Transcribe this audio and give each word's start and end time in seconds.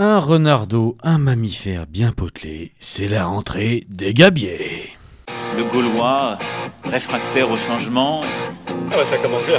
Un 0.00 0.20
renardeau, 0.20 0.96
un 1.02 1.18
mammifère 1.18 1.88
bien 1.88 2.12
potelé, 2.12 2.70
c'est 2.78 3.08
la 3.08 3.24
rentrée 3.24 3.84
des 3.88 4.14
gabiers. 4.14 4.90
Le 5.56 5.64
Gaulois, 5.64 6.38
réfractaire 6.84 7.50
au 7.50 7.56
changement. 7.56 8.22
Ah 8.68 8.94
bah 8.96 9.04
ça 9.04 9.16
commence 9.18 9.44
bien. 9.44 9.58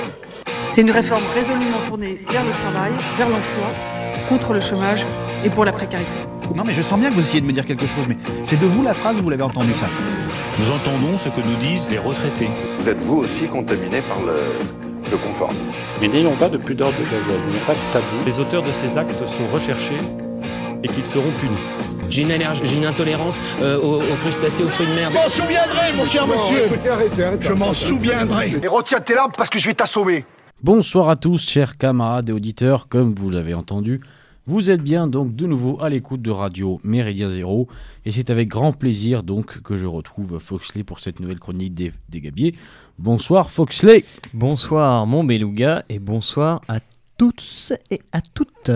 C'est 0.69 0.79
une 0.79 0.91
réforme 0.91 1.25
résolument 1.35 1.85
tournée 1.85 2.21
vers 2.29 2.45
le 2.45 2.51
travail, 2.51 2.93
vers 3.17 3.27
l'emploi, 3.27 3.67
contre 4.29 4.53
le 4.53 4.61
chômage 4.61 5.05
et 5.43 5.49
pour 5.49 5.65
la 5.65 5.73
précarité. 5.73 6.19
Non 6.55 6.63
mais 6.63 6.73
je 6.73 6.83
sens 6.83 6.97
bien 6.97 7.09
que 7.09 7.15
vous 7.15 7.19
essayez 7.19 7.41
de 7.41 7.45
me 7.45 7.51
dire 7.51 7.65
quelque 7.65 7.85
chose, 7.85 8.07
mais 8.07 8.15
c'est 8.41 8.57
de 8.57 8.65
vous 8.65 8.81
la 8.81 8.93
phrase 8.93 9.19
ou 9.19 9.23
vous 9.23 9.29
l'avez 9.29 9.43
entendu 9.43 9.73
ça? 9.73 9.87
Nous 10.57 10.71
entendons 10.71 11.17
ce 11.17 11.27
que 11.27 11.41
nous 11.41 11.57
disent 11.57 11.89
les 11.89 11.99
retraités. 11.99 12.47
Vous 12.79 12.87
êtes 12.87 12.99
vous 12.99 13.17
aussi 13.17 13.47
contaminé 13.47 14.01
par 14.03 14.21
le, 14.21 14.37
le 15.11 15.17
conformisme. 15.17 15.65
Mais 15.99 16.07
n'ayons 16.07 16.37
pas 16.37 16.47
de 16.47 16.55
pudeur 16.55 16.91
de 16.91 17.03
gazelle, 17.03 17.41
n'ayons 17.49 17.65
pas 17.67 17.73
de 17.73 17.79
tabou. 17.91 18.23
Les 18.25 18.39
auteurs 18.39 18.63
de 18.63 18.71
ces 18.71 18.97
actes 18.97 19.19
sont 19.27 19.53
recherchés 19.53 19.97
et 20.83 20.87
qu'ils 20.87 21.05
seront 21.05 21.31
punis. 21.39 21.57
J'ai 22.09 22.23
une, 22.23 22.31
allergie, 22.31 22.61
j'ai 22.63 22.77
une 22.77 22.85
intolérance 22.85 23.39
euh, 23.61 23.79
aux, 23.79 24.01
aux, 24.01 24.15
crustacés, 24.21 24.63
aux 24.63 24.69
fruits 24.69 24.87
de 24.87 24.93
mer. 24.93 25.11
Je 25.11 25.15
m'en 25.15 25.29
souviendrai, 25.29 25.93
mon 25.95 26.05
cher 26.05 26.27
monsieur. 26.27 26.65
Écoutez, 26.65 26.89
arrêtez, 26.89 27.23
arrêtez, 27.23 27.45
je 27.45 27.53
m'en 27.53 27.73
souviendrai. 27.73 28.55
Et 28.63 28.67
retiens 28.67 28.99
tes 28.99 29.13
larmes 29.13 29.31
parce 29.37 29.49
que 29.49 29.59
je 29.59 29.67
vais 29.67 29.75
t'assommer. 29.75 30.25
Bonsoir 30.63 31.07
à 31.09 31.15
tous, 31.15 31.47
chers 31.47 31.77
camarades 31.77 32.29
et 32.29 32.33
auditeurs. 32.33 32.87
Comme 32.87 33.13
vous 33.13 33.29
l'avez 33.29 33.53
entendu, 33.53 34.01
vous 34.47 34.71
êtes 34.71 34.81
bien 34.81 35.05
donc 35.05 35.35
de 35.35 35.45
nouveau 35.45 35.79
à 35.81 35.89
l'écoute 35.89 36.23
de 36.23 36.31
Radio 36.31 36.81
Méridien 36.83 37.29
Zéro. 37.29 37.67
Et 38.05 38.11
c'est 38.11 38.31
avec 38.31 38.49
grand 38.49 38.73
plaisir 38.73 39.21
donc 39.21 39.61
que 39.61 39.77
je 39.77 39.85
retrouve 39.85 40.39
Foxley 40.39 40.83
pour 40.83 40.99
cette 40.99 41.19
nouvelle 41.19 41.39
chronique 41.39 41.75
des, 41.75 41.93
des 42.09 42.21
Gabiers. 42.21 42.55
Bonsoir 42.97 43.51
Foxley. 43.51 44.03
Bonsoir 44.33 45.05
mon 45.05 45.23
beluga 45.23 45.83
et 45.89 45.99
bonsoir 45.99 46.61
à 46.67 46.79
tous 47.17 47.71
et 47.91 48.01
à 48.11 48.21
toutes. 48.21 48.71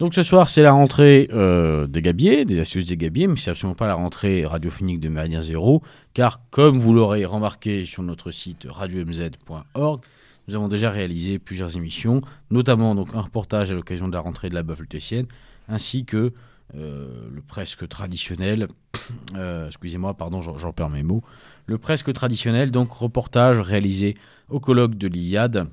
Donc 0.00 0.12
ce 0.14 0.24
soir, 0.24 0.48
c'est 0.48 0.62
la 0.62 0.72
rentrée 0.72 1.28
euh, 1.32 1.86
des 1.86 2.02
gabiers, 2.02 2.44
des 2.44 2.58
astuces 2.58 2.84
des 2.86 2.96
gabiers, 2.96 3.28
mais 3.28 3.36
c'est 3.36 3.50
absolument 3.50 3.76
pas 3.76 3.86
la 3.86 3.94
rentrée 3.94 4.44
radiophonique 4.44 4.98
de 4.98 5.08
Méridien 5.08 5.40
Zéro, 5.40 5.82
car 6.14 6.40
comme 6.50 6.78
vous 6.78 6.92
l'aurez 6.92 7.24
remarqué 7.24 7.84
sur 7.84 8.02
notre 8.02 8.32
site 8.32 8.66
radiomz.org, 8.68 10.00
nous 10.48 10.54
avons 10.56 10.66
déjà 10.66 10.90
réalisé 10.90 11.38
plusieurs 11.38 11.76
émissions, 11.76 12.20
notamment 12.50 12.96
donc 12.96 13.14
un 13.14 13.20
reportage 13.20 13.70
à 13.70 13.74
l'occasion 13.74 14.08
de 14.08 14.14
la 14.14 14.20
rentrée 14.20 14.48
de 14.48 14.54
la 14.54 14.64
bœuf 14.64 14.80
lutétienne, 14.80 15.26
ainsi 15.68 16.04
que 16.04 16.32
euh, 16.74 17.28
le 17.32 17.40
presque 17.40 17.86
traditionnel, 17.88 18.66
euh, 19.36 19.68
excusez-moi, 19.68 20.14
pardon, 20.14 20.42
j'en 20.42 20.72
perds 20.72 20.90
mes 20.90 21.04
mots, 21.04 21.22
le 21.66 21.78
presque 21.78 22.12
traditionnel 22.12 22.72
donc 22.72 22.90
reportage 22.92 23.60
réalisé 23.60 24.16
au 24.48 24.58
colloque 24.58 24.96
de 24.96 25.06
l'Iliade 25.06 25.68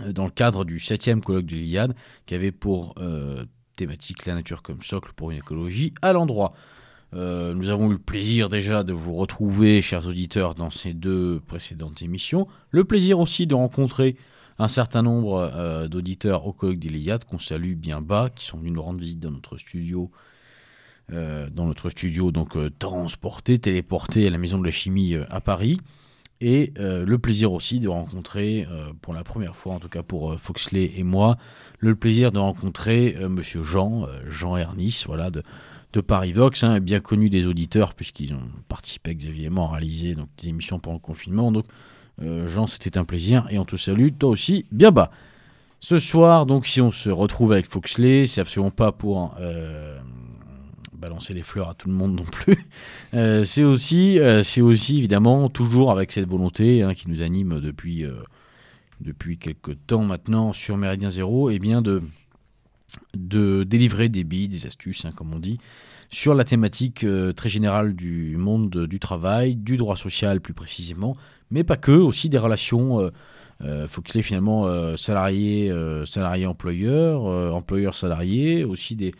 dans 0.00 0.24
le 0.24 0.30
cadre 0.30 0.64
du 0.64 0.78
7e 0.78 1.20
colloque 1.20 1.46
de 1.46 1.54
l'Iliade, 1.54 1.94
qui 2.26 2.34
avait 2.34 2.52
pour 2.52 2.94
euh, 2.98 3.44
thématique 3.76 4.26
la 4.26 4.34
nature 4.34 4.62
comme 4.62 4.82
socle 4.82 5.12
pour 5.14 5.30
une 5.30 5.38
écologie 5.38 5.94
à 6.02 6.12
l'endroit. 6.12 6.54
Euh, 7.14 7.54
nous 7.54 7.68
avons 7.68 7.90
eu 7.90 7.92
le 7.92 7.98
plaisir 7.98 8.48
déjà 8.48 8.82
de 8.82 8.92
vous 8.92 9.14
retrouver, 9.14 9.82
chers 9.82 10.06
auditeurs, 10.06 10.54
dans 10.54 10.70
ces 10.70 10.94
deux 10.94 11.40
précédentes 11.46 12.02
émissions. 12.02 12.48
Le 12.70 12.84
plaisir 12.84 13.20
aussi 13.20 13.46
de 13.46 13.54
rencontrer 13.54 14.16
un 14.58 14.68
certain 14.68 15.02
nombre 15.02 15.50
euh, 15.54 15.88
d'auditeurs 15.88 16.46
au 16.46 16.52
colloque 16.52 16.80
de 16.80 16.88
l'Iliade, 16.88 17.24
qu'on 17.24 17.38
salue 17.38 17.74
bien 17.74 18.00
bas, 18.00 18.30
qui 18.34 18.44
sont 18.44 18.58
venus 18.58 18.72
nous 18.72 18.82
rendre 18.82 19.00
visite 19.00 19.20
dans 19.20 19.30
notre 19.30 19.56
studio. 19.56 20.10
dans 21.10 21.66
notre 21.66 21.90
studio, 21.90 22.32
donc 22.32 22.56
transporté, 22.78 23.58
téléporté 23.58 24.26
à 24.26 24.30
la 24.30 24.38
Maison 24.38 24.58
de 24.58 24.64
la 24.64 24.70
Chimie 24.70 25.14
à 25.28 25.40
Paris 25.40 25.78
et 26.44 26.74
euh, 26.78 27.06
le 27.06 27.18
plaisir 27.18 27.54
aussi 27.54 27.80
de 27.80 27.88
rencontrer, 27.88 28.66
euh, 28.70 28.92
pour 29.00 29.14
la 29.14 29.24
première 29.24 29.56
fois 29.56 29.72
en 29.72 29.78
tout 29.78 29.88
cas 29.88 30.02
pour 30.02 30.32
euh, 30.32 30.36
Foxley 30.36 30.92
et 30.96 31.02
moi, 31.02 31.38
le 31.78 31.94
plaisir 31.94 32.32
de 32.32 32.38
rencontrer 32.38 33.16
Monsieur 33.30 33.62
Jean, 33.62 34.06
Jean 34.28 34.58
Ernis, 34.58 35.04
voilà, 35.06 35.30
de, 35.30 35.42
de 35.94 36.00
Paris 36.02 36.34
Vox, 36.34 36.62
hein, 36.62 36.80
bien 36.80 37.00
connu 37.00 37.30
des 37.30 37.46
auditeurs 37.46 37.94
puisqu'ils 37.94 38.34
ont 38.34 38.42
participé 38.68 39.14
Xavier 39.14 39.48
à 39.56 39.68
réaliser 39.68 40.14
donc, 40.14 40.28
des 40.36 40.50
émissions 40.50 40.78
pendant 40.78 40.96
le 40.96 41.00
confinement. 41.00 41.50
Donc 41.50 41.64
Jean, 42.20 42.66
c'était 42.66 42.98
un 42.98 43.04
plaisir 43.04 43.46
et 43.50 43.58
on 43.58 43.64
te 43.64 43.76
salue, 43.76 44.08
toi 44.18 44.28
aussi, 44.28 44.66
bien 44.70 44.90
bas. 44.90 45.10
Ce 45.80 45.98
soir, 45.98 46.46
donc, 46.46 46.66
si 46.66 46.80
on 46.80 46.90
se 46.90 47.10
retrouve 47.10 47.52
avec 47.52 47.66
Foxley, 47.66 48.26
c'est 48.26 48.40
absolument 48.40 48.70
pas 48.70 48.92
pour 48.92 49.34
balancer 51.04 51.34
des 51.34 51.42
fleurs 51.42 51.68
à 51.68 51.74
tout 51.74 51.88
le 51.88 51.94
monde 51.94 52.14
non 52.14 52.24
plus. 52.24 52.66
Euh, 53.12 53.44
c'est 53.44 53.62
aussi, 53.62 54.18
euh, 54.18 54.42
aussi 54.62 54.98
évidemment 54.98 55.48
toujours 55.48 55.92
avec 55.92 56.10
cette 56.10 56.28
volonté 56.28 56.82
hein, 56.82 56.94
qui 56.94 57.08
nous 57.08 57.22
anime 57.22 57.60
depuis, 57.60 58.04
euh, 58.04 58.14
depuis 59.00 59.38
quelques 59.38 59.76
temps 59.86 60.02
maintenant 60.02 60.52
sur 60.52 60.76
Méridien 60.76 61.10
Zéro, 61.10 61.48
et 61.48 61.54
eh 61.54 61.58
bien 61.60 61.80
de, 61.80 62.02
de 63.16 63.62
délivrer 63.62 64.08
des 64.08 64.24
billes, 64.24 64.48
des 64.48 64.66
astuces, 64.66 65.04
hein, 65.04 65.12
comme 65.14 65.32
on 65.32 65.38
dit, 65.38 65.58
sur 66.10 66.34
la 66.34 66.42
thématique 66.42 67.06
très 67.36 67.48
générale 67.48 67.94
du 67.94 68.36
monde 68.36 68.86
du 68.88 68.98
travail, 68.98 69.54
du 69.54 69.76
droit 69.76 69.96
social 69.96 70.40
plus 70.40 70.54
précisément, 70.54 71.14
mais 71.52 71.62
pas 71.62 71.76
que, 71.76 71.92
aussi 71.92 72.28
des 72.28 72.38
relations. 72.38 73.12
faut 73.86 74.02
qu'il 74.02 74.18
ait 74.18 74.22
finalement 74.22 74.96
salarié, 74.96 75.72
salarié 76.04 76.46
employeur, 76.46 77.22
employeur 77.54 77.94
salarié, 77.94 78.64
aussi 78.64 78.96
des, 78.96 79.12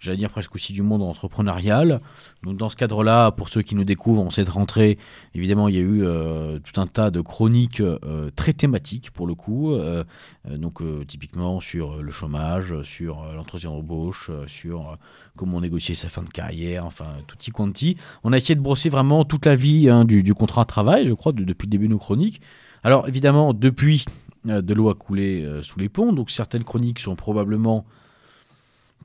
j'allais 0.00 0.16
dire 0.16 0.30
presque 0.30 0.54
aussi 0.54 0.72
du 0.72 0.82
monde 0.82 1.02
entrepreneurial. 1.02 2.00
Donc 2.42 2.56
dans 2.56 2.68
ce 2.68 2.76
cadre-là, 2.76 3.30
pour 3.30 3.48
ceux 3.48 3.62
qui 3.62 3.74
nous 3.74 3.84
découvrent 3.84 4.22
en 4.22 4.30
cette 4.30 4.48
rentrée, 4.48 4.98
évidemment, 5.34 5.68
il 5.68 5.74
y 5.74 5.78
a 5.78 5.82
eu 5.82 6.04
euh, 6.04 6.58
tout 6.58 6.80
un 6.80 6.86
tas 6.86 7.10
de 7.10 7.20
chroniques 7.20 7.80
euh, 7.80 8.30
très 8.36 8.52
thématiques 8.52 9.10
pour 9.10 9.26
le 9.26 9.34
coup. 9.34 9.74
Euh, 9.74 10.04
donc 10.48 10.80
typiquement 11.06 11.60
sur 11.60 12.02
le 12.02 12.10
chômage, 12.10 12.82
sur 12.82 13.22
l'entretien 13.34 13.70
d'embauche, 13.70 14.30
sur 14.46 14.96
comment 15.34 15.60
négocier 15.60 15.94
sa 15.94 16.08
fin 16.08 16.22
de 16.22 16.28
carrière, 16.28 16.86
enfin 16.86 17.06
y 17.46 17.50
quanti. 17.50 17.96
On 18.22 18.32
a 18.32 18.36
essayé 18.36 18.54
de 18.54 18.60
brosser 18.60 18.88
vraiment 18.88 19.24
toute 19.24 19.46
la 19.46 19.56
vie 19.56 19.88
hein, 19.88 20.04
du, 20.04 20.34
contrat 20.34 20.62
de 20.62 20.68
travail, 20.68 21.06
je 21.06 21.14
crois, 21.14 21.32
de, 21.32 21.42
depuis 21.42 21.66
le 21.66 21.70
début 21.70 21.86
de 21.86 21.92
nos 21.92 21.98
chroniques. 21.98 22.40
Alors 22.84 23.08
évidemment, 23.08 23.54
depuis, 23.54 24.04
de 24.44 24.74
l'eau 24.74 24.88
a 24.88 24.94
coulé 24.94 25.60
sous 25.62 25.80
les 25.80 25.88
ponts, 25.88 26.12
donc 26.12 26.30
certaines 26.30 26.64
chroniques 26.64 27.00
sont 27.00 27.16
probablement 27.16 27.84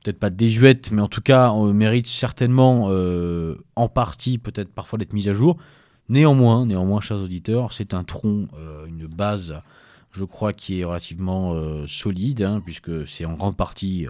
peut-être 0.02 0.18
pas 0.18 0.30
désuète, 0.30 0.90
mais 0.90 1.02
en 1.02 1.08
tout 1.08 1.20
cas 1.20 1.52
on 1.52 1.72
mérite 1.72 2.06
certainement 2.06 2.86
euh, 2.90 3.56
en 3.76 3.88
partie, 3.88 4.38
peut-être 4.38 4.72
parfois 4.72 4.98
d'être 4.98 5.12
mise 5.12 5.28
à 5.28 5.32
jour. 5.32 5.56
Néanmoins, 6.08 6.66
néanmoins, 6.66 7.00
chers 7.00 7.22
auditeurs, 7.22 7.72
c'est 7.72 7.94
un 7.94 8.04
tronc, 8.04 8.48
euh, 8.58 8.86
une 8.86 9.06
base, 9.06 9.62
je 10.10 10.24
crois, 10.24 10.52
qui 10.52 10.80
est 10.80 10.84
relativement 10.84 11.54
euh, 11.54 11.86
solide, 11.86 12.42
hein, 12.42 12.60
puisque 12.62 13.06
c'est 13.06 13.24
en 13.24 13.34
grande 13.34 13.56
partie 13.56 14.06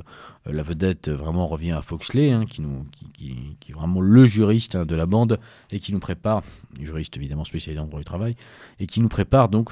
la 0.47 0.65
vedette 0.65 1.09
vraiment 1.09 1.47
revient 1.47 1.73
à 1.73 1.83
Foxley, 1.83 2.33
hein, 2.33 2.47
qui, 2.47 2.63
nous, 2.63 2.85
qui, 2.91 3.07
qui, 3.13 3.57
qui, 3.61 3.71
est 3.71 3.75
vraiment 3.75 4.01
le 4.01 4.25
juriste 4.25 4.75
hein, 4.75 4.85
de 4.85 4.97
la 4.97 5.07
bande 5.07 5.39
et 5.71 5.79
qui 5.79 5.93
nous 5.93 6.01
prépare, 6.01 6.43
juriste 6.81 7.17
évidemment 7.17 7.45
spécialisé 7.45 7.81
en 7.81 7.87
droit 7.87 8.01
du 8.01 8.05
travail, 8.05 8.35
et 8.81 8.87
qui 8.87 9.01
nous 9.01 9.09
prépare 9.09 9.49
donc 9.49 9.71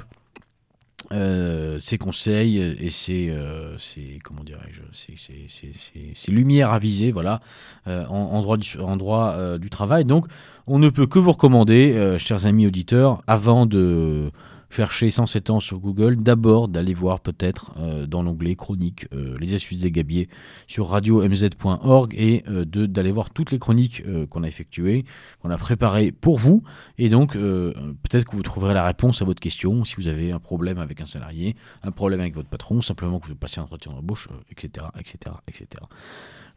euh, 1.11 1.77
ses 1.79 1.97
conseils 1.97 2.59
et 2.59 2.89
ses, 2.89 3.29
euh, 3.29 3.77
ses 3.77 4.19
comment 4.23 4.43
dirais-je, 4.43 4.81
ses, 4.93 6.31
lumières 6.31 6.71
avisées, 6.71 7.11
voilà, 7.11 7.41
euh, 7.87 8.05
en, 8.05 8.15
en, 8.15 8.41
droit, 8.41 8.57
du, 8.57 8.79
en 8.79 8.97
droit 8.97 9.57
du 9.57 9.69
travail. 9.69 10.05
Donc, 10.05 10.27
on 10.67 10.79
ne 10.79 10.89
peut 10.89 11.07
que 11.07 11.19
vous 11.19 11.31
recommander, 11.31 12.17
chers 12.17 12.45
amis 12.45 12.67
auditeurs, 12.67 13.23
avant 13.27 13.65
de 13.65 14.31
chercher 14.71 15.09
107 15.09 15.49
ans 15.49 15.59
sur 15.59 15.79
Google, 15.79 16.15
d'abord 16.15 16.69
d'aller 16.69 16.93
voir 16.93 17.19
peut-être 17.19 17.73
euh, 17.77 18.07
dans 18.07 18.23
l'onglet 18.23 18.55
chronique 18.55 19.05
euh, 19.13 19.35
les 19.39 19.53
astuces 19.53 19.79
des 19.79 19.91
gabiers 19.91 20.29
sur 20.65 20.87
radio-mz.org 20.87 22.15
et 22.15 22.43
euh, 22.47 22.65
d'aller 22.65 23.11
voir 23.11 23.31
toutes 23.31 23.51
les 23.51 23.59
chroniques 23.59 24.03
qu'on 24.29 24.43
a 24.43 24.47
effectuées, 24.47 25.05
qu'on 25.41 25.49
a 25.49 25.57
préparées 25.57 26.11
pour 26.11 26.39
vous. 26.39 26.63
Et 26.97 27.09
donc 27.09 27.33
peut-être 27.33 28.25
que 28.25 28.35
vous 28.35 28.43
trouverez 28.43 28.73
la 28.73 28.85
réponse 28.85 29.21
à 29.21 29.25
votre 29.25 29.41
question 29.41 29.83
si 29.83 29.95
vous 29.95 30.07
avez 30.07 30.31
un 30.31 30.39
problème 30.39 30.79
avec 30.79 31.01
un 31.01 31.05
salarié, 31.05 31.55
un 31.83 31.91
problème 31.91 32.21
avec 32.21 32.33
votre 32.33 32.49
patron, 32.49 32.81
simplement 32.81 33.19
que 33.19 33.27
vous 33.27 33.35
passez 33.35 33.59
un 33.59 33.63
entretien 33.63 33.91
d'embauche, 33.91 34.29
etc., 34.49 34.85
etc., 34.97 35.35
etc. 35.47 35.67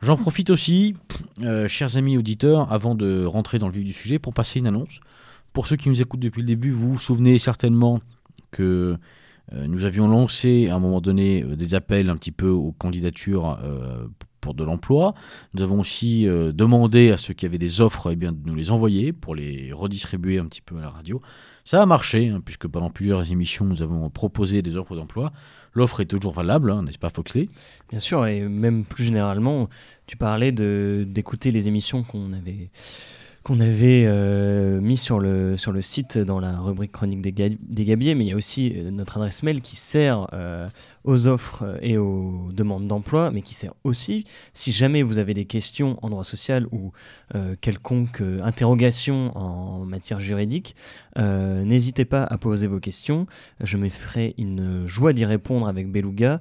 J'en 0.02 0.16
profite 0.16 0.50
aussi, 0.50 0.94
chers 1.66 1.96
amis 1.96 2.16
auditeurs, 2.16 2.72
avant 2.72 2.94
de 2.94 3.24
rentrer 3.24 3.58
dans 3.58 3.68
le 3.68 3.74
vif 3.74 3.84
du 3.84 3.92
sujet, 3.92 4.18
pour 4.18 4.34
passer 4.34 4.60
une 4.60 4.66
annonce. 4.66 5.00
Pour 5.54 5.68
ceux 5.68 5.76
qui 5.76 5.88
nous 5.88 6.02
écoutent 6.02 6.20
depuis 6.20 6.40
le 6.40 6.48
début, 6.48 6.72
vous 6.72 6.90
vous 6.90 6.98
souvenez 6.98 7.38
certainement 7.38 8.00
que 8.50 8.98
euh, 9.52 9.66
nous 9.68 9.84
avions 9.84 10.08
lancé 10.08 10.68
à 10.68 10.74
un 10.74 10.78
moment 10.80 11.00
donné 11.00 11.44
euh, 11.44 11.54
des 11.54 11.74
appels 11.76 12.10
un 12.10 12.16
petit 12.16 12.32
peu 12.32 12.48
aux 12.48 12.72
candidatures 12.72 13.58
euh, 13.62 14.08
pour 14.40 14.54
de 14.54 14.64
l'emploi. 14.64 15.14
Nous 15.54 15.62
avons 15.62 15.78
aussi 15.78 16.26
demandé 16.26 17.12
à 17.12 17.16
ceux 17.16 17.32
qui 17.32 17.46
avaient 17.46 17.56
des 17.56 17.80
offres 17.80 18.10
eh 18.12 18.16
bien, 18.16 18.32
de 18.32 18.38
nous 18.44 18.54
les 18.54 18.70
envoyer 18.70 19.12
pour 19.14 19.34
les 19.34 19.72
redistribuer 19.72 20.38
un 20.38 20.44
petit 20.44 20.60
peu 20.60 20.76
à 20.76 20.80
la 20.82 20.90
radio. 20.90 21.22
Ça 21.64 21.80
a 21.80 21.86
marché, 21.86 22.28
hein, 22.28 22.42
puisque 22.44 22.68
pendant 22.68 22.90
plusieurs 22.90 23.32
émissions, 23.32 23.64
nous 23.64 23.80
avons 23.80 24.10
proposé 24.10 24.60
des 24.60 24.76
offres 24.76 24.96
d'emploi. 24.96 25.32
L'offre 25.72 26.00
est 26.00 26.06
toujours 26.06 26.34
valable, 26.34 26.72
hein, 26.72 26.82
n'est-ce 26.82 26.98
pas 26.98 27.08
Foxley? 27.08 27.48
Bien 27.88 28.00
sûr, 28.00 28.26
et 28.26 28.42
même 28.42 28.84
plus 28.84 29.04
généralement, 29.04 29.70
tu 30.06 30.18
parlais 30.18 30.52
d'écouter 30.52 31.50
les 31.50 31.68
émissions 31.68 32.02
qu'on 32.02 32.34
avait 32.34 32.68
qu'on 33.44 33.60
avait 33.60 34.04
euh, 34.06 34.80
mis 34.80 34.96
sur 34.96 35.20
le, 35.20 35.58
sur 35.58 35.70
le 35.70 35.82
site 35.82 36.16
dans 36.16 36.40
la 36.40 36.58
rubrique 36.58 36.92
chronique 36.92 37.20
des, 37.20 37.30
des 37.30 37.84
gabiers, 37.84 38.14
mais 38.14 38.24
il 38.24 38.28
y 38.28 38.32
a 38.32 38.36
aussi 38.36 38.72
euh, 38.74 38.90
notre 38.90 39.18
adresse 39.18 39.42
mail 39.42 39.60
qui 39.60 39.76
sert 39.76 40.26
euh, 40.32 40.66
aux 41.04 41.26
offres 41.26 41.78
et 41.82 41.98
aux 41.98 42.48
demandes 42.52 42.88
d'emploi, 42.88 43.30
mais 43.30 43.42
qui 43.42 43.52
sert 43.52 43.74
aussi, 43.84 44.24
si 44.54 44.72
jamais 44.72 45.02
vous 45.02 45.18
avez 45.18 45.34
des 45.34 45.44
questions 45.44 45.98
en 46.00 46.08
droit 46.08 46.24
social 46.24 46.66
ou 46.72 46.92
quelconque 47.60 48.22
interrogation 48.42 49.36
en 49.36 49.84
matière 49.84 50.20
juridique, 50.20 50.76
n'hésitez 51.16 52.04
pas 52.04 52.24
à 52.24 52.38
poser 52.38 52.66
vos 52.66 52.80
questions. 52.80 53.26
Je 53.60 53.76
me 53.76 53.90
ferai 53.90 54.34
une 54.38 54.86
joie 54.86 55.12
d'y 55.12 55.26
répondre 55.26 55.68
avec 55.68 55.90
Beluga. 55.90 56.40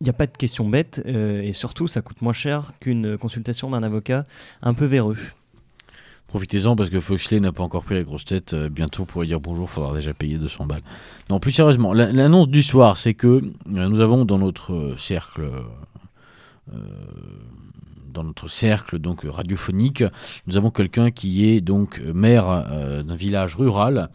Il 0.00 0.04
n'y 0.04 0.10
a 0.10 0.14
pas 0.14 0.26
de 0.26 0.34
questions 0.34 0.66
bêtes 0.66 1.02
euh, 1.04 1.42
et 1.42 1.52
surtout 1.52 1.86
ça 1.86 2.00
coûte 2.00 2.22
moins 2.22 2.32
cher 2.32 2.72
qu'une 2.80 3.18
consultation 3.18 3.68
d'un 3.68 3.82
avocat 3.82 4.24
un 4.62 4.72
peu 4.72 4.86
véreux. 4.86 5.18
Profitez-en 6.26 6.74
parce 6.74 6.88
que 6.88 7.00
Foxley 7.00 7.38
n'a 7.38 7.52
pas 7.52 7.62
encore 7.62 7.84
pris 7.84 7.96
la 7.96 8.02
grosse 8.02 8.24
tête. 8.24 8.54
Euh, 8.54 8.70
bientôt 8.70 9.04
pour 9.04 9.22
dire 9.26 9.40
bonjour, 9.40 9.68
il 9.68 9.72
faudra 9.72 9.94
déjà 9.94 10.14
payer 10.14 10.38
200 10.38 10.64
balles. 10.64 10.80
Non, 11.28 11.38
plus 11.38 11.52
sérieusement, 11.52 11.92
l'annonce 11.92 12.48
du 12.48 12.62
soir, 12.62 12.96
c'est 12.96 13.12
que 13.12 13.26
euh, 13.26 13.42
nous 13.66 14.00
avons 14.00 14.24
dans 14.24 14.38
notre 14.38 14.94
cercle, 14.96 15.50
dans 18.08 18.24
notre 18.24 18.48
cercle 18.48 18.98
donc 18.98 19.24
radiophonique, 19.24 20.02
nous 20.46 20.56
avons 20.56 20.70
quelqu'un 20.70 21.10
qui 21.10 21.46
est 21.46 21.60
donc 21.60 22.00
maire 22.00 23.02
d'un 23.04 23.16
village 23.16 23.54
rural. 23.54 24.08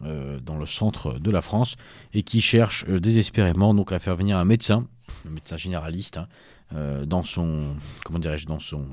dans 0.00 0.56
le 0.58 0.66
centre 0.66 1.18
de 1.20 1.30
la 1.30 1.42
France 1.42 1.76
et 2.12 2.22
qui 2.22 2.40
cherche 2.40 2.86
désespérément 2.86 3.74
donc 3.74 3.92
à 3.92 4.00
faire 4.00 4.16
venir 4.16 4.36
un 4.36 4.44
médecin 4.44 4.86
médecin 5.28 5.56
généraliste, 5.56 6.18
hein, 6.18 6.26
euh, 6.74 7.06
dans 7.06 7.22
son. 7.22 7.74
Comment 8.04 8.18
dirais-je 8.18 8.46
Dans 8.46 8.60
son. 8.60 8.84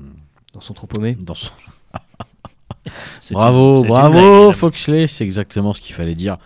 Dans 0.52 0.60
son 0.60 0.74
trop 0.74 0.86
paumé 0.86 1.16
Dans 1.20 1.34
son. 1.34 1.52
bravo, 3.32 3.84
bravo, 3.84 4.52
Foxley, 4.52 5.06
c'est 5.06 5.24
exactement 5.24 5.72
ce 5.72 5.80
qu'il 5.80 5.94
fallait 5.94 6.14
dire. 6.14 6.38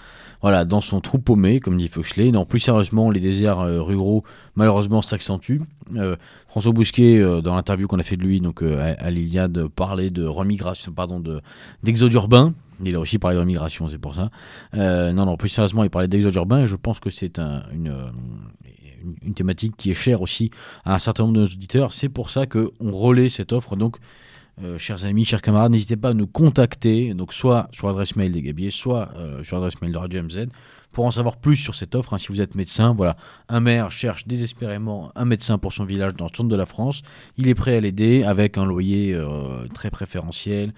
Voilà, 0.42 0.64
dans 0.64 0.81
son 0.81 1.00
trou 1.00 1.19
paumé, 1.19 1.60
comme 1.60 1.76
dit 1.76 1.88
Foxley. 1.88 2.31
Non, 2.31 2.46
plus 2.46 2.60
sérieusement, 2.60 3.10
les 3.10 3.20
déserts 3.20 3.60
euh, 3.60 3.82
ruraux, 3.82 4.25
malheureusement, 4.54 5.02
s'accentuent. 5.02 5.60
Euh, 5.96 6.16
François 6.48 6.72
Bousquet, 6.72 7.20
dans 7.42 7.54
l'interview 7.54 7.87
qu'on 7.87 7.98
a 7.98 8.02
fait 8.02 8.16
de 8.16 8.22
lui, 8.22 8.40
donc 8.40 8.62
à, 8.62 9.10
l'Iliade, 9.10 9.66
parlait 9.69 10.10
de 10.10 10.25
remigration, 10.25 10.92
pardon, 10.92 11.22
d'exode 11.82 12.12
urbain. 12.14 12.54
Il 12.82 12.96
a 12.96 13.00
aussi 13.00 13.19
parlé 13.19 13.34
de 13.37 13.40
remigration, 13.40 13.88
c'est 13.88 13.98
pour 13.98 14.14
ça. 14.14 14.31
non, 14.72 15.26
non, 15.26 15.37
plus 15.37 15.50
sérieusement, 15.50 15.84
il 15.84 15.90
parlait 15.90 16.08
d'exode 16.08 16.34
urbain 16.34 16.62
et 16.62 16.66
je 16.66 16.76
pense 16.76 16.98
que 16.98 17.10
c'est 17.10 17.38
un, 17.38 17.62
une, 17.72 18.10
une, 19.23 19.35
thématique 19.35 19.76
qui 19.76 19.91
est 19.91 19.94
chère 19.94 20.23
aussi 20.23 20.50
à 20.85 20.94
un 20.94 20.99
certain 20.99 21.25
nombre 21.25 21.37
de 21.37 21.41
nos 21.41 21.47
auditeurs. 21.47 21.93
C'est 21.93 22.08
pour 22.08 22.31
ça 22.31 22.47
qu'on 22.47 22.70
relaie 22.93 23.29
cette 23.29 23.52
offre. 23.52 23.76
Donc, 23.76 23.97
euh, 24.62 24.76
chers 24.76 25.05
amis, 25.06 25.25
chers 25.25 25.41
camarades, 25.41 25.73
n'hésitez 25.73 25.97
pas 25.97 26.11
à 26.11 26.14
nous 26.14 26.26
contacter, 26.26 27.14
donc 27.14 27.32
soit 27.32 27.69
sur 27.73 27.87
l'adresse 27.87 28.17
mail 28.17 28.32
des 28.32 28.43
Gabiers, 28.43 28.70
soit 28.70 29.11
euh, 29.17 29.43
sur 29.43 29.56
l'adresse 29.56 29.81
mail 29.81 29.93
de 29.93 29.97
Radio 29.97 30.23
MZ, 30.23 30.49
pour 30.93 31.06
en 31.06 31.11
savoir 31.11 31.38
plus 31.38 31.56
sur 31.56 31.75
cette 31.75 31.94
offre. 31.94 32.12
Hein. 32.12 32.19
si 32.19 32.29
vous 32.29 32.43
êtes 32.43 32.55
médecin, 32.55 32.93
voilà, 32.94 33.17
un 33.49 33.61
maire 33.61 33.91
cherche 33.91 34.26
désespérément 34.26 35.12
un 35.14 35.25
médecin 35.25 35.56
pour 35.56 35.73
son 35.73 35.85
village 35.85 36.14
dans 36.14 36.26
le 36.26 36.37
centre 36.37 36.50
de 36.50 36.56
la 36.56 36.67
France. 36.67 37.00
Il 37.38 37.49
est 37.49 37.55
prêt 37.55 37.76
à 37.76 37.81
l'aider 37.81 38.23
avec 38.23 38.58
un 38.58 38.67
loyer 38.67 39.14
euh, 39.14 39.67
très 39.73 39.91
préférentiel 39.91 40.75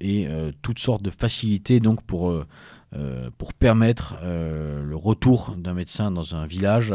et 0.00 0.28
toutes 0.62 0.78
sortes 0.78 1.02
de 1.02 1.10
facilités 1.10 1.80
donc 1.80 2.02
pour 2.02 2.44
pour 3.38 3.52
permettre 3.54 4.16
euh, 4.22 4.82
le 4.82 4.96
retour 4.96 5.54
d'un 5.56 5.74
médecin 5.74 6.10
dans 6.10 6.34
un 6.34 6.46
village. 6.46 6.94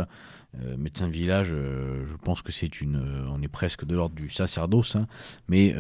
Euh, 0.62 0.76
médecin 0.76 1.08
de 1.08 1.14
village, 1.14 1.50
je 1.50 2.16
pense 2.24 2.42
que 2.42 2.52
c'est 2.52 2.82
une, 2.82 3.02
on 3.34 3.42
est 3.42 3.48
presque 3.48 3.86
de 3.86 3.96
l'ordre 3.96 4.16
du 4.16 4.30
sacerdoce, 4.30 4.98
hein. 4.98 5.08
mais 5.48 5.74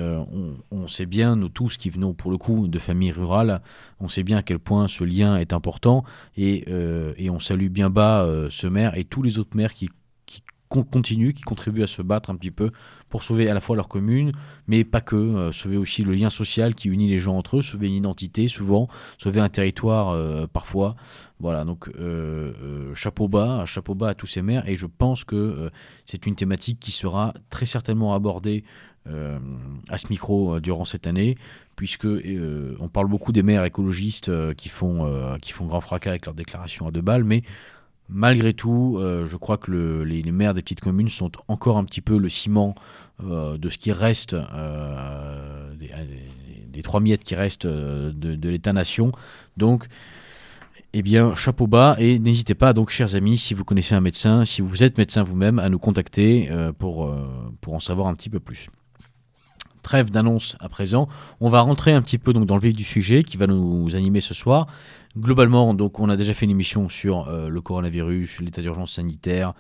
on, 0.72 0.88
sait 0.88 1.06
bien, 1.06 1.36
nous 1.36 1.50
tous 1.50 1.76
qui 1.76 1.90
venons 1.90 2.14
pour 2.14 2.32
le 2.32 2.38
coup 2.38 2.70
de 2.70 2.80
familles 2.80 3.12
rurales, 3.12 3.62
on 4.00 4.08
sait 4.08 4.24
bien 4.24 4.38
à 4.38 4.44
quel 4.44 4.60
point 4.60 4.88
ce 4.88 5.04
lien 5.04 5.36
est 5.36 5.52
important 5.52 6.06
et, 6.38 6.64
et 7.18 7.30
on 7.30 7.42
salue 7.42 7.68
bien 7.68 7.90
bas 7.90 8.26
ce 8.50 8.68
maire 8.68 8.98
et 8.98 9.04
tous 9.04 9.22
les 9.22 9.40
autres 9.40 9.58
maires 9.58 9.74
qui 9.74 9.90
continuent, 10.72 11.34
qui 11.34 11.44
contribuent 11.44 11.84
à 11.84 11.88
se 11.88 12.02
battre 12.02 12.30
un 12.30 12.36
petit 12.36 12.52
peu 12.52 12.72
pour 13.10 13.24
sauver 13.24 13.50
à 13.50 13.54
la 13.54 13.60
fois 13.60 13.76
leur 13.76 13.90
commune, 13.90 14.32
mais 14.68 14.84
pas 14.84 15.02
que, 15.02 15.16
euh, 15.16 15.52
sauver 15.52 15.78
aussi 15.78 16.04
le 16.04 16.14
lien 16.14 16.30
social 16.30 16.74
qui 16.74 16.88
unit 16.88 17.10
les 17.10 17.20
gens 17.20 17.38
entre 17.38 17.58
eux, 17.58 17.62
sauver 17.62 17.88
une 17.88 17.94
identité 17.94 18.48
souvent, 18.48 18.88
sauver 19.18 19.42
un 19.42 19.50
territoire 19.50 20.10
euh, 20.10 20.48
parfois. 20.48 20.96
Voilà, 21.40 21.66
donc 21.66 21.90
euh, 22.00 22.94
chapeau 22.96 23.28
bas, 23.28 23.66
chapeau 23.66 23.96
bas 23.96 24.10
à 24.10 24.14
tous 24.14 24.28
ces 24.28 24.42
maires, 24.42 24.68
et 24.70 24.76
je 24.76 24.86
pense 24.86 25.24
que 25.24 25.72
c'est 26.06 26.26
une 26.28 26.36
thématique 26.36 26.80
qui 26.80 26.92
sera 26.92 27.34
très 27.50 27.66
certainement 27.66 28.14
abordée 28.14 28.64
à 29.08 29.98
ce 29.98 30.06
micro 30.12 30.60
durant 30.60 30.86
cette 30.86 31.08
année, 31.08 31.36
puisque 31.76 32.06
on 32.06 32.88
parle 32.90 33.08
beaucoup 33.08 33.32
des 33.32 33.42
maires 33.42 33.66
écologistes 33.66 34.32
qui, 34.54 34.70
font, 34.70 35.36
qui 35.42 35.52
font 35.52 35.66
grand 35.66 35.82
fracas 35.82 36.12
avec 36.12 36.28
leurs 36.28 36.36
déclarations 36.36 36.86
à 36.86 36.92
deux 36.92 37.02
balles, 37.02 37.24
mais 37.24 37.42
malgré 38.12 38.54
tout, 38.54 38.98
euh, 39.00 39.26
je 39.26 39.38
crois 39.38 39.58
que 39.58 40.04
les, 40.04 40.24
maires 40.32 40.54
des 40.54 40.62
petites 40.62 40.82
communes 40.82 41.10
sont 41.10 41.32
encore 41.48 41.78
un 41.78 41.86
petit 41.86 42.02
peu 42.02 42.18
le 42.18 42.30
ciment 42.30 42.76
euh, 43.24 43.58
de 43.58 43.70
ce 43.70 43.78
qui 43.78 43.92
reste, 43.92 44.34
euh, 44.34 45.74
des, 45.76 46.82
trois 46.82 47.00
miettes 47.00 47.24
qui 47.24 47.36
restent 47.36 47.68
de, 47.68 48.50
l'État-nation. 48.50 49.12
Donc, 49.58 49.88
eh 50.94 51.02
bien, 51.02 51.36
chapeau 51.36 51.68
bas 51.68 51.96
et 52.00 52.20
n'hésitez 52.20 52.54
pas, 52.54 52.74
donc, 52.74 52.90
chers 52.90 53.16
amis, 53.16 53.38
si 53.38 53.54
vous 53.54 53.64
connaissez 53.64 53.96
un 53.96 54.02
médecin, 54.02 54.44
si 54.44 54.62
vous 54.62 54.84
êtes 54.84 54.98
médecin 54.98 55.24
vous-même, 55.24 55.58
à 55.58 55.70
nous 55.70 55.80
contacter 55.80 56.50
pour, 56.80 57.16
en 57.68 57.80
savoir 57.80 58.08
un 58.08 58.14
petit 58.14 58.30
peu 58.30 58.40
plus 58.40 58.68
trêve 59.84 60.12
d'annonce 60.12 60.58
à 60.60 60.70
présent. 60.70 61.08
On 61.40 61.50
va 61.50 61.62
rentrer 61.62 61.92
un 61.92 62.02
petit 62.02 62.20
peu 62.20 62.34
donc 62.34 62.46
dans 62.46 62.56
le 62.56 62.62
vif 62.62 62.76
du 62.76 62.84
sujet 62.84 63.24
qui 63.24 63.38
va 63.38 63.48
nous 63.48 63.96
animer 63.96 64.22
ce 64.22 64.36
soir. 64.36 64.68
Globalement, 65.18 65.74
donc, 65.74 66.00
on 66.00 66.10
a 66.10 66.16
déjà 66.16 66.34
fait 66.34 66.46
une 66.46 66.52
émission 66.52 66.88
sur 66.88 67.28
euh, 67.28 67.50
le 67.50 67.62
coronavirus, 67.62 68.40
l'état 68.40 68.62
d'urgence 68.62 68.94
sanitaire, 68.94 69.54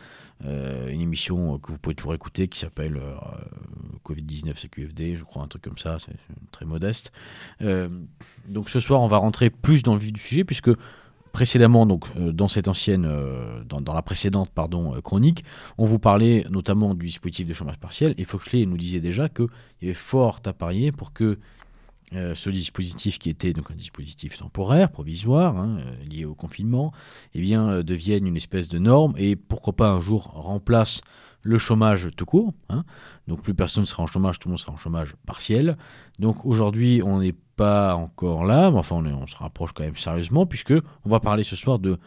euh, 0.46 0.90
une 0.90 1.02
émission 1.02 1.60
que 1.60 1.74
vous 1.74 1.78
pouvez 1.78 1.94
toujours 1.94 2.14
écouter 2.14 2.48
qui 2.48 2.58
s'appelle 2.58 2.98
euh, 2.98 3.16
Covid-19 4.06 4.54
CQFD, 4.56 5.18
je 5.18 5.24
crois, 5.24 5.44
un 5.44 5.48
truc 5.48 5.64
comme 5.64 5.78
ça, 5.78 5.98
c'est 6.00 6.16
très 6.52 6.66
modeste. 6.66 7.12
donc 8.48 8.70
ce 8.70 8.80
soir, 8.80 9.02
on 9.02 9.08
va 9.08 9.18
rentrer 9.18 9.50
plus 9.50 9.84
dans 9.84 9.94
le 9.94 10.00
vif 10.00 10.14
du 10.14 10.22
sujet 10.22 10.44
puisque 10.44 10.72
précédemment, 11.34 11.86
donc 11.86 12.06
dans 12.18 12.48
cette 12.48 12.68
ancienne, 12.68 13.08
dans, 13.68 13.94
la 13.94 14.02
précédente 14.02 14.50
pardon 14.50 15.00
chronique, 15.02 15.44
on 15.78 15.86
vous 15.86 16.00
parlait 16.00 16.46
notamment 16.50 16.94
du 16.96 17.06
dispositif 17.06 17.48
de 17.48 17.54
chômage 17.54 17.78
partiel 17.78 18.16
et 18.18 18.24
Foxley 18.24 18.66
nous 18.66 18.78
disait 18.78 19.00
déjà 19.00 19.30
qu'il 19.30 19.48
y 19.82 19.86
avait 19.86 19.94
fort 19.94 20.40
à 20.46 20.54
parier 20.54 20.92
pour 20.92 21.14
que 21.14 21.38
euh, 22.14 22.36
ce 22.36 22.50
dispositif 22.50 23.20
qui 23.20 23.30
était 23.30 23.54
donc 23.54 23.72
un 23.72 23.76
dispositif 23.76 24.38
temporaire, 24.38 24.92
provisoire, 24.92 25.56
hein, 25.58 25.78
euh, 25.80 26.04
lié 26.04 26.26
au 26.26 26.36
confinement, 26.36 26.92
eh 27.34 27.40
bien, 27.40 27.70
euh, 27.70 27.84
devienne 27.84 28.28
une 28.28 28.36
espèce 28.36 28.68
de 28.68 28.80
norme 28.80 29.14
et 29.18 29.38
pourquoi 29.38 29.74
pas 29.74 29.90
un 29.90 30.02
jour 30.02 30.24
remplace 30.34 31.00
le 31.42 31.58
chômage 31.58 32.10
tout 32.18 32.26
court. 32.26 32.54
Hein. 32.70 32.84
donc 33.28 33.42
plus 33.42 33.54
personne 33.54 33.84
ne 33.84 33.88
sera 33.88 34.04
en 34.04 34.08
chômage, 34.08 34.40
tout 34.40 34.50
le 34.50 34.52
monde 34.52 34.60
sera 34.60 34.74
en 34.74 34.78
chômage 34.78 35.16
partiel. 35.26 35.78
Donc 36.20 36.46
aujourd'hui, 36.46 37.02
on 37.04 37.22
n'est 37.22 37.36
pas 37.56 37.96
encore 37.96 38.44
là, 38.44 38.72
mais 38.72 38.78
enfin 38.78 38.98
on, 38.98 39.06
on, 39.06 39.26
se 39.26 39.38
rapproche 39.38 39.72
quand 39.72 39.84
même 39.84 39.96
sérieusement 39.96 40.46
puisque 40.46 40.74
on 41.06 41.10
va 41.10 41.22
parler 41.22 41.44
ce 41.44 41.56
soir 41.56 41.80
de 41.80 41.98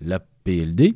la 0.00 0.20
PLD. 0.44 0.94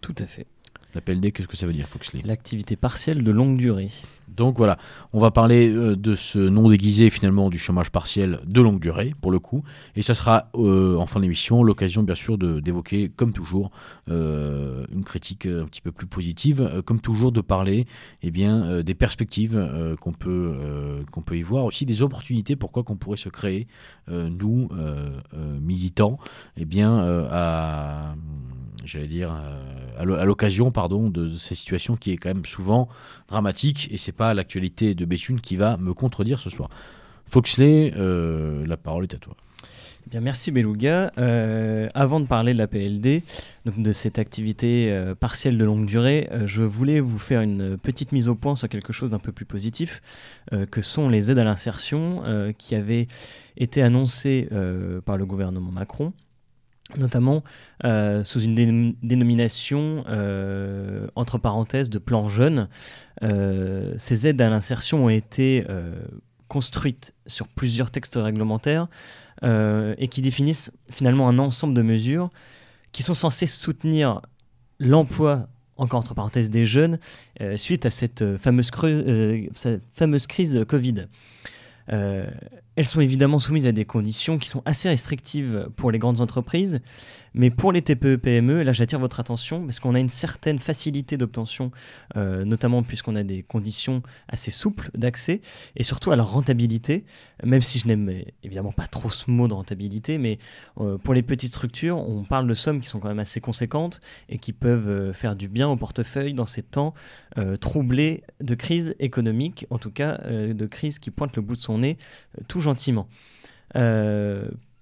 Tout 0.00 0.14
à 0.18 0.26
fait. 0.26 0.48
La 0.94 1.00
PLD, 1.00 1.32
qu'est-ce 1.32 1.48
que 1.48 1.56
ça 1.56 1.66
veut 1.66 1.72
dire, 1.72 1.88
Foxley? 1.88 2.20
L'activité 2.22 2.76
partielle 2.76 3.22
de 3.22 3.30
longue 3.30 3.56
durée. 3.56 3.90
Donc 4.36 4.56
voilà, 4.56 4.78
on 5.12 5.20
va 5.20 5.30
parler 5.30 5.68
euh, 5.68 5.96
de 5.96 6.14
ce 6.14 6.38
nom 6.38 6.68
déguisé 6.68 7.10
finalement 7.10 7.50
du 7.50 7.58
chômage 7.58 7.90
partiel 7.90 8.40
de 8.46 8.60
longue 8.60 8.80
durée 8.80 9.14
pour 9.20 9.30
le 9.30 9.38
coup, 9.38 9.62
et 9.96 10.02
ça 10.02 10.14
sera 10.14 10.48
euh, 10.54 10.96
en 10.96 11.06
fin 11.06 11.20
d'émission 11.20 11.62
l'occasion 11.62 12.02
bien 12.02 12.14
sûr 12.14 12.38
d'évoquer 12.38 13.10
comme 13.14 13.32
toujours 13.32 13.70
euh, 14.08 14.84
une 14.92 15.04
critique 15.04 15.46
un 15.46 15.64
petit 15.66 15.80
peu 15.80 15.92
plus 15.92 16.06
positive, 16.06 16.82
comme 16.86 17.00
toujours 17.00 17.32
de 17.32 17.40
parler 17.40 17.86
eh 18.22 18.30
bien 18.30 18.82
des 18.82 18.94
perspectives 18.94 19.96
qu'on 20.00 20.12
peut 20.12 20.54
peut 21.24 21.36
y 21.36 21.42
voir, 21.42 21.64
aussi 21.64 21.86
des 21.86 22.02
opportunités 22.02 22.56
pourquoi 22.56 22.82
qu'on 22.82 22.96
pourrait 22.96 23.16
se 23.16 23.28
créer 23.28 23.66
nous 24.08 24.68
militants 25.60 26.18
eh 26.56 26.64
bien 26.64 26.98
à 27.30 28.14
j'allais 28.84 29.06
dire, 29.06 29.32
à 29.96 30.24
l'occasion 30.24 30.70
pardon 30.70 31.08
de 31.08 31.36
ces 31.36 31.54
situations 31.54 31.94
qui 31.94 32.10
est 32.12 32.16
quand 32.16 32.30
même 32.30 32.44
souvent 32.44 32.88
dramatique 33.28 33.88
et 33.90 33.96
c'est 33.96 34.12
pas 34.12 34.21
l'actualité 34.34 34.94
de 34.94 35.04
Béthune 35.04 35.40
qui 35.40 35.56
va 35.56 35.76
me 35.76 35.92
contredire 35.94 36.38
ce 36.38 36.50
soir. 36.50 36.70
Foxley, 37.26 37.94
euh, 37.96 38.66
la 38.66 38.76
parole 38.76 39.04
est 39.04 39.14
à 39.14 39.18
toi. 39.18 39.34
Eh 40.06 40.10
bien, 40.10 40.20
merci 40.20 40.50
Beluga. 40.50 41.12
Euh, 41.16 41.88
avant 41.94 42.20
de 42.20 42.26
parler 42.26 42.52
de 42.52 42.58
la 42.58 42.66
PLD, 42.66 43.22
donc 43.64 43.80
de 43.80 43.92
cette 43.92 44.18
activité 44.18 44.88
euh, 44.90 45.14
partielle 45.14 45.56
de 45.56 45.64
longue 45.64 45.86
durée, 45.86 46.28
je 46.44 46.62
voulais 46.62 47.00
vous 47.00 47.18
faire 47.18 47.40
une 47.40 47.78
petite 47.78 48.12
mise 48.12 48.28
au 48.28 48.34
point 48.34 48.54
sur 48.54 48.68
quelque 48.68 48.92
chose 48.92 49.12
d'un 49.12 49.18
peu 49.18 49.32
plus 49.32 49.46
positif, 49.46 50.02
que 50.70 50.82
sont 50.82 51.08
les 51.08 51.30
aides 51.30 51.38
à 51.38 51.44
l'insertion 51.44 52.22
qui 52.58 52.74
avaient 52.74 53.06
été 53.56 53.80
annoncées 53.82 54.48
par 55.06 55.16
le 55.16 55.24
gouvernement 55.24 55.72
Macron 55.72 56.12
notamment 56.96 57.42
euh, 57.84 58.24
sous 58.24 58.40
une 58.40 58.94
dénomination 59.02 60.04
euh, 60.08 61.06
entre 61.14 61.38
parenthèses 61.38 61.90
de 61.90 61.98
plan 61.98 62.28
jeune. 62.28 62.68
Euh, 63.22 63.94
ces 63.98 64.26
aides 64.26 64.40
à 64.40 64.50
l'insertion 64.50 65.04
ont 65.06 65.08
été 65.08 65.64
construites 66.48 67.14
sur 67.26 67.48
plusieurs 67.48 67.90
textes 67.90 68.18
réglementaires 68.20 68.88
et 69.42 70.08
qui 70.08 70.22
définissent 70.22 70.70
finalement 70.90 71.28
un 71.28 71.38
ensemble 71.38 71.74
de 71.74 71.82
mesures 71.82 72.30
qui 72.92 73.02
sont 73.02 73.14
censées 73.14 73.46
soutenir 73.46 74.20
l'emploi, 74.78 75.48
encore 75.76 76.00
entre 76.00 76.14
parenthèses, 76.14 76.50
des 76.50 76.66
jeunes 76.66 76.98
suite 77.56 77.86
à 77.86 77.90
cette 77.90 78.36
fameuse, 78.36 78.70
cette 79.54 79.82
fameuse 79.92 80.26
crise 80.26 80.64
Covid. 80.68 81.06
Euh, 81.92 82.26
elles 82.76 82.86
sont 82.86 83.00
évidemment 83.00 83.38
soumises 83.38 83.66
à 83.66 83.72
des 83.72 83.84
conditions 83.84 84.38
qui 84.38 84.48
sont 84.48 84.62
assez 84.64 84.88
restrictives 84.88 85.68
pour 85.76 85.90
les 85.90 85.98
grandes 85.98 86.20
entreprises, 86.20 86.80
mais 87.34 87.50
pour 87.50 87.72
les 87.72 87.82
TPE-PME, 87.82 88.60
E, 88.60 88.62
là 88.62 88.72
j'attire 88.72 88.98
votre 88.98 89.20
attention 89.20 89.64
parce 89.64 89.80
qu'on 89.80 89.94
a 89.94 89.98
une 89.98 90.08
certaine 90.08 90.58
facilité 90.58 91.16
d'obtention, 91.16 91.70
euh, 92.16 92.44
notamment 92.44 92.82
puisqu'on 92.82 93.16
a 93.16 93.22
des 93.22 93.42
conditions 93.42 94.02
assez 94.28 94.50
souples 94.50 94.90
d'accès 94.94 95.40
et 95.76 95.84
surtout 95.84 96.10
à 96.10 96.16
leur 96.16 96.32
rentabilité, 96.32 97.04
même 97.44 97.60
si 97.60 97.78
je 97.78 97.88
n'aime 97.88 98.10
évidemment 98.42 98.72
pas 98.72 98.86
trop 98.86 99.10
ce 99.10 99.30
mot 99.30 99.48
de 99.48 99.54
rentabilité, 99.54 100.18
mais 100.18 100.38
euh, 100.80 100.98
pour 100.98 101.14
les 101.14 101.22
petites 101.22 101.50
structures, 101.50 101.98
on 101.98 102.24
parle 102.24 102.46
de 102.46 102.54
sommes 102.54 102.80
qui 102.80 102.88
sont 102.88 103.00
quand 103.00 103.08
même 103.08 103.18
assez 103.18 103.40
conséquentes 103.40 104.00
et 104.28 104.38
qui 104.38 104.52
peuvent 104.52 104.88
euh, 104.88 105.12
faire 105.12 105.36
du 105.36 105.48
bien 105.48 105.68
au 105.68 105.76
portefeuille 105.76 106.34
dans 106.34 106.46
ces 106.46 106.62
temps 106.62 106.94
euh, 107.38 107.56
troublés 107.56 108.24
de 108.40 108.54
crise 108.54 108.94
économique, 108.98 109.66
en 109.70 109.78
tout 109.78 109.90
cas 109.90 110.20
euh, 110.24 110.52
de 110.52 110.66
crise 110.66 110.98
qui 110.98 111.10
pointe 111.10 111.34
le 111.36 111.42
bout 111.42 111.56
de 111.56 111.60
son 111.60 111.78
nez 111.78 111.96
euh, 112.38 112.42
tout 112.46 112.60
gentiment. 112.60 113.08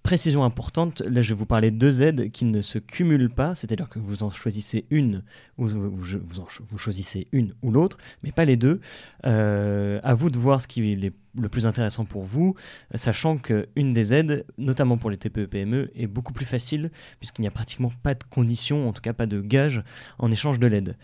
Précision 0.03 0.45
importante, 0.45 1.03
là 1.03 1.21
je 1.21 1.35
vais 1.35 1.39
vous 1.39 1.47
parler 1.47 1.71
de 1.71 1.77
deux 1.77 2.01
aides 2.03 2.31
qui 2.31 2.47
ne 2.47 2.63
se 2.63 2.79
cumulent 2.79 3.29
pas, 3.29 3.55
c'est-à-dire 3.55 3.89
que 3.89 3.99
vous 3.99 4.23
en 4.23 4.31
choisissez 4.31 4.87
une 4.91 5.23
ou 5.59 5.69
vous, 5.69 6.79
choisissez 6.79 7.29
une 7.33 7.55
ou 7.63 7.71
l'autre, 7.71 7.99
mais 8.23 8.33
pas 8.33 8.47
les 8.47 8.57
deux. 8.57 8.81
Euh, 9.27 10.01
à 10.03 10.15
vous 10.15 10.31
de 10.31 10.39
voir 10.39 10.61
ce 10.63 10.69
qui 10.69 10.93
est 10.93 11.13
le 11.35 11.49
plus 11.49 11.67
intéressant 11.67 12.07
pour 12.07 12.25
vous, 12.25 12.55
sachant 12.95 13.37
qu'une 13.37 13.93
des 13.93 14.15
aides, 14.15 14.47
notamment 14.57 14.97
pour 14.97 15.11
les 15.11 15.19
TPE-PME, 15.19 15.77
E, 15.85 15.91
est 15.95 16.07
beaucoup 16.07 16.33
plus 16.33 16.47
facile 16.47 16.91
puisqu'il 17.19 17.43
n'y 17.43 17.49
a 17.49 17.53
pratiquement 17.53 17.93
pas 18.03 18.15
de 18.15 18.25
conditions, 18.25 18.89
en 18.89 18.93
tout 18.93 19.03
cas 19.03 19.13
pas 19.13 19.27
de 19.27 19.41
gage 19.41 19.83
en 20.19 20.31
échange 20.31 20.59
de 20.59 20.67
l'aide. 20.67 20.97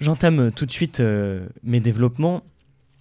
J'entame 0.00 0.52
tout 0.52 0.66
de 0.66 0.72
suite 0.72 1.00
euh, 1.00 1.46
mes 1.62 1.80
développements 1.80 2.42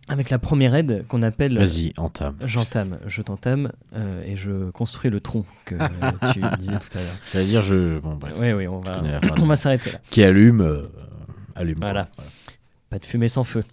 avec 0.08 0.30
la 0.30 0.40
première 0.40 0.76
aide 0.76 1.06
qu'on 1.08 1.22
appelle... 1.22 1.58
Vas-y, 1.58 1.94
entame. 1.98 2.36
J'entame, 2.46 2.98
je 3.06 3.22
t'entame 3.22 3.72
euh, 3.96 4.24
et 4.26 4.36
je 4.36 4.70
construis 4.72 5.10
le 5.10 5.20
tronc 5.20 5.46
que 5.66 5.76
euh, 5.76 6.32
tu 6.34 6.42
disais 6.60 6.80
tout 6.80 6.98
à 6.98 7.02
l'heure. 7.02 7.16
C'est-à-dire, 7.24 7.62
je. 7.62 8.00
Bon, 8.00 8.16
bref. 8.16 8.34
Oui, 8.38 8.52
oui, 8.52 8.68
on 8.68 8.80
va, 8.80 9.02
on 9.40 9.46
va 9.46 9.56
s'arrêter 9.56 9.92
là. 9.92 10.00
Qui 10.10 10.24
allume, 10.24 10.62
euh, 10.62 10.88
allume. 11.56 11.78
Voilà. 11.80 12.10
Pas 12.90 13.00
de 13.00 13.06
fumée 13.06 13.30
sans 13.30 13.44
feu. 13.44 13.64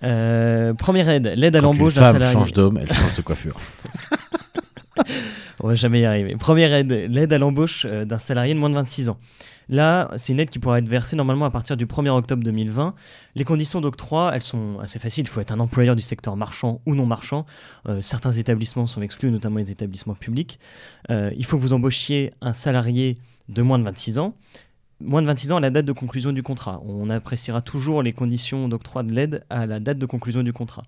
Première 0.00 1.08
aide, 1.08 1.32
l'aide 1.36 1.56
à 1.56 1.60
l'embauche 1.60 1.94
d'un 1.94 2.12
salarié. 2.12 2.34
change 2.34 2.52
d'homme, 2.52 2.78
elle 2.78 2.92
change 2.92 3.14
de 3.14 3.22
coiffure. 3.22 3.58
On 5.62 5.68
va 5.68 5.74
jamais 5.74 6.00
y 6.00 6.04
arriver. 6.04 6.34
Première 6.36 6.72
aide, 6.72 6.90
l'aide 6.90 7.32
à 7.32 7.38
l'embauche 7.38 7.86
d'un 7.86 8.18
salarié 8.18 8.54
de 8.54 8.58
moins 8.58 8.70
de 8.70 8.74
26 8.74 9.10
ans. 9.10 9.18
Là, 9.70 10.10
c'est 10.16 10.32
une 10.32 10.40
aide 10.40 10.50
qui 10.50 10.58
pourra 10.58 10.80
être 10.80 10.88
versée 10.88 11.14
normalement 11.14 11.44
à 11.44 11.50
partir 11.50 11.76
du 11.76 11.86
1er 11.86 12.08
octobre 12.08 12.42
2020. 12.42 12.92
Les 13.36 13.44
conditions 13.44 13.80
d'octroi, 13.80 14.32
elles 14.34 14.42
sont 14.42 14.80
assez 14.80 14.98
faciles. 14.98 15.24
Il 15.24 15.28
faut 15.28 15.40
être 15.40 15.52
un 15.52 15.60
employeur 15.60 15.94
du 15.94 16.02
secteur 16.02 16.36
marchand 16.36 16.80
ou 16.86 16.96
non 16.96 17.06
marchand. 17.06 17.46
Euh, 17.88 18.02
certains 18.02 18.32
établissements 18.32 18.88
sont 18.88 19.00
exclus, 19.00 19.30
notamment 19.30 19.58
les 19.58 19.70
établissements 19.70 20.16
publics. 20.16 20.58
Euh, 21.10 21.30
il 21.36 21.44
faut 21.44 21.56
que 21.56 21.62
vous 21.62 21.72
embauchiez 21.72 22.32
un 22.40 22.52
salarié 22.52 23.16
de 23.48 23.62
moins 23.62 23.78
de 23.78 23.84
26 23.84 24.18
ans. 24.18 24.34
Moins 25.02 25.22
de 25.22 25.26
26 25.26 25.52
ans 25.52 25.56
à 25.56 25.60
la 25.60 25.70
date 25.70 25.86
de 25.86 25.92
conclusion 25.92 26.32
du 26.32 26.42
contrat. 26.42 26.82
On 26.84 27.08
appréciera 27.08 27.62
toujours 27.62 28.02
les 28.02 28.12
conditions 28.12 28.68
d'octroi 28.68 29.02
de 29.02 29.12
l'aide 29.12 29.44
à 29.48 29.64
la 29.64 29.80
date 29.80 29.98
de 29.98 30.04
conclusion 30.04 30.42
du 30.42 30.52
contrat. 30.52 30.84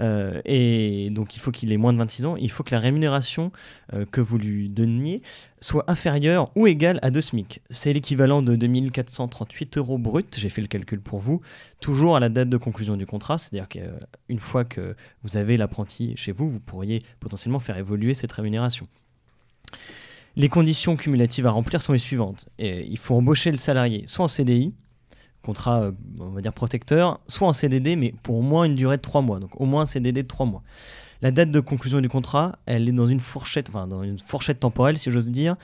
Euh, 0.00 0.42
et 0.44 1.08
donc 1.10 1.36
il 1.36 1.38
faut 1.38 1.50
qu'il 1.50 1.72
ait 1.72 1.78
moins 1.78 1.94
de 1.94 1.98
26 1.98 2.26
ans. 2.26 2.36
Il 2.36 2.50
faut 2.50 2.62
que 2.64 2.74
la 2.74 2.80
rémunération 2.80 3.52
euh, 3.94 4.04
que 4.10 4.20
vous 4.20 4.36
lui 4.36 4.68
donniez 4.68 5.22
soit 5.60 5.90
inférieure 5.90 6.50
ou 6.54 6.66
égale 6.66 6.98
à 7.00 7.10
2 7.10 7.20
SMIC. 7.20 7.62
C'est 7.70 7.94
l'équivalent 7.94 8.42
de 8.42 8.56
2438 8.56 9.78
euros 9.78 9.96
brut. 9.96 10.36
J'ai 10.38 10.50
fait 10.50 10.60
le 10.60 10.68
calcul 10.68 11.00
pour 11.00 11.18
vous. 11.18 11.40
Toujours 11.80 12.14
à 12.14 12.20
la 12.20 12.28
date 12.28 12.50
de 12.50 12.58
conclusion 12.58 12.98
du 12.98 13.06
contrat. 13.06 13.38
C'est-à-dire 13.38 13.68
qu'une 13.68 14.38
fois 14.38 14.64
que 14.64 14.94
vous 15.22 15.38
avez 15.38 15.56
l'apprenti 15.56 16.14
chez 16.16 16.32
vous, 16.32 16.48
vous 16.48 16.60
pourriez 16.60 17.02
potentiellement 17.20 17.60
faire 17.60 17.78
évoluer 17.78 18.12
cette 18.12 18.32
rémunération. 18.32 18.86
Les 20.36 20.50
conditions 20.50 20.96
cumulatives 20.96 21.46
à 21.46 21.50
remplir 21.50 21.80
sont 21.80 21.94
les 21.94 21.98
suivantes. 21.98 22.48
Il 22.58 22.98
faut 22.98 23.14
embaucher 23.14 23.50
le 23.50 23.58
salarié 23.58 24.04
soit 24.06 24.26
en 24.26 24.28
CDI, 24.28 24.74
contrat, 25.46 25.82
euh, 25.82 25.92
on 26.18 26.30
va 26.30 26.42
dire 26.42 26.52
protecteur, 26.52 27.20
soit 27.28 27.48
en 27.48 27.52
CDD, 27.52 27.96
mais 27.96 28.12
pour 28.22 28.36
au 28.36 28.42
moins 28.42 28.64
une 28.64 28.74
durée 28.74 28.96
de 28.96 29.02
3 29.02 29.22
mois. 29.22 29.38
Donc 29.38 29.58
au 29.58 29.64
moins 29.64 29.82
un 29.82 29.86
CDD 29.86 30.22
de 30.22 30.28
3 30.28 30.44
mois. 30.44 30.62
La 31.22 31.30
date 31.30 31.50
de 31.50 31.60
conclusion 31.60 32.00
du 32.02 32.10
contrat, 32.10 32.58
elle 32.66 32.88
est 32.88 32.92
dans 32.92 33.06
une 33.06 33.20
fourchette, 33.20 33.70
enfin 33.70 33.86
dans 33.86 34.02
une 34.02 34.18
fourchette 34.18 34.60
temporelle, 34.60 34.98
si 34.98 35.10
j'ose 35.10 35.30
dire, 35.30 35.56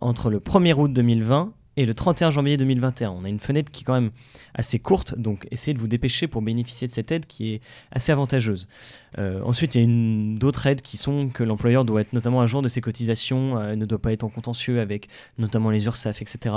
entre 0.00 0.30
le 0.30 0.40
1er 0.40 0.74
août 0.74 0.92
2020 0.92 1.52
et 1.76 1.86
le 1.86 1.94
31 1.94 2.30
janvier 2.30 2.56
2021. 2.56 3.10
On 3.10 3.24
a 3.24 3.28
une 3.28 3.40
fenêtre 3.40 3.70
qui 3.70 3.82
est 3.82 3.84
quand 3.84 3.94
même 3.94 4.10
assez 4.54 4.78
courte, 4.78 5.18
donc 5.18 5.46
essayez 5.50 5.74
de 5.74 5.78
vous 5.78 5.88
dépêcher 5.88 6.26
pour 6.26 6.42
bénéficier 6.42 6.86
de 6.86 6.92
cette 6.92 7.12
aide 7.12 7.26
qui 7.26 7.54
est 7.54 7.60
assez 7.92 8.12
avantageuse. 8.12 8.66
Euh, 9.18 9.40
ensuite, 9.44 9.74
il 9.74 9.80
y 9.80 9.84
a 10.34 10.38
d'autres 10.38 10.66
aides 10.66 10.82
qui 10.82 10.96
sont 10.98 11.28
que 11.28 11.42
l'employeur 11.42 11.84
doit 11.86 12.02
être 12.02 12.12
notamment 12.12 12.40
à 12.42 12.46
jour 12.46 12.60
de 12.60 12.68
ses 12.68 12.80
cotisations, 12.82 13.58
euh, 13.58 13.74
ne 13.74 13.86
doit 13.86 13.98
pas 14.00 14.12
être 14.12 14.24
en 14.24 14.28
contentieux 14.28 14.80
avec 14.80 15.08
notamment 15.38 15.70
les 15.70 15.86
URSAF, 15.86 16.20
etc. 16.20 16.54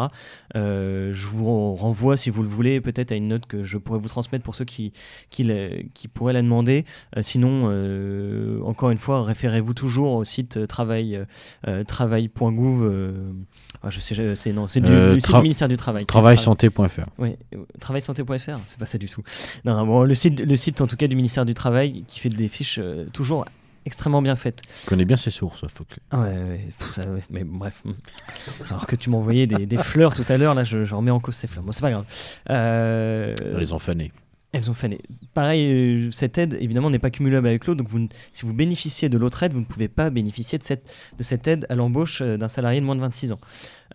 Euh, 0.55 1.13
je 1.13 1.27
vous 1.27 1.73
renvoie, 1.75 2.17
si 2.17 2.29
vous 2.29 2.41
le 2.41 2.49
voulez, 2.49 2.81
peut-être 2.81 3.11
à 3.11 3.15
une 3.15 3.29
note 3.29 3.45
que 3.45 3.63
je 3.63 3.77
pourrais 3.77 3.99
vous 3.99 4.09
transmettre 4.09 4.43
pour 4.43 4.55
ceux 4.55 4.65
qui, 4.65 4.91
la- 5.39 5.69
pourraient 6.13 6.33
la 6.33 6.41
demander. 6.41 6.85
Sinon, 7.21 7.65
encore 8.65 8.89
une 8.91 8.97
fois, 8.97 9.23
référez-vous 9.23 9.73
toujours 9.73 10.13
au 10.13 10.23
site 10.23 10.67
travail, 10.67 11.23
travail.gouv. 11.88 12.91
ah, 13.83 13.89
je 13.89 13.99
sais, 13.99 14.35
c'est 14.35 14.81
du, 14.81 15.08
Euh, 15.09 15.15
du 15.15 15.21
site 15.21 15.35
du 15.35 15.41
ministère 15.41 15.67
du 15.67 15.77
Travail. 15.77 16.05
Travailsanté.fr. 16.05 17.05
Oui, 17.17 17.35
euh, 17.53 17.57
travailsanté.fr, 17.79 18.59
c'est 18.65 18.79
pas 18.79 18.85
ça 18.85 18.97
du 18.97 19.07
tout. 19.09 19.23
Non, 19.65 19.73
non, 19.75 19.85
bon, 19.85 20.03
le, 20.03 20.13
site, 20.13 20.39
le 20.41 20.55
site 20.55 20.81
en 20.81 20.87
tout 20.87 20.95
cas 20.97 21.07
du 21.07 21.15
ministère 21.15 21.45
du 21.45 21.53
Travail 21.53 22.03
qui 22.07 22.19
fait 22.19 22.29
des 22.29 22.47
fiches 22.47 22.79
euh, 22.81 23.05
toujours 23.11 23.45
extrêmement 23.85 24.21
bien 24.21 24.35
faites. 24.35 24.61
Je 24.83 24.87
connais 24.87 25.05
bien 25.05 25.17
ses 25.17 25.31
sources, 25.31 25.65
faut 25.73 25.83
que- 25.85 25.95
Ah 26.11 26.19
ouais, 26.21 26.27
ouais, 26.33 26.67
pff, 26.77 26.91
ça, 26.93 27.09
ouais, 27.09 27.19
mais 27.31 27.43
bref. 27.43 27.81
hmm. 27.85 27.91
Alors 28.69 28.85
que 28.85 28.95
tu 28.95 29.09
envoyé 29.11 29.47
des, 29.47 29.65
des 29.65 29.77
fleurs 29.77 30.13
tout 30.13 30.25
à 30.29 30.37
l'heure, 30.37 30.53
là 30.53 30.63
je, 30.63 30.83
je 30.83 30.93
remets 30.95 31.11
en 31.11 31.19
cause 31.19 31.35
ces 31.35 31.47
fleurs. 31.47 31.63
Bon, 31.63 31.71
c'est 31.71 31.81
pas 31.81 31.91
grave. 31.91 32.05
Euh, 32.49 33.33
Elles 33.59 33.73
ont 33.73 33.79
fané. 33.79 34.11
Elles 34.51 34.69
ont 34.71 34.73
fané. 34.73 34.99
Pareil, 35.33 35.71
euh, 35.71 36.11
cette 36.11 36.37
aide 36.37 36.57
évidemment 36.59 36.89
n'est 36.89 36.99
pas 36.99 37.11
cumulable 37.11 37.47
avec 37.47 37.67
l'autre, 37.67 37.83
donc 37.83 38.11
si 38.33 38.45
vous 38.45 38.53
bénéficiez 38.53 39.07
de 39.09 39.17
l'autre 39.17 39.43
aide, 39.43 39.53
vous 39.53 39.59
ne 39.59 39.65
pouvez 39.65 39.87
pas 39.87 40.09
bénéficier 40.09 40.57
de 40.57 40.63
cette, 40.63 40.91
de 41.17 41.23
cette 41.23 41.47
aide 41.47 41.65
à 41.69 41.75
l'embauche 41.75 42.21
euh, 42.21 42.37
d'un 42.37 42.47
salarié 42.47 42.79
de 42.81 42.85
moins 42.85 42.95
de 42.95 43.01
26 43.01 43.31
ans. 43.33 43.39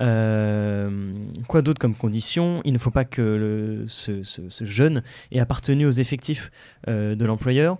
Euh, 0.00 1.12
quoi 1.48 1.62
d'autre 1.62 1.80
comme 1.80 1.94
condition? 1.94 2.60
Il 2.64 2.72
ne 2.72 2.78
faut 2.78 2.90
pas 2.90 3.04
que 3.04 3.84
ce, 3.88 4.22
jeune 4.60 5.02
ait 5.32 5.40
appartenu 5.40 5.86
aux 5.86 5.90
effectifs 5.90 6.50
de 6.86 7.24
l'employeur 7.24 7.78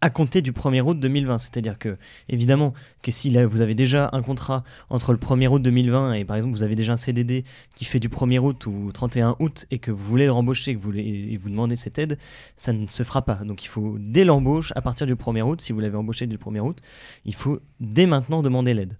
à 0.00 0.10
compter 0.10 0.42
du 0.42 0.52
1er 0.52 0.80
août 0.82 0.98
2020. 0.98 1.38
C'est-à-dire 1.38 1.78
que, 1.78 1.96
évidemment, 2.28 2.72
que 3.02 3.10
si 3.10 3.36
vous 3.44 3.62
avez 3.62 3.74
déjà 3.74 4.10
un 4.12 4.22
contrat 4.22 4.64
entre 4.90 5.12
le 5.12 5.18
1er 5.18 5.48
août 5.48 5.62
2020 5.62 6.14
et 6.14 6.24
par 6.24 6.36
exemple 6.36 6.54
vous 6.54 6.62
avez 6.62 6.76
déjà 6.76 6.92
un 6.92 6.96
CDD 6.96 7.44
qui 7.74 7.84
fait 7.84 8.00
du 8.00 8.08
1er 8.08 8.38
août 8.38 8.66
ou 8.66 8.90
31 8.92 9.36
août 9.38 9.66
et 9.70 9.78
que 9.78 9.90
vous 9.90 10.04
voulez 10.04 10.26
le 10.26 10.32
rembaucher, 10.32 10.74
que 10.74 10.78
vous 10.78 10.84
voulez, 10.84 11.28
et 11.32 11.36
vous 11.36 11.50
demandez 11.50 11.76
cette 11.76 11.98
aide, 11.98 12.18
ça 12.56 12.72
ne 12.72 12.86
se 12.86 13.02
fera 13.02 13.22
pas. 13.22 13.36
Donc 13.44 13.64
il 13.64 13.68
faut, 13.68 13.96
dès 13.98 14.24
l'embauche, 14.24 14.72
à 14.76 14.82
partir 14.82 15.06
du 15.06 15.14
1er 15.14 15.42
août, 15.42 15.60
si 15.60 15.72
vous 15.72 15.80
l'avez 15.80 15.96
embauché 15.96 16.26
dès 16.26 16.34
le 16.34 16.38
1er 16.38 16.60
août, 16.60 16.78
il 17.24 17.34
faut 17.34 17.60
dès 17.80 18.06
maintenant 18.06 18.42
demander 18.42 18.74
l'aide. 18.74 18.96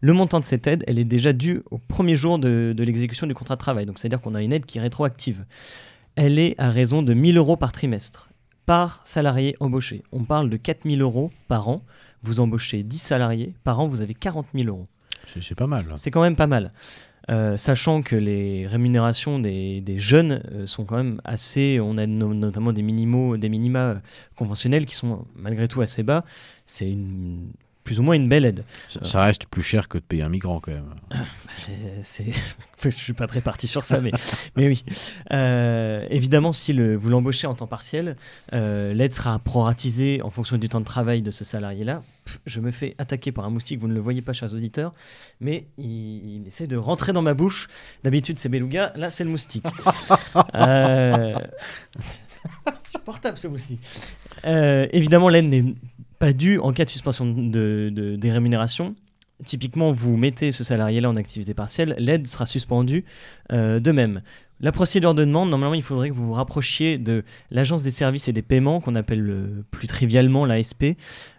Le 0.00 0.12
montant 0.12 0.40
de 0.40 0.44
cette 0.44 0.66
aide, 0.66 0.84
elle 0.86 0.98
est 0.98 1.04
déjà 1.04 1.32
due 1.32 1.62
au 1.70 1.78
premier 1.78 2.16
jour 2.16 2.38
de, 2.38 2.74
de 2.76 2.84
l'exécution 2.84 3.26
du 3.26 3.34
contrat 3.34 3.56
de 3.56 3.60
travail. 3.60 3.86
Donc 3.86 3.98
c'est-à-dire 3.98 4.20
qu'on 4.20 4.34
a 4.34 4.42
une 4.42 4.52
aide 4.52 4.66
qui 4.66 4.78
est 4.78 4.82
rétroactive. 4.82 5.44
Elle 6.16 6.38
est 6.38 6.54
à 6.58 6.70
raison 6.70 7.02
de 7.02 7.12
1000 7.12 7.36
euros 7.36 7.56
par 7.56 7.72
trimestre 7.72 8.25
par 8.66 9.00
salarié 9.04 9.56
embauché. 9.60 10.02
On 10.12 10.24
parle 10.24 10.50
de 10.50 10.56
4000 10.56 11.00
euros 11.00 11.30
par 11.48 11.68
an. 11.68 11.82
Vous 12.22 12.40
embauchez 12.40 12.82
10 12.82 12.98
salariés, 12.98 13.54
par 13.64 13.78
an 13.80 13.86
vous 13.86 14.00
avez 14.00 14.14
40 14.14 14.46
000 14.54 14.66
euros. 14.68 14.86
C'est- 15.26 15.54
pas 15.54 15.66
mal. 15.66 15.84
C'est 15.96 16.10
quand 16.10 16.22
même 16.22 16.36
pas 16.36 16.46
mal. 16.46 16.72
Euh, 17.28 17.56
sachant 17.56 18.02
que 18.02 18.14
les 18.14 18.66
rémunérations 18.68 19.40
des, 19.40 19.80
des 19.80 19.98
jeunes 19.98 20.42
euh, 20.52 20.66
sont 20.68 20.84
quand 20.84 20.96
même 20.96 21.20
assez. 21.24 21.80
On 21.80 21.96
a 21.98 22.06
no- 22.06 22.34
notamment 22.34 22.72
des, 22.72 22.82
minimaux, 22.82 23.36
des 23.36 23.48
minima 23.48 23.78
euh, 23.80 23.94
conventionnels 24.36 24.86
qui 24.86 24.94
sont 24.94 25.24
malgré 25.34 25.66
tout 25.66 25.80
assez 25.80 26.04
bas. 26.04 26.24
C'est 26.66 26.88
une- 26.88 27.48
plus 27.86 28.00
ou 28.00 28.02
moins 28.02 28.16
une 28.16 28.28
belle 28.28 28.44
aide. 28.44 28.64
Ça, 28.88 29.00
ça 29.04 29.22
reste 29.24 29.46
plus 29.46 29.62
cher 29.62 29.88
que 29.88 29.96
de 29.96 30.02
payer 30.02 30.24
un 30.24 30.28
migrant 30.28 30.58
quand 30.60 30.72
même. 30.72 30.92
Euh, 31.14 32.00
c'est- 32.02 32.32
je 32.82 32.90
suis 32.90 33.12
pas 33.12 33.28
très 33.28 33.40
parti 33.40 33.68
sur 33.68 33.84
ça, 33.84 34.00
mais, 34.00 34.10
mais 34.56 34.66
oui. 34.66 34.84
Euh, 35.32 36.04
évidemment, 36.10 36.52
si 36.52 36.72
le, 36.72 36.96
vous 36.96 37.08
l'embauchez 37.08 37.46
en 37.46 37.54
temps 37.54 37.68
partiel, 37.68 38.16
euh, 38.52 38.92
l'aide 38.92 39.14
sera 39.14 39.38
proratisée 39.38 40.20
en 40.22 40.30
fonction 40.30 40.58
du 40.58 40.68
temps 40.68 40.80
de 40.80 40.84
travail 40.84 41.22
de 41.22 41.30
ce 41.30 41.44
salarié-là. 41.44 42.02
Je 42.44 42.58
me 42.58 42.72
fais 42.72 42.96
attaquer 42.98 43.30
par 43.30 43.44
un 43.44 43.50
moustique, 43.50 43.78
vous 43.78 43.86
ne 43.86 43.94
le 43.94 44.00
voyez 44.00 44.20
pas, 44.20 44.32
chers 44.32 44.52
auditeurs, 44.52 44.92
mais 45.40 45.68
il, 45.78 46.40
il 46.40 46.48
essaie 46.48 46.66
de 46.66 46.76
rentrer 46.76 47.12
dans 47.12 47.22
ma 47.22 47.34
bouche. 47.34 47.68
D'habitude, 48.02 48.36
c'est 48.36 48.48
Beluga, 48.48 48.92
là, 48.96 49.10
c'est 49.10 49.22
le 49.24 49.30
moustique. 49.30 49.64
Euh, 50.54 51.34
Supportable 52.84 53.38
ce 53.38 53.48
moussi. 53.48 53.78
Euh, 54.44 54.86
évidemment, 54.92 55.28
l'aide 55.28 55.46
n'est 55.46 55.64
pas 56.18 56.32
due 56.32 56.58
en 56.58 56.72
cas 56.72 56.84
de 56.84 56.90
suspension 56.90 57.26
de, 57.26 57.90
de- 57.92 58.16
des 58.16 58.30
rémunérations. 58.32 58.94
Typiquement, 59.44 59.92
vous 59.92 60.16
mettez 60.16 60.50
ce 60.50 60.64
salarié-là 60.64 61.10
en 61.10 61.16
activité 61.16 61.52
partielle, 61.52 61.94
l'aide 61.98 62.26
sera 62.26 62.46
suspendue 62.46 63.04
euh, 63.52 63.80
de 63.80 63.92
même. 63.92 64.22
La 64.60 64.72
procédure 64.72 65.14
de 65.14 65.22
demande, 65.26 65.50
normalement, 65.50 65.74
il 65.74 65.82
faudrait 65.82 66.08
que 66.08 66.14
vous 66.14 66.24
vous 66.28 66.32
rapprochiez 66.32 66.96
de 66.96 67.22
l'Agence 67.50 67.82
des 67.82 67.90
services 67.90 68.28
et 68.28 68.32
des 68.32 68.40
paiements, 68.40 68.80
qu'on 68.80 68.94
appelle 68.94 69.28
euh, 69.28 69.62
plus 69.70 69.86
trivialement 69.88 70.46
l'ASP, 70.46 70.96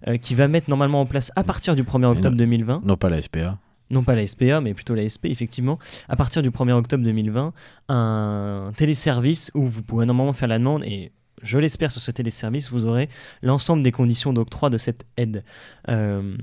euh, 0.08 0.18
qui 0.18 0.36
va 0.36 0.48
mettre 0.48 0.70
normalement 0.70 1.02
en 1.02 1.08
place 1.08 1.32
à 1.36 1.44
partir 1.44 1.74
du 1.74 1.82
1er 1.84 2.06
octobre 2.06 2.30
non. 2.36 2.38
2020 2.38 2.82
Non, 2.86 2.96
pas 2.98 3.10
la 3.10 3.20
SPA. 3.20 3.58
non 3.90 4.04
pas 4.04 4.14
la 4.14 4.28
SPA, 4.28 4.62
mais 4.62 4.76
plutôt 4.76 4.94
la 4.94 5.10
SP, 5.10 5.26
effectivement, 5.26 5.80
à 6.08 6.16
partir 6.16 6.44
du 6.44 6.52
1er 6.52 6.74
octobre 6.74 7.04
2020, 7.04 7.54
un 7.90 8.72
téléservice 8.76 9.50
où 9.56 9.66
vous 9.66 9.82
pourrez 9.82 10.06
normalement 10.06 10.34
faire 10.34 10.48
la 10.50 10.60
demande 10.60 10.84
et 10.84 11.12
je 11.42 11.58
l'espère 11.58 11.92
sur 11.92 12.02
ce 12.02 12.12
téléservice, 12.12 12.72
vous 12.72 12.86
aurez 12.86 13.10
l'ensemble 13.42 13.84
des 13.84 13.92
conditions 13.92 14.34
d'octroi 14.34 14.70
de 14.70 14.78
cette 14.78 15.06
aide. 15.18 15.44
Euh, 15.90 16.36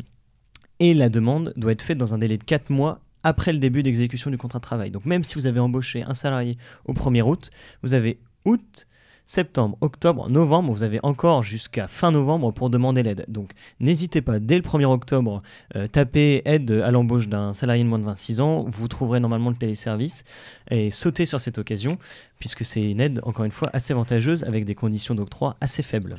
et 0.81 0.95
la 0.95 1.09
demande 1.09 1.53
doit 1.57 1.73
être 1.73 1.83
faite 1.83 1.99
dans 1.99 2.15
un 2.15 2.19
délai 2.19 2.39
de 2.39 2.45
4 2.45 2.71
mois 2.71 3.01
après 3.23 3.53
le 3.53 3.59
début 3.59 3.83
d'exécution 3.83 4.31
du 4.31 4.39
contrat 4.39 4.59
de 4.59 4.65
travail. 4.65 4.91
Donc 4.91 5.07
même 5.07 5.25
si 5.25 5.35
vous 5.35 5.47
avez 5.47 5.61
embauché 5.61 6.03
un 6.03 6.15
salarié 6.15 6.57
au 6.85 6.93
1er 6.93 7.23
août, 7.23 7.51
vous 7.83 7.95
avez 7.95 8.19
août, 8.45 8.87
septembre, 9.27 9.77
octobre, 9.81 10.29
novembre, 10.29 10.73
vous 10.73 10.83
avez 10.83 11.01
encore 11.03 11.43
jusqu'à 11.43 11.89
fin 11.89 12.11
novembre 12.11 12.53
pour 12.53 12.71
demander 12.71 13.03
l'aide. 13.03 13.25
Donc 13.29 13.53
n'hésitez 13.81 14.21
pas, 14.21 14.39
dès 14.39 14.57
le 14.57 14.63
1er 14.63 14.85
octobre, 14.85 15.43
euh, 15.77 15.87
tapez 15.87 16.43
aide 16.45 16.71
à 16.71 16.91
l'embauche 16.91 17.29
d'un 17.29 17.55
salarié 17.55 17.83
de 17.83 17.89
moins 17.89 17.99
de 17.99 18.05
26 18.05 18.41
ans, 18.41 18.65
vous 18.69 18.89
trouverez 18.89 19.21
normalement 19.21 19.51
le 19.51 19.57
téléservice 19.57 20.25
et 20.71 20.91
sautez 20.91 21.27
sur 21.27 21.41
cette 21.41 21.59
occasion, 21.59 21.99
puisque 22.39 22.65
c'est 22.65 22.91
une 22.91 23.01
aide, 23.01 23.21
encore 23.23 23.45
une 23.45 23.53
fois, 23.53 23.71
assez 23.73 23.93
avantageuse 23.93 24.45
avec 24.45 24.65
des 24.65 24.75
conditions 24.75 25.15
d'octroi 25.15 25.57
assez 25.61 25.83
faibles. 25.83 26.17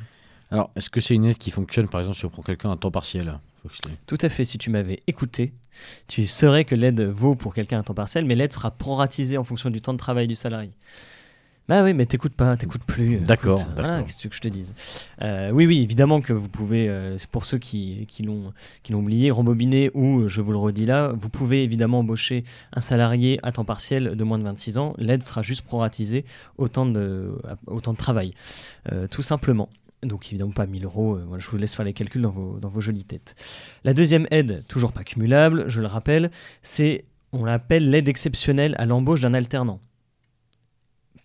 Alors, 0.52 0.72
est-ce 0.76 0.90
que 0.90 1.02
c'est 1.02 1.16
une 1.16 1.26
aide 1.26 1.38
qui 1.38 1.52
fonctionne, 1.52 1.88
par 1.88 2.02
exemple, 2.02 2.18
si 2.18 2.26
on 2.26 2.30
prend 2.30 2.44
quelqu'un 2.44 2.72
à 2.72 2.78
temps 2.78 2.92
partiel? 2.92 3.40
Tout 4.06 4.18
à 4.22 4.30
fait, 4.30 4.46
si 4.46 4.58
tu 4.58 4.70
m'avais 4.70 5.02
écouté, 5.08 5.54
tu 6.08 6.28
saurais 6.28 6.66
que 6.66 6.76
l'aide 6.76 7.02
vaut 7.02 7.36
pour 7.36 7.54
quelqu'un 7.54 7.80
à 7.80 7.84
temps 7.84 7.94
partiel, 7.94 8.26
mais 8.26 8.36
l'aide 8.36 8.54
sera 8.54 8.72
proratisée 8.72 9.38
en 9.38 9.44
fonction 9.44 9.70
du 9.70 9.82
temps 9.82 9.94
de 9.94 9.98
travail 9.98 10.28
du 10.28 10.36
salarié. 10.36 10.72
Bah 11.68 11.84
oui, 11.84 11.96
mais 11.96 12.06
t'écoutes 12.06 12.36
pas, 12.36 12.56
t'écoutes 12.58 12.84
plus. 12.84 13.16
euh, 13.16 13.20
D'accord, 13.22 13.60
Voilà, 13.76 14.04
qu'est-ce 14.04 14.18
que 14.18 14.22
tu 14.22 14.28
veux 14.28 14.30
que 14.30 14.36
je 14.36 14.42
te 14.42 14.48
dise? 14.48 14.76
Euh, 15.24 15.50
Oui, 15.50 15.66
oui, 15.66 15.82
évidemment 15.82 16.22
que 16.22 16.32
vous 16.32 16.48
pouvez, 16.48 16.88
euh, 16.88 17.18
pour 17.32 17.44
ceux 17.46 17.58
qui, 17.58 18.06
qui 18.08 18.22
l'ont 18.22 18.54
oublié, 18.92 19.32
rembobiner 19.32 19.90
ou, 19.96 20.28
je 20.28 20.42
vous 20.42 20.52
le 20.52 20.60
redis 20.60 20.86
là, 20.86 21.14
vous 21.20 21.30
pouvez 21.30 21.64
évidemment 21.64 22.00
embaucher 22.00 22.44
un 22.74 22.82
salarié 22.82 23.40
à 23.42 23.52
temps 23.52 23.66
partiel 23.66 24.16
de 24.16 24.24
moins 24.24 24.38
de 24.38 24.44
26 24.44 24.78
ans. 24.78 24.94
L'aide 25.00 25.24
sera 25.24 25.42
juste 25.42 25.64
proratisée 25.64 26.24
au 26.60 26.68
temps 26.68 26.86
de, 26.86 27.36
au 27.66 27.82
temps 27.82 27.94
de 27.94 27.98
travail, 27.98 28.32
euh, 28.92 29.08
tout 29.08 29.24
simplement. 29.24 29.68
Donc 30.04 30.28
évidemment 30.28 30.52
pas 30.52 30.68
1000 30.68 30.86
euros, 30.86 31.18
voilà, 31.26 31.42
je 31.44 31.50
vous 31.50 31.58
laisse 31.58 31.74
faire 31.74 31.86
les 31.86 31.94
calculs 31.94 32.22
dans 32.22 32.30
vos, 32.30 32.60
dans 32.60 32.70
vos 32.70 32.80
jolies 32.82 33.06
têtes. 33.06 33.34
La 33.84 33.96
deuxième 33.96 34.28
aide, 34.30 34.64
toujours 34.68 34.92
pas 34.92 35.04
cumulable, 35.04 35.64
je 35.68 35.82
le 35.82 35.88
rappelle, 35.88 36.30
c'est, 36.62 37.06
on 37.32 37.44
l'appelle 37.44 37.90
l'aide 37.90 38.08
exceptionnelle 38.08 38.76
à 38.78 38.86
l'embauche 38.86 39.22
d'un 39.22 39.34
alternant. 39.34 39.80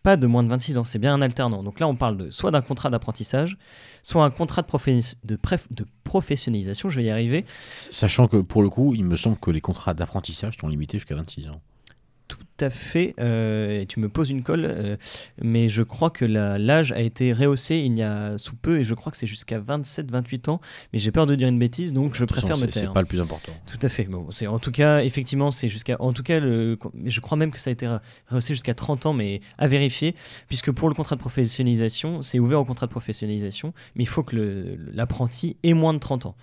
Pas 0.03 0.17
de 0.17 0.27
moins 0.27 0.43
de 0.43 0.49
26 0.49 0.79
ans, 0.79 0.85
c'est 0.85 0.99
bien 0.99 1.13
un 1.13 1.21
alternant. 1.21 1.63
Donc 1.63 1.79
là, 1.79 1.87
on 1.87 1.95
parle 1.95 2.17
de, 2.17 2.31
soit 2.31 2.51
d'un 2.51 2.63
contrat 2.63 2.89
d'apprentissage, 2.89 3.59
soit 4.03 4.25
un 4.25 4.31
contrat 4.31 4.63
de, 4.63 5.39
de 5.71 5.87
professionnalisation, 6.05 6.89
je 6.89 6.97
vais 6.97 7.05
y 7.07 7.11
arriver, 7.11 7.45
Sachant 7.73 8.27
que, 8.27 8.39
pour 8.39 8.63
le 8.63 8.71
coup, 8.71 8.95
il 8.95 9.05
me 9.05 9.17
semble 9.17 9.37
que 9.37 9.51
les 9.51 9.61
contrats 9.61 9.95
d'apprentissage 9.95 10.57
sont 10.59 10.69
limités 10.69 10.99
jusqu'à 10.99 11.15
26 11.15 11.49
ans. 11.49 11.61
Tout 12.61 12.67
à 12.67 12.71
fait. 12.71 13.15
euh, 13.19 13.81
et 13.81 13.87
tu 13.87 14.01
me 14.01 14.09
poses 14.09 14.31
une 14.31 14.43
colle, 14.43 14.67
euh, 14.67 14.97
mais 15.41 15.71
je 15.71 15.83
crois 15.83 16.11
que 16.11 16.27
l'âge 16.27 16.93
a 16.93 17.01
été 17.01 17.33
rehaussé 17.33 17.77
il 17.79 17.97
y 17.97 18.03
a 18.03 18.37
sous 18.37 18.55
peu 18.55 18.81
et 18.81 18.85
je 18.85 18.93
crois 18.93 19.11
que 19.11 19.17
c'est 19.17 19.27
jusqu'à 19.27 19.59
27-28 19.59 20.51
ans. 20.51 20.61
Mais 20.93 20.99
j'ai 20.99 21.11
peur 21.11 21.27
de 21.27 21.35
dire 21.35 21.49
une 21.49 21.59
bêtise, 21.59 21.93
donc 21.93 22.15
je 22.15 22.25
façon, 22.27 22.47
préfère 22.47 22.59
me 22.59 22.71
taire. 22.71 22.83
C'est 22.89 22.93
pas 22.93 23.01
le 23.01 23.07
plus 23.07 23.21
important. 23.21 23.53
Tout 23.67 23.79
à 23.81 23.89
fait. 23.89 24.05
Bon, 24.05 24.29
en 24.47 24.59
tout 24.59 24.71
cas, 24.71 25.01
effectivement, 25.01 25.51
c'est 25.51 25.69
jusqu'à, 25.69 25.97
en 26.01 26.13
tout 26.13 26.23
cas, 26.23 26.39
le, 26.41 26.79
je 27.07 27.21
crois 27.21 27.39
même 27.39 27.51
que 27.51 27.59
ça 27.59 27.71
a 27.71 27.73
été 27.73 27.89
rehaussé 28.29 28.53
jusqu'à 28.53 28.75
30 28.75 29.07
ans, 29.07 29.13
mais 29.15 29.41
à 29.57 29.67
vérifier, 29.67 30.15
puisque 30.49 30.71
pour 30.71 30.89
le 30.89 30.95
contrat 30.95 31.17
de 31.17 31.21
professionnalisation, 31.21 32.21
c'est 32.21 32.39
ouvert 32.39 32.61
au 32.61 32.65
contrat 32.67 32.87
de 32.87 32.93
professionnalisation, 32.93 33.73
mais 33.95 34.05
il 34.05 34.09
faut 34.09 34.23
que 34.23 34.77
l'apprenti 34.93 35.57
ait 35.63 35.73
moins 35.73 35.95
de 35.95 35.99
30 35.99 36.27
ans. 36.27 36.35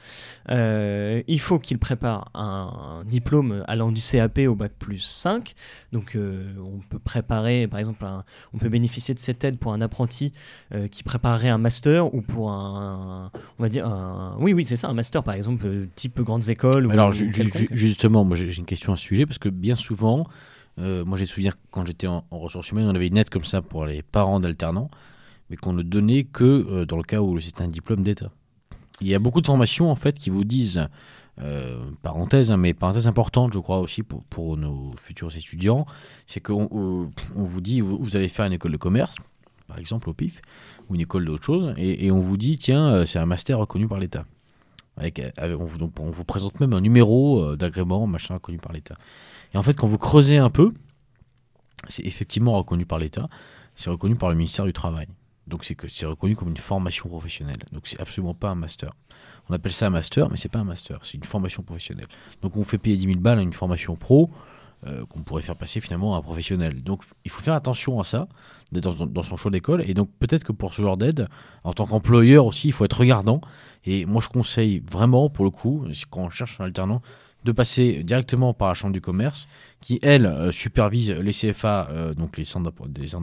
Euh, 0.49 1.21
il 1.27 1.39
faut 1.39 1.60
qu'il 1.60 1.77
prépare 1.77 2.32
un, 2.34 3.03
diplôme 3.06 3.63
allant 3.67 3.91
du 3.91 4.01
CAP 4.01 4.39
au 4.47 4.56
bac 4.56 4.71
plus 4.80 4.99
5. 4.99 5.53
Donc, 5.91 6.06
euh, 6.15 6.53
on 6.63 6.79
peut 6.89 6.99
préparer, 6.99 7.67
par 7.67 7.79
exemple, 7.79 8.05
un- 8.05 8.23
on 8.53 8.57
peut 8.57 8.69
bénéficier 8.69 9.13
de 9.13 9.19
cette 9.19 9.43
aide 9.43 9.57
pour 9.57 9.73
un 9.73 9.81
apprenti 9.81 10.31
euh, 10.73 10.87
qui 10.87 11.03
préparerait 11.03 11.49
un 11.49 11.57
master 11.57 12.13
ou 12.13 12.21
pour 12.21 12.51
un, 12.51 13.31
on 13.59 13.63
va 13.63 13.69
dire, 13.69 13.87
un, 13.87 14.35
oui, 14.39 14.53
oui, 14.53 14.63
c'est 14.65 14.75
ça, 14.75 14.87
un 14.89 14.93
master, 14.93 15.23
par 15.23 15.33
exemple, 15.33 15.65
euh, 15.65 15.87
type 15.95 16.21
grandes 16.21 16.49
écoles. 16.49 16.91
Alors 16.91 17.09
ou 17.09 17.11
ju- 17.11 17.25
ju- 17.27 17.31
quelconque. 17.43 17.61
ju- 17.61 17.67
justement, 17.71 18.23
moi 18.23 18.35
j'ai 18.37 18.55
une 18.55 18.65
question 18.65 18.93
à 18.93 18.95
ce 18.95 19.03
sujet 19.03 19.25
parce 19.25 19.37
que 19.39 19.49
bien 19.49 19.75
souvent, 19.75 20.25
moi 20.77 21.17
j'ai 21.17 21.25
souvenir 21.25 21.55
quand 21.71 21.85
j'étais 21.87 22.07
en, 22.07 22.23
en 22.29 22.37
ressources 22.39 22.69
humaines, 22.71 22.85
on 22.87 22.95
avait 22.95 23.07
une 23.07 23.17
aide 23.17 23.29
comme 23.29 23.43
ça 23.45 23.61
pour 23.61 23.85
les 23.85 24.03
parents 24.03 24.39
d'alternants, 24.39 24.91
mais 25.49 25.55
qu'on 25.55 25.73
ne 25.73 25.81
donnait 25.81 26.23
que 26.23 26.83
dans 26.85 26.97
le 26.97 27.03
cas 27.03 27.21
où 27.21 27.39
c'est 27.39 27.61
un 27.61 27.67
diplôme 27.67 28.03
d'État. 28.03 28.29
Il 29.01 29.07
y 29.07 29.15
a 29.15 29.19
beaucoup 29.19 29.41
de 29.41 29.47
formations 29.47 29.89
en 29.91 29.95
fait 29.95 30.17
qui 30.17 30.29
vous 30.29 30.43
disent, 30.43 30.87
euh, 31.39 31.91
parenthèse, 32.02 32.52
hein, 32.52 32.58
mais 32.58 32.73
parenthèse 32.73 33.08
importante 33.08 33.54
je 33.54 33.60
crois 33.60 33.80
aussi 33.80 34.02
pour, 34.04 34.58
nos 34.58 34.93
futurs 34.97 35.36
étudiants, 35.36 35.86
c'est 36.26 36.39
qu'on 36.39 36.67
on- 36.71 37.12
on 37.36 37.43
vous 37.43 37.62
dit 37.62 37.82
vous, 37.82 38.15
allez 38.17 38.28
faire 38.28 38.45
une 38.45 38.54
école 38.54 38.71
de 38.71 38.78
commerce, 38.78 39.15
par 39.67 39.78
exemple 39.78 40.10
au 40.10 40.13
PIF, 40.13 40.41
ou 40.89 40.95
une 40.95 41.02
école 41.02 41.26
d'autre 41.26 41.43
chose, 41.43 41.73
et, 41.78 42.10
on 42.12 42.19
vous 42.19 42.38
dit 42.38 42.58
tiens 42.58 42.88
euh, 42.88 43.06
c'est 43.06 43.19
un 43.19 43.26
master 43.26 43.60
reconnu 43.60 43.88
par 43.88 44.00
l'État. 44.00 44.26
Avec, 45.00 45.21
on, 45.38 45.65
vous, 45.65 45.78
on 46.00 46.10
vous 46.10 46.23
présente 46.23 46.60
même 46.60 46.73
un 46.73 46.82
numéro 46.82 47.39
euh, 47.43 47.56
d'agrément, 47.56 48.08
machin, 48.08 48.34
reconnu 48.34 48.58
par 48.58 48.73
l'État. 48.73 48.95
Et 49.54 49.58
en 49.60 49.62
fait, 49.62 49.76
quand 49.76 49.86
vous 49.86 50.00
creusez 50.00 50.38
un 50.39 50.50
peu, 50.50 50.73
c'est 51.88 52.04
effectivement 52.04 52.54
reconnu 52.54 52.88
par 52.88 52.97
l'État, 52.97 53.30
c'est 53.76 53.91
reconnu 53.91 54.15
par 54.15 54.30
le 54.30 54.36
ministère 54.36 54.65
du 54.65 54.73
Travail. 54.73 55.08
Donc 55.45 55.65
c'est 55.65 55.76
que 55.76 55.88
c'est 55.88 56.08
reconnu 56.08 56.36
comme 56.36 56.50
une 56.50 56.58
formation 56.58 57.08
professionnelle. 57.10 57.60
Donc 57.71 57.86
c'est 57.86 58.00
absolument 58.02 58.34
pas 58.34 58.50
un 58.50 58.56
master. 58.56 58.89
On 59.49 59.53
appelle 59.53 59.71
ça 59.71 59.88
un 59.88 59.91
master, 59.91 60.29
mais 60.29 60.38
c'est 60.38 60.49
pas 60.49 60.60
un 60.60 60.63
master, 60.65 60.99
c'est 61.03 61.13
une 61.15 61.23
formation 61.23 61.63
professionnelle. 61.63 62.07
Donc 62.41 62.57
on 62.57 62.63
fait 62.63 62.77
payer 62.77 62.97
10 62.97 63.03
000 63.05 63.19
balles 63.19 63.39
à 63.39 63.41
une 63.41 63.53
formation 63.53 63.95
pro 63.95 64.29
euh, 64.86 65.05
qu'on 65.05 65.21
pourrait 65.21 65.41
faire 65.41 65.55
passer 65.55 65.79
finalement 65.81 66.15
à 66.15 66.19
un 66.19 66.21
professionnel. 66.21 66.81
Donc 66.83 67.03
il 67.25 67.31
faut 67.31 67.41
faire 67.41 67.53
attention 67.55 67.99
à 67.99 68.03
ça 68.03 68.27
dans, 68.71 68.93
dans- 69.05 69.23
son 69.23 69.38
choix 69.38 69.49
d'école. 69.51 69.83
Et 69.89 69.93
donc 69.93 70.10
peut-être 70.19 70.43
que 70.43 70.51
pour 70.51 70.73
ce 70.73 70.81
genre 70.81 70.97
d'aide, 70.97 71.27
en 71.63 71.73
tant 71.73 71.86
qu'employeur 71.88 72.45
aussi, 72.45 72.67
il 72.67 72.73
faut 72.73 72.86
être 72.86 72.99
regardant. 72.99 73.41
Et 73.86 74.05
moi 74.05 74.21
je 74.21 74.27
conseille 74.29 74.83
vraiment, 74.89 75.29
pour 75.29 75.45
le 75.45 75.51
coup, 75.51 75.86
quand 76.10 76.21
on 76.21 76.29
cherche 76.29 76.60
un 76.60 76.65
alternant, 76.65 77.01
de 77.43 77.51
passer 77.53 78.03
directement 78.03 78.53
par 78.53 78.67
la 78.67 78.73
chambre 78.73 78.91
du 78.93 78.99
commerce, 79.01 79.47
qui 79.88 80.00
elle 80.02 80.26
euh, 80.26 80.52
supervise 80.52 81.12
les 81.12 81.32
CFA, 81.32 81.88
euh, 81.91 82.13
donc 82.13 82.36
les 82.36 82.43
centres 82.43 82.69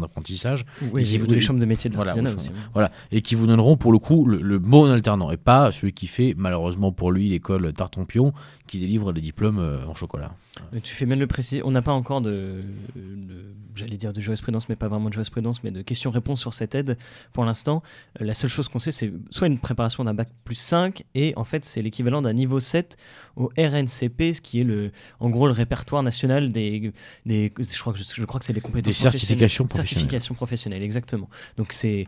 d'apprentissage, 0.00 0.64
Oui, 0.92 1.02
et 1.02 1.04
qui 1.04 1.18
vous 1.18 1.26
les 1.26 1.38
chambres 1.42 1.60
de 1.60 1.66
métiers 1.66 1.90
de 1.90 1.94
Voilà, 1.94 2.14
aussi. 2.34 2.50
Voilà, 2.72 2.90
et 3.12 3.20
qui 3.20 3.34
vous 3.34 3.46
donneront 3.46 3.76
pour 3.76 3.92
le 3.92 3.98
coup 3.98 4.24
le, 4.24 4.40
le 4.40 4.58
bon 4.58 4.90
alternant, 4.90 5.30
et 5.30 5.36
pas 5.36 5.72
celui 5.72 5.92
qui 5.92 6.06
fait 6.06 6.32
malheureusement 6.38 6.90
pour 6.90 7.12
lui 7.12 7.26
l'école 7.26 7.70
Tartampion, 7.74 8.32
qui 8.66 8.78
délivre 8.80 9.12
des 9.12 9.20
diplômes 9.20 9.58
euh, 9.58 9.84
en 9.86 9.92
chocolat. 9.94 10.32
Euh, 10.72 10.78
Tu 10.82 10.94
fais 10.94 11.04
bien 11.04 11.16
le 11.16 11.26
préciser. 11.26 11.62
On 11.66 11.70
n'a 11.70 11.82
pas 11.82 11.92
encore 11.92 12.22
de, 12.22 12.62
de- 12.96 13.52
j'allais 13.74 13.98
dire 13.98 14.14
de 14.14 14.20
jurisprudence, 14.22 14.70
mais 14.70 14.76
pas 14.76 14.88
vraiment 14.88 15.08
de 15.10 15.12
jurisprudence, 15.14 15.62
mais 15.64 15.70
de 15.70 15.82
questions-réponses 15.82 16.40
sur 16.40 16.54
cette 16.54 16.74
aide 16.74 16.96
pour 17.34 17.44
l'instant. 17.44 17.82
La 18.20 18.32
seule 18.32 18.48
chose 18.48 18.70
qu'on 18.70 18.78
sait, 18.78 18.90
c'est 18.90 19.12
soit 19.28 19.48
une 19.48 19.58
préparation 19.58 20.02
d'un 20.04 20.14
bac 20.14 20.30
plus 20.44 20.54
5, 20.54 21.04
et 21.14 21.34
en 21.36 21.44
fait, 21.44 21.66
c'est 21.66 21.82
l'équivalent 21.82 22.22
d'un 22.22 22.32
niveau 22.32 22.58
7 22.58 22.96
au 23.36 23.50
RNCP, 23.58 24.32
ce 24.32 24.40
qui 24.40 24.60
est 24.60 24.64
le, 24.64 24.92
en 25.20 25.28
gros 25.28 25.46
le 25.46 25.52
répertoire 25.52 26.02
national 26.02 26.52
des, 26.54 26.92
des 27.26 27.52
je, 27.58 27.78
crois 27.78 27.92
que 27.92 27.98
je, 27.98 28.04
je 28.04 28.24
crois 28.24 28.40
que 28.40 28.46
c'est 28.46 28.52
les 28.54 28.62
compétences 28.62 28.94
Des 28.94 28.94
certifications 28.94 29.64
professionnelles. 29.64 29.88
Certifications 29.88 30.34
professionnelles, 30.34 30.82
exactement. 30.82 31.28
Donc 31.58 31.72
c'est 31.72 32.06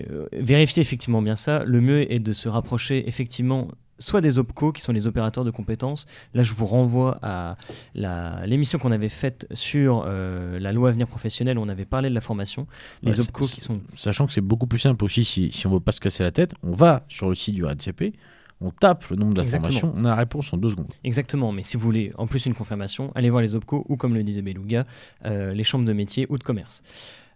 euh, 0.00 0.26
vérifier 0.32 0.80
effectivement 0.80 1.22
bien 1.22 1.36
ça. 1.36 1.64
Le 1.64 1.80
mieux 1.80 2.12
est 2.12 2.20
de 2.20 2.32
se 2.32 2.48
rapprocher 2.48 3.08
effectivement 3.08 3.68
soit 3.98 4.20
des 4.20 4.38
OPCO, 4.38 4.72
qui 4.72 4.82
sont 4.82 4.92
les 4.92 5.06
opérateurs 5.06 5.44
de 5.44 5.50
compétences. 5.50 6.06
Là, 6.34 6.42
je 6.42 6.52
vous 6.52 6.66
renvoie 6.66 7.18
à 7.22 7.56
l'émission 7.94 8.78
qu'on 8.78 8.92
avait 8.92 9.08
faite 9.08 9.46
sur 9.52 10.04
euh, 10.06 10.58
la 10.58 10.72
loi 10.72 10.90
avenir 10.90 11.06
professionnel, 11.06 11.58
où 11.58 11.62
on 11.62 11.68
avait 11.68 11.84
parlé 11.84 12.08
de 12.08 12.14
la 12.14 12.20
formation. 12.20 12.66
Les 13.02 13.12
Ouais, 13.12 13.20
OPCO 13.20 13.46
qui 13.46 13.60
sont... 13.60 13.80
Sachant 13.96 14.26
que 14.26 14.32
c'est 14.32 14.40
beaucoup 14.40 14.66
plus 14.66 14.78
simple 14.78 15.02
aussi 15.04 15.24
si, 15.24 15.50
si 15.52 15.66
on 15.66 15.70
veut 15.70 15.80
pas 15.80 15.92
se 15.92 16.00
casser 16.00 16.22
la 16.22 16.30
tête, 16.30 16.54
on 16.62 16.72
va 16.72 17.04
sur 17.08 17.28
le 17.28 17.34
site 17.34 17.54
du 17.54 17.64
RNCP, 17.64 18.14
on 18.60 18.70
tape 18.70 19.08
le 19.08 19.16
nombre 19.16 19.34
d'informations, 19.34 19.92
on 19.96 20.04
a 20.04 20.08
la 20.08 20.14
réponse 20.14 20.52
en 20.52 20.56
deux 20.56 20.70
secondes. 20.70 20.92
Exactement, 21.04 21.52
mais 21.52 21.62
si 21.62 21.76
vous 21.76 21.82
voulez 21.82 22.12
en 22.16 22.26
plus 22.26 22.46
une 22.46 22.54
confirmation, 22.54 23.12
allez 23.14 23.30
voir 23.30 23.42
les 23.42 23.54
OPCO 23.54 23.84
ou 23.88 23.96
comme 23.96 24.14
le 24.14 24.22
disait 24.22 24.42
Beluga, 24.42 24.86
euh, 25.24 25.52
les 25.52 25.64
chambres 25.64 25.84
de 25.84 25.92
métier 25.92 26.26
ou 26.30 26.38
de 26.38 26.44
commerce. 26.44 26.82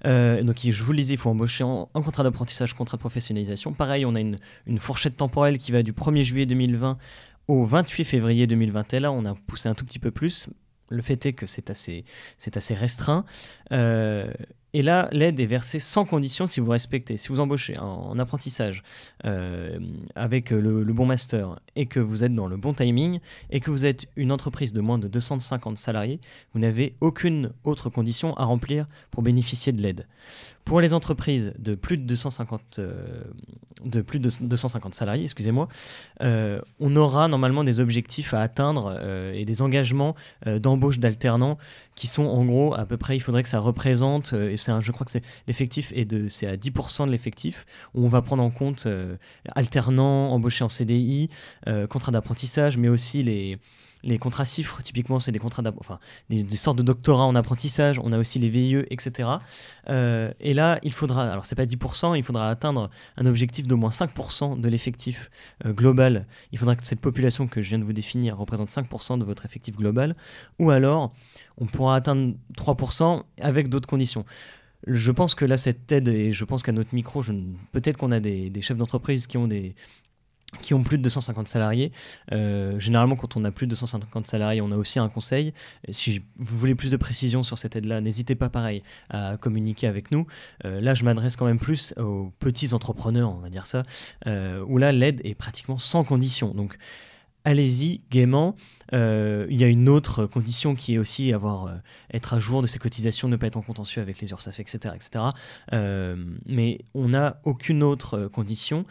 Euh, 0.06 0.42
donc 0.42 0.58
je 0.62 0.82
vous 0.82 0.92
le 0.92 0.98
disais, 0.98 1.14
il 1.14 1.18
faut 1.18 1.28
embaucher 1.28 1.62
en, 1.62 1.90
en 1.92 2.02
contrat 2.02 2.22
d'apprentissage, 2.22 2.74
contrat 2.74 2.96
de 2.96 3.00
professionnalisation. 3.00 3.72
Pareil, 3.72 4.06
on 4.06 4.14
a 4.14 4.20
une, 4.20 4.38
une 4.66 4.78
fourchette 4.78 5.16
temporelle 5.16 5.58
qui 5.58 5.72
va 5.72 5.82
du 5.82 5.92
1er 5.92 6.22
juillet 6.22 6.46
2020 6.46 6.96
au 7.48 7.64
28 7.64 8.04
février 8.04 8.46
2020. 8.46 8.94
Et 8.94 9.00
là, 9.00 9.12
on 9.12 9.24
a 9.24 9.34
poussé 9.34 9.68
un 9.68 9.74
tout 9.74 9.84
petit 9.84 9.98
peu 9.98 10.10
plus. 10.10 10.48
Le 10.88 11.02
fait 11.02 11.24
est 11.26 11.32
que 11.32 11.46
c'est 11.46 11.70
assez, 11.70 12.04
c'est 12.38 12.56
assez 12.56 12.74
restreint. 12.74 13.24
Euh, 13.72 14.32
Et 14.72 14.82
là, 14.82 15.08
l'aide 15.10 15.40
est 15.40 15.46
versée 15.46 15.78
sans 15.78 16.04
condition 16.04 16.46
si 16.46 16.60
vous 16.60 16.70
respectez. 16.70 17.16
Si 17.16 17.28
vous 17.28 17.40
embauchez 17.40 17.76
en, 17.78 18.18
apprentissage 18.18 18.82
euh, 19.24 19.78
avec 20.14 20.50
le, 20.50 20.84
bon 20.84 21.06
master 21.06 21.58
et 21.76 21.86
que 21.86 21.98
vous 21.98 22.24
êtes 22.24 22.34
dans 22.34 22.46
le 22.46 22.56
bon 22.56 22.72
timing 22.72 23.20
et 23.50 23.60
que 23.60 23.70
vous 23.70 23.84
êtes 23.84 24.06
une 24.16 24.30
entreprise 24.30 24.72
de 24.72 24.80
moins 24.80 24.98
de 24.98 25.08
250 25.08 25.76
salariés, 25.76 26.20
vous 26.54 26.60
n'avez 26.60 26.94
aucune 27.00 27.52
autre 27.64 27.90
condition 27.90 28.36
à 28.36 28.44
remplir 28.44 28.86
pour 29.10 29.22
bénéficier 29.22 29.72
de 29.72 29.82
l'aide. 29.82 30.06
Pour 30.64 30.80
les 30.80 30.94
entreprises 30.94 31.52
de 31.58 31.74
plus 31.74 31.96
de 31.96 32.04
250, 32.04 32.78
euh, 32.78 33.24
de 33.84 34.02
plus 34.02 34.20
de 34.20 34.30
250 34.40 34.94
salariés, 34.94 35.24
excusez-moi, 35.24 35.68
euh, 36.22 36.60
on 36.78 36.94
aura 36.96 37.28
normalement 37.28 37.64
des 37.64 37.80
objectifs 37.80 38.34
à 38.34 38.40
atteindre 38.40 38.94
euh, 39.00 39.32
et 39.32 39.44
des 39.44 39.62
engagements 39.62 40.14
d'embauche 40.46 40.98
d'alternants 40.98 41.58
qui 41.96 42.06
sont 42.06 42.24
en 42.24 42.44
gros 42.44 42.74
à 42.74 42.84
peu 42.86 42.96
près, 42.96 43.16
il 43.16 43.20
faudrait 43.20 43.42
que 43.42 43.48
ça 43.48 43.58
représente, 43.58 44.32
et 44.32 44.56
c'est 44.56 44.72
je 44.80 44.92
crois 44.92 45.04
que 45.04 45.10
c'est 45.10 45.24
l'effectif 45.46 45.92
et 45.94 46.04
de, 46.04 46.28
c'est 46.28 46.46
à 46.46 46.56
10% 46.56 47.06
de 47.06 47.10
l'effectif, 47.10 47.66
où 47.94 48.04
on 48.04 48.08
va 48.08 48.22
prendre 48.22 48.42
en 48.42 48.50
compte 48.50 48.86
alternants, 49.54 50.32
embauchés 50.32 50.64
en 50.64 50.68
CDI, 50.68 51.28
contrat 51.88 52.12
d'apprentissage, 52.12 52.78
mais 52.78 52.88
aussi 52.88 53.22
les 53.22 53.58
les 54.02 54.18
contrats 54.18 54.44
CIFRE, 54.44 54.82
typiquement, 54.82 55.18
c'est 55.18 55.32
des 55.32 55.38
contrats 55.38 55.62
enfin, 55.78 55.98
des, 56.28 56.48
sortes 56.56 56.78
de 56.78 56.82
doctorats 56.82 57.24
en 57.24 57.34
apprentissage. 57.34 57.98
On 58.02 58.12
a 58.12 58.18
aussi 58.18 58.38
les 58.38 58.48
VIE, 58.48 58.84
etc. 58.90 59.28
Euh, 59.88 60.32
et 60.40 60.54
là, 60.54 60.78
il 60.82 60.92
faudra, 60.92 61.30
alors 61.30 61.46
c'est 61.46 61.54
pas 61.54 61.66
10%, 61.66 62.16
il 62.16 62.22
faudra 62.22 62.48
atteindre 62.48 62.90
un 63.16 63.26
objectif 63.26 63.66
d'au 63.66 63.76
moins 63.76 63.90
5% 63.90 64.60
de 64.60 64.68
l'effectif 64.68 65.30
euh, 65.66 65.72
global. 65.72 66.26
Il 66.52 66.58
faudra 66.58 66.76
que 66.76 66.86
cette 66.86 67.00
population 67.00 67.46
que 67.46 67.60
je 67.60 67.68
viens 67.68 67.78
de 67.78 67.84
vous 67.84 67.92
définir 67.92 68.38
représente 68.38 68.70
5% 68.70 69.18
de 69.18 69.24
votre 69.24 69.44
effectif 69.44 69.76
global. 69.76 70.16
Ou 70.58 70.70
alors, 70.70 71.12
on 71.58 71.66
pourra 71.66 71.96
atteindre 71.96 72.34
3% 72.56 73.22
avec 73.40 73.68
d'autres 73.68 73.88
conditions. 73.88 74.24
Je 74.86 75.12
pense 75.12 75.34
que 75.34 75.44
là, 75.44 75.58
cette 75.58 75.92
aide, 75.92 76.08
et 76.08 76.32
je 76.32 76.44
pense 76.46 76.62
qu'à 76.62 76.72
notre 76.72 76.94
micro, 76.94 77.22
peut-être 77.72 77.98
qu'on 77.98 78.12
a 78.12 78.20
des 78.20 78.60
chefs 78.62 78.78
d'entreprise 78.78 79.26
qui 79.26 79.36
ont 79.36 79.46
des, 79.46 79.74
qui 80.62 80.74
ont 80.74 80.82
plus 80.82 80.98
de 80.98 81.02
250 81.02 81.48
salariés. 81.48 81.92
Euh, 82.32 82.78
généralement, 82.78 83.16
quand 83.16 83.36
on 83.36 83.44
a 83.44 83.50
plus 83.50 83.66
de 83.66 83.70
250 83.70 84.26
salariés, 84.26 84.60
on 84.60 84.70
a 84.72 84.76
aussi 84.76 84.98
un 84.98 85.08
conseil. 85.08 85.52
Si 85.90 86.22
vous 86.36 86.58
voulez 86.58 86.74
plus 86.74 86.90
de 86.90 86.96
précision 86.96 87.42
sur 87.42 87.58
cette 87.58 87.76
aide-là, 87.76 88.00
n'hésitez 88.00 88.34
pas 88.34 88.48
pareil 88.48 88.82
à 89.10 89.36
communiquer 89.36 89.86
avec 89.86 90.10
nous. 90.10 90.26
Euh, 90.64 90.80
là, 90.80 90.94
je 90.94 91.04
m'adresse 91.04 91.36
quand 91.36 91.46
même 91.46 91.58
plus 91.58 91.94
aux 91.98 92.32
petits 92.38 92.74
entrepreneurs, 92.74 93.30
on 93.30 93.38
va 93.38 93.50
dire 93.50 93.66
ça, 93.66 93.84
euh, 94.26 94.64
où 94.66 94.78
là, 94.78 94.92
l'aide 94.92 95.20
est 95.24 95.34
pratiquement 95.34 95.78
sans 95.78 96.04
condition. 96.04 96.52
Donc, 96.52 96.76
allez-y 97.44 98.02
gaiement. 98.10 98.54
il 98.92 99.56
y 99.56 99.64
a 99.64 99.68
une 99.68 99.88
autre 99.88 100.26
condition 100.26 100.74
qui 100.74 100.94
est 100.94 100.98
aussi 100.98 101.32
avoir, 101.32 101.74
être 102.12 102.34
à 102.34 102.38
jour 102.38 102.60
de 102.60 102.66
ses 102.66 102.78
cotisations, 102.78 103.28
ne 103.28 103.36
pas 103.36 103.46
être 103.46 103.56
en 103.56 103.62
contentieux 103.62 104.02
avec 104.02 104.20
les 104.20 104.30
URSAF, 104.30 104.60
etc. 104.60 104.94
etc. 104.94 105.24
mais 106.46 106.80
on 106.92 107.08
n'a 107.08 107.40
aucune 107.44 107.82
autre 107.82 108.26
condition 108.26 108.84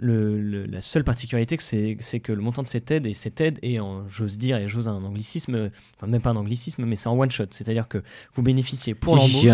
la 0.00 0.80
seule 0.80 1.04
particularité, 1.04 1.56
c'est 1.58 2.20
que 2.20 2.32
le 2.32 2.40
montant 2.40 2.62
de 2.62 2.68
cette 2.68 2.90
aide, 2.90 3.06
et 3.06 3.14
cette 3.14 3.40
aide 3.40 3.58
est, 3.62 3.78
j'ose 4.08 4.38
dire, 4.38 4.56
et 4.58 4.68
j'ose 4.68 4.88
un 4.88 5.02
anglicisme, 5.02 5.70
enfin 5.96 6.06
même 6.06 6.20
pas 6.20 6.30
un 6.30 6.36
anglicisme, 6.36 6.84
mais 6.84 6.96
c'est 6.96 7.08
en 7.08 7.18
one 7.18 7.30
shot. 7.30 7.46
C'est-à-dire 7.50 7.88
que 7.88 8.02
vous 8.34 8.42
bénéficiez 8.42 8.94
pour 8.94 9.16
l'embauche. 9.16 9.46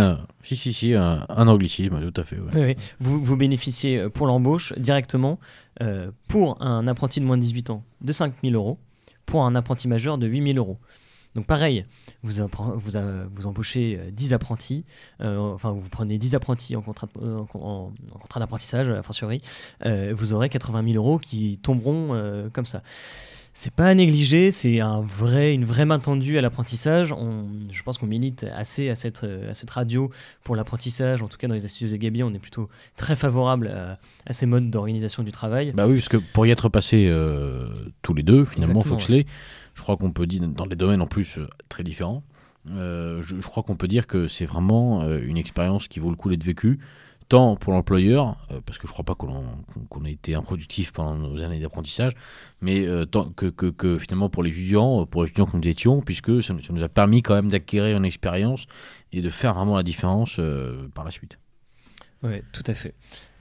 Si, 0.42 0.57
si, 0.57 0.72
si, 0.72 0.94
un, 0.94 1.26
anglicisme, 1.28 2.00
tout 2.11 2.20
à 2.20 2.24
fait. 2.24 2.37
Oui, 2.54 2.76
Vous, 3.00 3.22
vous 3.22 3.37
bénéficiez 3.37 3.98
euh, 3.98 4.11
pour 4.11 4.26
l'embauche 4.26 4.72
directement 4.76 5.38
euh, 5.83 6.11
pour 6.28 6.61
un 6.62 6.87
apprenti 6.87 7.20
de 7.20 7.24
moins 7.24 7.37
de 7.37 7.42
18 7.42 7.70
ans 7.70 7.85
de 8.00 8.12
5 8.12 8.35
000 8.42 8.54
euros, 8.54 8.78
pour 9.26 9.44
un 9.44 9.54
apprenti 9.54 9.88
majeur 9.88 10.18
de 10.18 10.26
8 10.26 10.52
000 10.54 10.59
euros. 10.59 10.78
Donc 11.34 11.46
pareil, 11.46 11.84
vous, 12.22 12.40
embauchez 12.40 14.00
10 14.12 14.32
euh, 14.32 14.36
apprentis, 14.36 14.84
euh, 15.20 15.36
enfin 15.38 15.72
vous 15.72 15.88
prenez 15.88 16.16
10 16.16 16.36
apprentis 16.36 16.76
en 16.76 16.82
contrat, 16.82 17.08
euh, 17.20 17.38
en, 17.54 17.92
contrat 18.20 18.38
d'apprentissage, 18.40 18.88
a 18.88 19.02
fortiori, 19.02 19.42
vous 19.84 20.32
aurez 20.32 20.48
80 20.48 20.92
000 20.92 20.94
euros 20.96 21.18
qui 21.18 21.58
tomberont 21.58 22.50
comme 22.52 22.66
ça. 22.66 22.82
C'est 23.56 23.72
pas 23.72 23.86
à 23.86 23.94
négliger, 23.94 24.50
c'est 24.50 24.80
un 24.80 25.00
vrai, 25.00 25.54
une 25.54 25.64
vraie 25.64 25.86
main 25.86 25.98
tendue 26.00 26.36
à 26.38 26.40
l'apprentissage. 26.40 27.14
je 27.70 27.82
pense 27.84 27.98
qu'on 27.98 28.06
milite 28.06 28.44
assez 28.54 28.90
à 28.90 28.96
cette, 28.96 29.24
à 29.24 29.54
cette 29.54 29.70
radio 29.70 30.10
pour 30.42 30.56
l'apprentissage, 30.56 31.22
en 31.22 31.28
tout 31.28 31.38
cas 31.38 31.46
dans 31.46 31.54
les 31.54 31.64
astuces 31.64 31.92
des 31.92 31.98
Gabier, 31.98 32.24
on 32.24 32.34
est 32.34 32.40
plutôt 32.40 32.68
très 32.96 33.14
favorable 33.14 33.72
à, 34.26 34.32
ces 34.32 34.46
modes 34.46 34.70
d'organisation 34.70 35.22
du 35.22 35.30
travail. 35.30 35.72
Bah 35.72 35.86
oui, 35.86 35.94
parce 35.94 36.08
que 36.08 36.16
pour 36.16 36.46
y 36.46 36.50
être 36.50 36.68
passé 36.68 37.10
tous 38.02 38.12
les 38.12 38.24
deux, 38.24 38.44
finalement, 38.44 38.80
Foxley, 38.80 39.24
je 39.74 39.82
crois 39.82 39.96
qu'on 39.96 40.12
peut 40.12 40.26
dire, 40.26 40.46
dans 40.48 40.66
des 40.66 40.76
domaines 40.76 41.02
en 41.02 41.06
plus 41.06 41.38
euh, 41.38 41.48
très 41.68 41.82
différents, 41.82 42.22
euh, 42.70 43.22
je, 43.22 43.36
crois 43.46 43.62
qu'on 43.62 43.76
peut 43.76 43.88
dire 43.88 44.06
que 44.06 44.26
c'est 44.26 44.46
vraiment 44.46 45.02
euh, 45.02 45.20
une 45.22 45.36
expérience 45.36 45.86
qui 45.88 46.00
vaut 46.00 46.10
le 46.10 46.16
coup 46.16 46.30
d'être 46.30 46.44
vécue, 46.44 46.78
tant 47.28 47.56
pour 47.56 47.72
l'employeur, 47.72 48.37
parce 48.66 48.78
que 48.78 48.87
je 48.87 48.92
ne 48.92 48.94
crois 48.94 49.04
pas 49.04 49.14
qu'on 49.14 50.04
ait 50.04 50.12
été 50.12 50.34
improductif 50.34 50.92
pendant 50.92 51.14
nos 51.14 51.42
années 51.42 51.60
d'apprentissage, 51.60 52.12
mais 52.60 52.87
tant 53.10 53.30
que, 53.30 53.98
finalement 53.98 54.28
pour 54.28 54.42
les 54.42 54.50
étudiants, 54.50 55.06
pour 55.06 55.22
les 55.22 55.28
étudiants 55.28 55.46
que 55.46 55.56
nous 55.56 55.68
étions, 55.68 56.00
puisque 56.00 56.42
ça, 56.42 56.54
nous 56.70 56.82
a 56.82 56.88
permis 56.88 57.22
quand 57.22 57.34
même 57.34 57.48
d'acquérir 57.48 57.96
une 57.96 58.04
expérience 58.04 58.66
et 59.12 59.22
de 59.22 59.30
faire 59.30 59.54
vraiment 59.54 59.76
la 59.76 59.82
différence 59.82 60.40
par 60.94 61.04
la 61.04 61.10
suite. 61.10 61.38
Oui, 62.24 62.42
tout 62.52 62.62
à 62.66 62.72
fait. 62.72 62.94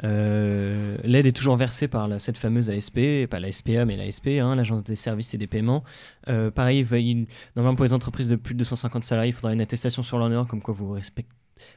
Euh, 0.03 0.97
l'aide 1.05 1.25
est 1.25 1.31
toujours 1.31 1.55
versée 1.55 1.87
par 1.87 2.09
cette 2.19 2.37
fameuse 2.37 2.69
ASP, 2.69 3.27
pas 3.29 3.39
la 3.39 3.49
SPA, 3.49 3.85
mais 3.85 3.95
la 3.95 4.11
SP, 4.11 4.43
hein, 4.43 4.55
l'Agence 4.55 4.83
des 4.83 4.97
services 4.97 5.33
et 5.33 5.37
des 5.37 5.47
paiements. 5.47 5.85
Euh, 6.27 6.51
pareil, 6.51 6.85
normalement 7.55 7.75
pour 7.77 7.85
les 7.85 7.93
entreprises 7.93 8.27
de 8.27 8.35
plus 8.35 8.55
de 8.55 8.59
250 8.59 9.05
salariés, 9.05 9.29
il 9.29 9.33
faudra 9.33 9.53
une 9.53 9.61
attestation 9.61 10.03
sur 10.03 10.17
l'honneur, 10.17 10.47
comme 10.47 10.61
quoi 10.61 10.73
vous 10.73 10.91
respectez 10.91 11.31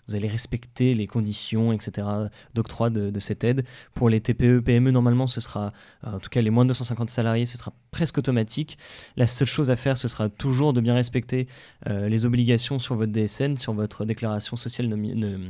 vous 0.09 0.15
allez 0.15 0.29
respecter 0.29 0.95
les 0.95 1.07
conditions, 1.07 1.73
etc., 1.73 2.07
d'octroi 2.55 2.91
de, 2.91 3.19
cette 3.19 3.45
aide. 3.45 3.65
Pour 3.95 4.09
les 4.09 4.21
TPE, 4.21 4.61
PME, 4.61 4.91
normalement, 4.91 5.27
ce 5.27 5.41
sera, 5.41 5.73
euh, 6.07 6.17
en 6.17 6.19
tout 6.19 6.29
cas 6.29 6.41
les 6.41 6.51
moins 6.51 6.65
de 6.65 6.69
250 6.69 7.11
salariés, 7.11 7.47
ce 7.47 7.59
sera 7.59 7.73
presque 7.91 8.19
automatique. 8.19 8.79
La 9.17 9.27
seule 9.27 9.49
chose 9.49 9.71
à 9.71 9.77
faire, 9.77 9.97
ce 9.97 10.07
sera 10.09 10.29
toujours 10.29 10.73
de 10.73 10.81
bien 10.81 10.95
respecter 10.95 11.47
euh, 11.89 12.09
les 12.09 12.27
obligations 12.27 12.79
sur 12.79 12.95
votre 12.95 13.13
DSN, 13.13 13.57
sur 13.57 13.73
votre 13.73 14.05
déclaration 14.05 14.57
sociale 14.57 14.89
nominale. 14.89 15.41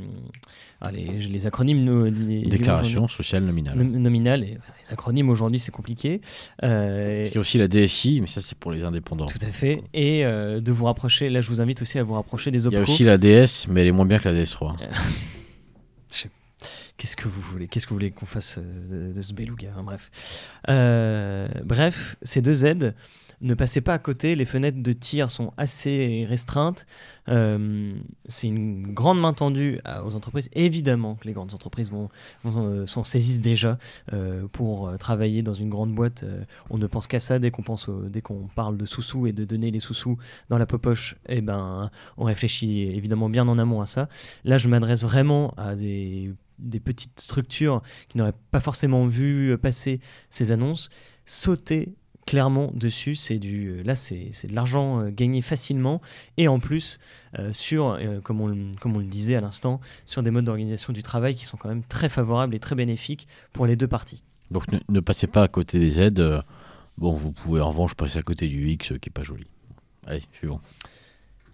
les, 0.91 1.45
acronymes. 1.45 2.09
déclaration 2.47 3.07
sociale 3.07 3.43
nominale. 3.43 3.77
nominale. 3.77 4.43
Et, 4.43 4.57
les 4.85 4.93
acronymes 4.93 5.29
aujourd'hui, 5.29 5.59
c'est 5.59 5.71
compliqué. 5.71 6.21
Euh, 6.63 7.17
Parce 7.19 7.29
qu'il 7.29 7.35
y 7.35 7.39
a 7.39 7.41
aussi 7.41 7.57
la 7.57 7.67
DSI, 7.67 8.21
mais 8.21 8.27
ça, 8.27 8.41
c'est 8.41 8.57
pour 8.57 8.71
les 8.71 8.83
indépendants. 8.83 9.25
Tout 9.25 9.39
à 9.41 9.51
fait. 9.51 9.83
Et 9.93 10.23
de 10.23 10.71
vous 10.71 10.85
rapprocher, 10.85 11.29
là, 11.29 11.41
je 11.41 11.49
vous 11.49 11.61
invite 11.61 11.81
aussi 11.81 11.99
à 11.99 12.03
vous 12.03 12.13
rapprocher 12.13 12.51
des 12.51 12.65
OPCO. 12.67 12.75
Il 12.75 12.79
y 12.79 12.79
a 12.79 12.83
aussi 12.83 13.03
la 13.03 13.17
DS, 13.17 13.67
mais 13.69 13.81
elle 13.81 13.87
est 13.87 13.91
moins 13.91 14.05
bien 14.05 14.19
que 14.19 14.26
la 14.31 14.33
DS3. 14.43 14.75
Qu'est-ce 16.97 17.15
que 17.15 17.27
vous 17.27 17.41
voulez 17.41 17.67
Qu'est-ce 17.67 17.85
que 17.85 17.91
vous 17.91 17.97
voulez 17.97 18.11
qu'on 18.11 18.25
fasse 18.25 18.57
euh, 18.57 19.13
de, 19.13 19.21
ce 19.21 19.33
beluga 19.33 19.71
hein, 19.77 19.83
Bref. 19.83 20.09
Euh, 20.67 21.47
bref, 21.63 22.15
ces 22.23 22.41
deux 22.41 22.65
aides, 22.65 22.95
ne 23.41 23.53
passez 23.53 23.81
pas 23.81 23.93
à 23.93 23.99
côté. 23.99 24.35
Les 24.35 24.45
fenêtres 24.45 24.81
de 24.81 24.91
tir 24.93 25.29
sont 25.29 25.53
assez 25.57 26.25
restreintes. 26.27 26.85
Euh, 27.29 27.93
c'est 28.27 28.47
une 28.47 28.93
grande 28.93 29.19
main 29.19 29.33
tendue 29.33 29.79
aux 30.05 30.15
entreprises. 30.15 30.49
Évidemment 30.53 31.15
que 31.15 31.27
les 31.27 31.33
grandes 31.33 31.53
entreprises 31.53 31.91
vont, 31.91 32.09
s'en 32.85 33.03
saisissent 33.03 33.41
déjà 33.41 33.77
pour 34.51 34.91
travailler 34.97 35.43
dans 35.43 35.53
une 35.53 35.69
grande 35.69 35.93
boîte. 35.93 36.25
on 36.69 36.77
ne 36.77 36.87
pense 36.87 37.07
qu'à 37.07 37.19
ça 37.19 37.39
dès 37.39 37.51
qu'on 37.51 37.63
pense 37.63 37.89
dès 37.89 38.21
qu'on 38.21 38.47
parle 38.55 38.77
de 38.77 38.85
sous-sous 38.85 39.27
et 39.27 39.33
de 39.33 39.45
donner 39.45 39.71
les 39.71 39.79
sous-sous 39.79 40.17
dans 40.49 40.57
la 40.57 40.65
poche. 40.65 41.15
Eh 41.27 41.41
ben, 41.41 41.91
on 42.17 42.25
réfléchit 42.25 42.83
évidemment 42.83 43.29
bien 43.29 43.47
en 43.47 43.57
amont 43.59 43.81
à 43.81 43.85
ça. 43.85 44.09
Là, 44.43 44.57
je 44.57 44.67
m'adresse 44.67 45.03
vraiment 45.03 45.53
à 45.57 45.75
des 45.75 46.35
petites 46.83 47.19
structures 47.19 47.81
qui 48.09 48.17
n'auraient 48.17 48.33
pas 48.51 48.59
forcément 48.61 49.05
vu 49.05 49.57
passer 49.57 49.99
ces 50.29 50.51
annonces, 50.51 50.89
sauter 51.25 51.93
clairement 52.27 52.69
dessus. 52.75 53.15
C'est 53.15 53.39
du, 53.39 53.81
là, 53.81 53.95
c'est, 53.95 54.29
de 54.47 54.53
l'argent 54.53 55.01
euh, 55.01 55.09
gagné 55.09 55.41
facilement 55.41 55.99
et 56.37 56.47
en 56.47 56.59
plus, 56.59 56.99
euh, 57.39 57.51
sur, 57.53 57.93
euh, 57.93 58.19
comme, 58.21 58.41
on, 58.41 58.71
comme 58.79 58.95
on 58.95 58.99
le 58.99 59.05
disait 59.05 59.35
à 59.35 59.41
l'instant, 59.41 59.81
sur 60.05 60.21
des 60.21 60.29
modes 60.29 60.45
d'organisation 60.45 60.93
du 60.93 61.01
travail 61.01 61.33
qui 61.33 61.45
sont 61.45 61.57
quand 61.57 61.69
même 61.69 61.83
très 61.83 62.09
favorables 62.09 62.53
et 62.53 62.59
très 62.59 62.75
bénéfiques 62.75 63.27
pour 63.53 63.65
les 63.65 63.75
deux 63.75 63.87
parties. 63.87 64.21
Donc 64.51 64.65
ne, 64.87 64.99
passez 64.99 65.25
pas 65.25 65.43
à 65.43 65.47
côté 65.47 65.79
des 65.79 65.99
aides. 65.99 66.41
Bon, 66.97 67.15
vous 67.15 67.31
pouvez 67.31 67.61
en 67.61 67.69
revanche 67.69 67.95
passer 67.95 68.19
à 68.19 68.21
côté 68.21 68.47
du 68.47 68.69
X 68.69 68.89
qui 68.89 69.09
n'est 69.09 69.13
pas 69.13 69.23
joli. 69.23 69.47
Allez, 70.05 70.23
suivant. 70.33 70.61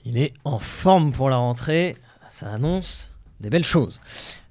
Il 0.05 0.17
est 0.17 0.33
en 0.43 0.59
forme 0.59 1.11
pour 1.11 1.29
la 1.29 1.37
rentrée. 1.37 1.95
Ça 2.29 2.51
annonce 2.51 3.11
des 3.39 3.49
belles 3.49 3.63
choses. 3.63 3.99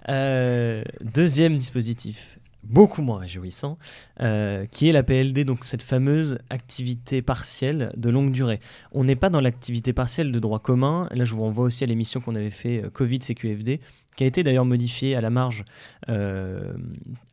Euh, 0.08 0.82
deuxième 1.00 1.56
dispositif, 1.56 2.38
beaucoup 2.62 3.02
moins 3.02 3.18
réjouissant, 3.18 3.78
euh, 4.20 4.66
qui 4.66 4.88
est 4.88 4.92
la 4.92 5.02
PLD, 5.02 5.44
donc 5.44 5.64
cette 5.64 5.82
fameuse 5.82 6.38
activité 6.50 7.22
partielle 7.22 7.92
de 7.96 8.10
longue 8.10 8.32
durée. 8.32 8.60
On 8.92 9.04
n'est 9.04 9.16
pas 9.16 9.30
dans 9.30 9.40
l'activité 9.40 9.92
partielle 9.92 10.32
de 10.32 10.38
droit 10.38 10.60
commun. 10.60 11.08
Là, 11.12 11.24
je 11.24 11.34
vous 11.34 11.42
renvoie 11.42 11.64
aussi 11.64 11.84
à 11.84 11.86
l'émission 11.86 12.20
qu'on 12.20 12.34
avait 12.34 12.50
fait 12.50 12.84
euh, 12.84 12.90
Covid 12.90 13.18
CQFD, 13.20 13.80
qui 14.16 14.24
a 14.24 14.26
été 14.26 14.42
d'ailleurs 14.42 14.64
modifiée 14.64 15.16
à 15.16 15.20
la 15.20 15.30
marge 15.30 15.64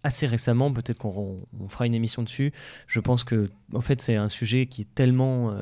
assez 0.04 0.28
récemment. 0.28 0.72
Peut-être 0.72 0.98
qu'on 0.98 1.46
fera 1.68 1.86
une 1.86 1.94
émission 1.94 2.24
dessus. 2.24 2.54
Je 2.88 3.02
pense 3.02 3.26
que, 3.26 3.50
en 3.74 3.82
fait, 3.82 4.02
c'est 4.02 4.16
un 4.16 4.30
sujet 4.30 4.66
qui 4.66 4.84
est 4.84 4.96
tellement 4.96 5.54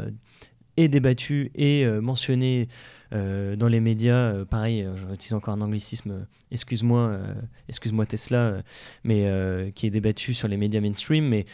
est 0.76 0.90
débattu 0.90 1.52
et 1.56 1.88
mentionné 1.88 2.68
dans 3.12 3.68
les 3.68 3.80
médias, 3.80 4.46
pareil, 4.46 4.88
j'utilise 5.10 5.34
encore 5.34 5.54
un 5.54 5.62
anglicisme, 5.62 6.28
excuse-moi, 6.52 7.20
excuse-moi 7.70 8.06
Tesla, 8.06 8.64
mais 9.04 9.72
qui 9.76 9.88
est 9.88 9.92
débattu 9.92 10.34
sur 10.34 10.48
les 10.48 10.58
médias 10.58 10.82
mainstream, 10.82 11.28
mais 11.28 11.46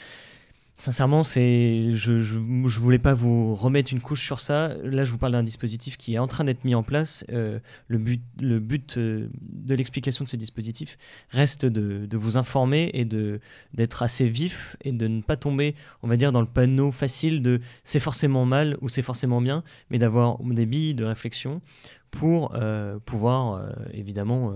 Sincèrement, 0.77 1.21
c'est, 1.21 1.93
je, 1.93 2.19
je, 2.19 2.79
voulais 2.79 2.97
pas 2.97 3.13
vous 3.13 3.53
remettre 3.53 3.93
une 3.93 4.01
couche 4.01 4.25
sur 4.25 4.39
ça. 4.39 4.69
Là, 4.83 5.03
je 5.03 5.11
vous 5.11 5.19
parle 5.19 5.33
d'un 5.33 5.43
dispositif 5.43 5.97
qui 5.97 6.15
est 6.15 6.17
en 6.17 6.25
train 6.25 6.43
d'être 6.43 6.65
mis 6.65 6.73
en 6.73 6.81
place. 6.81 7.23
Euh, 7.31 7.59
le 7.87 7.99
but, 7.99 8.23
le 8.41 8.59
but 8.59 8.97
euh, 8.97 9.29
de 9.39 9.75
l'explication 9.75 10.25
de 10.25 10.29
ce 10.29 10.35
dispositif 10.35 10.97
reste 11.29 11.67
de, 11.67 12.07
de 12.07 12.17
vous 12.17 12.37
informer 12.37 12.89
et 12.93 13.05
de 13.05 13.39
d'être 13.75 14.01
assez 14.01 14.27
vif 14.27 14.75
et 14.81 14.91
de 14.91 15.07
ne 15.07 15.21
pas 15.21 15.37
tomber, 15.37 15.75
on 16.01 16.07
va 16.07 16.17
dire, 16.17 16.31
dans 16.31 16.41
le 16.41 16.47
panneau 16.47 16.91
facile 16.91 17.43
de 17.43 17.61
c'est 17.83 17.99
forcément 17.99 18.45
mal 18.45 18.75
ou 18.81 18.89
c'est 18.89 19.03
forcément 19.03 19.41
bien, 19.41 19.63
mais 19.91 19.99
d'avoir 19.99 20.39
des 20.41 20.65
billes 20.65 20.95
de 20.95 21.05
réflexion 21.05 21.61
pour 22.09 22.55
euh, 22.55 22.97
pouvoir 23.05 23.69
évidemment 23.93 24.55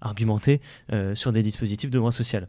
argumenter 0.00 0.60
sur 1.14 1.30
des 1.30 1.42
dispositifs 1.42 1.90
de 1.90 1.98
droit 1.98 2.12
social. 2.12 2.48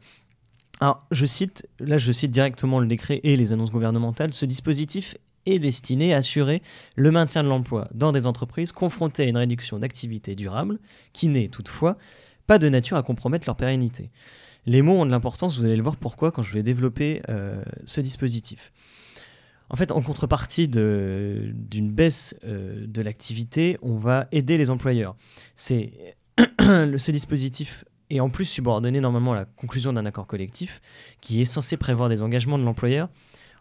Alors, 0.83 1.07
je 1.11 1.25
cite, 1.25 1.65
là 1.79 1.97
je 1.97 2.11
cite 2.11 2.31
directement 2.31 2.81
le 2.81 2.87
décret 2.87 3.21
et 3.23 3.37
les 3.37 3.53
annonces 3.53 3.71
gouvernementales, 3.71 4.33
ce 4.33 4.45
dispositif 4.45 5.15
est 5.45 5.57
destiné 5.57 6.13
à 6.13 6.17
assurer 6.17 6.61
le 6.97 7.09
maintien 7.09 7.41
de 7.41 7.47
l'emploi 7.47 7.87
dans 7.93 8.11
des 8.11 8.27
entreprises 8.27 8.73
confrontées 8.73 9.23
à 9.23 9.27
une 9.27 9.37
réduction 9.37 9.79
d'activité 9.79 10.35
durable, 10.35 10.79
qui 11.13 11.29
n'est 11.29 11.47
toutefois 11.47 11.97
pas 12.47 12.59
de 12.59 12.67
nature 12.67 12.97
à 12.97 13.01
compromettre 13.01 13.47
leur 13.47 13.55
pérennité. 13.55 14.11
Les 14.65 14.81
mots 14.81 14.99
ont 14.99 15.05
de 15.05 15.11
l'importance, 15.11 15.57
vous 15.57 15.63
allez 15.63 15.77
le 15.77 15.83
voir 15.83 15.95
pourquoi 15.95 16.33
quand 16.33 16.41
je 16.41 16.53
vais 16.53 16.63
développer 16.63 17.21
euh, 17.29 17.63
ce 17.85 18.01
dispositif. 18.01 18.73
En 19.69 19.77
fait, 19.77 19.89
en 19.93 20.01
contrepartie 20.01 20.67
d'une 20.67 21.91
baisse 21.93 22.35
euh, 22.43 22.85
de 22.87 23.01
l'activité, 23.01 23.77
on 23.83 23.95
va 23.95 24.27
aider 24.33 24.57
les 24.57 24.69
employeurs. 24.69 25.15
C'est 25.55 25.93
ce 26.59 27.11
dispositif 27.11 27.85
et 28.09 28.19
en 28.19 28.29
plus 28.29 28.45
subordonné 28.45 28.99
normalement 28.99 29.33
à 29.33 29.35
la 29.35 29.45
conclusion 29.45 29.93
d'un 29.93 30.05
accord 30.05 30.27
collectif 30.27 30.81
qui 31.21 31.41
est 31.41 31.45
censé 31.45 31.77
prévoir 31.77 32.09
des 32.09 32.21
engagements 32.21 32.57
de 32.57 32.63
l'employeur 32.63 33.09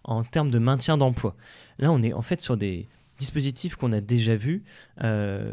en 0.05 0.25
termes 0.25 0.51
de 0.51 0.59
maintien 0.59 0.99
d'emploi. 0.99 1.37
Là, 1.79 1.93
on 1.93 2.03
est 2.03 2.13
en 2.13 2.23
fait 2.23 2.41
sur 2.41 2.57
des 2.57 2.89
dispositifs 3.19 3.77
qu'on 3.77 3.93
a 3.93 4.01
déjà 4.01 4.35
vus. 4.35 4.65
Euh, 5.03 5.53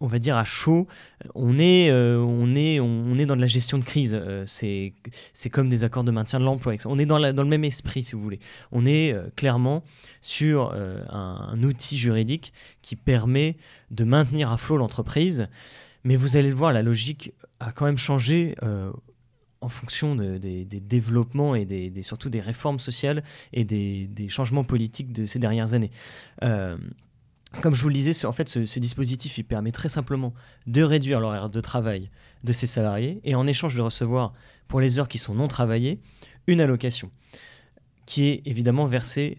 on 0.00 0.06
va 0.06 0.20
dire 0.20 0.36
à 0.36 0.44
chaud, 0.44 0.86
on 1.34 1.58
est, 1.58 1.90
euh, 1.90 2.18
on 2.20 2.54
est, 2.54 2.78
on 2.78 3.18
est 3.18 3.26
dans 3.26 3.34
de 3.34 3.40
la 3.40 3.48
gestion 3.48 3.78
de 3.78 3.84
crise. 3.84 4.14
Euh, 4.14 4.44
c'est, 4.46 4.92
c'est 5.32 5.50
comme 5.50 5.68
des 5.68 5.82
accords 5.82 6.04
de 6.04 6.12
maintien 6.12 6.38
de 6.38 6.44
l'emploi. 6.44 6.74
On 6.84 6.98
est 6.98 7.06
dans, 7.06 7.18
dans 7.18 7.42
le 7.42 7.48
même 7.48 7.64
esprit, 7.64 8.04
si 8.04 8.12
vous 8.12 8.22
voulez. 8.22 8.38
On 8.70 8.86
est 8.86 9.16
clairement 9.34 9.82
sur 10.20 10.72
un, 10.72 11.62
outil 11.64 11.98
juridique 11.98 12.52
qui 12.80 12.94
permet 12.94 13.56
de 13.90 14.04
maintenir 14.04 14.52
à 14.52 14.56
flot 14.56 14.76
l'entreprise. 14.76 15.48
Mais 16.04 16.14
vous 16.14 16.36
allez 16.36 16.50
le 16.50 16.54
voir, 16.54 16.72
la 16.72 16.82
logique 16.82 17.32
a 17.60 17.72
quand 17.72 17.86
même 17.86 17.98
changé 17.98 18.54
euh, 18.62 18.92
en 19.60 19.68
fonction 19.68 20.14
des, 20.14 20.64
développements 20.64 21.54
et 21.54 21.64
des, 21.64 22.02
surtout 22.02 22.30
des 22.30 22.40
réformes 22.40 22.78
sociales 22.78 23.24
et 23.52 23.64
des, 23.64 24.28
changements 24.28 24.64
politiques 24.64 25.12
de 25.12 25.24
ces 25.24 25.38
dernières 25.38 25.74
années. 25.74 25.90
Euh, 26.44 26.76
comme 27.62 27.74
je 27.74 27.82
vous 27.82 27.88
le 27.88 27.94
disais, 27.94 28.26
en 28.26 28.32
fait, 28.32 28.48
ce, 28.48 28.78
dispositif 28.78 29.42
permet 29.46 29.72
très 29.72 29.88
simplement 29.88 30.34
de 30.66 30.82
réduire 30.82 31.18
l'horaire 31.18 31.48
de 31.48 31.60
travail 31.60 32.10
de 32.44 32.52
ses 32.52 32.66
salariés 32.66 33.20
et 33.24 33.34
en 33.34 33.46
échange 33.46 33.74
de 33.74 33.82
recevoir, 33.82 34.32
pour 34.68 34.80
les 34.80 34.98
heures 34.98 35.08
qui 35.08 35.18
sont 35.18 35.34
non 35.34 35.48
travaillées, 35.48 35.98
une 36.46 36.60
allocation 36.60 37.10
qui 38.06 38.28
est 38.28 38.42
évidemment 38.46 38.86
versée 38.86 39.38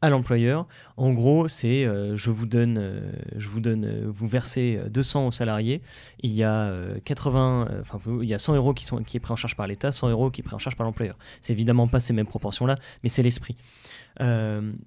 à 0.00 0.10
l'employeur. 0.10 0.66
En 0.96 1.12
gros, 1.12 1.48
c'est 1.48 1.84
euh, 1.84 2.16
je 2.16 2.30
vous 2.30 2.46
donne, 2.46 2.78
euh, 2.78 3.12
je 3.36 3.48
vous 3.48 3.60
donne, 3.60 3.84
euh, 3.84 4.04
vous 4.06 4.26
versez 4.26 4.80
200 4.90 5.26
aux 5.26 5.30
salariés. 5.30 5.82
Il 6.20 6.32
y 6.32 6.44
a 6.44 6.72
80, 7.04 7.68
enfin 7.80 7.98
il 8.22 8.28
y 8.28 8.34
a 8.34 8.38
100 8.38 8.54
euros 8.54 8.74
qui 8.74 8.84
sont 8.84 9.02
qui 9.02 9.16
est 9.16 9.20
pris 9.20 9.32
en 9.32 9.36
charge 9.36 9.56
par 9.56 9.66
l'État, 9.66 9.92
100 9.92 10.10
euros 10.10 10.30
qui 10.30 10.40
est 10.40 10.44
pris 10.44 10.54
en 10.54 10.58
charge 10.58 10.76
par 10.76 10.86
l'employeur. 10.86 11.16
C'est 11.40 11.52
évidemment 11.52 11.88
pas 11.88 12.00
ces 12.00 12.12
mêmes 12.12 12.26
proportions 12.26 12.66
là, 12.66 12.76
mais 13.02 13.08
c'est 13.08 13.22
l'esprit. 13.22 13.56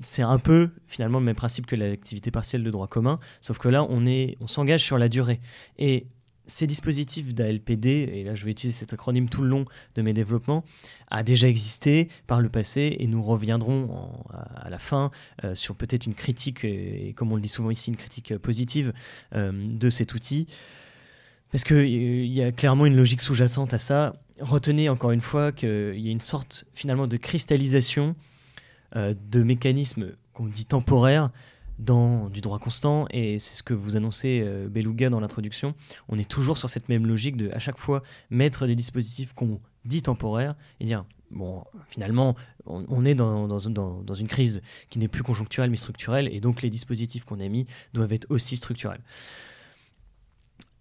c'est 0.01 0.23
un 0.23 0.39
peu 0.39 0.69
finalement 0.87 1.19
le 1.19 1.25
même 1.25 1.35
principe 1.35 1.65
que 1.65 1.75
l'activité 1.75 2.31
partielle 2.31 2.63
de 2.63 2.71
droit 2.71 2.87
commun, 2.87 3.19
sauf 3.41 3.57
que 3.59 3.69
là 3.69 3.85
on 3.89 4.05
est, 4.05 4.37
on 4.41 4.47
s'engage 4.47 4.83
sur 4.83 4.97
la 4.97 5.09
durée 5.09 5.39
et 5.77 6.07
ces 6.45 6.67
dispositifs 6.67 7.33
d'ALPD, 7.33 7.89
et 7.89 8.23
là 8.23 8.35
je 8.35 8.45
vais 8.45 8.51
utiliser 8.51 8.77
cet 8.77 8.93
acronyme 8.93 9.29
tout 9.29 9.41
le 9.41 9.49
long 9.49 9.65
de 9.95 10.01
mes 10.01 10.13
développements, 10.13 10.63
a 11.09 11.23
déjà 11.23 11.47
existé 11.47 12.09
par 12.27 12.41
le 12.41 12.49
passé 12.49 12.95
et 12.99 13.07
nous 13.07 13.21
reviendrons 13.23 14.11
à, 14.55 14.69
la 14.69 14.77
fin 14.77 15.11
euh, 15.43 15.55
sur 15.55 15.75
peut-être 15.75 16.05
une 16.05 16.13
critique, 16.13 16.63
et, 16.63 17.13
comme 17.15 17.31
on 17.31 17.35
le 17.35 17.41
dit 17.41 17.49
souvent 17.49 17.69
ici, 17.69 17.89
une 17.89 17.97
critique 17.97 18.37
positive 18.37 18.93
euh, 19.35 19.51
de 19.53 19.89
cet 19.89 20.13
outil. 20.13 20.47
Parce 21.51 21.63
qu'il 21.63 21.77
euh, 21.77 22.25
y 22.25 22.41
a 22.41 22.51
clairement 22.51 22.85
une 22.85 22.95
logique 22.95 23.21
sous-jacente 23.21 23.73
à 23.73 23.77
ça. 23.77 24.13
Retenez 24.39 24.89
encore 24.89 25.11
une 25.11 25.21
fois 25.21 25.51
qu'il 25.51 25.99
y 25.99 26.07
a 26.07 26.11
une 26.11 26.21
sorte 26.21 26.65
finalement 26.73 27.07
de 27.07 27.17
cristallisation 27.17 28.15
de 28.93 29.41
mécanismes 29.41 30.17
qu'on 30.33 30.47
dit 30.47 30.65
temporaires 30.65 31.29
dans 31.81 32.29
du 32.29 32.41
droit 32.41 32.59
constant, 32.59 33.07
et 33.09 33.39
c'est 33.39 33.55
ce 33.55 33.63
que 33.63 33.73
vous 33.73 33.95
annoncez, 33.95 34.41
euh, 34.45 34.69
Beluga, 34.69 35.09
dans 35.09 35.19
l'introduction. 35.19 35.73
On 36.09 36.17
est 36.17 36.29
toujours 36.29 36.57
sur 36.57 36.69
cette 36.69 36.89
même 36.89 37.07
logique 37.07 37.35
de, 37.35 37.49
à 37.51 37.59
chaque 37.59 37.77
fois, 37.77 38.03
mettre 38.29 38.67
des 38.67 38.75
dispositifs 38.75 39.33
qu'on 39.33 39.59
dit 39.83 40.03
temporaires 40.03 40.55
et 40.79 40.85
dire, 40.85 41.05
bon, 41.31 41.63
finalement, 41.89 42.35
on, 42.67 43.03
est 43.03 43.15
dans, 43.15 43.47
dans, 43.47 44.03
dans, 44.03 44.13
une 44.13 44.27
crise 44.27 44.61
qui 44.89 44.99
n'est 44.99 45.07
plus 45.07 45.23
conjoncturelle 45.23 45.71
mais 45.71 45.77
structurelle, 45.77 46.29
et 46.31 46.39
donc 46.39 46.61
les 46.61 46.69
dispositifs 46.69 47.25
qu'on 47.25 47.39
a 47.39 47.47
mis 47.47 47.65
doivent 47.93 48.13
être 48.13 48.27
aussi 48.29 48.57
structurels. 48.57 49.01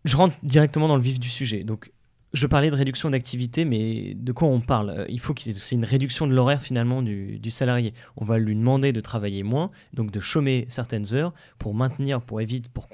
Je 0.04 0.16
rentre 0.16 0.36
directement 0.42 0.88
dans 0.88 0.96
le 0.96 1.02
vif 1.02 1.18
du 1.18 1.28
sujet. 1.28 1.64
Donc, 1.64 1.90
je 2.32 2.46
parlais 2.46 2.70
de 2.70 2.76
réduction 2.76 3.10
d'activité, 3.10 3.64
mais 3.64 4.14
de 4.14 4.32
quoi 4.32 4.48
on 4.48 4.60
parle? 4.60 4.90
Euh, 4.90 5.06
Il 5.08 5.20
faut 5.20 5.34
que 5.34 5.42
c'est 5.42 5.74
une 5.74 5.84
réduction 5.84 6.26
de 6.26 6.34
l'horaire 6.34 6.62
finalement 6.62 7.02
du, 7.02 7.50
salarié. 7.50 7.92
On 8.16 8.24
va 8.24 8.38
lui 8.38 8.54
demander 8.54 8.92
de 8.92 9.00
travailler 9.00 9.42
moins, 9.42 9.70
donc 9.94 10.10
de 10.10 10.20
chômer 10.20 10.66
certaines 10.68 11.14
heures 11.14 11.34
pour 11.58 11.74
maintenir, 11.74 12.20
pour 12.20 12.40
éviter, 12.40 12.68
pour 12.72 12.88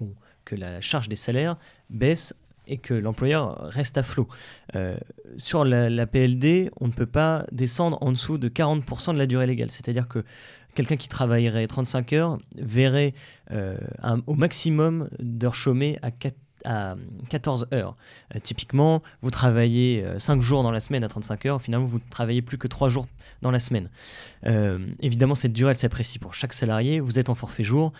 que 0.44 0.54
la 0.54 0.80
charge 0.80 1.08
des 1.08 1.16
salaires 1.16 1.56
baisse 1.90 2.34
et 2.68 2.78
que 2.78 2.94
l'employeur 2.94 3.60
reste 3.70 3.98
à 3.98 4.02
flot. 4.02 4.28
Euh, 4.74 4.96
sur 5.36 5.64
la, 5.64 6.06
PLD, 6.06 6.70
on 6.80 6.88
ne 6.88 6.92
peut 6.92 7.06
pas 7.06 7.46
descendre 7.52 7.98
en 8.00 8.10
dessous 8.10 8.38
de 8.38 8.48
40% 8.48 9.12
de 9.12 9.18
la 9.18 9.26
durée 9.26 9.46
légale. 9.46 9.70
C'est-à-dire 9.70 10.08
que 10.08 10.24
quelqu'un 10.74 10.96
qui 10.96 11.08
travaillerait 11.08 11.66
35 11.66 12.12
heures 12.14 12.38
verrait 12.56 13.14
euh, 13.52 13.76
au 14.26 14.34
maximum 14.34 15.08
d'heures 15.20 15.54
chômées 15.54 15.98
à 16.02 16.10
4 16.10 16.34
à 16.66 16.96
14 17.30 17.68
heures. 17.72 17.96
Euh, 18.34 18.38
typiquement, 18.42 19.02
vous 19.22 19.30
travaillez 19.30 20.04
5 20.18 20.38
euh, 20.38 20.40
jours 20.42 20.62
dans 20.62 20.70
la 20.70 20.80
semaine 20.80 21.04
à 21.04 21.08
35 21.08 21.46
heures, 21.46 21.62
finalement 21.62 21.86
vous 21.86 21.98
ne 21.98 22.10
travaillez 22.10 22.42
plus 22.42 22.58
que 22.58 22.68
3 22.68 22.88
jours 22.88 23.06
dans 23.42 23.50
la 23.50 23.58
semaine. 23.58 23.90
Euh, 24.46 24.78
évidemment, 25.00 25.34
cette 25.34 25.52
durée, 25.52 25.70
elle 25.70 25.76
s'apprécie 25.76 26.18
pour 26.18 26.34
chaque 26.34 26.52
salarié. 26.52 27.00
Vous 27.00 27.18
êtes 27.18 27.28
en 27.28 27.34
forfait 27.34 27.64
jour. 27.64 27.92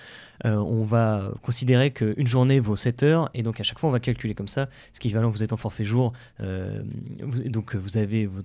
on 0.45 0.85
va 0.85 1.33
considérer 1.43 1.93
qu'une 1.93 2.27
journée 2.27 2.61
vaut 2.61 2.77
7 2.77 3.03
heures, 3.03 3.31
et 3.35 3.43
donc 3.43 3.59
à 3.59 3.63
chaque 3.63 3.79
fois, 3.79 3.89
on 3.89 3.93
va 3.93 4.01
calculer 4.01 4.35
comme 4.35 4.49
ça. 4.49 4.69
Ce 4.93 5.01
qui 5.01 5.09
est 5.09 5.11
équivalent, 5.11 5.31
vous 5.31 5.43
êtes 5.43 5.53
en 5.53 5.57
forfait 5.57 5.85
jour, 5.85 6.13
donc 7.47 7.75
avez, 7.97 8.27
vous, 8.27 8.43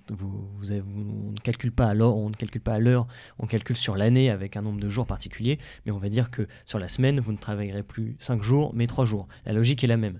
vous, 0.57 0.71
avez, 0.71 0.81
on 0.81 1.31
ne 1.31 1.39
calcule 1.39 1.71
pas 1.71 1.87
à 1.87 1.93
l'heure, 1.93 2.15
on 2.15 2.29
ne 2.29 2.33
calcule 2.33 2.61
pas 2.61 2.73
à 2.73 2.79
l'heure, 2.79 3.07
on 3.39 3.47
calcule 3.47 3.75
sur 3.75 3.95
l'année 3.95 4.29
avec 4.29 4.57
un 4.57 4.61
nombre 4.61 4.79
de 4.79 4.89
jours 4.89 5.05
particulier, 5.05 5.59
mais 5.85 5.91
on 5.91 5.97
va 5.97 6.09
dire 6.09 6.31
que 6.31 6.47
sur 6.65 6.79
la 6.79 6.87
semaine, 6.87 7.19
vous 7.19 7.31
ne 7.31 7.37
travaillerez 7.37 7.83
plus 7.83 8.15
5 8.19 8.41
jours, 8.41 8.71
mais 8.73 8.87
3 8.87 9.05
jours. 9.05 9.27
La 9.45 9.53
logique 9.53 9.83
est 9.83 9.87
la 9.87 9.97
même. 9.97 10.19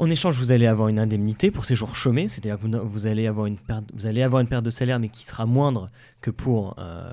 En 0.00 0.08
échange, 0.08 0.38
vous 0.38 0.50
allez 0.50 0.66
avoir 0.66 0.88
une 0.88 0.98
indemnité 0.98 1.50
pour 1.50 1.66
ces 1.66 1.74
jours 1.74 1.94
chômés, 1.94 2.26
c'est-à-dire 2.26 2.58
que 2.58 2.74
vous, 2.78 3.06
allez 3.06 3.26
avoir 3.26 3.44
une 3.44 3.58
perte, 3.58 3.84
vous 3.92 4.06
allez 4.06 4.22
avoir 4.22 4.40
une 4.40 4.48
perte 4.48 4.64
de 4.64 4.70
salaire, 4.70 4.98
mais 4.98 5.10
qui 5.10 5.26
sera 5.26 5.44
moindre 5.44 5.90
que 6.22 6.30
pour 6.30 6.74
euh, 6.78 7.12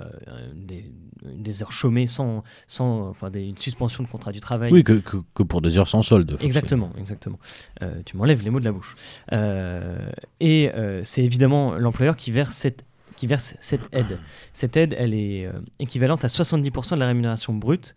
des, 0.56 1.62
heures 1.62 1.74
chômées 1.74 2.08
sans, 2.08 2.46
sans 2.66 3.10
enfin, 3.10 3.30
des, 3.30 3.46
une 3.46 3.58
suspension 3.58 4.06
de 4.06 4.08
contrat 4.08 4.32
du 4.32 4.40
travail. 4.40 4.72
Oui, 4.72 4.86
que, 4.86 5.02
que, 5.02 5.44
pour 5.44 5.62
des 5.62 5.78
heures 5.78 5.90
sans 5.90 6.02
solde. 6.02 6.38
Exactement, 6.40 6.94
exactement. 6.98 7.40
Euh, 7.82 8.02
tu 8.06 8.16
m'enlèves 8.16 8.42
les 8.42 8.50
mots 8.50 8.62
de 8.62 8.66
la 8.66 8.72
bouche. 8.72 8.96
Euh, 9.34 10.10
et 10.40 10.72
c'est 11.04 11.26
évidemment 11.26 11.76
l'employeur 11.76 12.16
qui 12.16 12.32
verse 12.32 12.56
cette 12.56 12.86
qui 13.18 13.28
verse 13.28 13.56
cette 13.60 13.82
aide. 13.92 14.18
Cette 14.54 14.78
aide, 14.78 14.96
elle 14.98 15.14
est 15.14 15.50
équivalente 15.80 16.24
à 16.24 16.30
70% 16.30 16.94
de 16.96 17.00
la 17.02 17.08
rémunération 17.08 17.54
brute 17.54 17.96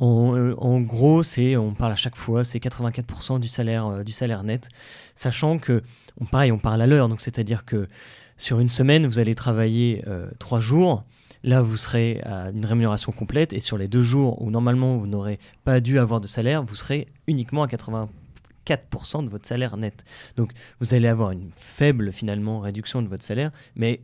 euh, 0.00 0.54
en, 0.58 0.80
gros, 0.80 1.22
c'est, 1.22 1.56
on 1.56 1.72
parle 1.72 1.92
à 1.92 1.96
chaque 1.96 2.16
fois, 2.16 2.44
c'est 2.44 2.58
84% 2.58 3.38
du 3.38 3.48
salaire, 3.48 3.86
euh, 3.86 4.02
du 4.02 4.12
salaire 4.12 4.42
net, 4.42 4.68
sachant 5.14 5.58
que, 5.58 5.82
on, 6.20 6.24
pareil, 6.24 6.52
on 6.52 6.58
parle 6.58 6.82
à 6.82 6.86
l'heure, 6.86 7.08
donc 7.08 7.20
c'est-à-dire 7.20 7.64
que 7.64 7.88
sur 8.36 8.58
une 8.58 8.68
semaine, 8.68 9.06
vous 9.06 9.18
allez 9.18 9.34
travailler 9.34 10.02
euh, 10.08 10.28
trois 10.38 10.60
jours. 10.60 11.04
Là, 11.44 11.62
vous 11.62 11.76
serez 11.76 12.20
à 12.22 12.50
une 12.50 12.64
rémunération 12.64 13.12
complète, 13.12 13.52
et 13.52 13.60
sur 13.60 13.78
les 13.78 13.86
deux 13.86 14.00
jours 14.00 14.40
où 14.42 14.50
normalement 14.50 14.96
vous 14.96 15.06
n'aurez 15.06 15.38
pas 15.64 15.80
dû 15.80 15.98
avoir 15.98 16.20
de 16.20 16.26
salaire, 16.26 16.62
vous 16.62 16.74
serez 16.74 17.06
uniquement 17.26 17.62
à 17.62 17.66
84% 17.68 19.24
de 19.24 19.28
votre 19.28 19.46
salaire 19.46 19.76
net. 19.76 20.04
Donc, 20.36 20.52
vous 20.80 20.94
allez 20.94 21.06
avoir 21.06 21.30
une 21.30 21.50
faible 21.60 22.12
finalement 22.12 22.60
réduction 22.60 23.02
de 23.02 23.08
votre 23.08 23.22
salaire, 23.22 23.52
mais 23.76 24.00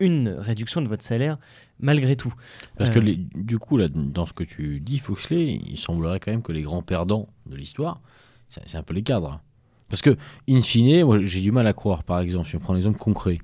une 0.00 0.28
réduction 0.28 0.80
de 0.80 0.88
votre 0.88 1.02
salaire 1.02 1.38
malgré 1.80 2.16
tout. 2.16 2.32
Parce 2.76 2.90
que 2.90 2.98
du 2.98 3.58
coup, 3.58 3.76
là, 3.76 3.88
dans 3.88 4.26
ce 4.26 4.32
que 4.32 4.44
tu 4.44 4.80
dis, 4.80 4.98
Foxley, 4.98 5.60
il 5.66 5.78
semblerait 5.78 6.20
quand 6.20 6.30
même 6.30 6.42
que 6.42 6.52
les 6.52 6.62
grands 6.62 6.82
perdants 6.82 7.28
de 7.46 7.56
l'histoire, 7.56 8.00
c'est 8.48 8.76
un 8.76 8.82
peu 8.82 8.94
les 8.94 9.02
cadres. 9.02 9.40
Parce 9.88 10.02
que, 10.02 10.16
in 10.48 10.60
fine, 10.60 11.24
j'ai 11.24 11.40
du 11.40 11.52
mal 11.52 11.66
à 11.66 11.72
croire, 11.72 12.02
par 12.02 12.20
exemple, 12.20 12.48
si 12.48 12.56
on 12.56 12.58
prend 12.58 12.74
un 12.74 12.76
exemple 12.76 12.98
concret, 12.98 13.38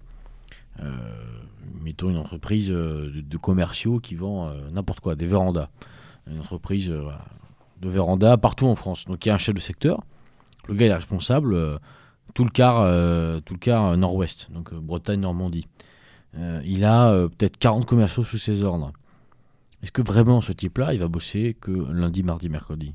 euh, 0.80 0.90
mettons 1.82 2.10
une 2.10 2.16
entreprise 2.16 2.70
euh, 2.70 3.10
de, 3.14 3.36
commerciaux 3.36 3.98
qui 4.00 4.14
vend 4.14 4.48
euh, 4.48 4.70
n'importe 4.70 5.00
quoi, 5.00 5.14
des 5.14 5.26
vérandas. 5.26 5.68
Une 6.26 6.40
entreprise 6.40 6.88
de 6.88 7.88
vérandas 7.88 8.38
partout 8.38 8.66
en 8.66 8.74
France. 8.74 9.04
Donc 9.04 9.24
il 9.24 9.28
y 9.28 9.32
a 9.32 9.34
un 9.34 9.38
chef 9.38 9.54
de 9.54 9.60
secteur, 9.60 10.02
le 10.68 10.74
gars 10.74 10.86
est 10.86 10.94
responsable, 10.94 11.78
tout 12.32 12.44
le 12.44 12.50
quart, 12.50 12.80
tout 13.44 13.52
le 13.52 13.58
quart 13.58 13.94
nord-ouest, 13.98 14.50
donc 14.50 14.72
Bretagne-Normandie. 16.34 16.70
il 16.70 16.84
a 16.84 17.28
peut-être 17.28 17.56
40 17.58 17.86
commerciaux 17.86 18.24
sous 18.24 18.38
ses 18.38 18.64
ordres. 18.64 18.92
Est-ce 19.82 19.92
que 19.92 20.02
vraiment 20.02 20.40
ce 20.40 20.52
type-là, 20.52 20.94
il 20.94 21.00
va 21.00 21.08
bosser 21.08 21.54
que 21.60 21.70
lundi, 21.70 22.22
mardi, 22.22 22.48
mercredi? 22.48 22.94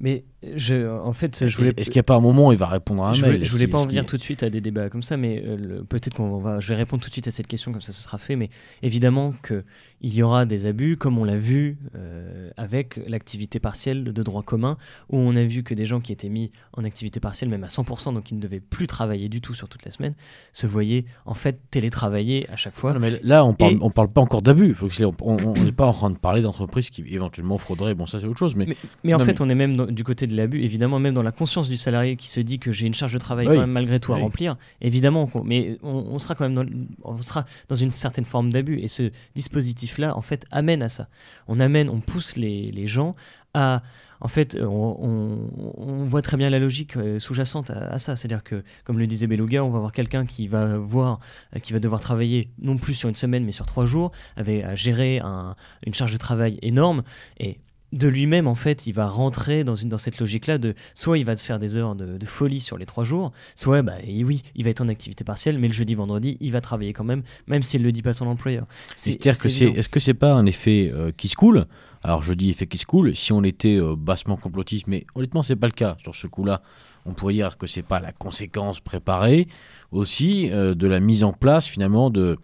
Mais 0.00 0.24
je, 0.56 0.88
en 0.88 1.12
fait, 1.12 1.48
je 1.48 1.56
voulais. 1.56 1.72
Est-ce 1.76 1.90
qu'il 1.90 1.98
n'y 1.98 2.00
a 2.00 2.04
pas 2.04 2.16
un 2.16 2.20
moment 2.20 2.48
où 2.48 2.52
il 2.52 2.58
va 2.58 2.66
répondre 2.66 3.04
à 3.04 3.10
un 3.10 3.12
je 3.12 3.22
mail 3.22 3.32
voulais, 3.32 3.44
Je 3.44 3.50
voulais 3.50 3.66
pas 3.66 3.78
en 3.78 3.86
venir 3.86 4.06
tout 4.06 4.16
de 4.16 4.22
suite 4.22 4.42
à 4.42 4.48
des 4.48 4.62
débats 4.62 4.88
comme 4.88 5.02
ça, 5.02 5.18
mais 5.18 5.42
euh, 5.46 5.82
peut-être 5.86 6.14
qu'on 6.14 6.38
va. 6.38 6.60
Je 6.60 6.68
vais 6.68 6.76
répondre 6.76 7.02
tout 7.02 7.08
de 7.08 7.12
suite 7.12 7.28
à 7.28 7.30
cette 7.30 7.46
question, 7.46 7.72
comme 7.72 7.82
ça 7.82 7.92
ce 7.92 8.02
sera 8.02 8.16
fait. 8.16 8.36
Mais 8.36 8.48
évidemment 8.82 9.34
que 9.42 9.64
il 10.00 10.14
y 10.14 10.22
aura 10.22 10.46
des 10.46 10.64
abus, 10.64 10.96
comme 10.96 11.18
on 11.18 11.24
l'a 11.24 11.36
vu 11.36 11.76
euh, 11.94 12.50
avec 12.56 12.98
l'activité 13.06 13.60
partielle 13.60 14.04
de 14.04 14.22
droit 14.22 14.42
commun, 14.42 14.78
où 15.10 15.18
on 15.18 15.36
a 15.36 15.44
vu 15.44 15.62
que 15.62 15.74
des 15.74 15.84
gens 15.84 16.00
qui 16.00 16.10
étaient 16.10 16.30
mis 16.30 16.52
en 16.72 16.84
activité 16.84 17.20
partielle, 17.20 17.50
même 17.50 17.64
à 17.64 17.68
100%, 17.68 18.14
donc 18.14 18.24
qui 18.24 18.34
ne 18.34 18.40
devaient 18.40 18.60
plus 18.60 18.86
travailler 18.86 19.28
du 19.28 19.42
tout 19.42 19.52
sur 19.52 19.68
toute 19.68 19.84
la 19.84 19.90
semaine, 19.90 20.14
se 20.54 20.66
voyaient 20.66 21.04
en 21.26 21.34
fait 21.34 21.60
télétravailler 21.70 22.48
à 22.50 22.56
chaque 22.56 22.74
fois. 22.74 22.98
mais 22.98 23.20
là, 23.22 23.44
on 23.44 23.52
parle, 23.52 23.76
on 23.82 23.90
parle 23.90 24.10
pas 24.10 24.22
encore 24.22 24.40
d'abus. 24.40 24.74
On 25.20 25.64
n'est 25.64 25.72
pas 25.72 25.86
en 25.86 25.92
train 25.92 26.10
de 26.10 26.16
parler 26.16 26.40
d'entreprises 26.40 26.88
qui 26.88 27.04
éventuellement 27.08 27.58
frauderaient. 27.58 27.94
Bon, 27.94 28.06
ça 28.06 28.18
c'est 28.18 28.26
autre 28.26 28.38
chose. 28.38 28.56
Mais, 28.56 28.68
mais, 29.04 29.12
en 29.12 29.18
fait, 29.18 29.42
on 29.42 29.48
est 29.50 29.54
même 29.54 29.90
du 29.90 30.02
côté 30.02 30.26
de 30.30 30.36
l'abus, 30.36 30.62
évidemment, 30.62 30.98
même 30.98 31.14
dans 31.14 31.22
la 31.22 31.32
conscience 31.32 31.68
du 31.68 31.76
salarié 31.76 32.16
qui 32.16 32.28
se 32.28 32.40
dit 32.40 32.58
que 32.58 32.72
j'ai 32.72 32.86
une 32.86 32.94
charge 32.94 33.12
de 33.12 33.18
travail 33.18 33.46
quand 33.46 33.58
même 33.58 33.70
malgré 33.70 34.00
tout 34.00 34.12
à 34.12 34.16
remplir. 34.16 34.56
Évidemment, 34.80 35.30
mais 35.44 35.78
on, 35.82 36.18
sera 36.18 36.34
quand 36.34 36.48
même 36.48 36.54
dans, 36.54 36.66
on 37.04 37.20
sera 37.22 37.44
dans 37.68 37.74
une 37.74 37.92
certaine 37.92 38.24
forme 38.24 38.50
d'abus. 38.50 38.78
Et 38.80 38.88
ce 38.88 39.10
dispositif 39.34 39.98
là 39.98 40.16
en 40.16 40.22
fait, 40.22 40.46
amène 40.50 40.82
à 40.82 40.88
ça. 40.88 41.08
On 41.48 41.60
amène, 41.60 41.88
on 41.88 42.00
pousse 42.00 42.36
les, 42.36 42.70
les 42.70 42.86
gens 42.86 43.14
à. 43.54 43.82
En 44.22 44.28
fait, 44.28 44.58
on, 44.60 45.48
on, 45.78 46.04
voit 46.04 46.20
très 46.20 46.36
bien 46.36 46.50
la 46.50 46.58
logique 46.58 46.98
euh, 46.98 47.18
sous-jacente 47.18 47.70
à, 47.70 47.98
ça. 47.98 48.16
C'est-à-dire 48.16 48.44
que, 48.44 48.62
comme 48.84 48.98
le 48.98 49.06
disait 49.06 49.26
Beluga, 49.26 49.64
on 49.64 49.70
va 49.70 49.78
avoir 49.78 49.92
quelqu'un 49.92 50.26
qui 50.26 50.46
va 50.46 50.76
voir, 50.76 51.20
euh, 51.56 51.58
qui 51.58 51.72
va 51.72 51.78
devoir 51.78 52.02
travailler 52.02 52.50
non 52.60 52.76
plus 52.76 52.92
sur 52.92 53.08
une 53.08 53.14
semaine, 53.14 53.46
mais 53.46 53.52
sur 53.52 53.64
trois 53.64 53.86
jours, 53.86 54.12
avec 54.36 54.62
à 54.62 54.74
gérer 54.76 55.20
un, 55.20 55.56
une 55.86 55.94
charge 55.94 56.12
de 56.12 56.18
travail 56.18 56.58
énorme. 56.60 57.02
Et 57.38 57.60
de 57.92 58.08
lui-même, 58.08 58.46
en 58.46 58.54
fait, 58.54 58.86
il 58.86 58.92
va 58.92 59.08
rentrer 59.08 59.64
dans, 59.64 59.74
une, 59.74 59.88
dans 59.88 59.98
cette 59.98 60.20
logique-là 60.20 60.58
de 60.58 60.74
soit 60.94 61.18
il 61.18 61.24
va 61.24 61.36
faire 61.36 61.58
des 61.58 61.76
heures 61.76 61.94
de, 61.94 62.18
folie 62.24 62.60
sur 62.60 62.78
les 62.78 62.86
trois 62.86 63.04
jours, 63.04 63.32
soit, 63.56 63.82
bah, 63.82 63.94
oui, 64.06 64.42
il 64.54 64.64
va 64.64 64.70
être 64.70 64.80
en 64.80 64.88
activité 64.88 65.24
partielle, 65.24 65.58
mais 65.58 65.66
le 65.66 65.74
jeudi, 65.74 65.94
vendredi, 65.94 66.36
il 66.40 66.52
va 66.52 66.60
travailler 66.60 66.92
quand 66.92 67.04
même, 67.04 67.22
même 67.48 67.62
s'il 67.62 67.80
ne 67.80 67.86
le 67.86 67.92
dit 67.92 68.02
pas 68.02 68.10
à 68.10 68.14
son 68.14 68.26
employeur. 68.26 68.66
C'est-à-dire 68.94 69.38
que 69.38 69.48
c'est, 69.48 69.66
est-ce 69.66 69.88
que 69.88 70.00
c'est 70.00 70.14
pas 70.14 70.34
un 70.34 70.46
effet 70.46 70.90
euh, 70.94 71.10
qui 71.16 71.28
se 71.28 71.36
coule? 71.36 71.66
Alors 72.02 72.22
je 72.22 72.32
dis 72.32 72.50
effet 72.50 72.66
qui 72.66 72.78
se 72.78 72.86
coule, 72.86 73.14
si 73.14 73.32
on 73.32 73.42
était 73.44 73.76
euh, 73.76 73.94
bassement 73.96 74.36
complotiste, 74.36 74.86
mais 74.86 75.04
honnêtement, 75.14 75.42
c'est 75.42 75.56
pas 75.56 75.66
le 75.66 75.72
cas 75.72 75.96
sur 76.02 76.14
ce 76.14 76.26
coup-là. 76.26 76.62
On 77.04 77.12
pourrait 77.12 77.34
dire 77.34 77.58
que 77.58 77.66
c'est 77.66 77.82
pas 77.82 78.00
la 78.00 78.12
conséquence 78.12 78.80
préparée 78.80 79.48
aussi 79.90 80.50
euh, 80.50 80.74
de 80.74 80.86
la 80.86 81.00
mise 81.00 81.24
en 81.24 81.32
place 81.32 81.66
finalement 81.66 82.10
de 82.10 82.38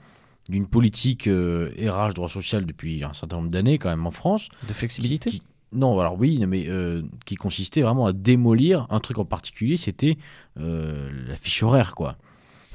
d'une 0.49 0.67
politique 0.67 1.27
euh, 1.27 1.71
RH 1.79 2.15
droit 2.15 2.29
social 2.29 2.67
depuis 2.67 3.05
un 3.05 3.13
certain 3.15 3.37
nombre 3.37 3.51
d'années 3.51 3.79
quand 3.79 3.89
même 3.89 4.07
en 4.07 4.11
France. 4.11 4.49
De 4.69 4.73
flexibilité 4.73 5.41
Non, 5.73 5.99
alors 5.99 6.19
oui, 6.19 6.45
mais 6.47 6.67
euh, 6.69 7.03
qui 7.25 7.35
consistait 7.35 7.83
vraiment 7.83 8.07
à 8.07 8.13
démolir 8.13 8.87
un 8.91 9.01
truc 9.01 9.19
en 9.19 9.25
particulier, 9.25 9.77
c'était 9.77 10.17
euh, 10.59 11.11
la 11.27 11.37
fiche 11.37 11.63
horaire, 11.63 11.95
quoi 11.95 12.17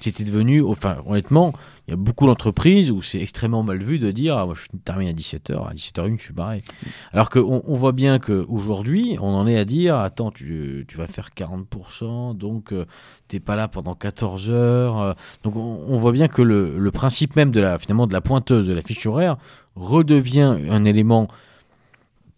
c'était 0.02 0.24
devenu, 0.24 0.64
enfin 0.64 0.98
honnêtement, 1.06 1.54
il 1.88 1.92
y 1.92 1.94
a 1.94 1.98
beaucoup 1.98 2.26
d'entreprises 2.26 2.92
où 2.92 3.02
c'est 3.02 3.20
extrêmement 3.20 3.64
mal 3.64 3.84
vu 3.84 4.00
de 4.00 4.12
dire 4.12 4.38
ah, 4.38 4.46
moi 4.46 4.56
je 4.56 4.78
termine 4.84 5.10
à 5.10 5.14
17h, 5.14 5.68
à 5.68 5.74
17h01 5.74 6.18
je 6.18 6.24
suis 6.24 6.34
barré. 6.34 6.64
Alors 7.12 7.30
qu'on 7.30 7.64
on 7.66 7.76
voit 7.76 7.92
bien 7.92 8.20
qu'aujourd'hui 8.20 9.18
on 9.20 9.34
en 9.34 9.48
est 9.48 9.58
à 9.58 9.66
dire 9.66 9.98
attends 9.98 10.32
tu, 10.32 10.86
tu 10.88 10.98
vas 10.98 11.08
faire 11.08 11.30
40%, 11.36 12.36
donc 12.36 12.72
euh, 12.72 12.86
t'es 13.28 13.40
pas 13.40 13.56
là 13.56 13.68
pendant 13.68 13.96
14 13.96 14.50
heures. 14.50 15.00
Euh. 15.00 15.14
donc 15.44 15.56
on, 15.56 15.98
voit 15.98 16.12
bien 16.12 16.28
que 16.28 16.42
le, 16.42 16.92
principe 16.92 17.36
même 17.36 17.52
de 17.52 17.60
la, 17.60 17.80
finalement, 17.80 18.08
de 18.08 18.14
la 18.14 18.22
pointeuse, 18.22 18.68
de 18.68 18.74
la 18.74 18.82
fiche 18.82 19.06
horaire, 19.06 19.38
redevient 19.76 20.58
un 20.70 20.84
élément 20.84 21.28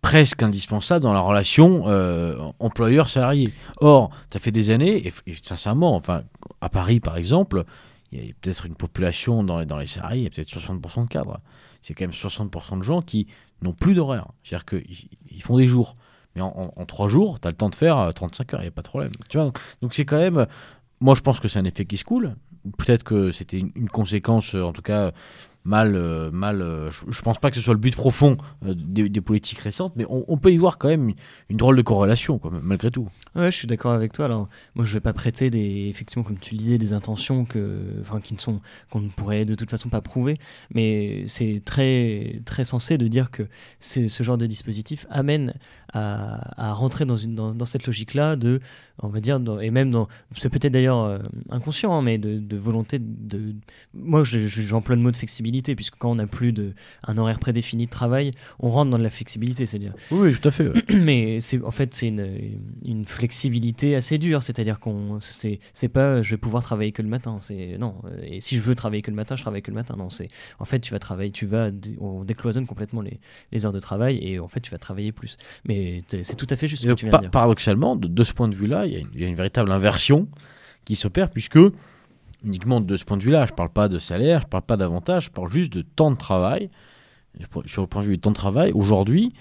presque 0.04 0.44
indispensable 0.44 1.02
dans 1.02 1.14
la 1.14 1.22
relation 1.22 1.86
euh, 1.88 2.36
employeur-salarié. 2.60 3.52
Or, 3.80 4.12
ça 4.32 4.40
fait 4.40 4.52
des 4.52 4.70
années, 4.70 5.08
et, 5.08 5.34
sincèrement, 5.42 5.96
enfin, 5.96 6.24
à 6.64 6.70
Paris 6.70 7.00
par 7.00 7.18
exemple, 7.18 7.66
il 8.12 8.26
y 8.26 8.30
a 8.30 8.34
peut-être 8.42 8.66
une 8.66 8.76
population 8.76 9.44
dans 9.44 9.60
les, 9.60 9.66
dans 9.66 9.78
les 9.78 9.88
salariés, 9.88 10.22
il 10.22 10.24
y 10.24 10.28
a 10.28 10.30
peut-être 10.30 10.50
60% 10.50 11.04
de 11.04 11.08
cadres. 11.08 11.40
C'est 11.82 11.94
quand 11.94 12.04
même 12.04 12.12
60% 12.12 12.78
de 12.78 12.84
gens 12.84 13.02
qui 13.02 13.28
n'ont 13.62 13.74
plus 13.74 13.94
d'horaire. 13.96 14.28
C'est-à-dire 14.44 14.66
qu'ils 14.66 15.42
font 15.42 15.58
des 15.58 15.66
jours. 15.66 15.96
Mais 16.36 16.42
en, 16.42 16.72
trois 16.88 17.08
jours, 17.08 17.40
tu 17.40 17.48
as 17.48 17.52
le 17.52 17.58
temps 17.58 17.70
de 17.70 17.76
faire 17.76 18.12
35 18.14 18.54
heures, 18.54 18.60
il 18.62 18.64
n'y 18.64 18.70
a 18.70 18.72
pas 18.72 18.82
de 18.82 18.88
problème. 18.88 19.12
Tu 19.30 19.38
vois 19.38 19.52
donc 19.82 19.94
c'est 19.94 20.06
quand 20.06 20.18
même... 20.18 20.48
Moi, 21.00 21.16
je 21.16 21.22
pense 21.22 21.40
que 21.40 21.48
c'est 21.48 21.60
un 21.60 21.66
effet 21.66 21.86
qui 21.86 21.98
se 21.98 22.04
coule. 22.04 22.36
Peut-être 22.78 23.04
que 23.04 23.32
c'était 23.32 23.60
une, 23.60 23.90
conséquence, 23.90 24.56
en 24.56 24.72
tout 24.72 24.82
cas 24.82 25.12
mal, 25.66 25.96
euh, 25.96 26.30
mal 26.32 26.62
euh, 26.62 26.92
je, 26.92 27.06
ne 27.06 27.22
pense 27.22 27.40
pas 27.40 27.50
que 27.50 27.56
ce 27.56 27.62
soit 27.62 27.74
le 27.74 27.80
but 27.80 27.96
profond 27.96 28.38
euh, 28.66 28.74
des, 28.76 29.22
politiques 29.22 29.60
récentes, 29.60 29.94
mais 29.96 30.06
on, 30.10 30.38
peut 30.38 30.52
y 30.52 30.58
voir 30.58 30.78
quand 30.78 30.90
même 30.90 31.14
une, 31.50 31.58
drôle 31.58 31.78
de 31.78 31.82
corrélation, 31.82 32.38
quoi, 32.38 32.52
malgré 32.62 32.92
tout. 32.92 33.08
Ouais, 33.36 33.52
je 33.52 33.58
suis 33.58 33.68
d'accord 33.68 33.94
avec 33.94 34.12
toi. 34.12 34.26
Alors, 34.26 34.50
moi, 34.76 34.86
je 34.86 34.94
vais 34.94 35.00
pas 35.00 35.14
prêter 35.14 35.50
des, 35.50 35.88
effectivement, 35.90 36.24
comme 36.24 36.40
tu 36.40 36.56
disais, 36.56 36.78
des 36.78 36.94
intentions 36.94 37.46
que, 37.46 38.04
qui 38.24 38.34
ne 38.34 38.40
sont, 38.40 38.60
qu'on 38.90 39.00
ne 39.00 39.10
pourrait 39.10 39.46
de 39.46 39.56
toute 39.56 39.70
façon 39.70 39.90
pas 39.90 40.02
prouver, 40.02 40.38
mais 40.74 41.24
c'est 41.28 41.62
très, 41.64 42.42
très 42.46 42.66
sensé 42.66 42.98
de 42.98 43.08
dire 43.08 43.32
que 43.32 43.48
ce 43.80 44.24
genre 44.24 44.38
de 44.38 44.46
dispositif 44.46 45.06
amène 45.10 45.54
à, 45.94 46.74
rentrer 46.74 47.06
dans, 47.06 47.16
une, 47.16 47.36
dans, 47.36 47.66
cette 47.66 47.86
logique-là 47.86 48.36
de, 48.36 48.60
on 49.02 49.10
va 49.10 49.20
dire, 49.20 49.40
et 49.62 49.70
même 49.70 49.92
dans, 49.92 50.08
c'est 50.38 50.50
peut-être 50.50 50.74
d'ailleurs 50.74 51.22
inconscient, 51.50 51.94
hein, 51.94 52.02
mais 52.02 52.18
de, 52.18 52.58
volonté 52.58 52.98
de, 53.00 53.56
moi, 53.94 54.24
j'emploie 54.24 54.96
le 54.96 55.02
mot 55.02 55.12
de 55.12 55.18
flexibilité 55.18 55.76
puisque 55.76 55.96
quand 55.98 56.12
on 56.12 56.16
n'a 56.16 56.28
plus 56.28 56.54
de, 56.54 56.74
un 57.08 57.18
horaire 57.18 57.40
prédéfini 57.40 57.86
de 57.86 57.92
travail, 57.92 58.32
on 58.60 58.70
rentre 58.70 58.92
dans 58.92 58.98
de 58.98 59.04
la 59.04 59.10
flexibilité, 59.10 59.66
c'est-à-dire. 59.66 59.94
Oui, 60.12 60.34
tout 60.34 60.48
à 60.48 60.52
fait. 60.52 60.72
Mais 60.94 61.40
c'est 61.40 61.62
en 61.64 61.72
fait 61.72 61.94
c'est 61.94 62.08
une, 62.08 62.60
une, 62.86 63.06
flexibilité 63.06 63.96
assez 63.96 64.18
dure, 64.18 64.44
c'est-à-dire 64.44 64.80
qu'on 64.80 65.20
c'est 65.20 65.60
c'est 65.74 65.90
pas 65.90 66.22
je 66.22 66.32
vais 66.32 66.38
pouvoir 66.38 66.64
travailler 66.64 66.92
que 66.92 67.02
le 67.02 67.10
matin, 67.10 67.38
c'est 67.40 67.78
non. 67.78 67.96
Et 68.24 68.40
si 68.42 68.56
je 68.56 68.62
veux 68.62 68.76
travailler 68.76 69.02
que 69.02 69.12
le 69.12 69.16
matin, 69.16 69.36
je 69.36 69.42
travaille 69.42 69.62
que 69.62 69.72
le 69.72 69.76
matin. 69.76 69.96
Non, 69.98 70.10
c'est 70.10 70.28
en 70.60 70.66
fait 70.66 70.80
tu 70.80 70.92
vas 70.92 71.00
travailler, 71.00 71.32
tu 71.32 71.46
vas 71.46 71.70
on 72.00 72.24
décloisonne 72.24 72.66
complètement 72.66 73.02
les, 73.02 73.20
les, 73.52 73.66
heures 73.66 73.74
de 73.74 73.80
travail 73.80 74.20
et 74.22 74.40
en 74.40 74.48
fait 74.48 74.62
tu 74.62 74.72
vas 74.72 74.78
travailler 74.78 75.12
plus. 75.12 75.38
Mais 75.66 75.83
c'est 76.08 76.36
tout 76.36 76.48
à 76.50 76.56
fait 76.56 76.68
juste. 76.68 76.84
Ce 76.84 76.88
que 76.88 76.94
tu 76.94 77.06
viens 77.08 77.18
de 77.18 77.24
dire. 77.24 77.32
Paradoxalement, 77.32 77.96
de, 77.96 78.08
de, 78.08 78.24
ce 78.24 78.34
point 78.34 78.48
de 78.48 78.56
vue-là, 78.56 78.86
il 78.86 78.94
y, 78.94 79.22
y, 79.22 79.26
a 79.26 79.28
une 79.28 79.36
véritable 79.36 79.72
inversion 79.72 80.28
qui 80.86 80.96
s'opère 80.96 81.30
puisque 81.30 81.60
uniquement 82.44 82.82
de 82.82 82.98
ce 82.98 83.06
point 83.06 83.18
de 83.18 83.24
vue-là. 83.24 83.46
Je 83.46 83.52
ne 83.52 83.56
parle 83.56 83.70
pas 83.70 83.88
de 83.88 84.00
salaire, 84.00 84.42
je 84.42 84.48
ne 84.48 84.50
parle 84.50 84.64
pas 84.64 84.78
d'avantages, 84.78 85.26
je 85.26 85.32
parle 85.32 85.50
juste 85.50 85.74
de 85.74 85.82
temps 85.82 86.12
de 86.12 86.18
travail. 86.18 86.70
Sur 87.66 87.82
le 87.82 87.88
point 87.88 88.02
de 88.02 88.08
vue 88.08 88.14
du 88.14 88.20
temps 88.20 88.30
de 88.30 88.36
travail, 88.36 88.72
aujourd'hui, 88.74 89.34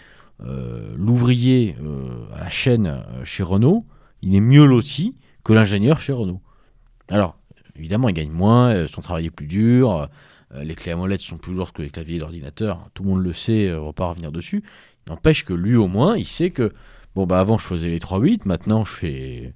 euh, 0.44 0.94
l'ouvrier 0.96 1.76
euh, 1.83 2.24
à 2.35 2.44
la 2.44 2.48
chaîne 2.48 2.87
euh, 2.87 3.24
chez 3.24 3.42
Renault, 3.42 3.85
il 4.22 4.35
est 4.35 4.40
mieux 4.40 4.64
loti 4.64 5.16
que 5.44 5.52
l'ingénieur 5.52 6.00
chez 6.00 6.12
Renault. 6.12 6.40
Alors, 7.11 7.37
évidemment, 7.76 8.09
il 8.09 8.14
gagne 8.14 8.31
moins, 8.31 8.87
son 8.87 9.02
travail 9.02 9.26
est 9.26 9.31
plus 9.31 9.46
dur, 9.46 10.09
les 10.55 10.74
clés 10.74 10.92
à 10.92 10.96
molette 10.96 11.20
sont 11.20 11.37
plus 11.37 11.52
lourdes 11.52 11.72
que 11.72 11.83
les 11.83 11.90
claviers 11.90 12.18
d'ordinateur, 12.18 12.88
tout 12.94 13.02
le 13.02 13.11
monde 13.11 13.22
le 13.22 13.33
sait, 13.33 13.74
on 13.74 13.87
va 13.87 13.92
pas 13.92 14.07
revenir 14.07 14.31
dessus. 14.31 14.62
N'empêche 15.09 15.45
que 15.45 15.53
lui, 15.53 15.77
au 15.77 15.88
moins, 15.88 16.17
il 16.17 16.27
sait 16.27 16.51
que, 16.51 16.73
bon, 17.15 17.27
bah 17.27 17.41
avant, 17.41 17.59
je 17.59 17.67
faisais 17.67 17.88
les 17.88 17.99
3-8, 17.99 18.43
maintenant, 18.45 18.85
je 18.85 18.93
fais 18.93 19.55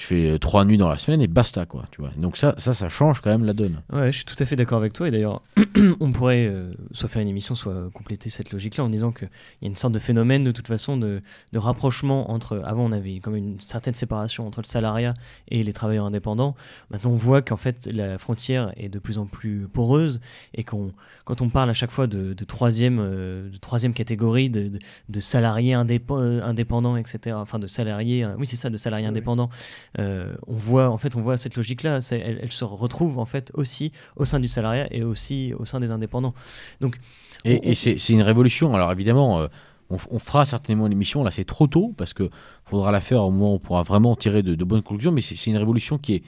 je 0.00 0.06
fais 0.06 0.30
euh, 0.30 0.38
trois 0.38 0.64
nuits 0.64 0.78
dans 0.78 0.88
la 0.88 0.96
semaine 0.96 1.20
et 1.20 1.28
basta 1.28 1.66
quoi 1.66 1.84
tu 1.90 2.00
vois. 2.00 2.10
Donc 2.16 2.38
ça 2.38 2.54
ça 2.56 2.72
ça 2.72 2.88
change 2.88 3.20
quand 3.20 3.30
même 3.30 3.44
la 3.44 3.52
donne. 3.52 3.82
Ouais 3.92 4.10
je 4.10 4.16
suis 4.16 4.24
tout 4.24 4.36
à 4.38 4.46
fait 4.46 4.56
d'accord 4.56 4.78
avec 4.78 4.94
toi 4.94 5.06
et 5.06 5.10
d'ailleurs 5.10 5.42
on 6.00 6.10
pourrait 6.10 6.46
euh, 6.46 6.72
soit 6.92 7.08
faire 7.08 7.20
une 7.20 7.28
émission 7.28 7.54
soit 7.54 7.90
compléter 7.92 8.30
cette 8.30 8.50
logique 8.50 8.78
là 8.78 8.84
en 8.84 8.88
disant 8.88 9.12
qu'il 9.12 9.28
y 9.60 9.66
a 9.66 9.68
une 9.68 9.76
sorte 9.76 9.92
de 9.92 9.98
phénomène 9.98 10.42
de 10.42 10.52
toute 10.52 10.66
façon 10.66 10.96
de, 10.96 11.20
de, 11.52 11.58
rapprochement 11.58 12.30
entre 12.30 12.62
avant 12.64 12.84
on 12.86 12.92
avait 12.92 13.20
comme 13.20 13.36
une 13.36 13.60
certaine 13.60 13.92
séparation 13.92 14.46
entre 14.46 14.62
le 14.62 14.66
salariat 14.66 15.12
et 15.48 15.62
les 15.62 15.72
travailleurs 15.74 16.06
indépendants. 16.06 16.56
Maintenant 16.90 17.10
on 17.10 17.16
voit 17.16 17.42
qu'en 17.42 17.58
fait 17.58 17.86
la 17.92 18.16
frontière 18.16 18.72
est 18.78 18.88
de 18.88 18.98
plus 18.98 19.18
en 19.18 19.26
plus 19.26 19.68
poreuse 19.70 20.20
et 20.54 20.64
qu'on 20.64 20.92
quand 21.26 21.42
on 21.42 21.50
parle 21.50 21.68
à 21.68 21.74
chaque 21.74 21.90
fois 21.90 22.06
de, 22.06 22.32
de 22.32 22.44
troisième 22.44 23.00
euh, 23.00 23.50
de 23.50 23.58
troisième 23.58 23.92
catégorie 23.92 24.48
de, 24.48 24.70
de 25.10 25.20
salariés 25.20 25.74
indépendants 25.74 26.96
etc 26.96 27.36
enfin 27.38 27.58
de 27.58 27.66
salariés 27.66 28.26
oui 28.38 28.46
c'est 28.46 28.56
ça 28.56 28.70
de 28.70 28.78
salariés 28.78 29.06
indépendants 29.06 29.50
on 29.98 30.56
voit 30.56 30.88
en 30.88 30.98
fait 30.98 31.16
on 31.16 31.20
voit 31.20 31.36
cette 31.36 31.56
logique 31.56 31.82
là 31.82 31.98
elle, 32.12 32.40
elle, 32.42 32.52
se 32.52 32.64
retrouve 32.64 33.18
en 33.18 33.24
fait 33.24 33.50
aussi 33.54 33.92
au 34.16 34.24
sein 34.24 34.40
du 34.40 34.48
salariat 34.48 34.86
et 34.92 35.02
aussi 35.02 35.52
au 35.58 35.64
sein 35.64 35.80
des 35.80 35.90
indépendants. 35.90 36.34
Donc 36.80 36.98
et, 37.44 37.74
c'est 37.74 37.96
une 38.08 38.22
révolution. 38.22 38.74
Alors 38.74 38.92
évidemment 38.92 39.48
on, 39.88 40.18
fera 40.18 40.44
certainement 40.44 40.86
l'émission. 40.86 41.24
Là 41.24 41.30
c'est 41.30 41.44
trop 41.44 41.66
tôt 41.66 41.94
parce 41.96 42.14
que 42.14 42.30
faudra 42.64 42.92
la 42.92 43.00
faire 43.00 43.24
au 43.24 43.30
moment 43.30 43.52
où 43.52 43.56
on 43.56 43.58
pourra 43.58 43.82
vraiment 43.82 44.14
tirer 44.14 44.42
de, 44.42 44.54
de 44.54 44.64
bonnes 44.64 44.82
conclusions. 44.82 45.12
Mais 45.12 45.20
c'est 45.20 45.50
une 45.50 45.58
révolution 45.58 45.98
qui 45.98 46.14
est 46.14 46.22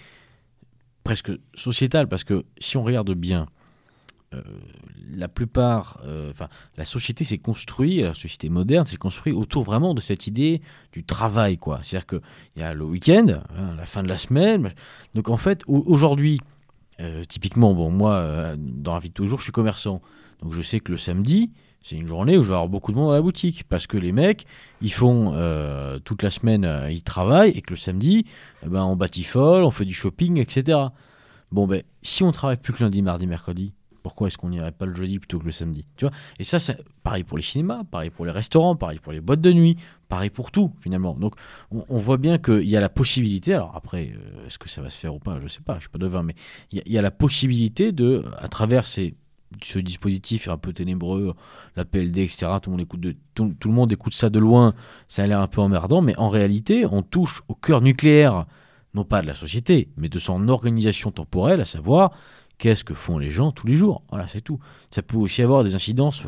presque 1.04 1.32
sociétale 1.54 2.08
parce 2.08 2.24
que 2.24 2.44
si 2.58 2.76
on 2.76 2.84
regarde 2.84 3.12
bien 3.12 3.46
euh, 4.34 4.42
la 5.14 5.28
plupart, 5.28 6.00
euh, 6.04 6.30
enfin, 6.30 6.48
la 6.76 6.84
société 6.84 7.24
s'est 7.24 7.38
construite, 7.38 8.02
la 8.02 8.14
société 8.14 8.48
moderne 8.48 8.86
s'est 8.86 8.96
construite 8.96 9.34
autour 9.34 9.62
vraiment 9.62 9.94
de 9.94 10.00
cette 10.00 10.26
idée 10.26 10.62
du 10.92 11.04
travail, 11.04 11.58
quoi. 11.58 11.80
C'est-à-dire 11.82 12.06
qu'il 12.06 12.20
y 12.56 12.62
a 12.62 12.72
le 12.72 12.84
week-end, 12.84 13.26
hein, 13.54 13.74
la 13.76 13.84
fin 13.84 14.02
de 14.02 14.08
la 14.08 14.16
semaine. 14.16 14.72
Donc 15.14 15.28
en 15.28 15.36
fait, 15.36 15.64
aujourd'hui, 15.66 16.40
euh, 17.00 17.24
typiquement, 17.24 17.74
bon, 17.74 17.90
moi, 17.90 18.54
dans 18.56 18.94
la 18.94 19.00
vie 19.00 19.10
de 19.10 19.14
tous 19.14 19.24
les 19.24 19.28
jours, 19.28 19.38
je 19.38 19.44
suis 19.44 19.52
commerçant. 19.52 20.00
Donc 20.40 20.52
je 20.54 20.62
sais 20.62 20.80
que 20.80 20.92
le 20.92 20.98
samedi, 20.98 21.50
c'est 21.82 21.96
une 21.96 22.08
journée 22.08 22.38
où 22.38 22.42
je 22.42 22.48
vais 22.48 22.54
avoir 22.54 22.68
beaucoup 22.68 22.92
de 22.92 22.96
monde 22.96 23.08
dans 23.08 23.14
la 23.14 23.22
boutique 23.22 23.64
parce 23.68 23.86
que 23.86 23.98
les 23.98 24.12
mecs, 24.12 24.46
ils 24.80 24.92
font 24.92 25.32
toute 26.04 26.22
la 26.22 26.30
semaine, 26.30 26.88
ils 26.90 27.02
travaillent 27.02 27.50
et 27.50 27.60
que 27.60 27.70
le 27.70 27.78
samedi, 27.78 28.24
eh 28.64 28.68
ben, 28.68 28.84
on 28.84 28.96
batifole, 28.96 29.62
on 29.62 29.70
fait 29.70 29.84
du 29.84 29.94
shopping, 29.94 30.38
etc. 30.38 30.78
Bon, 31.52 31.66
ben, 31.66 31.82
si 32.00 32.22
on 32.22 32.32
travaille 32.32 32.56
plus 32.56 32.72
que 32.72 32.82
lundi, 32.82 33.02
mardi, 33.02 33.26
mercredi, 33.26 33.74
pourquoi 34.02 34.28
est-ce 34.28 34.38
qu'on 34.38 34.50
n'irait 34.50 34.72
pas 34.72 34.86
le 34.86 34.94
jeudi 34.94 35.18
plutôt 35.18 35.38
que 35.38 35.44
le 35.44 35.52
samedi 35.52 35.84
Tu 35.96 36.04
vois? 36.04 36.14
Et 36.38 36.44
ça, 36.44 36.58
c'est 36.58 36.82
pareil 37.02 37.24
pour 37.24 37.36
les 37.36 37.42
cinémas, 37.42 37.84
pareil 37.84 38.10
pour 38.10 38.24
les 38.24 38.32
restaurants, 38.32 38.76
pareil 38.76 38.98
pour 38.98 39.12
les 39.12 39.20
boîtes 39.20 39.40
de 39.40 39.52
nuit, 39.52 39.76
pareil 40.08 40.30
pour 40.30 40.50
tout 40.50 40.72
finalement. 40.80 41.14
Donc 41.14 41.34
on, 41.70 41.98
voit 41.98 42.18
bien 42.18 42.38
qu'il 42.38 42.68
y 42.68 42.76
a 42.76 42.80
la 42.80 42.88
possibilité, 42.88 43.54
alors 43.54 43.72
après, 43.74 44.12
euh, 44.14 44.46
est-ce 44.46 44.58
que 44.58 44.68
ça 44.68 44.82
va 44.82 44.90
se 44.90 44.98
faire 44.98 45.14
ou 45.14 45.18
pas? 45.18 45.38
Je 45.38 45.44
ne 45.44 45.48
sais 45.48 45.60
pas, 45.60 45.74
je 45.74 45.78
ne 45.78 45.80
suis 45.82 45.90
pas 45.90 45.98
devin, 45.98 46.22
mais 46.22 46.34
il 46.70 46.82
y, 46.86 46.98
a 46.98 47.02
la 47.02 47.10
possibilité 47.10 47.92
de, 47.92 48.24
à 48.38 48.48
travers 48.48 48.86
ces, 48.86 49.14
ce 49.62 49.78
dispositif 49.78 50.48
un 50.48 50.56
peu 50.56 50.72
ténébreux, 50.72 51.34
la 51.76 51.84
PLD, 51.84 52.18
etc., 52.18 52.46
tout 52.62 52.70
le, 52.70 52.72
monde 52.72 52.80
écoute 52.80 53.00
de, 53.00 53.16
tout, 53.34 53.54
le 53.64 53.70
monde 53.70 53.92
écoute 53.92 54.14
ça 54.14 54.30
de 54.30 54.38
loin, 54.38 54.74
ça 55.08 55.22
a 55.22 55.26
l'air 55.26 55.40
un 55.40 55.48
peu 55.48 55.60
emmerdant, 55.60 56.02
mais 56.02 56.16
en 56.18 56.28
réalité, 56.28 56.86
on 56.90 57.02
touche 57.02 57.42
au 57.48 57.54
cœur 57.54 57.80
nucléaire, 57.80 58.46
non 58.94 59.04
pas 59.04 59.22
de 59.22 59.26
la 59.26 59.34
société, 59.34 59.88
mais 59.96 60.08
de 60.08 60.18
son 60.18 60.48
organisation 60.48 61.10
temporelle, 61.10 61.60
à 61.60 61.64
savoir 61.64 62.12
qu'est-ce 62.62 62.84
que 62.84 62.94
font 62.94 63.18
les 63.18 63.30
gens 63.30 63.50
tous 63.50 63.66
les 63.66 63.74
jours. 63.74 64.02
Voilà, 64.10 64.28
c'est 64.28 64.40
tout. 64.40 64.60
Ça 64.88 65.02
peut 65.02 65.16
aussi 65.16 65.42
avoir 65.42 65.64
des 65.64 65.74
incidences. 65.74 66.22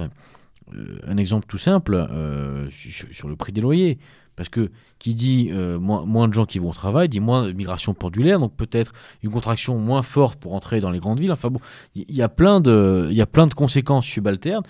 Euh, 0.75 0.99
un 1.07 1.17
exemple 1.17 1.47
tout 1.47 1.59
simple 1.59 1.95
euh, 1.95 2.69
sur, 2.71 3.29
le 3.29 3.37
prix 3.37 3.53
des 3.53 3.61
loyers. 3.61 3.99
Parce 4.35 4.49
que 4.49 4.73
qui 4.99 5.15
dit 5.15 5.51
euh, 5.53 5.79
moins, 5.79 6.27
de 6.27 6.35
gens 6.35 6.45
qui 6.45 6.59
vont 6.59 6.71
au 6.71 6.75
travail, 6.75 7.09
dit 7.09 7.21
moins 7.21 7.45
de 7.47 7.53
migration 7.53 7.95
pendulaire, 7.95 8.41
donc 8.41 8.57
peut-être 8.57 8.93
une 9.23 9.31
contraction 9.31 9.79
moins 9.79 10.03
forte 10.03 10.41
pour 10.41 10.55
entrer 10.55 10.81
dans 10.81 10.91
les 10.91 10.99
grandes 10.99 11.21
villes. 11.21 11.31
Enfin 11.31 11.51
bon, 11.51 11.61
il 11.95 12.13
y, 12.13 12.21
a 12.21 12.29
plein 12.29 12.61
de, 12.61 13.07
il 13.11 13.17
y 13.17 13.23
a 13.23 13.27
plein 13.27 13.47
de 13.47 13.55
conséquences 13.55 14.07
subalternes. 14.07 14.65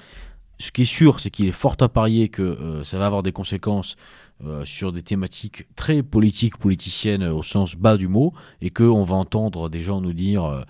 Ce 0.58 0.70
qui 0.70 0.82
est 0.82 0.84
sûr, 1.00 1.18
c'est 1.18 1.30
qu'il 1.30 1.46
est 1.46 1.52
fort 1.52 1.76
à 1.80 1.88
parier 1.88 2.28
que 2.28 2.82
ça 2.84 2.98
va 2.98 3.06
avoir 3.06 3.22
des 3.22 3.32
conséquences 3.32 3.96
sur 4.64 4.92
des 4.92 5.00
thématiques 5.00 5.66
très 5.76 6.02
politiques, 6.02 6.58
politiciennes 6.58 7.24
au 7.24 7.42
sens 7.42 7.74
bas 7.74 7.96
du 7.96 8.06
mot, 8.06 8.34
et 8.60 8.68
qu'on 8.68 9.02
va 9.02 9.16
entendre 9.16 9.70
des 9.70 9.80
gens 9.80 10.02
nous 10.02 10.12
dire 10.12 10.62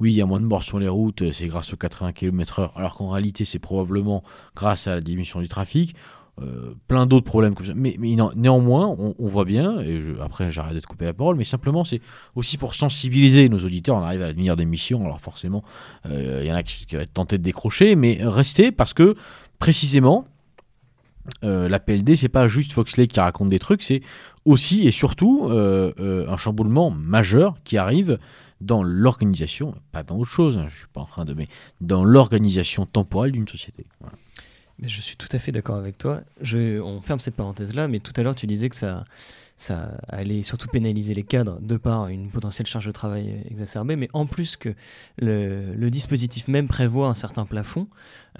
oui, 0.00 0.12
il 0.12 0.16
y 0.16 0.22
a 0.22 0.26
moins 0.26 0.40
de 0.40 0.46
morts 0.46 0.62
sur 0.62 0.78
les 0.78 0.88
routes, 0.88 1.22
euh, 1.22 1.32
c'est 1.32 1.46
grâce 1.46 1.72
aux 1.72 1.76
80 1.76 2.12
km/h, 2.12 2.70
alors 2.76 2.94
qu'en 2.94 3.10
réalité, 3.10 3.44
c'est 3.44 3.58
probablement 3.58 4.22
grâce 4.54 4.86
à 4.86 4.94
la 4.94 5.00
diminution 5.00 5.40
du 5.40 5.48
trafic. 5.48 5.94
Euh, 6.40 6.74
plein 6.86 7.06
d'autres 7.06 7.24
problèmes 7.24 7.56
comme 7.56 7.66
ça. 7.66 7.72
Mais, 7.74 7.96
néanmoins, 8.36 8.86
on, 8.96 9.26
voit 9.26 9.44
bien, 9.44 9.80
et 9.80 10.00
après 10.22 10.52
j'arrête 10.52 10.76
de 10.76 10.80
te 10.80 10.86
couper 10.86 11.04
la 11.04 11.12
parole, 11.12 11.34
mais 11.34 11.42
simplement 11.42 11.82
c'est 11.82 12.00
aussi 12.36 12.58
pour 12.58 12.76
sensibiliser 12.76 13.48
nos 13.48 13.58
auditeurs. 13.58 13.96
On 13.96 14.02
arrive 14.02 14.22
à 14.22 14.28
la 14.28 14.32
demi-heure 14.34 14.54
d'émission, 14.54 15.04
alors 15.04 15.20
forcément, 15.20 15.64
euh, 16.06 16.42
il 16.44 16.48
y 16.48 16.52
en 16.52 16.54
a 16.54 16.62
qui, 16.62 16.86
qui 16.86 16.94
vont 16.94 17.02
être 17.02 17.12
tentés 17.12 17.38
de 17.38 17.42
décrocher, 17.42 17.96
mais 17.96 18.18
restez 18.20 18.70
parce 18.70 18.94
que 18.94 19.16
précisément, 19.58 20.28
la 21.42 21.80
PLD, 21.80 22.14
c'est 22.14 22.28
pas 22.28 22.46
juste 22.46 22.72
Foxley 22.72 23.08
qui 23.08 23.18
raconte 23.18 23.48
des 23.48 23.58
trucs, 23.58 23.82
c'est 23.82 24.02
aussi 24.44 24.86
et 24.86 24.92
surtout 24.92 25.50
un 25.50 26.36
chamboulement 26.36 26.90
majeur 26.90 27.56
qui 27.64 27.76
arrive 27.76 28.18
dans 28.60 28.82
l'organisation, 28.82 29.74
pas 29.92 30.02
dans 30.02 30.16
autre 30.16 30.30
chose, 30.30 30.58
hein, 30.58 30.66
je 30.68 30.76
suis 30.76 30.86
pas 30.92 31.00
en 31.00 31.06
train 31.06 31.24
de, 31.24 31.34
mais 31.34 31.46
dans 31.80 32.04
l'organisation 32.04 32.86
temporelle 32.86 33.32
d'une 33.32 33.48
société. 33.48 33.86
Je 34.82 35.00
suis 35.00 35.16
tout 35.16 35.28
à 35.32 35.38
fait 35.38 35.52
d'accord 35.52 35.76
avec 35.76 35.98
toi. 35.98 36.20
On 36.54 37.00
ferme 37.00 37.18
cette 37.20 37.34
parenthèse 37.34 37.74
là, 37.74 37.88
mais 37.88 37.98
tout 37.98 38.12
à 38.16 38.22
l'heure 38.22 38.34
tu 38.34 38.46
disais 38.46 38.68
que 38.68 38.76
ça 38.76 39.04
ça 39.58 39.98
allait 40.08 40.42
surtout 40.42 40.68
pénaliser 40.68 41.14
les 41.14 41.24
cadres 41.24 41.58
de 41.60 41.76
par 41.76 42.06
une 42.06 42.30
potentielle 42.30 42.66
charge 42.66 42.86
de 42.86 42.92
travail 42.92 43.42
exacerbée, 43.50 43.96
mais 43.96 44.08
en 44.12 44.24
plus 44.24 44.56
que 44.56 44.72
le, 45.18 45.88
dispositif 45.90 46.46
même 46.46 46.68
prévoit 46.68 47.08
un 47.08 47.14
certain 47.14 47.44
plafond 47.44 47.88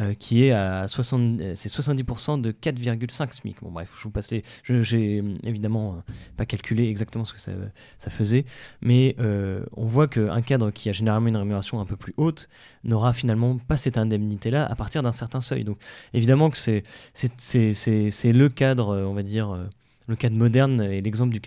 euh, 0.01 0.15
qui 0.15 0.45
est 0.45 0.53
à 0.53 0.87
60, 0.87 1.41
c'est 1.55 1.69
70% 1.69 2.41
de 2.41 2.53
4,5 2.53 3.33
SMIC. 3.33 3.57
Bon 3.63 3.73
bref, 3.73 3.91
je 3.97 4.05
vous 4.05 4.11
passe 4.11 4.31
les... 4.31 4.45
J'ai 4.63 5.25
évidemment 5.43 5.95
euh, 5.95 6.13
pas 6.37 6.47
calculé 6.47 6.89
exactement 6.89 7.25
ce 7.25 7.33
que 7.33 7.41
ça, 7.41 8.11
faisait, 8.11 8.45
mais 8.81 9.17
euh, 9.19 9.65
on 9.77 9.87
voit 9.87 10.07
qu'un 10.07 10.41
cadre 10.43 10.71
qui 10.71 10.89
a 10.89 10.93
généralement 10.93 11.29
une 11.29 11.37
rémunération 11.37 11.81
un 11.81 11.85
peu 11.85 11.97
plus 11.97 12.15
haute 12.17 12.49
n'aura 12.85 13.13
finalement 13.13 13.59
pas 13.59 13.77
cette 13.77 13.99
indemnité-là 13.99 14.65
à 14.65 14.77
partir 14.77 15.03
d'un 15.03 15.13
certain 15.13 15.41
seuil. 15.41 15.65
Donc 15.65 15.79
évidemment 16.15 16.49
que 16.51 16.59
c'est 16.59 16.85
le 17.15 18.49
cadre, 18.49 18.97
on 18.97 19.15
va 19.15 19.23
dire 19.25 19.69
le 20.09 20.17
cadre 20.17 20.37
moderne 20.37 20.81
et 20.81 21.01
l'exemple 21.01 21.39
du 21.39 21.41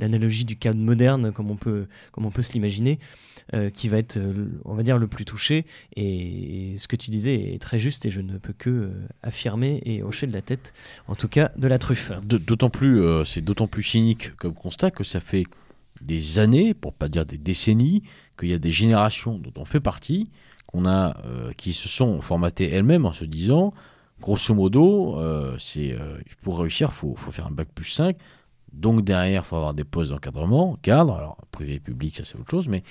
l'analogie 0.00 0.44
du 0.44 0.56
cadre 0.56 0.78
moderne, 0.78 1.32
comme 1.32 1.50
on 1.50 1.56
peut, 1.56 1.86
comme 2.12 2.26
on 2.26 2.30
peut 2.30 2.42
se 2.42 2.52
l'imaginer, 2.52 2.98
euh, 3.54 3.70
qui 3.70 3.88
va 3.88 3.98
être, 3.98 4.16
euh, 4.16 4.48
on 4.64 4.74
va 4.74 4.82
dire, 4.82 4.98
le 4.98 5.06
plus 5.06 5.24
touché. 5.24 5.64
Et, 5.96 6.74
ce 6.76 6.88
que 6.88 6.96
tu 6.96 7.10
disais 7.10 7.54
est 7.54 7.62
très 7.62 7.78
juste 7.78 8.04
et 8.04 8.10
je 8.10 8.20
ne 8.20 8.36
peux 8.36 8.52
que 8.52 8.70
euh, 8.70 8.90
affirmer 9.22 9.80
et 9.84 10.02
hocher 10.02 10.26
de 10.26 10.32
la 10.32 10.42
tête, 10.42 10.74
en 11.06 11.14
tout 11.14 11.28
cas, 11.28 11.52
de 11.56 11.68
la 11.68 11.78
truffe. 11.78 12.10
D'autant 12.26 12.68
plus, 12.68 13.00
c'est 13.24 13.42
d'autant 13.42 13.68
plus 13.68 13.84
cynique 13.84 14.34
comme 14.36 14.54
constat 14.54 14.90
que 14.90 15.04
ça 15.04 15.20
fait 15.20 15.44
des 16.00 16.38
années, 16.40 16.74
pour 16.74 16.92
pas 16.92 17.08
dire 17.08 17.24
des 17.24 17.38
décennies, 17.38 18.02
qu'il 18.38 18.48
y 18.48 18.54
a 18.54 18.58
des 18.58 18.72
générations 18.72 19.38
dont 19.38 19.52
on 19.56 19.64
fait 19.64 19.80
partie, 19.80 20.30
qu'on 20.66 20.86
a, 20.86 21.16
qui 21.56 21.72
se 21.72 21.88
sont 21.88 22.20
formatées 22.20 22.68
elles-mêmes 22.68 23.06
en 23.06 23.12
se 23.12 23.24
disant 23.24 23.72
grosso 24.20 24.54
modo, 24.54 25.18
euh, 25.18 25.56
c'est 25.58 25.92
euh, 25.92 26.18
pour 26.42 26.58
réussir, 26.60 26.90
il 26.92 26.94
faut, 26.94 27.16
faire 27.30 27.46
un 27.46 27.50
bac 27.50 27.68
plus 27.74 27.84
5. 27.84 28.16
Donc 28.72 29.04
derrière, 29.04 29.42
il 29.44 29.46
faut 29.46 29.56
avoir 29.56 29.74
des 29.74 29.84
postes 29.84 30.10
d'encadrement, 30.10 30.76
cadre, 30.82 31.14
alors 31.14 31.36
privé 31.50 31.74
et 31.74 31.80
public, 31.80 32.16
ça 32.16 32.24
c'est 32.24 32.36
autre 32.36 32.50
chose, 32.50 32.68
mais 32.68 32.82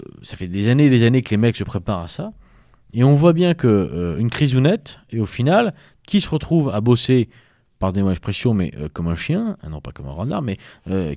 euh, 0.00 0.08
ça 0.22 0.36
fait 0.36 0.48
des 0.48 0.68
années 0.68 0.86
et 0.86 0.90
des 0.90 1.02
années 1.02 1.22
que 1.22 1.30
les 1.30 1.36
mecs 1.36 1.56
se 1.56 1.64
préparent 1.64 2.00
à 2.00 2.08
ça. 2.08 2.32
Et 2.92 3.02
on 3.02 3.14
voit 3.14 3.32
bien 3.32 3.54
que 3.54 4.16
une 4.18 4.30
crise 4.30 4.54
ou 4.54 4.60
nette, 4.60 5.00
et 5.10 5.18
au 5.18 5.26
final, 5.26 5.74
qui 6.06 6.20
se 6.20 6.28
retrouve 6.28 6.70
à 6.70 6.80
bosser 6.80 7.28
pardonnez-moi 7.78 8.12
l'expression, 8.12 8.54
mais 8.54 8.72
comme 8.92 9.08
un 9.08 9.16
chien, 9.16 9.56
ah 9.62 9.68
non 9.68 9.80
pas 9.80 9.92
comme 9.92 10.06
un 10.06 10.12
renard, 10.12 10.42
mais 10.42 10.58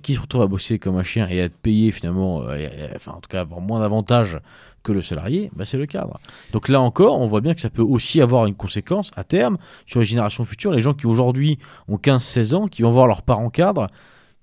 qui 0.02 0.16
se 0.16 0.20
retrouve 0.20 0.42
à 0.42 0.48
bosser 0.48 0.80
comme 0.80 0.98
un 0.98 1.04
chien 1.04 1.28
et 1.28 1.42
à 1.42 1.46
être 1.46 1.58
payé 1.58 1.92
finalement, 1.92 2.44
enfin 2.96 3.14
en 3.14 3.22
tout 3.22 3.30
cas 3.30 3.42
avoir 3.42 3.62
moins 3.62 3.80
d'avantages 3.80 4.40
que 4.82 4.92
le 4.92 5.02
salarié, 5.02 5.52
bah, 5.56 5.66
c'est 5.66 5.78
le 5.78 5.86
cadre. 5.86 6.20
Donc 6.54 6.70
là 6.70 6.80
encore, 6.80 7.20
on 7.20 7.28
voit 7.28 7.42
bien 7.42 7.54
que 7.54 7.62
ça 7.62 7.70
peut 7.70 7.82
aussi 7.82 8.22
avoir 8.22 8.46
une 8.46 8.56
conséquence 8.56 9.12
à 9.16 9.24
terme 9.24 9.58
sur 9.86 10.00
les 10.00 10.06
générations 10.06 10.46
futures. 10.46 10.72
Les 10.72 10.80
gens 10.80 10.94
qui 10.94 11.06
aujourd'hui 11.06 11.60
ont 11.90 11.98
15-16 11.98 12.56
ans, 12.56 12.68
qui 12.68 12.82
vont 12.82 12.92
voir 12.92 13.06
leurs 13.06 13.22
parents 13.22 13.50
cadres, 13.50 13.90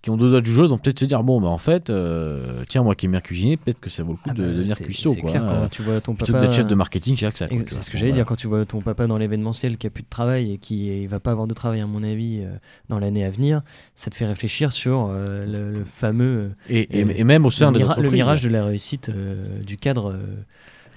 qui 0.06 0.10
ont 0.10 0.16
deux 0.16 0.30
doigts 0.30 0.40
du 0.40 0.52
jeu, 0.52 0.64
vont 0.66 0.78
peut-être 0.78 1.00
se 1.00 1.04
dire 1.04 1.24
bon, 1.24 1.40
bah 1.40 1.48
en 1.48 1.58
fait, 1.58 1.90
euh, 1.90 2.62
tiens, 2.68 2.84
moi 2.84 2.94
qui 2.94 3.06
aime 3.06 3.10
bien 3.10 3.20
cuisiner, 3.20 3.56
peut-être 3.56 3.80
que 3.80 3.90
ça 3.90 4.04
vaut 4.04 4.12
le 4.12 4.18
coup 4.18 4.30
ah 4.30 4.34
de 4.34 4.42
bah, 4.42 4.52
devenir 4.52 4.76
cuistot. 4.76 5.12
C'est 5.12 5.20
clair, 5.20 5.42
quand 5.44 5.68
tu 5.68 5.82
vois 5.82 6.00
ton 6.00 6.14
papa. 6.14 6.52
chef 6.52 6.64
de 6.64 6.74
marketing, 6.76 7.16
c'est 7.16 7.82
ce 7.82 7.90
que 7.90 7.98
j'allais 7.98 8.12
dire, 8.12 8.24
quand 8.24 8.36
tu 8.36 8.46
vois 8.46 8.64
ton 8.64 8.80
papa 8.82 9.08
dans 9.08 9.18
l'événementiel 9.18 9.76
qui 9.76 9.88
a 9.88 9.90
plus 9.90 10.04
de 10.04 10.08
travail 10.08 10.52
et 10.52 10.58
qui 10.58 10.90
ne 11.02 11.08
va 11.08 11.18
pas 11.18 11.32
avoir 11.32 11.48
de 11.48 11.54
travail, 11.54 11.80
à 11.80 11.88
mon 11.88 12.04
avis, 12.04 12.38
euh, 12.38 12.54
dans 12.88 13.00
l'année 13.00 13.24
à 13.24 13.30
venir, 13.30 13.62
ça 13.96 14.08
te 14.08 14.14
fait 14.14 14.26
réfléchir 14.26 14.70
sur 14.70 15.08
euh, 15.10 15.44
le, 15.44 15.84
fameux. 15.92 16.52
Et, 16.70 17.00
et, 17.00 17.24
même 17.24 17.44
au 17.44 17.50
sein 17.50 17.72
des 17.72 17.82
entreprises. 17.82 18.04
Le 18.04 18.10
mirage 18.10 18.42
de 18.44 18.48
la 18.48 18.64
réussite 18.64 19.10
du 19.10 19.76
cadre 19.76 20.16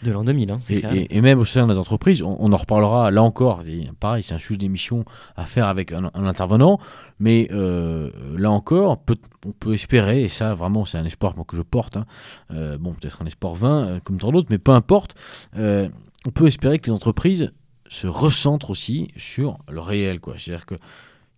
de 0.03 0.11
l'an 0.11 0.23
2000. 0.23 0.51
Hein, 0.51 0.59
et, 0.69 1.17
et, 1.17 1.21
même 1.21 1.39
au 1.39 1.45
sein 1.45 1.67
des 1.67 1.77
entreprises, 1.77 2.21
on, 2.21 2.51
en 2.51 2.57
reparlera 2.57 3.11
là 3.11 3.23
encore. 3.23 3.61
Pareil, 3.99 4.23
c'est 4.23 4.33
un 4.33 4.39
sujet 4.39 4.57
d'émission 4.57 5.05
à 5.35 5.45
faire 5.45 5.67
avec 5.67 5.91
un, 5.91 6.09
intervenant, 6.13 6.79
mais 7.19 7.47
euh, 7.51 8.09
là 8.37 8.51
encore, 8.51 9.01
on 9.45 9.51
peut 9.51 9.73
espérer, 9.73 10.23
et 10.23 10.27
ça 10.29 10.53
vraiment 10.53 10.85
c'est 10.85 10.97
un 10.97 11.05
espoir 11.05 11.33
que 11.47 11.55
je 11.55 11.61
porte, 11.61 11.97
hein, 11.97 12.05
euh, 12.51 12.77
bon 12.77 12.93
peut-être 12.93 13.21
un 13.21 13.25
espoir 13.25 13.55
vain 13.55 13.85
euh, 13.85 13.99
comme 14.03 14.17
tant 14.17 14.31
d'autres, 14.31 14.47
mais 14.49 14.57
peu 14.57 14.71
importe, 14.71 15.15
on 15.55 16.31
peut 16.33 16.47
espérer 16.47 16.79
que 16.79 16.87
les 16.87 16.93
entreprises 16.93 17.51
se 17.87 18.07
recentrent 18.07 18.69
aussi 18.69 19.09
sur 19.17 19.57
le 19.69 19.79
réel. 19.79 20.19
C'est-à-dire 20.37 20.65
que 20.65 20.75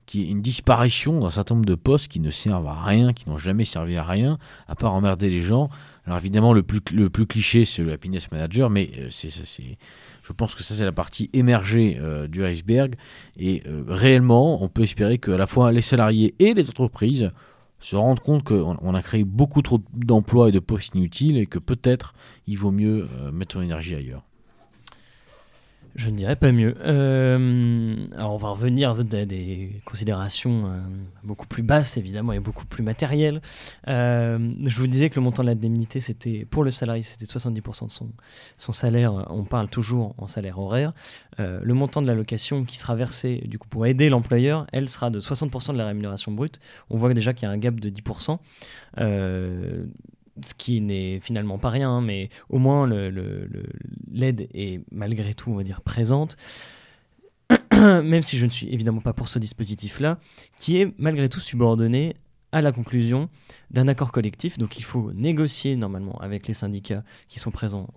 qu'il 0.06 0.22
y 0.22 0.24
ait 0.26 0.32
une 0.32 0.42
disparition 0.42 1.22
d'un 1.22 1.30
certain 1.30 1.56
nombre 1.56 1.68
de 1.68 1.76
postes 1.76 2.10
qui 2.10 2.20
ne 2.20 2.32
servent 2.32 2.68
à 2.68 2.84
rien, 2.84 3.14
qui 3.14 3.30
n'ont 3.30 3.38
jamais 3.38 3.64
servi 3.64 3.96
à 3.96 4.04
rien, 4.04 4.40
à 4.68 4.76
part 4.76 4.94
emmerder 4.94 5.30
les 5.30 5.42
gens, 5.42 5.70
alors 6.06 6.18
évidemment, 6.18 6.54
le 6.54 6.64
plus, 6.64 6.82
le 6.94 7.10
plus 7.10 7.28
cliché, 7.28 7.66
c'est 7.66 7.84
le 7.84 7.92
happiness 7.92 8.32
manager, 8.32 8.70
mais 8.70 8.90
euh, 8.98 9.08
c'est, 9.12 9.30
je 9.30 10.34
pense 10.34 10.56
que 10.56 10.64
ça, 10.64 10.74
c'est 10.74 10.86
la 10.86 10.92
partie 10.92 11.30
émergée 11.34 11.98
euh, 12.00 12.28
du 12.28 12.44
iceberg. 12.44 12.96
Et 13.38 13.62
euh, 13.68 13.84
réellement, 13.88 14.64
on 14.64 14.68
peut 14.68 14.82
espérer 14.82 15.20
qu'à 15.20 15.38
la 15.38 15.48
fois 15.48 15.72
les 15.72 15.82
salariés 15.82 16.34
et 16.40 16.54
les 16.54 16.70
entreprises 16.70 17.32
se 17.80 17.96
rendre 17.96 18.22
compte 18.22 18.44
qu'on 18.44 18.78
on 18.82 18.94
a 18.94 19.02
créé 19.02 19.24
beaucoup 19.24 19.62
trop 19.62 19.80
d'emplois 19.94 20.50
et 20.50 20.52
de 20.52 20.60
postes 20.60 20.94
inutiles 20.94 21.38
et 21.38 21.48
que 21.48 21.58
peut-être 21.58 22.14
il 22.46 22.58
vaut 22.58 22.70
mieux 22.70 23.08
mettre 23.34 23.54
son 23.54 23.62
énergie 23.64 23.96
ailleurs 23.96 24.24
je 25.96 26.10
ne 26.10 26.16
dirais 26.16 26.36
pas 26.36 26.52
mieux. 26.52 26.76
Euh, 26.84 27.96
alors 28.16 28.34
on 28.34 28.38
va 28.38 28.50
revenir 28.50 28.92
à 28.92 29.04
des, 29.04 29.82
considérations 29.86 30.68
euh, 30.68 30.80
beaucoup 31.24 31.48
plus 31.48 31.64
basses 31.64 31.98
évidemment 31.98 32.34
et 32.34 32.40
beaucoup 32.40 32.66
plus 32.66 32.84
matérielles. 32.84 33.42
Euh, 33.88 34.54
je 34.66 34.80
vous 34.80 34.88
disais 34.88 35.10
que 35.10 35.16
le 35.16 35.22
montant 35.22 35.44
de 35.44 35.48
l'indemnité 35.48 36.00
c'était 36.00 36.46
pour 36.50 36.64
le 36.64 36.72
salarié 36.72 37.04
c'était 37.04 37.26
70% 37.26 37.86
de 37.86 37.92
son, 37.92 38.10
son 38.58 38.74
salaire. 38.74 39.26
On 39.30 39.44
parle 39.44 39.68
toujours 39.68 40.16
en 40.18 40.28
salaire 40.28 40.60
horaire. 40.60 40.94
le 41.38 41.74
montant 41.74 42.02
de 42.02 42.08
l'allocation 42.08 42.64
qui 42.64 42.78
sera 42.78 42.96
versé 42.96 43.44
du 43.46 43.58
coup 43.60 43.68
pour 43.68 43.86
aider 43.86 44.10
l'employeur, 44.10 44.68
elle 44.72 44.88
sera 44.90 45.10
de 45.10 45.20
60% 45.20 45.74
de 45.74 45.78
la 45.78 45.86
rémunération 45.86 46.32
brute. 46.32 46.60
On 46.90 46.98
voit 46.98 47.14
déjà 47.14 47.34
qu'il 47.34 47.48
y 47.48 47.50
a 47.50 47.52
un 47.52 47.58
gap 47.58 47.80
de 47.80 47.90
10% 47.90 48.38
ce 50.44 50.54
qui 50.54 50.82
n'est 50.82 51.20
finalement 51.20 51.58
pas 51.58 51.70
rien, 51.70 51.90
hein, 51.90 52.02
mais 52.02 52.30
au 52.50 52.58
moins 52.58 52.88
l'aide 52.88 54.48
est 54.54 54.82
malgré 54.92 55.34
tout, 55.34 55.52
on 55.52 55.56
va 55.56 55.64
dire, 55.64 55.82
présente. 55.82 56.38
Même 57.74 58.22
si 58.22 58.38
je 58.38 58.46
ne 58.46 58.52
suis 58.52 58.68
évidemment 58.74 59.02
pas 59.02 59.14
pour 59.14 59.28
ce 59.30 59.40
dispositif-là, 59.40 60.20
qui 60.58 60.80
est 60.80 60.94
malgré 60.98 61.30
tout 61.30 61.40
subordonné 61.40 62.16
à 62.52 62.62
la 62.62 62.72
conclusion 62.72 63.30
d'un 63.72 63.88
accord 63.88 64.12
collectif. 64.12 64.58
Donc 64.58 64.78
il 64.78 64.84
faut 64.84 65.12
négocier 65.14 65.76
normalement 65.76 66.20
avec 66.20 66.48
les 66.48 66.54
syndicats 66.54 67.04
qui 67.28 67.40
sont 67.40 67.52
présents 67.52 67.88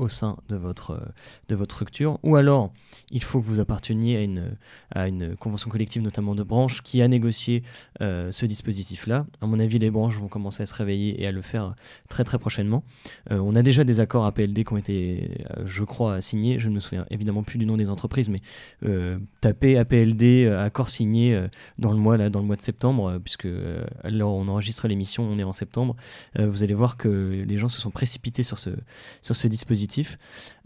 au 0.00 0.08
sein 0.08 0.36
de 0.48 0.56
votre, 0.56 1.00
de 1.48 1.54
votre 1.54 1.74
structure, 1.74 2.18
ou 2.22 2.36
alors 2.36 2.72
il 3.10 3.22
faut 3.22 3.40
que 3.40 3.46
vous 3.46 3.60
apparteniez 3.60 4.16
à 4.16 4.22
une, 4.22 4.56
à 4.94 5.08
une 5.08 5.36
convention 5.36 5.70
collective, 5.70 6.02
notamment 6.02 6.34
de 6.34 6.42
branche, 6.42 6.82
qui 6.82 7.02
a 7.02 7.08
négocié 7.08 7.62
euh, 8.00 8.32
ce 8.32 8.46
dispositif-là. 8.46 9.26
À 9.42 9.46
mon 9.46 9.58
avis, 9.58 9.78
les 9.78 9.90
branches 9.90 10.16
vont 10.16 10.28
commencer 10.28 10.62
à 10.62 10.66
se 10.66 10.74
réveiller 10.74 11.22
et 11.22 11.26
à 11.26 11.32
le 11.32 11.42
faire 11.42 11.74
très 12.08 12.24
très 12.24 12.38
prochainement. 12.38 12.82
Euh, 13.30 13.38
on 13.38 13.54
a 13.54 13.62
déjà 13.62 13.84
des 13.84 14.00
accords 14.00 14.24
APLD 14.24 14.64
qui 14.64 14.72
ont 14.72 14.78
été, 14.78 15.30
euh, 15.58 15.62
je 15.66 15.84
crois, 15.84 16.20
signés. 16.22 16.58
Je 16.58 16.70
ne 16.70 16.74
me 16.74 16.80
souviens 16.80 17.04
évidemment 17.10 17.42
plus 17.42 17.58
du 17.58 17.66
nom 17.66 17.76
des 17.76 17.90
entreprises, 17.90 18.28
mais 18.28 18.40
tapez 19.40 19.76
APLD, 19.76 20.46
accord 20.46 20.88
signé 20.88 21.48
dans 21.78 21.92
le 21.92 21.98
mois 21.98 22.16
là, 22.16 22.30
dans 22.30 22.40
le 22.40 22.46
mois 22.46 22.56
de 22.56 22.62
septembre, 22.62 23.18
puisque 23.22 23.48
alors 24.02 24.34
on 24.34 24.48
enregistre 24.48 24.88
l'émission, 24.88 25.24
on 25.24 25.38
est 25.38 25.44
en 25.44 25.52
septembre. 25.52 25.96
vous 26.38 26.64
allez 26.64 26.74
voir 26.74 26.96
que 26.96 27.44
les 27.46 27.58
gens 27.58 27.68
se 27.68 27.80
sont 27.80 27.90
précipités 27.90 28.42
sur 28.42 28.58
ce, 28.58 28.70
sur 29.22 29.36
ce 29.36 29.46
dispositif 29.48 29.89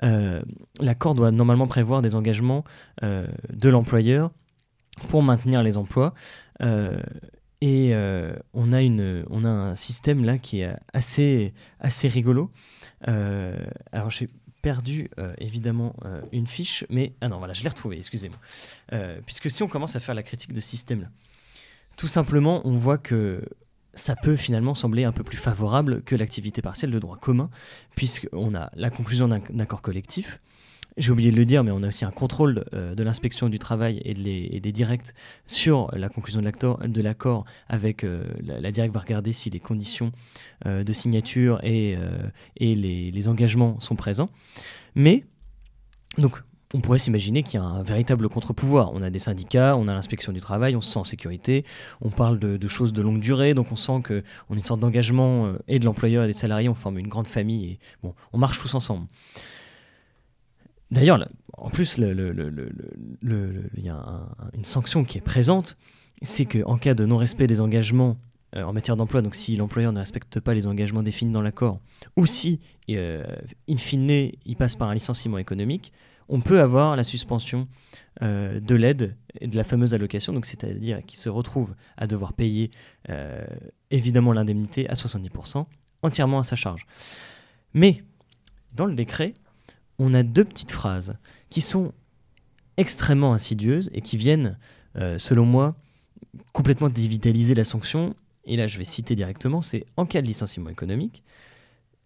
euh, 0.02 0.42
l'accord 0.80 1.14
doit 1.14 1.30
normalement 1.30 1.66
prévoir 1.66 2.02
des 2.02 2.14
engagements 2.14 2.64
euh, 3.02 3.26
de 3.52 3.68
l'employeur 3.68 4.30
pour 5.08 5.22
maintenir 5.22 5.62
les 5.62 5.76
emplois. 5.76 6.14
Euh, 6.62 7.00
et 7.60 7.94
on, 8.52 8.72
a 8.74 8.82
une, 8.82 9.24
on 9.30 9.42
a 9.42 9.48
un 9.48 9.74
système 9.74 10.22
là 10.22 10.36
qui 10.36 10.60
est 10.60 10.76
assez, 10.92 11.54
assez 11.80 12.08
rigolo. 12.08 12.50
alors 13.06 14.10
j'ai 14.10 14.28
perdu 14.60 15.08
évidemment 15.38 15.96
une 16.30 16.46
fiche, 16.46 16.84
mais 16.90 17.14
ah 17.22 17.28
non 17.28 17.38
voilà, 17.38 17.54
je 17.54 17.62
l'ai 17.62 17.70
retrouvée, 17.70 17.96
excusez-moi. 17.96 18.36
puisque 19.24 19.50
si 19.50 19.62
on 19.62 19.68
commence 19.68 19.96
à 19.96 20.00
faire 20.00 20.14
la 20.14 20.22
critique 20.22 20.52
de 20.52 20.60
ce 20.60 20.68
système 20.68 21.00
là, 21.00 21.08
tout 21.96 22.08
simplement, 22.08 22.60
on 22.64 22.76
voit 22.76 22.98
que 22.98 23.42
ça 23.94 24.16
peut 24.16 24.36
finalement 24.36 24.74
sembler 24.74 25.04
un 25.04 25.12
peu 25.12 25.24
plus 25.24 25.36
favorable 25.36 26.02
que 26.02 26.14
l'activité 26.14 26.62
partielle 26.62 26.90
de 26.90 26.98
droit 26.98 27.16
commun, 27.16 27.50
puisqu'on 27.96 28.54
a 28.54 28.70
la 28.74 28.90
conclusion 28.90 29.28
d'un 29.28 29.40
accord 29.58 29.82
collectif. 29.82 30.40
J'ai 30.96 31.10
oublié 31.10 31.32
de 31.32 31.36
le 31.36 31.44
dire, 31.44 31.64
mais 31.64 31.72
on 31.72 31.82
a 31.82 31.88
aussi 31.88 32.04
un 32.04 32.12
contrôle 32.12 32.64
euh, 32.72 32.94
de 32.94 33.02
l'inspection 33.02 33.48
du 33.48 33.58
travail 33.58 34.00
et, 34.04 34.14
des 34.60 34.72
directs 34.72 35.12
sur 35.44 35.90
la 35.92 36.08
conclusion 36.08 36.40
de 36.40 37.02
l'accord, 37.02 37.44
avec 37.68 38.04
euh, 38.04 38.24
la, 38.42 38.70
directe 38.70 38.94
va 38.94 39.00
regarder 39.00 39.32
si 39.32 39.50
les 39.50 39.58
conditions 39.58 40.12
euh, 40.66 40.84
de 40.84 40.92
signature 40.92 41.58
et, 41.64 41.96
et 42.56 42.74
les, 42.76 43.10
les, 43.10 43.28
engagements 43.28 43.80
sont 43.80 43.96
présents. 43.96 44.28
Mais, 44.94 45.24
donc, 46.18 46.42
on 46.74 46.80
pourrait 46.80 46.98
s'imaginer 46.98 47.44
qu'il 47.44 47.60
y 47.60 47.62
a 47.62 47.64
un 47.64 47.84
véritable 47.84 48.28
contre-pouvoir. 48.28 48.90
On 48.92 49.00
a 49.00 49.08
des 49.08 49.20
syndicats, 49.20 49.76
on 49.76 49.86
a 49.86 49.94
l'inspection 49.94 50.32
du 50.32 50.40
travail, 50.40 50.74
on 50.74 50.80
se 50.80 50.92
sent 50.92 50.98
en 50.98 51.04
sécurité, 51.04 51.64
on 52.00 52.10
parle 52.10 52.40
de, 52.40 52.68
choses 52.68 52.92
de 52.92 53.00
longue 53.00 53.20
durée, 53.20 53.54
donc 53.54 53.70
on 53.70 53.76
sent 53.76 54.02
qu'on 54.04 54.14
est 54.14 54.58
une 54.58 54.64
sorte 54.64 54.80
d'engagement 54.80 55.46
euh, 55.46 55.58
et 55.68 55.78
de 55.78 55.84
l'employeur 55.84 56.24
et 56.24 56.26
des 56.26 56.32
salariés, 56.32 56.68
on 56.68 56.74
forme 56.74 56.98
une 56.98 57.06
grande 57.06 57.28
famille 57.28 57.64
et 57.64 57.78
on 58.32 58.38
marche 58.38 58.58
tous 58.58 58.74
ensemble. 58.74 59.06
D'ailleurs, 60.90 61.28
en 61.56 61.70
plus, 61.70 61.96
il 61.96 62.04
y 63.76 63.88
a 63.88 64.20
une 64.52 64.64
sanction 64.64 65.04
qui 65.04 65.18
est 65.18 65.22
présente, 65.22 65.76
c'est 66.22 66.44
qu'en 66.44 66.76
cas 66.76 66.94
de 66.94 67.06
non-respect 67.06 67.46
des 67.46 67.60
engagements 67.60 68.16
euh, 68.56 68.62
en 68.62 68.72
matière 68.72 68.96
d'emploi, 68.96 69.22
donc 69.22 69.36
si 69.36 69.56
l'employeur 69.56 69.92
ne 69.92 69.98
respecte 70.00 70.40
pas 70.40 70.54
les 70.54 70.66
engagements 70.66 71.02
définis 71.02 71.32
dans 71.32 71.42
l'accord, 71.42 71.78
ou 72.16 72.26
si, 72.26 72.60
euh, 72.90 73.24
in 73.68 73.76
fine, 73.76 74.32
il 74.44 74.56
passe 74.56 74.74
par 74.74 74.88
un 74.88 74.94
licenciement 74.94 75.38
économique, 75.38 75.92
on 76.28 76.40
peut 76.40 76.60
avoir 76.60 76.96
la 76.96 77.04
suspension 77.04 77.68
euh, 78.22 78.60
de 78.60 78.74
l'aide 78.74 79.16
et 79.40 79.48
de 79.48 79.56
la 79.56 79.64
fameuse 79.64 79.94
allocation, 79.94 80.38
c'est-à-dire 80.42 81.04
qu'il 81.04 81.18
se 81.18 81.28
retrouve 81.28 81.74
à 81.96 82.06
devoir 82.06 82.32
payer 82.32 82.70
euh, 83.10 83.44
évidemment 83.90 84.32
l'indemnité 84.32 84.88
à 84.88 84.94
70%, 84.94 85.66
entièrement 86.02 86.38
à 86.38 86.44
sa 86.44 86.56
charge. 86.56 86.86
Mais 87.72 88.04
dans 88.72 88.86
le 88.86 88.94
décret, 88.94 89.34
on 89.98 90.14
a 90.14 90.22
deux 90.22 90.44
petites 90.44 90.70
phrases 90.70 91.16
qui 91.50 91.60
sont 91.60 91.92
extrêmement 92.76 93.32
insidieuses 93.32 93.90
et 93.92 94.00
qui 94.00 94.16
viennent, 94.16 94.58
euh, 94.96 95.18
selon 95.18 95.44
moi, 95.44 95.76
complètement 96.52 96.88
dévitaliser 96.88 97.54
la 97.54 97.64
sanction. 97.64 98.14
Et 98.44 98.56
là, 98.56 98.66
je 98.66 98.78
vais 98.78 98.84
citer 98.84 99.14
directement, 99.14 99.62
c'est 99.62 99.86
en 99.96 100.06
cas 100.06 100.22
de 100.22 100.26
licenciement 100.26 100.70
économique, 100.70 101.22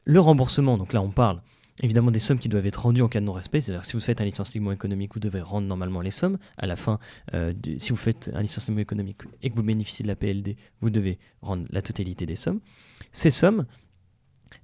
le 0.04 0.20
remboursement, 0.20 0.78
donc 0.78 0.94
là 0.94 1.02
on 1.02 1.10
parle 1.10 1.42
évidemment 1.82 2.10
des 2.10 2.18
sommes 2.18 2.38
qui 2.38 2.48
doivent 2.48 2.66
être 2.66 2.82
rendues 2.82 3.02
en 3.02 3.08
cas 3.08 3.20
de 3.20 3.24
non-respect. 3.24 3.60
C'est-à-dire 3.60 3.84
si 3.84 3.92
vous 3.92 4.00
faites 4.00 4.20
un 4.20 4.24
licenciement 4.24 4.72
économique, 4.72 5.14
vous 5.14 5.20
devez 5.20 5.40
rendre 5.40 5.66
normalement 5.66 6.00
les 6.00 6.10
sommes. 6.10 6.38
À 6.56 6.66
la 6.66 6.76
fin, 6.76 6.98
euh, 7.34 7.52
si 7.76 7.90
vous 7.90 7.96
faites 7.96 8.30
un 8.34 8.42
licenciement 8.42 8.78
économique 8.78 9.22
et 9.42 9.50
que 9.50 9.56
vous 9.56 9.62
bénéficiez 9.62 10.02
de 10.02 10.08
la 10.08 10.16
PLD, 10.16 10.56
vous 10.80 10.90
devez 10.90 11.18
rendre 11.42 11.66
la 11.70 11.82
totalité 11.82 12.26
des 12.26 12.36
sommes. 12.36 12.60
Ces 13.12 13.30
sommes, 13.30 13.66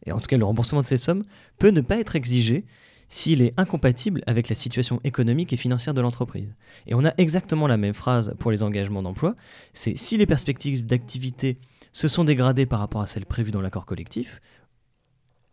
et 0.07 0.13
en 0.13 0.21
tout 0.21 0.27
cas 0.27 0.37
le 0.37 0.45
remboursement 0.45 0.83
de 0.83 0.87
ces 0.87 0.97
sommes, 0.97 1.25
peut 1.59 1.71
ne 1.71 1.81
pas 1.81 1.99
être 1.99 2.17
exigé 2.17 2.65
s'il 3.09 3.43
est 3.43 3.55
incompatible 3.57 4.23
avec 4.27 4.49
la 4.49 4.55
situation 4.55 5.01
économique 5.05 5.53
et 5.53 5.57
financière 5.57 5.95
de 5.95 6.01
l'entreprise. 6.01 6.55
Et 6.87 6.95
on 6.95 7.05
a 7.05 7.13
exactement 7.19 7.67
la 7.67 7.77
même 7.77 7.95
phrase 7.95 8.35
pour 8.39 8.51
les 8.51 8.63
engagements 8.63 9.03
d'emploi, 9.03 9.37
c'est 9.73 9.97
si 9.97 10.17
les 10.17 10.27
perspectives 10.27 10.85
d'activité 10.85 11.59
se 11.93 12.09
sont 12.09 12.25
dégradées 12.25 12.67
par 12.67 12.81
rapport 12.81 13.03
à 13.03 13.07
celles 13.07 13.27
prévues 13.27 13.53
dans 13.53 13.61
l'accord 13.61 13.87
collectif, 13.87 14.41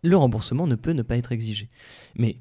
le 0.01 0.17
remboursement 0.17 0.67
ne 0.67 0.75
peut 0.75 0.91
ne 0.91 1.01
pas 1.01 1.17
être 1.17 1.31
exigé. 1.31 1.69
Mais 2.15 2.37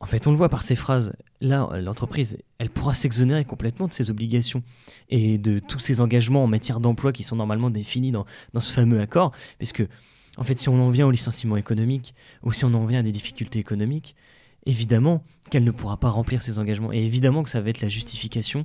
en 0.00 0.06
fait, 0.06 0.26
on 0.26 0.30
le 0.30 0.36
voit 0.36 0.48
par 0.48 0.62
ces 0.62 0.76
phrases. 0.76 1.12
Là, 1.42 1.68
l'entreprise, 1.80 2.38
elle 2.58 2.70
pourra 2.70 2.94
s'exonérer 2.94 3.44
complètement 3.44 3.86
de 3.86 3.92
ses 3.92 4.10
obligations 4.10 4.62
et 5.10 5.36
de 5.36 5.58
tous 5.58 5.78
ses 5.78 6.00
engagements 6.00 6.42
en 6.42 6.46
matière 6.46 6.80
d'emploi 6.80 7.12
qui 7.12 7.22
sont 7.22 7.36
normalement 7.36 7.68
définis 7.68 8.10
dans, 8.10 8.24
ce 8.58 8.72
fameux 8.72 9.00
accord. 9.00 9.32
Puisque, 9.58 9.86
en 10.38 10.44
fait, 10.44 10.58
si 10.58 10.70
on 10.70 10.80
en 10.80 10.90
vient 10.90 11.06
au 11.06 11.10
licenciement 11.10 11.58
économique 11.58 12.14
ou 12.42 12.52
si 12.52 12.64
on 12.64 12.72
en 12.72 12.86
vient 12.86 13.00
à 13.00 13.02
des 13.02 13.12
difficultés 13.12 13.58
économiques, 13.58 14.16
évidemment 14.64 15.22
qu'elle 15.50 15.64
ne 15.64 15.70
pourra 15.70 15.98
pas 15.98 16.08
remplir 16.08 16.40
ses 16.40 16.58
engagements. 16.58 16.92
Et 16.92 17.04
évidemment 17.04 17.42
que 17.42 17.50
ça 17.50 17.60
va 17.60 17.68
être 17.68 17.82
la 17.82 17.88
justification 17.88 18.64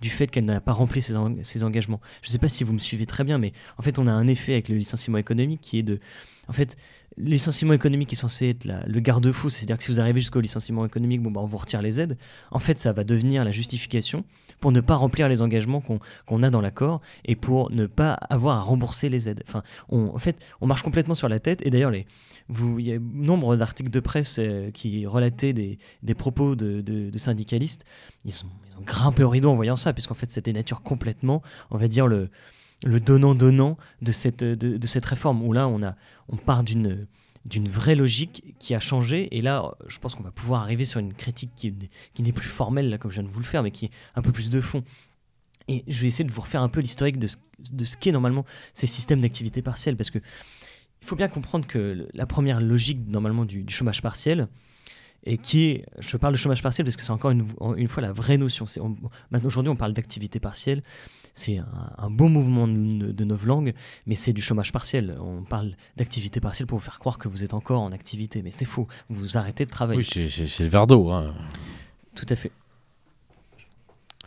du 0.00 0.08
fait 0.08 0.28
qu'elle 0.30 0.44
n'a 0.44 0.60
pas 0.60 0.72
rempli 0.72 1.02
ses, 1.02 1.14
ses 1.42 1.64
engagements. 1.64 2.00
Je 2.22 2.28
ne 2.28 2.32
sais 2.32 2.38
pas 2.38 2.48
si 2.48 2.62
vous 2.62 2.72
me 2.72 2.78
suivez 2.78 3.06
très 3.06 3.24
bien, 3.24 3.38
mais 3.38 3.52
en 3.78 3.82
fait, 3.82 3.98
on 3.98 4.06
a 4.06 4.12
un 4.12 4.28
effet 4.28 4.52
avec 4.52 4.68
le 4.68 4.76
licenciement 4.76 5.18
économique 5.18 5.60
qui 5.60 5.78
est 5.78 5.84
de... 5.84 5.98
En 6.48 6.52
fait, 6.52 6.76
le 7.16 7.30
licenciement 7.30 7.72
économique 7.72 8.12
est 8.12 8.16
censé 8.16 8.50
être 8.50 8.66
le 8.86 9.00
garde-fou, 9.00 9.48
c'est-à-dire 9.48 9.78
que 9.78 9.84
si 9.84 9.90
vous 9.90 10.00
arrivez 10.00 10.20
jusqu'au 10.20 10.40
licenciement 10.40 10.84
économique, 10.84 11.22
bon, 11.22 11.30
bah, 11.30 11.40
on 11.42 11.46
vous 11.46 11.56
retire 11.56 11.80
les 11.82 12.00
aides. 12.00 12.16
En 12.50 12.58
fait, 12.58 12.78
ça 12.78 12.92
va 12.92 13.04
devenir 13.04 13.44
la 13.44 13.50
justification 13.50 14.24
pour 14.60 14.70
ne 14.70 14.80
pas 14.80 14.94
remplir 14.94 15.28
les 15.28 15.42
engagements 15.42 15.80
qu'on 15.80 16.42
a 16.42 16.50
dans 16.50 16.60
l'accord 16.60 17.00
et 17.24 17.34
pour 17.34 17.70
ne 17.70 17.86
pas 17.86 18.12
avoir 18.12 18.58
à 18.58 18.60
rembourser 18.60 19.08
les 19.08 19.28
aides. 19.28 19.42
Enfin, 19.46 19.62
en 19.88 20.18
fait, 20.18 20.38
on 20.60 20.66
marche 20.66 20.82
complètement 20.82 21.14
sur 21.14 21.28
la 21.28 21.38
tête. 21.38 21.64
Et 21.64 21.70
d'ailleurs, 21.70 21.92
il 21.94 22.04
y 22.86 22.92
a 22.92 22.98
nombre 23.00 23.56
d'articles 23.56 23.90
de 23.90 24.00
presse 24.00 24.38
euh, 24.38 24.70
qui 24.70 25.06
relataient 25.06 25.52
des, 25.52 25.78
propos 26.14 26.54
de, 26.54 27.10
syndicalistes. 27.16 27.84
Ils, 28.24 28.32
sont, 28.32 28.48
ils 28.70 28.76
ont 28.76 28.82
grimpé 28.82 29.22
au 29.22 29.30
rideau 29.30 29.50
en 29.50 29.54
voyant 29.54 29.76
ça, 29.76 29.92
puisqu'en 29.92 30.14
fait, 30.14 30.30
c'était 30.30 30.52
nature 30.52 30.82
complètement, 30.82 31.42
on 31.70 31.78
va 31.78 31.88
dire, 31.88 32.06
le, 32.06 32.30
le 32.84 33.00
donnant-donnant 33.00 33.76
de 34.02 34.12
cette, 34.12 34.44
de, 34.44 34.86
cette 34.86 35.04
réforme, 35.04 35.42
où 35.42 35.52
là, 35.52 35.68
on, 35.68 35.82
a, 35.82 35.96
on 36.28 36.36
part 36.36 36.64
d'une 36.64 37.06
d'une 37.46 37.68
vraie 37.68 37.94
logique 37.94 38.56
qui 38.58 38.74
a 38.74 38.80
changé. 38.80 39.28
Et 39.36 39.40
là, 39.40 39.70
je 39.86 39.98
pense 39.98 40.16
qu'on 40.16 40.24
va 40.24 40.32
pouvoir 40.32 40.62
arriver 40.62 40.84
sur 40.84 40.98
une 40.98 41.14
critique 41.14 41.52
qui, 41.54 41.72
qui 42.12 42.22
n'est 42.24 42.32
plus 42.32 42.48
formelle, 42.48 42.90
là, 42.90 42.98
comme 42.98 43.12
je 43.12 43.20
viens 43.20 43.22
de 43.22 43.32
vous 43.32 43.38
le 43.38 43.44
faire, 43.44 43.62
mais 43.62 43.70
qui 43.70 43.84
est 43.84 43.90
un 44.16 44.22
peu 44.22 44.32
plus 44.32 44.50
de 44.50 44.60
fond. 44.60 44.82
Et 45.68 45.84
je 45.88 46.00
vais 46.00 46.08
essayer 46.08 46.24
de 46.24 46.32
vous 46.32 46.40
refaire 46.40 46.62
un 46.62 46.68
peu 46.68 46.80
l'historique 46.80 47.18
de 47.18 47.26
ce, 47.26 47.36
de 47.72 47.84
ce 47.84 47.96
qu'est 47.96 48.12
normalement 48.12 48.44
ces 48.74 48.86
systèmes 48.86 49.20
d'activité 49.20 49.62
partielle, 49.62 49.96
parce 49.96 50.10
que 50.10 50.18
il 51.02 51.06
faut 51.06 51.16
bien 51.16 51.28
comprendre 51.28 51.66
que 51.66 52.08
la 52.14 52.26
première 52.26 52.60
logique 52.60 52.98
normalement 53.06 53.44
du, 53.44 53.64
chômage 53.68 54.02
partiel, 54.02 54.48
et 55.24 55.38
qui 55.38 55.66
est, 55.66 55.86
je 55.98 56.16
parle 56.16 56.34
de 56.34 56.38
chômage 56.38 56.62
partiel 56.62 56.84
parce 56.84 56.96
que 56.96 57.02
c'est 57.02 57.10
encore 57.10 57.32
une, 57.32 57.46
une, 57.76 57.88
fois 57.88 58.00
la 58.00 58.12
vraie 58.12 58.38
notion. 58.38 58.66
Maintenant 59.30 59.48
aujourd'hui 59.48 59.70
on 59.70 59.76
parle 59.76 59.92
d'activité 59.92 60.40
partielle, 60.40 60.82
c'est 61.36 61.58
un, 61.98 62.10
beau 62.10 62.28
mouvement 62.28 62.66
de, 62.66 63.12
de 63.12 63.24
novlangue, 63.24 63.74
mais 64.06 64.14
c'est 64.14 64.32
du 64.32 64.40
chômage 64.40 64.72
partiel. 64.72 65.16
On 65.20 65.44
parle 65.44 65.76
d'activité 65.96 66.40
partielle 66.40 66.66
pour 66.66 66.78
vous 66.78 66.84
faire 66.84 66.98
croire 66.98 67.18
que 67.18 67.28
vous 67.28 67.44
êtes 67.44 67.52
encore 67.52 67.82
en 67.82 67.92
activité, 67.92 68.42
mais 68.42 68.50
c'est 68.50 68.64
faux. 68.64 68.88
Vous 69.10 69.36
arrêtez 69.36 69.66
de 69.66 69.70
travailler. 69.70 69.98
Oui, 69.98 70.30
c'est 70.30 70.64
le 70.64 70.70
verre 70.70 70.86
d'eau. 70.86 71.10
Hein. 71.10 71.34
Tout 72.14 72.26
à 72.30 72.36
fait. 72.36 72.50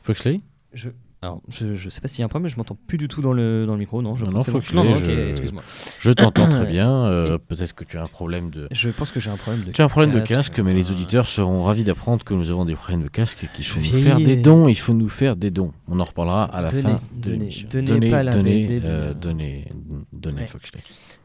Foxley? 0.04 0.42
Je, 0.74 0.90
alors, 1.22 1.42
je, 1.50 1.66
ne 1.66 1.90
sais 1.90 2.00
pas 2.00 2.08
s'il 2.08 2.20
y 2.20 2.24
a 2.24 2.26
un 2.26 2.30
problème, 2.30 2.46
mais 2.46 2.50
je 2.50 2.56
m'entends 2.56 2.78
plus 2.88 2.98
du 2.98 3.10
tout 3.10 3.22
dans 3.22 3.34
le, 3.34 3.66
dans 3.66 3.74
le 3.74 3.80
micro. 3.80 4.02
Non, 4.02 4.16
je 4.16 4.26
non, 4.26 4.40
faut 4.42 4.60
que 4.60 4.66
je, 4.66 5.28
excuse-moi. 5.28 5.64
Je 6.00 6.12
t'entends 6.12 6.48
très 6.48 6.66
bien. 6.72 6.90
Euh, 7.06 7.38
peut-être 7.38 7.76
que 7.76 7.84
tu 7.84 7.98
as 7.98 8.04
un 8.04 8.08
problème 8.08 8.50
de. 8.50 8.70
Je 8.72 8.90
pense 8.90 9.12
que 9.12 9.20
j'ai 9.20 9.30
un 9.30 9.36
problème 9.36 9.66
de. 9.66 9.72
Tu 9.72 9.82
as 9.82 9.86
un 9.86 9.90
problème 9.90 10.14
de 10.14 10.22
casque, 10.22 10.58
mais 10.60 10.74
les 10.74 10.92
auditeurs 10.92 11.28
seront 11.28 11.64
ravis 11.64 11.84
d'apprendre 11.84 12.24
que 12.24 12.34
nous 12.34 12.52
avons 12.52 12.64
des 12.64 12.76
problèmes 12.76 13.04
de 13.04 13.10
casque 13.10 13.44
et 13.44 13.48
qu'il 13.54 13.66
faut 13.66 13.80
nous 13.80 14.02
faire 14.02 14.18
des 14.18 14.38
dons. 14.38 14.70
Il 14.70 14.78
faut 14.78 14.94
nous 14.94 15.10
faire 15.10 15.36
des 15.36 15.52
dons. 15.52 15.74
On 15.90 16.00
en 16.00 16.06
reparlera 16.06 16.46
à 16.46 16.62
la 16.62 16.70
fin 16.70 17.02
de 17.12 17.32
l'émission. 17.32 17.68
Donnez, 17.70 17.88
donnez, 17.88 18.12
pas 18.12 18.24
la 18.24 18.32
donnez, 18.32 18.82
euh, 18.86 19.14
donnez, 19.14 19.66
donnez, 20.14 20.48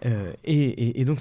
euh, 0.07 0.33
et, 0.45 1.01
et, 1.01 1.05
donc, 1.05 1.21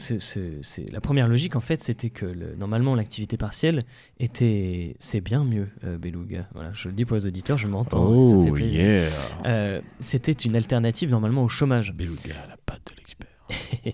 la 0.91 1.01
première 1.01 1.27
logique, 1.27 1.55
en 1.55 1.59
fait, 1.59 1.81
c'était 1.81 2.09
que 2.09 2.25
le, 2.25 2.55
normalement, 2.55 2.95
l'activité 2.95 3.37
partielle 3.37 3.83
était. 4.19 4.95
C'est 4.99 5.21
bien 5.21 5.43
mieux, 5.43 5.69
euh, 5.83 5.97
Beluga. 5.97 6.47
Voilà, 6.53 6.71
je 6.73 6.89
le 6.89 6.93
dis 6.93 7.05
pour 7.05 7.15
les 7.15 7.27
auditeurs, 7.27 7.57
je 7.57 7.67
m'entends. 7.67 8.05
Oh, 8.05 8.43
yeah. 8.65 9.09
Euh, 9.45 9.81
c'était 9.99 10.31
une 10.31 10.55
alternative, 10.55 11.09
normalement, 11.09 11.43
au 11.43 11.49
chômage. 11.49 11.93
Beluga, 11.93 12.35
la 12.49 12.57
patte 12.65 12.91
de 12.91 12.97
l'expert. 12.97 13.93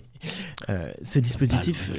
Euh, 0.68 0.92
ce 1.02 1.18
dispositif 1.18 1.90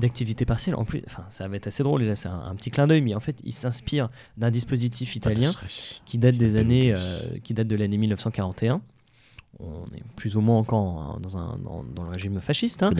d'activité 0.00 0.46
partielle, 0.46 0.74
en 0.74 0.86
plus, 0.86 1.02
enfin, 1.06 1.24
ça 1.28 1.46
va 1.46 1.56
être 1.56 1.66
assez 1.66 1.82
drôle, 1.82 2.02
et 2.02 2.06
là 2.06 2.16
c'est 2.16 2.30
un, 2.30 2.54
petit 2.56 2.70
clin 2.70 2.86
d'œil, 2.86 3.02
mais 3.02 3.14
en 3.14 3.20
fait, 3.20 3.38
il 3.44 3.52
s'inspire 3.52 4.08
d'un 4.38 4.50
dispositif 4.50 5.14
italien 5.14 5.52
qui 6.06 6.16
date 6.16 6.36
des 6.36 6.56
années, 6.56 6.94
qui 7.44 7.52
date 7.52 7.68
de 7.68 7.76
l'année 7.76 7.98
1941 7.98 8.80
on 9.60 9.84
est 9.94 10.02
plus 10.16 10.36
ou 10.36 10.40
moins 10.40 10.58
encore 10.58 11.18
dans, 11.20 11.38
un, 11.38 11.58
dans, 11.58 12.02
le 12.02 12.10
régime 12.10 12.40
fasciste. 12.40 12.82
Hein. 12.82 12.90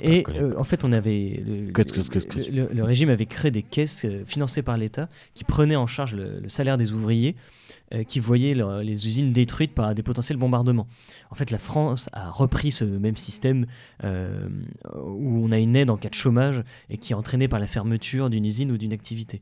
et 0.00 0.24
euh, 0.28 0.54
en 0.58 0.64
fait, 0.64 0.84
on 0.84 0.92
avait 0.92 1.42
le, 1.46 2.82
régime 2.82 3.10
avait 3.10 3.26
créé 3.26 3.50
des 3.50 3.62
caisses 3.62 4.04
euh, 4.04 4.24
financées 4.26 4.62
par 4.62 4.76
l'État 4.76 5.08
qui 5.34 5.44
prenaient 5.44 5.76
en 5.76 5.86
charge 5.86 6.14
le, 6.14 6.48
salaire 6.48 6.76
des 6.76 6.92
ouvriers 6.92 7.36
euh, 7.92 8.04
qui 8.04 8.20
voyaient 8.20 8.54
les 8.54 9.06
usines 9.06 9.32
détruites 9.32 9.74
par 9.74 9.94
des 9.94 10.02
potentiels 10.02 10.38
bombardements. 10.38 10.86
En 11.30 11.34
fait, 11.34 11.50
la 11.50 11.58
France 11.58 12.08
a 12.12 12.30
repris 12.30 12.70
ce 12.70 12.84
même 12.84 13.16
système 13.16 13.66
où 14.02 15.44
on 15.44 15.50
a 15.52 15.58
une 15.58 15.76
aide 15.76 15.90
en 15.90 15.96
cas 15.96 16.08
de 16.08 16.14
chômage 16.14 16.62
et 16.88 16.98
qui 16.98 17.12
est 17.12 17.16
entraînée 17.16 17.48
par 17.48 17.58
la 17.58 17.66
fermeture 17.66 18.30
d'une 18.30 18.44
usine 18.44 18.70
ou 18.70 18.78
d'une 18.78 18.92
activité. 18.92 19.40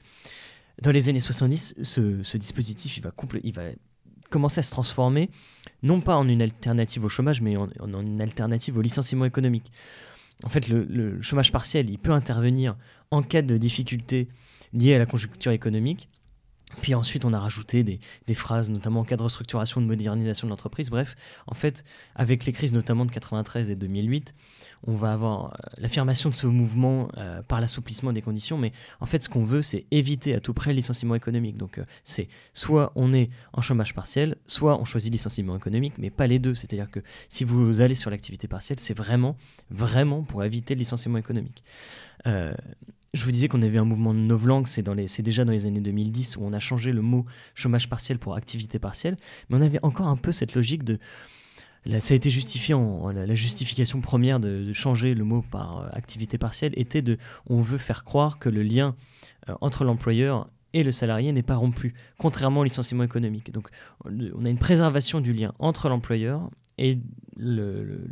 Dans 0.83 0.93
les 0.93 1.09
années 1.09 1.21
70, 1.21 1.77
ce, 1.83 2.37
dispositif 2.37 3.03
va, 3.03 3.13
il 3.43 3.53
va 3.53 3.63
commencer 4.31 4.61
à 4.61 4.63
se 4.63 4.71
transformer, 4.71 5.31
non 5.83 6.01
pas 6.01 6.17
en 6.17 6.29
une 6.29 6.43
alternative 6.43 7.05
au 7.05 7.09
chômage, 7.09 7.41
mais 7.41 7.57
en, 7.57 7.69
une 8.01 8.21
alternative 8.23 8.77
au 8.77 8.83
licenciement 8.83 9.25
économique. 9.25 9.73
En 10.45 10.49
fait, 10.49 10.69
le, 10.69 11.21
chômage 11.21 11.51
partiel, 11.51 11.91
il 11.91 11.99
peut 11.99 12.13
intervenir 12.13 12.77
en 13.11 13.23
cas 13.23 13.43
de 13.43 13.57
difficultés 13.57 14.29
liées 14.73 14.95
à 14.95 14.99
la 14.99 15.07
conjoncture 15.07 15.53
économique. 15.53 16.09
Puis 16.83 16.95
ensuite, 16.95 17.25
on 17.25 17.33
a 17.33 17.41
rajouté 17.41 17.83
des, 17.83 18.35
phrases, 18.35 18.71
notamment 18.71 19.01
en 19.01 19.05
cas 19.05 19.17
de 19.17 19.23
restructuration, 19.23 19.81
de 19.81 19.87
modernisation 19.87 20.47
de 20.47 20.51
l'entreprise. 20.51 20.91
Bref, 20.91 21.17
en 21.47 21.55
fait, 21.55 21.85
avec 22.15 22.45
les 22.45 22.53
crises 22.53 22.73
notamment 22.73 23.05
de 23.05 23.11
93 23.11 23.71
et 23.71 23.75
2008, 23.75 24.35
on 24.87 24.95
va 24.95 25.13
avoir 25.13 25.47
euh, 25.47 25.49
l'affirmation 25.79 26.31
de 26.31 26.35
ce 26.35 26.47
mouvement 26.47 27.09
euh, 27.17 27.43
par 27.43 27.61
l'assouplissement 27.61 28.13
des 28.13 28.23
conditions, 28.23 28.59
mais 28.59 28.73
en 29.01 29.07
fait 29.07 29.23
ce 29.23 29.29
qu'on 29.29 29.45
veut 29.45 29.63
c'est 29.63 29.87
éviter 29.91 30.35
à 30.35 30.41
tout 30.41 30.55
près 30.55 30.71
le 30.71 30.77
licenciement 30.77 31.15
économique. 31.15 31.57
Donc 31.57 31.79
euh, 31.79 31.85
c'est 32.05 32.29
soit 32.55 32.93
on 32.95 33.13
est 33.13 33.31
en 33.53 33.61
chômage 33.61 33.95
partiel, 33.95 34.37
soit 34.47 34.79
on 34.79 34.85
choisit 34.85 35.11
le 35.11 35.15
licenciement 35.15 35.57
économique, 35.57 35.95
mais 35.99 36.11
pas 36.11 36.27
les 36.27 36.39
deux. 36.39 36.55
C'est-à-dire 36.55 36.91
que 36.91 37.01
si 37.29 37.45
vous 37.45 37.81
allez 37.81 37.95
sur 37.95 38.11
l'activité 38.11 38.47
partielle, 38.47 38.79
c'est 38.79 38.97
vraiment, 38.97 39.37
vraiment 39.71 40.23
pour 40.23 40.45
éviter 40.45 40.75
le 40.75 40.81
licenciement 40.81 41.19
économique. 41.19 41.65
Je 43.15 43.25
vous 43.25 43.31
disais 43.31 43.49
qu'on 43.49 43.63
avait 43.63 43.79
un 43.79 43.85
mouvement 43.85 44.13
de 44.13 44.19
novlangue, 44.19 44.67
c'est, 44.67 44.83
déjà 45.23 45.45
dans 45.45 45.53
les 45.53 45.67
années 45.67 45.81
2010 45.81 46.37
où 46.37 46.43
on 46.43 46.53
a 46.53 46.59
changé 46.59 46.93
le 46.93 47.03
mot 47.03 47.25
chômage 47.55 47.89
partiel 47.89 48.19
pour 48.19 48.35
activité 48.35 48.79
partielle, 48.79 49.17
mais 49.49 49.57
on 49.57 49.63
avait 49.63 49.81
encore 49.83 50.09
un 50.09 50.17
peu 50.17 50.33
cette 50.33 50.55
logique 50.55 50.85
de 50.85 50.99
ça 52.01 52.13
a 52.13 52.17
été 52.17 52.31
justifié 52.31 52.75
en, 52.75 53.11
la, 53.11 53.35
justification 53.35 54.01
première 54.01 54.41
de, 54.41 54.73
changer 54.73 55.15
le 55.15 55.25
mot 55.25 55.43
par 55.43 55.79
euh, 55.79 55.89
activité 55.93 56.37
partielle 56.37 56.73
était 56.77 57.01
de 57.01 57.17
on 57.47 57.63
veut 57.63 57.79
faire 57.79 58.05
croire 58.05 58.39
que 58.39 58.51
le 58.51 58.63
lien 58.63 58.95
euh, 59.49 59.55
entre 59.63 59.85
l'employeur 59.85 60.51
et 60.75 60.83
le 60.83 60.91
salarié 60.91 61.33
n'est 61.33 61.43
pas 61.43 61.57
rompu, 61.57 61.95
contrairement 62.19 62.61
au 62.61 62.65
licenciement 62.65 63.05
économique. 63.05 63.53
Donc 63.53 63.71
on 64.05 64.45
a 64.45 64.51
une 64.51 64.59
préservation 64.59 65.21
du 65.21 65.33
lien 65.33 65.55
entre 65.59 65.89
l'employeur 65.89 66.51
et 66.77 66.99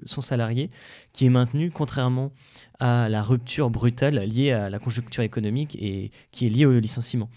son 0.04 0.22
salarié 0.22 0.70
qui 1.12 1.26
est 1.26 1.30
maintenu, 1.30 1.70
contrairement 1.70 2.32
à 2.78 3.08
la 3.08 3.22
rupture 3.22 3.70
brutale 3.70 4.18
liée 4.20 4.52
à 4.52 4.70
la 4.70 4.78
conjoncture 4.78 5.22
économique 5.22 5.76
et 5.80 6.10
qui 6.32 6.46
est 6.46 6.50
liée 6.50 6.66
au 6.66 6.78
licenciement. 6.78 7.30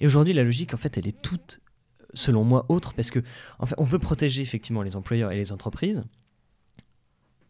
Et 0.00 0.06
aujourd'hui, 0.06 0.34
la 0.34 0.44
logique, 0.44 0.74
en 0.74 0.76
fait, 0.76 0.98
elle 0.98 1.06
est 1.06 1.22
toute 1.22 1.60
selon 2.14 2.44
moi, 2.44 2.64
autre, 2.68 2.94
parce 2.94 3.10
que 3.10 3.20
en 3.58 3.66
fait, 3.66 3.74
on 3.78 3.84
veut 3.84 3.98
protéger 3.98 4.42
effectivement 4.42 4.82
les 4.82 4.96
employeurs 4.96 5.32
et 5.32 5.36
les 5.36 5.52
entreprises, 5.52 6.04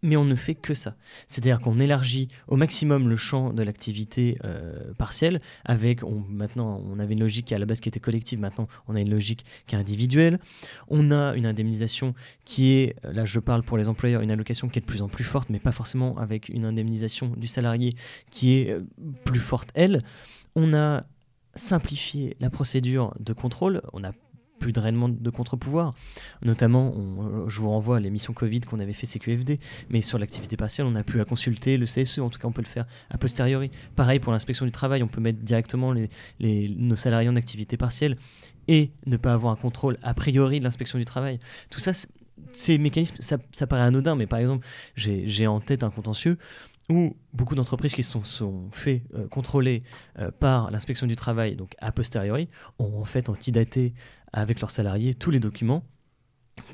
mais 0.05 0.17
on 0.17 0.25
ne 0.25 0.37
fait 0.37 0.55
que 0.55 0.75
ça. 0.75 0.95
C'est-à-dire 1.27 1.61
qu'on 1.61 1.81
élargit 1.81 2.29
au 2.47 2.57
maximum 2.57 3.09
le 3.09 3.17
champ 3.17 3.53
de 3.53 3.63
l'activité 3.63 4.39
euh, 4.45 4.93
partielle, 4.99 5.41
avec, 5.65 6.05
on, 6.05 6.23
maintenant, 6.29 6.81
on 6.87 6.99
avait 6.99 7.15
une 7.15 7.21
logique 7.21 7.47
qui 7.47 7.55
à 7.55 7.59
la 7.59 7.67
base 7.67 7.81
qui 7.81 7.89
était 7.89 8.01
collective, 8.01 8.39
maintenant 8.39 8.69
on 8.87 8.95
a 8.95 9.01
une 9.01 9.11
logique 9.11 9.45
qui 9.67 9.75
est 9.75 9.79
individuelle. 9.79 10.39
On 10.89 11.11
a 11.11 11.35
une 11.35 11.47
indemnisation 11.47 12.15
qui 12.45 12.73
est, 12.73 12.97
là 13.03 13.25
je 13.25 13.41
parle 13.41 13.63
pour 13.63 13.79
les 13.79 13.89
employeurs, 13.89 14.21
une 14.21 14.31
allocation 14.31 14.69
qui 14.69 14.79
est 14.79 14.83
de 14.83 14.87
plus 14.87 15.03
en 15.03 15.09
plus 15.09 15.25
forte, 15.25 15.49
mais 15.49 15.59
pas 15.59 15.73
forcément 15.73 16.17
avec 16.19 16.51
une 16.51 16.67
indemnisation 16.67 17.33
du 17.37 17.49
salarié 17.49 17.95
qui 18.31 18.59
est 18.59 18.71
euh, 18.71 18.81
plus 19.25 19.41
forte, 19.41 19.71
elle. 19.75 20.05
On 20.55 20.75
a 20.75 21.05
simplifié 21.55 22.37
la 22.41 22.51
procédure 22.51 23.15
de 23.21 23.33
contrôle, 23.33 23.81
plus 24.59 24.73
de 24.73 24.81
réellement 24.81 25.09
de 25.09 25.31
contre-pouvoir. 25.31 25.95
Notamment, 26.43 26.95
je 27.49 27.61
vous 27.61 27.71
renvoie 27.71 27.99
à 27.99 28.01
l'émission 28.01 28.33
Covid 28.33 28.61
qu'on 28.61 28.79
avait 28.79 28.93
fait 28.93 29.07
CQFD, 29.07 29.59
mais 29.91 30.03
sur 30.03 30.19
l'activité 30.19 30.57
partielle, 30.57 30.87
on 30.87 30.95
a 30.95 31.03
pu 31.03 31.21
à 31.21 31.25
consulter 31.25 31.77
le 31.77 31.87
CSE, 31.87 32.19
en 32.19 32.31
tout 32.31 32.39
cas 32.39 32.49
on 32.49 32.53
peut 32.53 32.63
le 32.63 32.69
faire 32.69 32.87
a 33.11 33.19
posteriori. 33.19 33.71
Pareil 33.97 34.21
pour 34.21 34.33
l'inspection 34.33 34.65
du 34.65 34.73
travail, 34.73 35.03
on 35.03 35.09
peut 35.09 35.21
mettre 35.21 35.41
directement 35.41 35.95
nos 36.41 36.97
salariés 36.97 37.29
en 37.29 37.37
activité 37.37 37.77
partielle 37.77 38.17
et 38.69 38.91
ne 39.07 39.17
pas 39.17 39.33
avoir 39.33 39.53
un 39.53 39.57
contrôle 39.57 39.99
a 40.03 40.15
priori 40.15 40.59
de 40.59 40.65
l'inspection 40.65 40.99
du 40.99 41.05
travail. 41.05 41.39
Tout 41.71 41.81
ça, 41.81 41.93
ces 42.53 42.79
mécanismes, 42.79 43.17
ça, 43.21 43.67
paraît 43.67 43.83
anodin, 43.83 44.17
mais 44.17 44.27
par 44.27 44.39
exemple, 44.39 44.67
j'ai 44.97 45.47
en 45.47 45.61
tête 45.61 45.83
un 45.85 45.91
contentieux 45.91 46.39
où 46.91 47.17
beaucoup 47.33 47.55
d'entreprises 47.55 47.95
qui 47.95 48.03
se 48.03 48.19
sont, 48.19 48.69
fait 48.71 49.03
euh, 49.15 49.27
contrôler 49.29 49.83
euh, 50.19 50.31
par 50.31 50.71
l'inspection 50.71 51.07
du 51.07 51.17
travail, 51.17 51.57
donc 51.57 51.75
a 51.81 51.93
posteriori, 51.93 52.49
ont 52.79 53.01
en 53.01 53.05
fait 53.07 53.31
antidaté 53.31 53.95
avec 54.35 54.61
leurs 54.61 54.70
salariés 54.70 55.14
tous 55.14 55.30
les 55.30 55.41
documents 55.41 55.85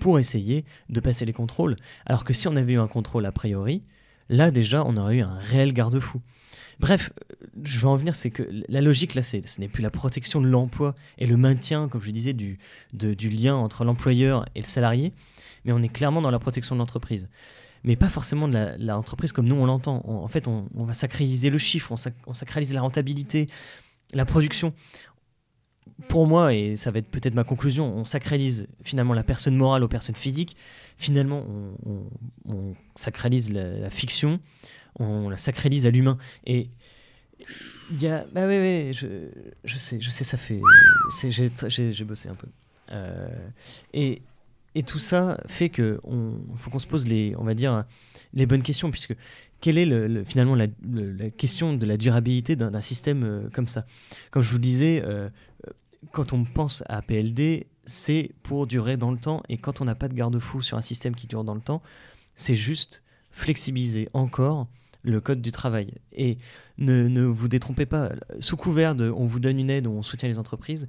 pour 0.01 0.19
essayer 0.19 0.65
de 0.89 1.01
passer 1.01 1.25
les 1.25 1.33
contrôles. 1.33 1.77
Alors 2.07 2.25
que 2.25 2.33
si 2.33 2.49
on 2.49 2.57
avait 2.57 2.73
eu 2.73 2.79
un 2.79 2.89
contrôle 2.89 3.25
a 3.27 3.33
priori, 3.33 3.85
là 4.29 4.51
déjà 4.51 4.85
on 4.85 4.97
aurait 4.97 5.19
eu 5.19 5.23
un 5.23 5.39
réel 5.39 5.73
garde-fou. 5.73 6.21
Bref, 6.81 7.13
je 7.63 7.79
vais 7.79 7.87
en 7.87 7.97
venir, 7.97 8.15
c'est 8.15 8.31
que 8.31 8.43
la 8.69 8.81
logique 8.81 9.15
là, 9.15 9.23
ce 9.23 9.37
n'est 9.61 9.69
plus 9.69 9.83
la 9.83 9.91
protection 9.91 10.41
de 10.41 10.47
l'emploi 10.47 10.95
et 11.19 11.27
le 11.27 11.37
maintien, 11.37 11.89
comme 11.89 12.01
je 12.01 12.11
disais, 12.11 12.33
du, 12.33 12.59
lien 12.93 13.55
entre 13.55 13.85
l'employeur 13.85 14.47
et 14.55 14.61
le 14.61 14.67
salarié, 14.67 15.13
mais 15.65 15.73
on 15.73 15.79
est 15.79 15.91
clairement 15.91 16.23
dans 16.23 16.31
la 16.31 16.39
protection 16.39 16.75
de 16.75 16.81
l'entreprise 16.81 17.29
mais 17.83 17.97
pas 17.97 18.11
forcément 18.11 18.47
de 18.47 18.77
l'entreprise 18.79 19.33
comme 19.33 19.47
nous 19.47 19.55
on 19.55 19.65
l'entend. 19.65 20.03
En 20.07 20.29
fait, 20.29 20.49
on, 20.49 20.69
va 20.75 20.93
sacraliser 20.93 21.49
le 21.49 21.57
chiffre, 21.57 21.95
on, 22.27 22.35
sacralise 22.35 22.75
la 22.75 22.83
rentabilité, 22.83 23.47
la 24.13 24.27
production. 24.27 24.75
Pour 26.09 26.27
moi, 26.27 26.55
et 26.55 26.77
ça 26.77 26.91
va 26.91 26.99
être 26.99 27.09
peut-être 27.09 27.35
ma 27.35 27.45
conclusion, 27.45 27.95
on 27.95 28.05
sacralise 28.05 28.67
finalement 28.83 29.15
la 29.15 29.23
personne 29.23 29.57
morale 29.57 29.83
aux 29.83 29.89
personnes 29.89 30.15
physiques. 30.15 30.57
Finalement, 30.97 31.45
on, 32.47 32.75
sacralise 32.95 33.53
la, 33.53 33.91
fiction, 33.91 34.41
on 34.99 35.29
la 35.29 35.37
sacralise 35.37 35.87
à 35.87 35.91
l'humain. 35.91 36.19
Et 36.47 36.69
il 37.91 38.03
y 38.03 38.07
a. 38.07 38.25
Bah 38.33 38.47
oui, 38.47 38.59
oui, 38.59 38.93
je, 38.93 39.79
sais, 39.79 40.01
je 40.01 40.11
sais, 40.11 40.25
ça 40.25 40.37
fait. 40.37 40.61
J'ai 41.29 42.05
bossé 42.05 42.29
un 42.29 42.35
peu. 42.35 42.49
Euh, 42.93 43.29
et 43.95 44.23
et 44.75 44.83
tout 44.83 44.99
ça 44.99 45.41
fait 45.47 45.69
que 45.69 46.01
on 46.05 46.35
faut 46.57 46.71
qu'on 46.71 46.79
se 46.79 46.87
pose 46.87 47.07
les, 47.07 47.35
on 47.37 47.45
va 47.45 47.55
dire, 47.55 47.85
les 48.35 48.47
bonnes 48.47 48.63
questions, 48.63 48.91
puisque 48.91 49.17
quelle 49.61 49.79
est 49.79 49.87
le, 49.87 50.23
finalement 50.25 50.55
la, 50.55 50.69
question 51.31 51.75
de 51.75 51.87
la 51.87 51.97
durabilité 51.97 52.57
d'un 52.57 52.81
système 52.81 53.25
euh, 53.25 53.49
comme 53.53 53.69
ça? 53.69 53.85
Comme 54.31 54.43
je 54.43 54.51
vous 54.51 54.59
disais, 54.59 55.03
euh, 55.05 55.29
quand 56.13 56.33
on 56.33 56.45
pense 56.45 56.83
à 56.89 57.03
PLD, 57.03 57.67
c'est 57.85 58.31
pour 58.43 58.67
durer 58.67 58.97
dans 58.97 59.11
le 59.11 59.19
temps, 59.19 59.43
et 59.49 59.59
quand 59.59 59.81
on 59.81 59.85
n'a 59.85 59.95
pas 59.95 60.09
de 60.09 60.15
garde-fou 60.15 60.61
sur 60.63 60.77
un 60.77 60.83
système 60.83 61.15
qui 61.15 61.27
dure 61.27 61.45
dans 61.45 61.55
le 61.55 61.61
temps, 61.61 61.83
c'est 62.35 62.57
juste 62.57 63.03
flexibiliser 63.31 64.09
encore 64.13 64.67
le 65.03 65.21
code 65.21 65.41
du 65.41 65.51
travail. 65.51 65.95
Et 66.13 66.37
ne, 66.79 67.09
ne 67.09 67.23
vous 67.23 67.49
détrompez 67.49 67.87
pas, 67.87 68.11
sous 68.39 68.57
couvert 68.57 68.95
de 68.95 69.11
on 69.11 69.25
vous 69.25 69.41
donne 69.41 69.59
une 69.59 69.71
aide, 69.71 69.87
on 69.87 70.03
soutient 70.03 70.29
les 70.29 70.39
entreprises, 70.39 70.89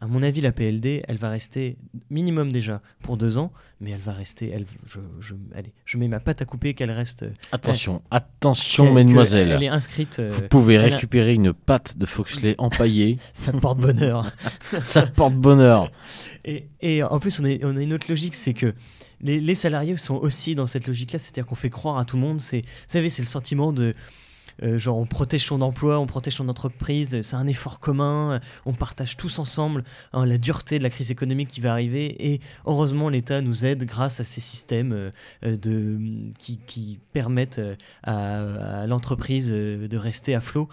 À 0.00 0.06
mon 0.06 0.22
avis, 0.22 0.40
la 0.40 0.52
PLD, 0.52 1.02
elle 1.08 1.16
va 1.16 1.28
rester 1.28 1.76
minimum 2.08 2.52
déjà 2.52 2.80
pour 3.02 3.16
deux 3.16 3.36
ans, 3.36 3.52
mais 3.80 3.90
elle 3.90 4.00
va 4.00 4.12
rester. 4.12 4.48
Elle, 4.48 4.64
je, 4.86 5.00
je, 5.18 5.34
allez, 5.56 5.72
je 5.84 5.98
mets 5.98 6.06
ma 6.06 6.20
patte 6.20 6.40
à 6.40 6.44
couper 6.44 6.74
qu'elle 6.74 6.92
reste. 6.92 7.26
Attention, 7.50 8.00
elle, 8.12 8.18
attention, 8.18 8.92
mesdemoiselles. 8.92 9.50
Elle 9.50 9.64
est 9.64 9.68
inscrite. 9.68 10.20
Vous 10.20 10.46
pouvez 10.48 10.78
récupérer 10.78 11.30
a... 11.30 11.34
une 11.34 11.52
patte 11.52 11.98
de 11.98 12.06
Foxley 12.06 12.54
empaillée. 12.58 13.18
Ça 13.32 13.52
porte 13.52 13.80
bonheur. 13.80 14.30
Ça 14.84 15.04
porte 15.04 15.34
bonheur. 15.34 15.90
Et, 16.44 16.68
et, 16.80 17.02
en 17.02 17.18
plus, 17.18 17.40
on, 17.40 17.44
est, 17.44 17.64
on 17.64 17.76
a 17.76 17.82
une 17.82 17.92
autre 17.92 18.06
logique, 18.08 18.36
c'est 18.36 18.54
que 18.54 18.74
les, 19.20 19.40
les, 19.40 19.54
salariés 19.56 19.96
sont 19.96 20.14
aussi 20.14 20.54
dans 20.54 20.68
cette 20.68 20.86
logique-là, 20.86 21.18
c'est-à-dire 21.18 21.44
qu'on 21.44 21.56
fait 21.56 21.70
croire 21.70 21.98
à 21.98 22.04
tout 22.04 22.16
le 22.16 22.22
monde. 22.22 22.40
C'est, 22.40 22.60
vous 22.60 22.68
savez, 22.86 23.08
c'est 23.08 23.22
le 23.22 23.28
sentiment 23.28 23.72
de 23.72 23.94
euh, 24.62 24.78
genre 24.78 24.98
on 24.98 25.06
protège 25.06 25.44
son 25.44 25.60
emploi, 25.62 25.98
on 25.98 26.06
protège 26.06 26.34
son 26.34 26.48
entreprise, 26.48 27.20
c'est 27.22 27.36
un 27.36 27.46
effort 27.46 27.80
commun, 27.80 28.40
on 28.66 28.72
partage 28.72 29.16
tous 29.16 29.38
ensemble 29.38 29.84
hein, 30.12 30.26
la 30.26 30.38
dureté 30.38 30.78
de 30.78 30.82
la 30.82 30.90
crise 30.90 31.10
économique 31.10 31.48
qui 31.48 31.60
va 31.60 31.72
arriver 31.72 32.32
et 32.32 32.40
heureusement 32.66 33.08
l'État 33.08 33.40
nous 33.40 33.64
aide 33.64 33.84
grâce 33.84 34.20
à 34.20 34.24
ces 34.24 34.40
systèmes 34.40 34.92
euh, 34.92 35.56
de, 35.56 35.98
qui, 36.38 36.98
permettent 37.12 37.58
euh, 37.58 37.76
à, 38.02 38.86
l'entreprise 38.86 39.48
de 39.50 39.96
rester 39.96 40.34
à 40.34 40.40
flot. 40.40 40.68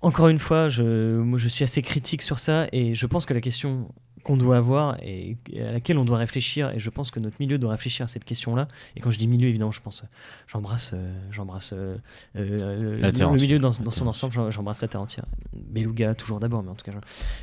Encore 0.00 0.28
une 0.28 0.38
fois, 0.38 0.68
je 0.68 1.48
suis 1.48 1.64
assez 1.64 1.82
critique 1.82 2.22
sur 2.22 2.38
ça 2.38 2.66
et 2.72 2.94
je 2.94 3.06
pense 3.06 3.24
que 3.24 3.34
la 3.34 3.40
question 3.40 3.88
qu'on 4.22 4.36
doit 4.36 4.56
avoir 4.56 4.96
et 5.02 5.36
à 5.58 5.72
laquelle 5.72 5.98
on 5.98 6.04
doit 6.04 6.18
réfléchir. 6.18 6.70
Et 6.70 6.78
je 6.78 6.90
pense 6.90 7.10
que 7.10 7.20
notre 7.20 7.36
milieu 7.40 7.58
doit 7.58 7.72
réfléchir 7.72 8.04
à 8.04 8.08
cette 8.08 8.24
question-là. 8.24 8.68
Et 8.96 9.00
quand 9.00 9.10
je 9.10 9.18
dis 9.18 9.26
milieu 9.26 9.48
évidemment 9.48 9.70
je 9.70 9.80
pense 9.80 10.04
j'embrasse 10.46 10.92
euh, 10.94 11.12
j'embrasse 11.30 11.72
euh, 11.72 11.96
euh, 12.36 12.98
le, 13.00 13.36
milieu 13.36 13.58
dans, 13.58 13.70
dans 13.70 13.90
son 13.90 14.06
ensemble 14.06 14.50
j'embrasse 14.50 14.82
la 14.82 14.88
terre 14.88 15.00
entière. 15.00 15.24
Beluga 15.52 16.14
toujours 16.14 16.40
d'abord 16.40 16.62
mais 16.62 16.70
en 16.70 16.74
tout 16.74 16.84
cas 16.84 16.96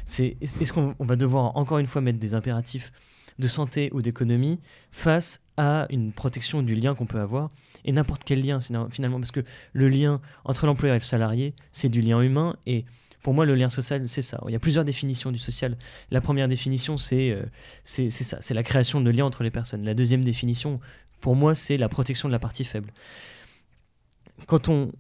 c'est 0.06 0.38
est-ce 0.42 0.74
qu'on 0.74 0.96
va 1.00 1.16
devoir 1.16 1.56
encore 1.58 1.80
une 1.80 1.88
fois 1.88 2.02
mettre 2.02 2.20
des 2.20 2.34
impératifs 2.34 2.92
de 3.38 3.48
santé 3.48 3.90
ou 3.94 4.02
d'économie 4.02 4.60
face 4.92 5.42
à 5.58 5.88
une 5.90 6.12
protection 6.12 6.62
du 6.62 6.76
lien 6.76 6.94
qu'on 6.94 7.06
peut 7.06 7.20
avoir 7.20 7.50
et 7.86 7.92
n'importe 7.92 8.24
quel 8.26 8.44
lien 8.44 8.60
finalement 8.60 9.20
parce 9.20 9.32
que 9.32 9.44
le 9.74 9.88
lien 9.88 10.20
entre 10.44 10.66
l'employeur 10.66 10.96
et 10.96 11.00
le 11.00 11.04
salarié 11.04 11.54
c'est 11.72 11.90
du 11.90 12.02
lien 12.02 12.22
humain 12.22 12.56
et 12.66 12.86
pour 13.22 13.34
moi, 13.34 13.46
le 13.46 13.56
lien 13.56 13.70
social, 13.70 14.08
c'est 14.08 14.22
ça. 14.22 14.42
Il 14.48 14.54
y 14.54 14.56
a 14.56 14.60
plusieurs 14.60 14.86
définitions 14.86 15.32
du 15.32 15.40
social. 15.40 15.78
La 16.10 16.22
première 16.22 16.48
définition, 16.48 16.98
c'est 16.98 17.32
euh, 17.32 17.44
ça, 17.84 18.38
c'est 18.40 18.54
la 18.54 18.64
création 18.64 19.02
de 19.02 19.10
liens 19.10 19.26
entre 19.26 19.44
les 19.44 19.52
personnes. 19.52 19.84
La 19.84 19.94
deuxième 19.94 20.24
définition, 20.24 20.80
pour 21.20 21.36
moi, 21.36 21.56
c'est 21.56 21.78
la 21.78 21.90
protection 21.90 22.30
de 22.30 22.32
la 22.32 22.40
partie 22.40 22.64
faible. 22.64 22.94
Quand 24.48 24.70
on 24.70 24.92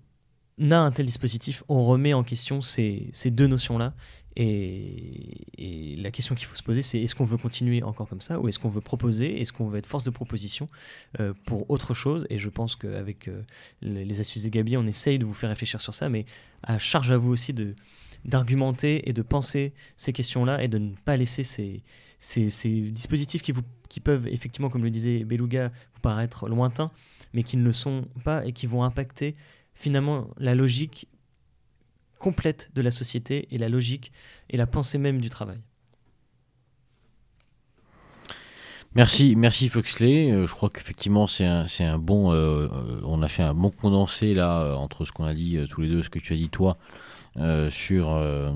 a 0.69 0.77
un 0.77 0.91
tel 0.91 1.05
dispositif, 1.05 1.63
on 1.69 1.85
remet 1.85 2.13
en 2.13 2.23
question 2.23 2.61
ces, 2.61 3.07
ces 3.13 3.31
deux 3.31 3.47
notions-là. 3.47 3.93
Et, 4.35 5.95
la 5.97 6.11
question 6.11 6.33
qu'il 6.33 6.47
faut 6.47 6.55
se 6.55 6.63
poser, 6.63 6.81
c'est 6.81 7.01
est-ce 7.01 7.13
qu'on 7.13 7.25
veut 7.25 7.37
continuer 7.37 7.83
encore 7.83 8.07
comme 8.07 8.21
ça 8.21 8.39
ou 8.39 8.47
est-ce 8.47 8.57
qu'on 8.57 8.69
veut 8.69 8.81
proposer, 8.81 9.41
est-ce 9.41 9.51
qu'on 9.51 9.67
veut 9.67 9.79
être 9.79 9.85
force 9.85 10.05
de 10.05 10.09
proposition 10.09 10.69
euh, 11.19 11.33
pour 11.45 11.69
autre 11.69 11.93
chose? 11.93 12.25
Et 12.29 12.37
je 12.37 12.47
pense 12.47 12.77
qu'avec 12.77 13.27
euh, 13.27 13.41
les, 13.81 14.21
astuces 14.21 14.43
des 14.43 14.49
Gabier, 14.49 14.77
on 14.77 14.87
essaye 14.87 15.19
de 15.19 15.25
vous 15.25 15.33
faire 15.33 15.49
réfléchir 15.49 15.81
sur 15.81 15.93
ça, 15.93 16.07
mais 16.07 16.25
à 16.63 16.79
charge 16.79 17.11
à 17.11 17.17
vous 17.17 17.31
aussi 17.31 17.53
de, 17.53 17.75
d'argumenter 18.25 19.09
et 19.09 19.13
de 19.13 19.21
penser 19.21 19.73
ces 19.95 20.13
questions-là 20.13 20.63
et 20.63 20.67
de 20.67 20.77
ne 20.77 20.95
pas 21.05 21.17
laisser 21.17 21.43
ces, 21.43 21.83
ces, 22.19 22.81
dispositifs 22.91 23.41
qui, 23.41 23.51
vous, 23.51 23.61
qui 23.87 23.99
peuvent 23.99 24.27
effectivement, 24.27 24.69
comme 24.69 24.83
le 24.83 24.89
disait 24.89 25.23
Beluga, 25.23 25.69
vous 25.93 26.01
paraître 26.01 26.49
lointains, 26.49 26.91
mais 27.33 27.43
qui 27.43 27.57
ne 27.57 27.63
le 27.63 27.71
sont 27.71 28.05
pas 28.23 28.45
et 28.45 28.51
qui 28.51 28.67
vont 28.67 28.83
impacter 28.83 29.35
finalement 29.73 30.27
la 30.37 30.55
logique 30.55 31.07
complète 32.17 32.69
de 32.75 32.81
la 32.81 32.91
société 32.91 33.47
et 33.51 33.57
la 33.57 33.69
logique 33.69 34.11
et 34.49 34.57
la 34.57 34.67
pensée 34.67 34.97
même 34.97 35.21
du 35.21 35.29
travail. 35.29 35.59
Merci, 38.95 39.35
merci 39.35 39.69
Foxley. 39.69 40.31
Euh, 40.31 40.47
je 40.47 40.53
crois 40.53 40.69
qu'effectivement 40.69 41.27
c'est 41.27 41.45
un, 41.45 41.65
un 41.79 41.97
bon. 41.99 42.33
Euh, 42.33 42.67
on 43.03 43.21
a 43.21 43.27
fait 43.27 43.43
un 43.43 43.53
bon 43.53 43.69
condensé 43.69 44.33
là 44.33 44.75
entre 44.77 45.05
ce 45.05 45.11
qu'on 45.11 45.25
a 45.25 45.33
dit 45.33 45.57
euh, 45.57 45.67
tous 45.67 45.81
les 45.81 45.89
deux, 45.89 46.01
ce 46.01 46.09
que 46.09 46.17
tu 46.17 46.33
as 46.33 46.35
dit 46.35 46.49
toi, 46.49 46.77
euh, 47.37 47.69
sur 47.69 48.09
euh, 48.09 48.51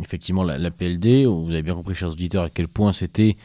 effectivement 0.00 0.42
la, 0.42 0.70
PLD. 0.70 1.26
Vous 1.26 1.50
avez 1.50 1.62
bien 1.62 1.74
compris, 1.74 1.94
chers 1.94 2.10
auditeurs, 2.10 2.44
à 2.44 2.50
quel 2.50 2.68
point 2.68 2.92
c'était 2.92 3.36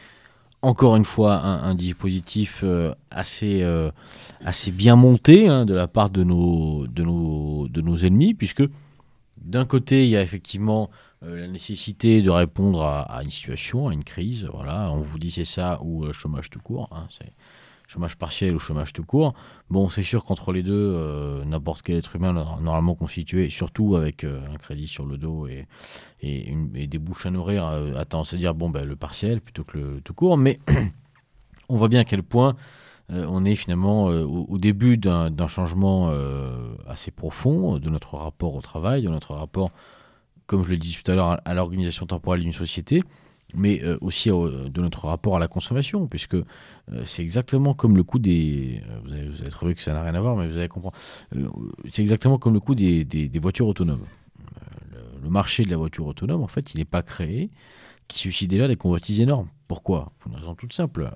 encore 0.62 0.96
une 0.96 1.04
fois 1.04 1.36
un, 1.36 1.74
dispositif 1.74 2.60
euh, 2.64 2.94
assez, 3.10 3.64
assez 4.44 4.70
bien 4.70 4.96
monté 4.96 5.48
hein, 5.48 5.64
de 5.64 5.74
la 5.74 5.86
part 5.86 6.10
de 6.10 6.24
nos, 6.24 6.86
de 6.86 7.02
nos, 7.02 7.68
de 7.68 7.80
nos 7.80 7.96
ennemis, 7.98 8.34
puisque 8.34 8.62
d'un 9.38 9.64
côté, 9.64 10.04
il 10.04 10.10
y 10.10 10.16
a 10.16 10.22
effectivement 10.22 10.90
la 11.22 11.46
nécessité 11.46 12.22
de 12.22 12.30
répondre 12.30 12.82
à, 12.82 13.22
une 13.22 13.30
situation, 13.30 13.88
à 13.88 13.92
une 13.92 14.04
crise. 14.04 14.48
Voilà, 14.52 14.90
on 14.92 15.02
vous 15.02 15.18
dit 15.18 15.30
c'est 15.30 15.44
ça 15.44 15.78
ou 15.82 16.10
chômage 16.12 16.50
tout 16.50 16.60
court. 16.60 16.88
Hein, 16.92 17.06
chômage 17.90 18.16
partiel 18.16 18.54
ou 18.54 18.60
chômage 18.60 18.92
tout 18.92 19.02
court. 19.02 19.34
Bon, 19.68 19.88
c'est 19.88 20.04
sûr 20.04 20.24
qu'entre 20.24 20.52
les 20.52 20.62
deux, 20.62 20.94
euh, 20.94 21.44
n'importe 21.44 21.82
quel 21.82 21.96
être 21.96 22.14
humain 22.14 22.32
normalement 22.32 22.94
constitué, 22.94 23.50
surtout 23.50 23.96
avec 23.96 24.22
euh, 24.22 24.40
un 24.48 24.58
crédit 24.58 24.86
sur 24.86 25.06
le 25.06 25.18
dos 25.18 25.48
et, 25.48 25.66
des 26.22 26.98
bouches 26.98 27.26
à 27.26 27.30
nourrir, 27.30 27.66
euh, 27.66 27.94
a 27.96 28.04
tendance 28.04 28.32
à 28.32 28.36
dire 28.36 28.54
bon, 28.54 28.70
ben, 28.70 28.84
le 28.84 28.94
partiel 28.94 29.40
plutôt 29.40 29.64
que 29.64 29.76
le 29.76 30.00
tout 30.02 30.14
court. 30.14 30.36
Mais 30.36 30.60
on 31.68 31.74
voit 31.74 31.88
bien 31.88 32.00
à 32.00 32.04
quel 32.04 32.22
point 32.22 32.54
euh, 33.10 33.26
on 33.28 33.44
est 33.44 33.56
finalement 33.56 34.04
au, 34.04 34.56
début 34.58 34.96
d'un 34.96 35.48
changement 35.48 36.12
assez 36.86 37.10
profond 37.10 37.78
de 37.78 37.90
notre 37.90 38.14
rapport 38.14 38.54
au 38.54 38.60
travail, 38.60 39.02
de 39.02 39.08
notre 39.08 39.34
rapport, 39.34 39.72
comme 40.46 40.62
je 40.62 40.70
l'ai 40.70 40.78
dit 40.78 40.96
tout 41.02 41.10
à 41.10 41.16
l'heure, 41.16 41.40
à 41.44 41.54
l'organisation 41.54 42.06
temporelle 42.06 42.42
d'une 42.42 42.52
société 42.52 43.02
mais 43.54 43.82
euh, 43.82 43.98
aussi 44.00 44.30
euh, 44.30 44.68
de 44.68 44.80
notre 44.80 45.06
rapport 45.06 45.36
à 45.36 45.38
la 45.38 45.48
consommation, 45.48 46.06
puisque 46.06 46.34
euh, 46.34 46.44
c'est 47.04 47.22
exactement 47.22 47.74
comme 47.74 47.96
le 47.96 48.02
coût 48.02 48.18
des... 48.18 48.82
Vous 49.04 49.50
trouvé 49.50 49.74
que 49.74 49.82
ça 49.82 49.92
n'a 49.92 50.02
rien 50.02 50.14
à 50.14 50.20
voir, 50.20 50.36
mais 50.36 50.46
vous 50.48 50.56
allez 50.56 50.68
comprendre. 50.68 50.96
c'est 51.90 52.02
exactement 52.02 52.38
comme 52.38 52.54
le 52.54 52.60
coût 52.60 52.74
des, 52.74 53.04
des, 53.04 53.38
voitures 53.38 53.66
autonomes. 53.66 54.04
Le, 55.22 55.30
marché 55.30 55.64
de 55.64 55.70
la 55.70 55.76
voiture 55.76 56.06
autonome, 56.06 56.42
en 56.42 56.48
fait, 56.48 56.74
il 56.74 56.78
n'est 56.78 56.84
pas 56.84 57.02
créé, 57.02 57.50
qui 58.08 58.18
suscite 58.18 58.50
déjà 58.50 58.66
des 58.66 58.76
convoitises 58.76 59.20
énormes. 59.20 59.48
Pourquoi? 59.68 60.12
Pour 60.18 60.32
une 60.32 60.38
raison 60.38 60.54
toute 60.54 60.72
simple. 60.72 61.10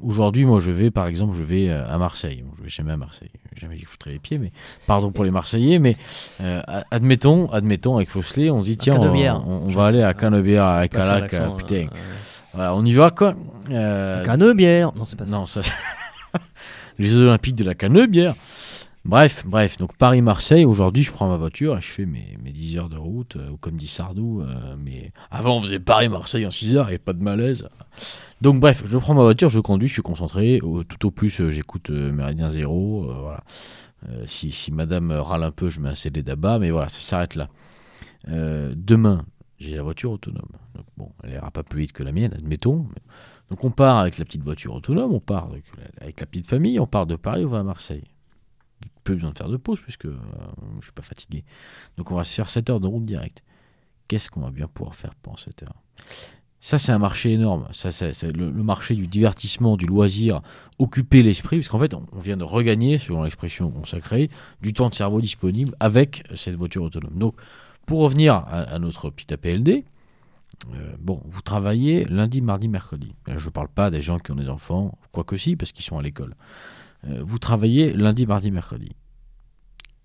Aujourd'hui, 0.00 0.44
moi, 0.44 0.60
je 0.60 0.70
vais, 0.70 0.90
par 0.90 1.06
exemple, 1.06 1.34
je 1.34 1.44
vais 1.44 1.70
à 1.70 1.96
Marseille. 1.98 2.44
je 2.58 2.62
vais 2.62 2.68
jamais 2.68 2.92
à 2.92 2.96
Marseille. 2.96 3.30
Jamais 3.56 3.78
j'y 3.78 3.84
foutrais 3.84 4.10
les 4.10 4.18
pieds, 4.18 4.38
mais 4.38 4.52
pardon 4.86 5.12
pour 5.12 5.24
les 5.24 5.30
Marseillais. 5.30 5.78
Mais 5.78 5.96
euh, 6.40 6.60
admettons, 6.90 7.50
admettons, 7.50 7.96
avec 7.96 8.10
Fosselet, 8.10 8.50
on 8.50 8.60
se 8.60 8.66
dit 8.66 8.76
tiens, 8.76 8.96
on, 8.98 9.06
on, 9.06 9.68
on, 9.68 9.70
va 9.70 9.86
aller 9.86 10.02
à 10.02 10.12
Canebière, 10.12 10.64
à 10.64 10.88
Calac, 10.88 11.30
putain. 11.56 11.86
Euh, 11.86 11.98
voilà, 12.52 12.74
on 12.74 12.84
y 12.84 12.92
va 12.92 13.10
quoi 13.10 13.34
euh... 13.70 14.24
Canebière 14.24 14.92
Non, 14.94 15.04
c'est 15.04 15.16
pas 15.16 15.26
ça. 15.26 15.36
Non, 15.36 15.46
ça. 15.46 15.60
les 16.98 17.06
Jeux 17.06 17.22
Olympiques 17.22 17.56
de 17.56 17.64
la 17.64 17.74
Canebière. 17.74 18.34
Bref, 19.04 19.44
bref, 19.46 19.76
donc 19.76 19.94
Paris-Marseille, 19.98 20.64
aujourd'hui 20.64 21.02
je 21.02 21.12
prends 21.12 21.28
ma 21.28 21.36
voiture 21.36 21.76
et 21.76 21.80
je 21.82 21.88
fais 21.88 22.06
mes, 22.06 22.38
mes 22.42 22.52
10 22.52 22.78
heures 22.78 22.88
de 22.88 22.96
route, 22.96 23.36
euh, 23.36 23.50
ou 23.50 23.58
comme 23.58 23.76
dit 23.76 23.86
Sardou, 23.86 24.40
euh, 24.40 24.76
mais 24.78 25.12
avant 25.30 25.58
on 25.58 25.60
faisait 25.60 25.78
Paris-Marseille 25.78 26.46
en 26.46 26.50
6 26.50 26.74
heures 26.74 26.90
et 26.90 26.96
pas 26.96 27.12
de 27.12 27.22
malaise. 27.22 27.68
Donc 28.40 28.60
bref, 28.60 28.82
je 28.86 28.96
prends 28.98 29.14
ma 29.14 29.22
voiture, 29.22 29.50
je 29.50 29.60
conduis, 29.60 29.88
je 29.88 29.94
suis 29.94 30.02
concentré, 30.02 30.60
tout 30.88 31.06
au 31.06 31.10
plus 31.10 31.40
euh, 31.40 31.50
j'écoute 31.50 31.90
euh, 31.90 32.12
Méridien 32.12 32.50
Zéro, 32.50 33.10
euh, 33.10 33.14
voilà. 33.20 33.44
si, 34.26 34.52
si 34.52 34.72
madame 34.72 35.12
râle 35.12 35.44
un 35.44 35.50
peu, 35.50 35.68
je 35.68 35.80
mets 35.80 35.90
un 35.90 35.94
CD 35.94 36.22
d'abat, 36.22 36.58
mais 36.58 36.70
voilà, 36.70 36.88
ça 36.88 37.00
s'arrête 37.00 37.34
là. 37.34 37.48
demain, 38.26 39.26
j'ai 39.58 39.76
la 39.76 39.82
voiture 39.82 40.12
autonome, 40.12 40.48
donc 40.74 40.86
bon, 40.96 41.10
elle 41.22 41.34
ira 41.34 41.50
pas 41.50 41.62
plus 41.62 41.80
vite 41.80 41.92
que 41.92 42.02
la 42.02 42.12
mienne, 42.12 42.32
admettons. 42.34 42.86
Donc 43.50 43.64
on 43.64 43.70
part 43.70 43.98
avec 43.98 44.16
la 44.16 44.24
petite 44.24 44.42
voiture 44.42 44.74
autonome, 44.74 45.12
on 45.12 45.20
part 45.20 45.50
avec 46.00 46.20
la 46.20 46.26
petite 46.26 46.46
famille, 46.46 46.80
on 46.80 46.86
part 46.86 47.06
de 47.06 47.16
Paris, 47.16 47.44
on 47.44 47.48
va 47.48 47.60
à 47.60 47.62
Marseille 47.62 48.13
peu 49.04 49.14
besoin 49.14 49.30
de 49.30 49.38
faire 49.38 49.48
de 49.48 49.56
pause 49.56 49.80
puisque 49.80 50.06
euh, 50.06 50.18
je 50.80 50.86
suis 50.86 50.92
pas 50.92 51.02
fatigué. 51.02 51.44
Donc 51.96 52.10
on 52.10 52.16
va 52.16 52.24
se 52.24 52.34
faire 52.34 52.48
7 52.48 52.70
heures 52.70 52.80
de 52.80 52.86
route 52.86 53.04
directe. 53.04 53.44
Qu'est-ce 54.08 54.30
qu'on 54.30 54.40
va 54.40 54.50
bien 54.50 54.66
pouvoir 54.66 54.94
faire 54.94 55.14
pendant 55.14 55.36
7 55.36 55.62
heures? 55.62 55.82
Ça, 56.64 56.78
c'est 56.78 56.92
un 56.92 56.98
marché 56.98 57.30
énorme. 57.30 57.68
Ça, 57.72 57.92
c'est 57.92 58.34
le, 58.34 58.50
marché 58.50 58.94
du 58.94 59.06
divertissement, 59.06 59.76
du 59.76 59.84
loisir, 59.84 60.40
occuper 60.78 61.22
l'esprit, 61.22 61.58
parce 61.58 61.68
qu'en 61.68 61.78
fait, 61.78 61.92
on, 61.92 62.06
vient 62.18 62.38
de 62.38 62.44
regagner, 62.44 62.96
selon 62.96 63.22
l'expression 63.22 63.70
consacrée, 63.70 64.30
du 64.62 64.72
temps 64.72 64.88
de 64.88 64.94
cerveau 64.94 65.20
disponible 65.20 65.74
avec 65.78 66.24
cette 66.34 66.54
voiture 66.54 66.82
autonome. 66.82 67.18
Donc, 67.18 67.34
pour 67.84 67.98
revenir 67.98 68.32
à, 68.32 68.78
notre 68.78 69.10
petit 69.10 69.34
APLD, 69.34 69.84
euh, 70.72 70.96
bon, 70.98 71.20
vous 71.26 71.42
travaillez 71.42 72.06
lundi, 72.06 72.40
mardi, 72.40 72.68
mercredi. 72.68 73.14
Je 73.28 73.44
ne 73.44 73.50
parle 73.50 73.68
pas 73.68 73.90
des 73.90 74.00
gens 74.00 74.18
qui 74.18 74.30
ont 74.30 74.36
des 74.36 74.48
enfants, 74.48 74.96
quoique 75.12 75.36
si, 75.36 75.56
parce 75.56 75.70
qu'ils 75.70 75.84
sont 75.84 75.98
à 75.98 76.02
l'école. 76.02 76.34
Euh, 77.08 77.22
vous 77.24 77.38
travaillez 77.38 77.92
lundi, 77.92 78.26
mardi, 78.26 78.50
mercredi. 78.50 78.92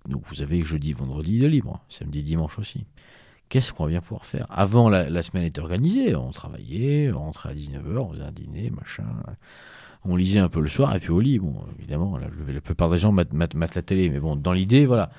Donc 0.07 0.23
vous 0.25 0.41
avez 0.41 0.63
jeudi, 0.63 0.93
vendredi 0.93 1.39
de 1.39 1.47
libre, 1.47 1.83
samedi, 1.89 2.23
dimanche 2.23 2.57
aussi. 2.59 2.85
Qu'est-ce 3.49 3.73
qu'on 3.73 3.85
va 3.85 3.89
bien 3.89 4.01
pouvoir 4.01 4.25
faire? 4.25 4.45
Avant, 4.49 4.89
la, 4.89 5.23
semaine 5.23 5.43
était 5.43 5.61
organisée. 5.61 6.15
On 6.15 6.31
travaillait, 6.31 7.11
on 7.11 7.19
rentrait 7.19 7.49
à 7.49 7.53
19h, 7.53 7.97
on 7.97 8.11
faisait 8.11 8.23
un 8.23 8.31
dîner, 8.31 8.69
machin. 8.69 9.05
On 10.05 10.15
lisait 10.15 10.39
un 10.39 10.49
peu 10.49 10.61
le 10.61 10.67
soir, 10.67 10.95
et 10.95 10.99
puis 10.99 11.09
au 11.09 11.19
lit, 11.19 11.39
bon, 11.39 11.55
évidemment, 11.79 12.17
la, 12.17 12.61
plupart 12.61 12.89
des 12.91 12.99
gens 12.99 13.11
mettent 13.11 13.55
la 13.75 13.81
télé. 13.81 14.09
Mais 14.09 14.19
bon, 14.19 14.35
dans 14.35 14.53
l'idée, 14.53 14.85
voilà. 14.85 15.09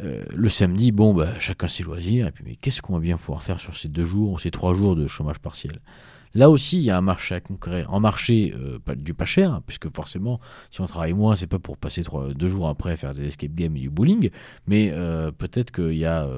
le 0.00 0.48
samedi, 0.48 0.92
bon, 0.92 1.12
bah, 1.12 1.38
chacun 1.40 1.66
ses 1.66 1.82
loisirs. 1.82 2.28
Et 2.28 2.30
puis, 2.30 2.44
mais 2.46 2.54
qu'est-ce 2.54 2.80
qu'on 2.82 2.94
va 2.94 3.00
bien 3.00 3.16
pouvoir 3.16 3.42
faire 3.42 3.58
sur 3.58 3.76
ces 3.76 3.88
deux 3.88 4.04
jours 4.04 4.30
ou 4.30 4.38
ces 4.38 4.52
trois 4.52 4.72
jours 4.72 4.94
de 4.94 5.08
chômage 5.08 5.40
partiel? 5.40 5.80
Là 6.36 6.50
aussi, 6.50 6.76
il 6.76 6.84
y 6.84 6.90
a 6.90 6.98
un 6.98 7.00
marché 7.00 7.34
à 7.34 7.40
conquérir. 7.40 7.92
En 7.92 7.98
marché 7.98 8.54
du 8.96 9.14
pas 9.14 9.24
cher, 9.24 9.62
puisque 9.66 9.92
forcément, 9.94 10.38
si 10.70 10.80
on 10.82 10.86
travaille 10.86 11.14
moins, 11.14 11.34
c'est 11.34 11.46
pas 11.46 11.58
pour 11.58 11.78
passer 11.78 12.04
trois, 12.04 12.34
deux 12.34 12.48
jours 12.48 12.68
après 12.68 12.92
à 12.92 12.96
faire 12.96 13.14
des 13.14 13.26
escape 13.26 13.54
games 13.54 13.74
et 13.76 13.80
du 13.80 13.90
bowling, 13.90 14.30
mais 14.66 14.92
peut-être 15.38 15.72
qu'il 15.72 15.96
y 15.96 16.04
a 16.04 16.28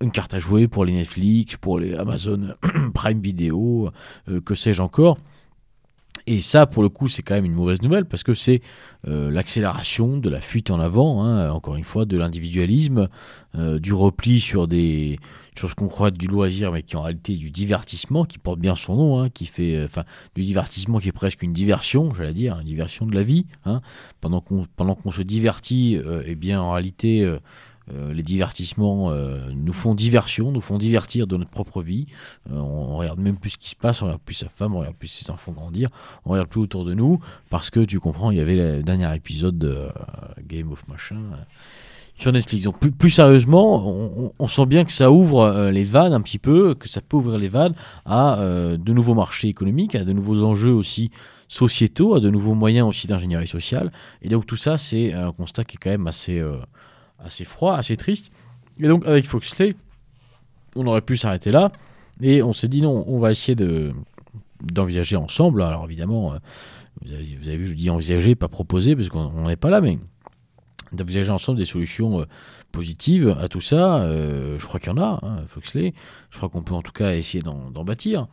une 0.00 0.10
carte 0.10 0.32
à 0.34 0.38
jouer 0.38 0.68
pour 0.68 0.86
les 0.86 0.94
Netflix, 0.94 1.56
pour 1.56 1.78
les 1.78 1.94
Amazon 1.94 2.54
Prime 2.94 3.20
Video, 3.20 3.90
que 4.44 4.54
sais-je 4.54 4.80
encore. 4.80 5.18
Et 6.28 6.40
ça, 6.40 6.66
pour 6.66 6.82
le 6.82 6.88
coup, 6.88 7.06
c'est 7.06 7.22
quand 7.22 7.34
même 7.34 7.44
une 7.44 7.54
mauvaise 7.54 7.82
nouvelle 7.82 8.04
parce 8.04 8.24
que 8.24 8.34
c'est 8.34 8.60
euh, 9.06 9.30
l'accélération 9.30 10.18
de 10.18 10.28
la 10.28 10.40
fuite 10.40 10.70
en 10.70 10.80
avant, 10.80 11.22
hein, 11.22 11.50
encore 11.50 11.76
une 11.76 11.84
fois, 11.84 12.04
de 12.04 12.16
l'individualisme, 12.16 13.08
euh, 13.54 13.78
du 13.78 13.92
repli 13.92 14.40
sur 14.40 14.66
des 14.66 15.18
ce 15.54 15.74
qu'on 15.74 15.88
croit 15.88 16.10
du 16.10 16.26
loisir, 16.26 16.70
mais 16.70 16.82
qui 16.82 16.96
en 16.96 17.02
réalité 17.02 17.34
du 17.36 17.50
divertissement, 17.50 18.26
qui 18.26 18.38
porte 18.38 18.58
bien 18.58 18.74
son 18.74 18.96
nom, 18.96 19.22
hein, 19.22 19.30
qui 19.30 19.46
fait, 19.46 19.82
enfin, 19.84 20.04
du 20.34 20.42
divertissement 20.42 20.98
qui 20.98 21.08
est 21.08 21.12
presque 21.12 21.42
une 21.42 21.54
diversion, 21.54 22.12
j'allais 22.12 22.34
dire, 22.34 22.58
une 22.58 22.66
diversion 22.66 23.06
de 23.06 23.14
la 23.14 23.22
vie. 23.22 23.46
Hein. 23.64 23.80
pendant 24.20 24.40
qu'on 24.40 24.66
pendant 24.76 24.94
qu'on 24.94 25.10
se 25.10 25.22
divertit, 25.22 25.96
euh, 25.96 26.22
eh 26.26 26.34
bien, 26.34 26.60
en 26.60 26.72
réalité 26.72 27.24
euh, 27.92 28.12
les 28.12 28.22
divertissements 28.22 29.10
euh, 29.10 29.48
nous 29.54 29.72
font 29.72 29.94
diversion, 29.94 30.50
nous 30.50 30.60
font 30.60 30.78
divertir 30.78 31.26
de 31.26 31.36
notre 31.36 31.50
propre 31.50 31.82
vie. 31.82 32.06
Euh, 32.50 32.56
on, 32.56 32.96
regarde 32.96 33.20
même 33.20 33.36
plus 33.36 33.50
ce 33.50 33.58
qui 33.58 33.70
se 33.70 33.76
passe, 33.76 34.02
on 34.02 34.06
regarde 34.06 34.22
plus 34.22 34.34
sa 34.34 34.48
femme, 34.48 34.74
on 34.74 34.80
regarde 34.80 34.96
plus 34.96 35.08
ses 35.08 35.30
enfants 35.30 35.52
grandir, 35.52 35.88
on 36.24 36.30
regarde 36.30 36.48
plus 36.48 36.60
autour 36.60 36.84
de 36.84 36.94
nous 36.94 37.20
parce 37.48 37.70
que 37.70 37.80
tu 37.80 38.00
comprends, 38.00 38.30
il 38.32 38.38
y 38.38 38.40
avait 38.40 38.56
le 38.56 38.82
dernier 38.82 39.14
épisode 39.14 39.56
de 39.58 39.88
Game 40.48 40.72
of 40.72 40.86
Machin 40.88 41.20
sur 42.18 42.32
Netflix. 42.32 42.64
Donc 42.64 42.80
plus, 42.80 42.90
plus 42.90 43.10
sérieusement, 43.10 44.32
on, 44.38 44.46
sent 44.48 44.66
bien 44.66 44.84
que 44.84 44.92
ça 44.92 45.12
ouvre 45.12 45.70
les 45.70 45.84
vannes 45.84 46.12
un 46.12 46.20
petit 46.22 46.38
peu, 46.38 46.74
que 46.74 46.88
ça 46.88 47.00
peut 47.00 47.18
ouvrir 47.18 47.38
les 47.38 47.48
vannes 47.48 47.74
à 48.04 48.38
de 48.40 48.92
nouveaux 48.92 49.14
marchés 49.14 49.48
économiques, 49.48 49.94
à 49.94 50.04
de 50.04 50.12
nouveaux 50.12 50.42
enjeux 50.42 50.72
aussi 50.72 51.10
sociétaux, 51.48 52.14
à 52.14 52.20
de 52.20 52.30
nouveaux 52.30 52.54
moyens 52.54 52.88
aussi 52.88 53.06
d'ingénierie 53.06 53.46
sociale. 53.46 53.92
Et 54.22 54.28
donc 54.28 54.46
tout 54.46 54.56
ça, 54.56 54.78
c'est 54.78 55.12
un 55.12 55.30
constat 55.30 55.64
qui 55.64 55.76
est 55.76 55.80
quand 55.80 55.90
même 55.90 56.06
assez 56.06 56.42
assez 57.26 57.44
froid, 57.44 57.74
assez 57.74 57.96
triste. 57.96 58.32
Et 58.80 58.88
donc 58.88 59.06
avec 59.06 59.26
Foxley, 59.26 59.76
on 60.74 60.86
aurait 60.86 61.02
pu 61.02 61.16
s'arrêter 61.16 61.50
là. 61.50 61.72
Et 62.20 62.42
on 62.42 62.52
s'est 62.52 62.68
dit 62.68 62.80
non, 62.80 63.04
on 63.06 63.18
va 63.18 63.30
essayer 63.30 63.54
de 63.54 63.92
d'envisager 64.62 65.16
ensemble. 65.16 65.62
Alors 65.62 65.84
évidemment, 65.84 66.32
euh, 66.32 66.38
vous 67.02 67.12
avez, 67.12 67.56
vu, 67.56 67.66
je 67.66 67.74
dis 67.74 67.90
envisager, 67.90 68.34
pas 68.34 68.48
proposer, 68.48 68.96
parce 68.96 69.08
qu'on 69.08 69.46
n'est 69.46 69.56
pas 69.56 69.70
là, 69.70 69.80
mais 69.80 69.98
d'envisager 70.92 71.30
ensemble 71.30 71.58
des 71.58 71.66
solutions 71.66 72.20
euh, 72.20 72.24
positives 72.72 73.36
à 73.38 73.48
tout 73.48 73.60
ça. 73.60 73.98
Euh, 74.02 74.58
je 74.58 74.66
crois 74.66 74.80
qu'il 74.80 74.90
y 74.90 74.94
en 74.94 74.98
a, 74.98 75.20
hein, 75.22 75.44
Foxley. 75.48 75.92
Je 76.30 76.36
crois 76.38 76.48
qu'on 76.48 76.62
peut 76.62 76.74
en 76.74 76.82
tout 76.82 76.92
cas 76.92 77.14
essayer 77.14 77.42
d'en 77.42 77.84
bâtir. 77.84 78.28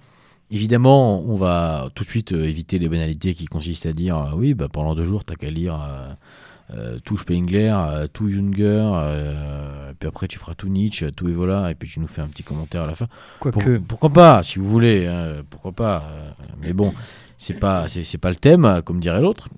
Évidemment, 0.51 1.21
on 1.21 1.35
va 1.35 1.89
tout 1.95 2.03
de 2.03 2.09
suite 2.09 2.31
éviter 2.31 2.77
les 2.77 2.87
banalités 2.87 3.33
qui 3.33 3.45
consistent 3.45 3.87
à 3.87 3.93
dire 3.93 4.33
oui, 4.37 4.53
bah, 4.53 4.67
pendant 4.71 4.93
deux 4.93 5.05
jours, 5.05 5.23
t'as 5.23 5.35
qu'à 5.35 5.49
lire 5.49 5.79
euh, 6.71 6.97
tout 7.03 7.17
Spengler, 7.17 7.75
euh, 7.75 8.07
tout 8.11 8.29
Junger, 8.29 8.89
euh, 8.95 9.91
puis 9.99 10.07
après 10.07 10.29
tu 10.29 10.39
feras 10.39 10.55
tout 10.55 10.69
Nietzsche, 10.69 11.11
tout 11.11 11.27
Evola, 11.27 11.69
et 11.69 11.75
puis 11.75 11.89
tu 11.89 11.99
nous 11.99 12.07
fais 12.07 12.21
un 12.21 12.27
petit 12.27 12.43
commentaire 12.43 12.83
à 12.83 12.87
la 12.87 12.95
fin. 12.95 13.07
Quoique. 13.41 13.79
pourquoi 13.79 14.09
pas, 14.09 14.43
si 14.43 14.59
vous 14.59 14.67
voulez, 14.67 15.05
hein, 15.05 15.43
pourquoi 15.49 15.73
pas. 15.73 16.03
mais 16.61 16.71
bon, 16.71 16.93
c'est 17.37 17.55
pas, 17.55 17.87
c'est, 17.89 18.17
pas 18.17 18.29
le 18.29 18.37
thème, 18.37 18.81
comme 18.85 19.01
dirait 19.01 19.21
l'autre. 19.21 19.49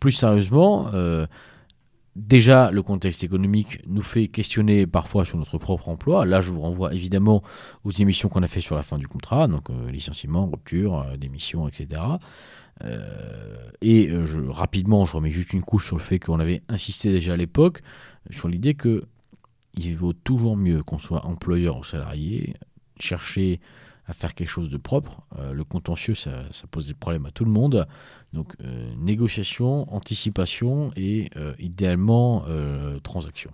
Plus 0.00 0.12
sérieusement, 0.12 0.90
déjà 2.16 2.70
le 2.70 2.82
contexte 2.82 3.22
économique 3.24 3.80
nous 3.86 4.02
fait 4.02 4.28
questionner 4.28 4.86
parfois 4.86 5.26
sur 5.26 5.36
notre 5.36 5.58
propre 5.58 5.90
emploi. 5.90 6.24
Là, 6.24 6.40
je 6.40 6.50
vous 6.50 6.62
renvoie 6.62 6.94
évidemment 6.94 7.42
aux 7.84 7.90
émissions 7.90 8.30
qu'on 8.30 8.42
a 8.42 8.48
fait 8.48 8.62
sur 8.62 8.74
la 8.74 8.82
fin 8.82 8.96
du 8.96 9.06
contrat, 9.06 9.48
donc 9.48 9.68
licenciement, 9.90 10.46
rupture, 10.46 11.04
démission, 11.18 11.68
etc. 11.68 12.00
Euh, 12.82 13.68
et 13.80 14.10
euh, 14.10 14.26
rapidement, 14.48 15.04
je 15.04 15.12
remets 15.12 15.30
juste 15.30 15.52
une 15.52 15.62
couche 15.62 15.86
sur 15.86 15.96
le 15.96 16.02
fait 16.02 16.18
qu'on 16.18 16.40
avait 16.40 16.62
insisté 16.68 17.10
déjà 17.10 17.34
à 17.34 17.36
l'époque 17.36 17.82
sur 18.30 18.48
l'idée 18.48 18.74
que 18.74 19.04
il 19.76 19.96
vaut 19.96 20.12
toujours 20.12 20.56
mieux 20.56 20.82
qu'on 20.82 20.98
soit 20.98 21.26
employeur 21.26 21.76
ou 21.76 21.84
salarié, 21.84 22.54
chercher 23.00 23.60
à 24.06 24.12
faire 24.12 24.34
quelque 24.34 24.48
chose 24.48 24.68
de 24.68 24.76
propre. 24.76 25.22
Euh, 25.38 25.52
le 25.52 25.64
contentieux, 25.64 26.14
ça, 26.14 26.44
pose 26.70 26.86
des 26.86 26.94
problèmes 26.94 27.26
à 27.26 27.32
tout 27.32 27.44
le 27.44 27.50
monde. 27.50 27.86
Donc, 28.32 28.54
négociation, 28.98 29.92
anticipation 29.92 30.92
et 30.96 31.30
idéalement 31.58 32.44
transaction. 33.02 33.50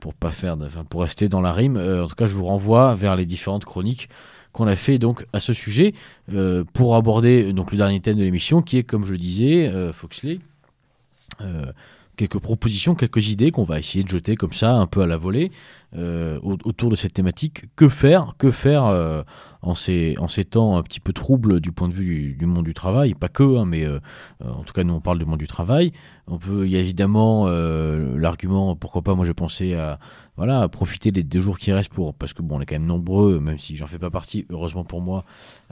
Pour 0.00 0.14
pas 0.14 0.30
faire, 0.32 0.56
pour 0.90 1.02
rester 1.02 1.28
dans 1.28 1.40
la 1.40 1.52
rime. 1.52 1.76
en 1.76 2.06
tout 2.06 2.16
cas, 2.16 2.26
je 2.26 2.34
vous 2.34 2.46
renvoie 2.46 2.94
vers 2.94 3.14
les 3.14 3.26
différentes 3.26 3.64
chroniques 3.64 4.08
qu'on 4.56 4.66
a 4.66 4.74
fait 4.74 4.98
donc 4.98 5.26
à 5.32 5.38
ce 5.38 5.52
sujet 5.52 5.94
euh, 6.32 6.64
pour 6.72 6.96
aborder 6.96 7.52
donc 7.52 7.70
le 7.72 7.76
dernier 7.76 8.00
thème 8.00 8.16
de 8.16 8.24
l'émission 8.24 8.62
qui 8.62 8.78
est 8.78 8.82
comme 8.82 9.04
je 9.04 9.12
le 9.12 9.18
disais 9.18 9.68
euh, 9.68 9.92
Foxley 9.92 10.40
euh, 11.42 11.66
quelques 12.16 12.38
propositions, 12.38 12.94
quelques 12.94 13.28
idées 13.28 13.50
qu'on 13.50 13.64
va 13.64 13.78
essayer 13.78 14.02
de 14.02 14.08
jeter 14.08 14.36
comme 14.36 14.54
ça, 14.54 14.72
un 14.72 14.86
peu 14.86 15.02
à 15.02 15.06
la 15.06 15.18
volée, 15.18 15.52
autour 15.94 16.90
de 16.90 16.96
cette 16.96 17.14
thématique. 17.14 17.64
Que 17.76 17.88
faire 17.88 18.34
Que 18.38 18.50
faire 18.50 19.24
en 19.66 19.74
ces, 19.74 20.14
en 20.18 20.28
ces 20.28 20.44
temps 20.44 20.76
un 20.76 20.82
petit 20.82 21.00
peu 21.00 21.12
troubles 21.12 21.60
du 21.60 21.72
point 21.72 21.88
de 21.88 21.92
vue 21.92 22.34
du, 22.38 22.46
monde 22.46 22.64
du 22.64 22.74
travail, 22.74 23.14
pas 23.14 23.28
que, 23.28 23.58
hein, 23.58 23.64
mais 23.66 23.84
euh, 23.84 23.98
euh, 24.44 24.50
en 24.50 24.62
tout 24.62 24.72
cas 24.72 24.84
nous 24.84 24.94
on 24.94 25.00
parle 25.00 25.18
du 25.18 25.24
monde 25.24 25.40
du 25.40 25.48
travail. 25.48 25.92
On 26.28 26.38
peut, 26.38 26.66
il 26.66 26.72
y 26.72 26.76
a 26.76 26.80
évidemment 26.80 27.46
euh, 27.46 28.16
l'argument, 28.16 28.76
pourquoi 28.76 29.02
pas, 29.02 29.14
moi 29.14 29.24
j'ai 29.24 29.34
pensé 29.34 29.74
à 29.74 29.98
voilà, 30.36 30.68
profiter 30.68 31.10
des 31.10 31.24
deux 31.24 31.40
jours 31.40 31.58
qui 31.58 31.72
restent 31.72 31.92
pour, 31.92 32.14
parce 32.14 32.32
que 32.32 32.42
bon 32.42 32.58
on 32.58 32.60
est 32.60 32.66
quand 32.66 32.76
même 32.76 32.86
nombreux, 32.86 33.40
même 33.40 33.58
si 33.58 33.76
j'en 33.76 33.86
fais 33.86 33.98
pas 33.98 34.10
partie, 34.10 34.46
heureusement 34.50 34.84
pour 34.84 35.00
moi, 35.00 35.24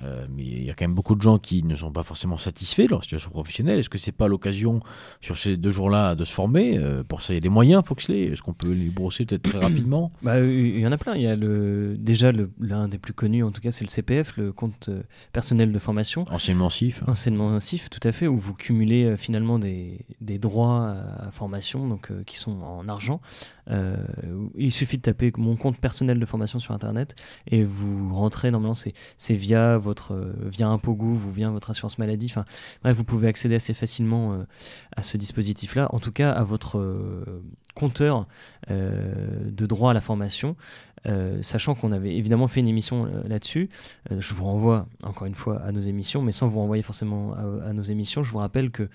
mais 0.02 0.42
il 0.42 0.64
y 0.64 0.70
a 0.70 0.74
quand 0.74 0.84
même 0.84 0.94
beaucoup 0.94 1.14
de 1.14 1.22
gens 1.22 1.38
qui 1.38 1.62
ne 1.62 1.76
sont 1.76 1.92
pas 1.92 2.02
forcément 2.02 2.38
satisfaits 2.38 2.84
de 2.84 2.90
leur 2.90 3.02
situation 3.02 3.30
professionnelle. 3.30 3.78
Est-ce 3.78 3.90
que 3.90 3.98
c'est 3.98 4.12
pas 4.12 4.26
l'occasion 4.26 4.80
sur 5.20 5.36
ces 5.36 5.56
deux 5.56 5.70
jours-là 5.70 6.14
de 6.14 6.24
se 6.24 6.32
former? 6.32 6.80
Pour 7.08 7.20
ça 7.22 7.34
il 7.34 7.36
y 7.36 7.38
a 7.38 7.40
des 7.40 7.48
moyens, 7.48 7.84
Foxley. 7.84 8.32
Est-ce 8.32 8.42
qu'on 8.42 8.54
peut 8.54 8.72
les 8.72 8.90
brosser 8.90 9.26
peut-être 9.26 9.42
très 9.42 9.58
rapidement? 9.58 10.12
Bah, 10.22 10.40
Il 10.40 10.78
y 10.78 10.86
en 10.86 10.92
a 10.92 10.98
plein. 10.98 11.14
Il 11.14 11.22
y 11.22 11.26
a 11.26 11.36
le, 11.36 11.96
déjà 11.98 12.32
l'un 12.60 12.88
des 12.88 12.98
plus 12.98 13.12
connus 13.12 13.42
en 13.42 13.50
tout 13.50 13.60
cas, 13.60 13.70
c'est 13.70 13.84
le 13.84 13.90
CPF, 13.90 14.36
le 14.36 14.52
compte 14.52 14.88
euh, 14.88 15.02
personnel 15.32 15.72
de 15.72 15.78
formation. 15.78 16.24
Enseignement 16.30 16.70
CIF. 16.70 17.02
Enseignement 17.06 17.58
CIF, 17.60 17.90
tout 17.90 18.00
à 18.06 18.12
fait, 18.12 18.26
où 18.26 18.36
vous 18.36 18.54
cumulez 18.54 19.04
euh, 19.04 19.16
finalement 19.16 19.58
des, 19.58 20.04
droits 20.20 20.96
à, 21.20 21.30
formation 21.30 21.86
donc, 21.86 22.10
euh, 22.10 22.22
qui 22.24 22.38
sont 22.38 22.60
en 22.62 22.88
argent. 22.88 23.20
Il 23.68 24.72
suffit 24.72 24.98
de 24.98 25.02
taper 25.02 25.32
mon 25.36 25.56
compte 25.56 25.78
personnel 25.78 26.18
de 26.20 26.26
formation 26.26 26.58
sur 26.58 26.74
Internet 26.74 27.14
et 27.46 27.64
vous 27.64 28.14
rentrez, 28.14 28.50
normalement 28.50 28.74
c'est 28.74 29.34
via 29.34 29.78
votre 29.78 30.34
via 30.42 30.68
Impogouv 30.68 31.26
ou 31.26 31.30
via 31.30 31.50
votre 31.50 31.70
assurance 31.70 31.98
maladie. 31.98 32.26
Enfin, 32.26 32.44
bref, 32.82 32.96
vous 32.96 33.04
pouvez 33.04 33.28
accéder 33.28 33.54
assez 33.54 33.72
facilement 33.72 34.44
à 34.96 35.02
ce 35.02 35.16
dispositif-là, 35.16 35.88
en 35.94 36.00
tout 36.00 36.12
cas 36.12 36.30
à 36.30 36.44
votre 36.44 37.24
compteur 37.74 38.26
de 38.68 39.66
droit 39.66 39.90
à 39.90 39.94
la 39.94 40.00
formation. 40.00 40.56
Euh, 41.06 41.42
sachant 41.42 41.74
qu'on 41.74 41.92
avait 41.92 42.16
évidemment 42.16 42.48
fait 42.48 42.60
une 42.60 42.68
émission 42.68 43.04
euh, 43.04 43.28
là-dessus. 43.28 43.68
Euh, 44.10 44.20
je 44.20 44.32
vous 44.32 44.44
renvoie 44.44 44.86
encore 45.02 45.26
une 45.26 45.34
fois 45.34 45.60
à 45.60 45.70
nos 45.70 45.80
émissions, 45.80 46.22
mais 46.22 46.32
sans 46.32 46.48
vous 46.48 46.60
renvoyer 46.60 46.82
forcément 46.82 47.34
à, 47.34 47.72
nos 47.74 47.82
émissions, 47.82 48.22
je 48.22 48.30
vous 48.30 48.38
rappelle 48.38 48.70
que 48.70 48.88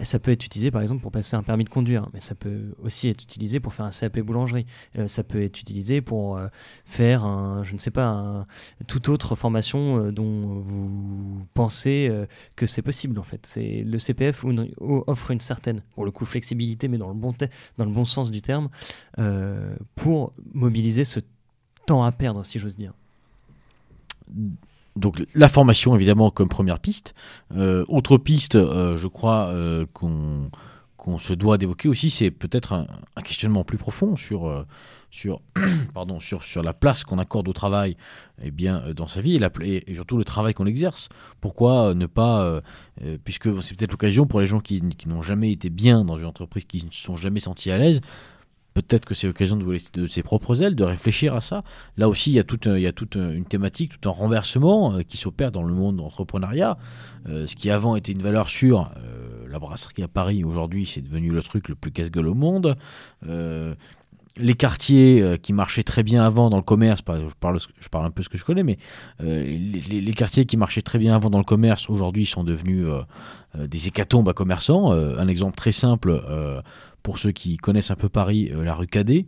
ça 0.00 0.18
peut 0.18 0.30
être 0.30 0.44
utilisé 0.46 0.70
par 0.70 0.80
exemple 0.80 1.02
pour 1.02 1.12
passer 1.12 1.36
un 1.36 1.42
permis 1.42 1.64
de 1.64 1.68
conduire, 1.68 2.08
mais 2.14 2.20
ça 2.20 2.34
peut 2.34 2.74
aussi 2.82 3.08
être 3.08 3.22
utilisé 3.22 3.60
pour 3.60 3.74
faire 3.74 3.84
un 3.84 3.90
CAP 3.90 4.20
boulangerie. 4.20 4.64
ça 5.06 5.22
peut 5.22 5.42
être 5.42 5.60
utilisé 5.60 6.00
pour 6.00 6.40
faire 6.86 7.24
un, 7.24 7.62
je 7.62 7.74
ne 7.74 7.78
sais 7.78 7.90
pas, 7.90 8.46
toute 8.86 9.10
autre 9.10 9.34
formation 9.34 10.10
dont 10.10 10.60
vous 10.60 11.46
pensez 11.52 12.10
que 12.56 12.64
c'est 12.64 12.80
possible 12.80 13.18
en 13.18 13.22
fait. 13.22 13.44
C'est 13.44 13.82
le 13.84 13.98
CPF 13.98 14.44
offre 14.80 15.30
une 15.30 15.40
certaine, 15.40 15.82
pour 15.94 16.06
le 16.06 16.10
coup, 16.10 16.24
flexibilité, 16.24 16.88
mais 16.88 16.96
dans 16.98 17.08
le 17.08 17.14
bon, 17.14 17.34
dans 17.76 17.84
le 17.84 17.92
bon 17.92 18.06
sens 18.06 18.30
du 18.30 18.40
terme, 18.40 18.70
pour 19.94 20.32
mobiliser 20.54 21.04
ce 21.04 21.20
temps 21.86 22.02
à 22.02 22.12
perdre, 22.12 22.46
si 22.46 22.58
j'ose 22.58 22.76
dire. 22.76 22.94
Donc 24.96 25.24
la 25.34 25.48
formation, 25.48 25.94
évidemment, 25.94 26.30
comme 26.30 26.48
première 26.48 26.78
piste. 26.78 27.14
Euh, 27.56 27.84
autre 27.88 28.18
piste, 28.18 28.56
euh, 28.56 28.96
je 28.96 29.08
crois, 29.08 29.46
euh, 29.48 29.86
qu'on 29.92 31.18
se 31.18 31.32
doit 31.32 31.58
d'évoquer 31.58 31.88
aussi, 31.88 32.10
c'est 32.10 32.30
peut-être 32.30 32.74
un, 32.74 32.86
questionnement 33.22 33.64
plus 33.64 33.78
profond 33.78 34.16
sur, 34.16 34.66
sur, 35.10 35.40
pardon, 35.94 36.20
sur, 36.20 36.44
sur 36.44 36.62
la 36.62 36.72
place 36.72 37.04
qu'on 37.04 37.18
accorde 37.18 37.48
au 37.48 37.52
travail 37.52 37.96
eh 38.42 38.50
bien, 38.50 38.92
dans 38.94 39.06
sa 39.06 39.20
vie 39.20 39.36
et, 39.36 39.38
la, 39.38 39.50
et 39.62 39.94
surtout 39.94 40.16
le 40.16 40.24
travail 40.24 40.54
qu'on 40.54 40.66
exerce. 40.66 41.08
Pourquoi 41.40 41.94
ne 41.94 42.06
pas, 42.06 42.60
puisque 43.24 43.62
c'est 43.62 43.76
peut-être 43.76 43.92
l'occasion 43.92 44.26
pour 44.26 44.40
les 44.40 44.46
gens 44.46 44.60
qui, 44.60 44.80
qui 44.80 45.08
n'ont 45.08 45.22
jamais 45.22 45.50
été 45.50 45.70
bien 45.70 46.04
dans 46.04 46.18
une 46.18 46.26
entreprise, 46.26 46.64
qui 46.66 46.84
ne 46.84 46.90
se 46.90 47.02
sont 47.02 47.16
jamais 47.16 47.40
sentis 47.40 47.70
à 47.70 47.78
l'aise, 47.78 48.00
peut-être 48.74 49.04
que 49.04 49.14
c'est 49.14 49.26
l'occasion 49.26 49.56
de 49.56 49.64
voler 49.64 49.80
de 49.94 50.06
ses 50.06 50.22
propres 50.22 50.62
ailes, 50.62 50.74
de 50.74 50.84
réfléchir 50.84 51.34
à 51.34 51.40
ça. 51.40 51.62
Là 51.96 52.08
aussi, 52.08 52.30
il 52.30 52.34
y 52.34 52.38
a 52.38 52.44
toute, 52.44 52.66
il 52.66 52.80
y 52.80 52.86
a 52.86 52.92
toute 52.92 53.16
une 53.16 53.44
thématique, 53.44 54.00
tout 54.00 54.08
un 54.08 54.12
renversement 54.12 54.94
euh, 54.94 55.02
qui 55.02 55.16
s'opère 55.16 55.52
dans 55.52 55.62
le 55.62 55.74
monde 55.74 55.96
d'entrepreneuriat. 55.96 56.78
Euh, 57.28 57.46
ce 57.46 57.56
qui 57.56 57.70
avant 57.70 57.96
était 57.96 58.12
une 58.12 58.22
valeur 58.22 58.48
sûre, 58.48 58.90
euh, 58.96 59.46
la 59.48 59.58
brasserie 59.58 60.02
à 60.02 60.08
Paris, 60.08 60.44
aujourd'hui, 60.44 60.86
c'est 60.86 61.02
devenu 61.02 61.30
le 61.30 61.42
truc 61.42 61.68
le 61.68 61.74
plus 61.74 61.90
casse-gueule 61.90 62.28
au 62.28 62.34
monde. 62.34 62.76
Les 64.36 64.54
quartiers 64.54 65.38
qui 65.42 65.52
marchaient 65.52 65.82
très 65.82 66.02
bien 66.02 66.24
avant 66.24 66.50
dans 66.50 66.56
le 66.56 66.62
commerce, 66.62 67.02
je 67.06 67.34
parle, 67.88 68.06
un 68.06 68.10
peu 68.10 68.22
ce 68.22 68.28
que 68.28 68.38
je 68.38 68.44
connais, 68.44 68.62
mais 68.62 68.78
les, 69.20 70.14
quartiers 70.16 70.46
qui 70.46 70.56
marchaient 70.56 70.82
très 70.82 70.98
bien 70.98 71.14
avant 71.14 71.30
dans 71.30 71.38
le 71.38 71.44
commerce, 71.44 71.90
aujourd'hui 71.90 72.26
sont 72.26 72.44
devenus 72.44 72.86
des 73.54 73.88
hécatombes 73.88 74.28
à 74.28 74.32
commerçants. 74.32 74.92
un 74.92 75.28
exemple 75.28 75.56
très 75.56 75.72
simple 75.72 76.22
pour 77.02 77.18
ceux 77.18 77.32
qui 77.32 77.56
connaissent 77.56 77.90
un 77.90 77.96
peu 77.96 78.08
Paris, 78.08 78.50
la 78.54 78.74
rue 78.74 78.86
Cadet. 78.86 79.26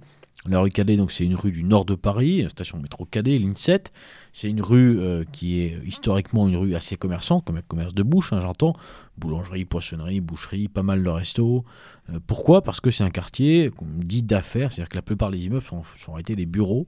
La 0.51 0.61
rue 0.61 0.69
Cadet, 0.69 0.97
donc 0.97 1.11
c'est 1.11 1.25
une 1.25 1.37
rue 1.37 1.53
du 1.53 1.65
nord 1.65 1.87
de 1.87 1.95
Paris, 1.95 2.45
station 2.51 2.79
métro 2.79 3.07
Cadet, 3.07 3.39
ligne 3.39 3.57
7. 3.57 3.91
C'est 4.35 4.51
une 4.51 4.61
rue 4.61 5.01
euh, 5.01 5.25
qui 5.33 5.61
est 5.61 5.81
historiquement 5.87 6.47
une 6.47 6.57
rue 6.59 6.75
assez 6.75 6.99
commerçante, 6.99 7.47
comme 7.47 7.57
un 7.57 7.63
commerce 7.63 7.95
de 7.95 8.03
bouche, 8.03 8.35
hein, 8.35 8.41
j'entends. 8.43 8.75
Boulangerie, 9.17 9.65
poissonnerie, 9.65 10.21
boucherie, 10.21 10.69
pas 10.69 10.83
mal 10.83 11.03
de 11.03 11.09
restos. 11.09 11.65
Euh, 12.11 12.19
pourquoi? 12.27 12.61
Parce 12.61 12.81
que 12.81 12.91
c'est 12.91 13.05
un 13.05 13.11
quartier 13.11 13.71
dit 13.97 14.23
d'affaires, 14.23 14.71
c'est-à-dire 14.71 14.91
que 14.91 14.97
la 14.97 15.03
plupart 15.03 15.31
des 15.31 15.39
immeubles 15.39 15.65
sont, 15.65 15.83
sont 15.97 16.19
été 16.19 16.37
des 16.37 16.47
bureaux. 16.47 16.87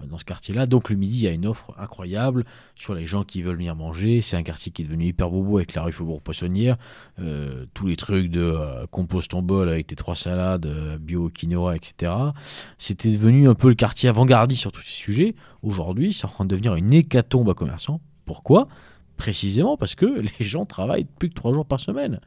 Euh, 0.00 0.06
dans 0.06 0.18
ce 0.18 0.24
quartier-là. 0.24 0.66
Donc 0.66 0.90
le 0.90 0.96
midi, 0.96 1.20
il 1.20 1.24
y 1.24 1.28
a 1.28 1.30
une 1.30 1.46
offre 1.46 1.72
incroyable 1.78 2.44
sur 2.74 2.94
les 2.94 3.06
gens 3.06 3.22
qui 3.22 3.42
veulent 3.42 3.56
venir 3.56 3.76
manger. 3.76 4.20
C'est 4.20 4.36
un 4.36 4.42
quartier 4.42 4.72
qui 4.72 4.82
est 4.82 4.84
devenu 4.84 5.06
hyper 5.06 5.30
bobo 5.30 5.58
avec 5.58 5.74
la 5.74 5.82
rue 5.82 5.92
Faubourg-Poissonnière. 5.92 6.76
Euh, 7.20 7.66
tous 7.74 7.86
les 7.86 7.96
trucs 7.96 8.30
de 8.30 8.40
euh, 8.42 8.86
compose 8.90 9.28
ton 9.28 9.42
bol 9.42 9.68
avec 9.68 9.86
tes 9.86 9.96
trois 9.96 10.16
salades, 10.16 10.66
bio 11.00 11.28
quinoa, 11.28 11.76
etc. 11.76 12.12
C'était 12.78 13.12
devenu 13.12 13.48
un 13.48 13.54
peu 13.54 13.68
le 13.68 13.74
quartier 13.74 14.08
avant-gardiste 14.08 14.60
sur 14.60 14.72
tous 14.72 14.82
ces 14.82 14.94
sujets. 14.94 15.34
Aujourd'hui, 15.62 16.12
c'est 16.12 16.26
en 16.26 16.30
train 16.30 16.44
de 16.44 16.50
devenir 16.50 16.74
une 16.74 16.92
hécatombe 16.92 17.48
à 17.50 17.54
commerçants. 17.54 18.00
Pourquoi? 18.24 18.68
Précisément 19.16 19.76
parce 19.76 19.94
que 19.94 20.06
les 20.40 20.44
gens 20.44 20.66
travaillent 20.66 21.06
plus 21.18 21.28
que 21.28 21.34
trois 21.34 21.52
jours 21.52 21.66
par 21.66 21.78
semaine. 21.78 22.20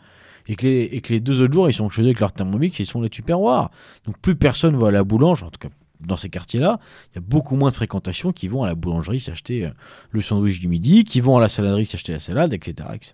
Et 0.49 0.55
que, 0.55 0.65
les, 0.65 0.84
et 0.84 1.01
que 1.01 1.11
les 1.11 1.20
deux 1.20 1.41
autres 1.41 1.53
jours, 1.53 1.70
ils 1.70 1.74
sont 1.74 1.89
chez 1.89 2.03
eux 2.03 2.05
avec 2.05 2.22
leur 2.22 2.32
thermomix, 2.32 2.80
ils 2.80 2.86
sont 2.86 3.01
les 3.01 3.09
tupperwares. 3.09 3.70
Donc 4.05 4.18
plus 4.20 4.38
personne 4.38 4.78
va 4.78 4.88
à 4.88 4.91
la 4.91 5.03
boulange, 5.03 5.43
en 5.43 5.49
tout 5.49 5.59
cas 5.59 5.68
dans 6.02 6.16
ces 6.16 6.30
quartiers-là, 6.30 6.80
il 7.12 7.16
y 7.16 7.18
a 7.20 7.22
beaucoup 7.22 7.56
moins 7.56 7.70
de 7.70 7.76
fréquentation 7.76 8.32
qui 8.32 8.48
vont 8.48 8.64
à 8.64 8.68
la 8.68 8.76
boulangerie 8.76 9.20
s'acheter 9.20 9.66
euh, 9.66 9.70
le 10.12 10.22
sandwich 10.22 10.60
du 10.60 10.68
midi, 10.68 11.04
qui 11.04 11.22
vont 11.22 11.38
à 11.38 11.41
la 11.41 11.50
saladerie 11.50 11.86
s'acheter 11.86 12.14
la 12.14 12.20
salade, 12.20 12.54
etc. 12.54 12.89
etc., 12.93 13.14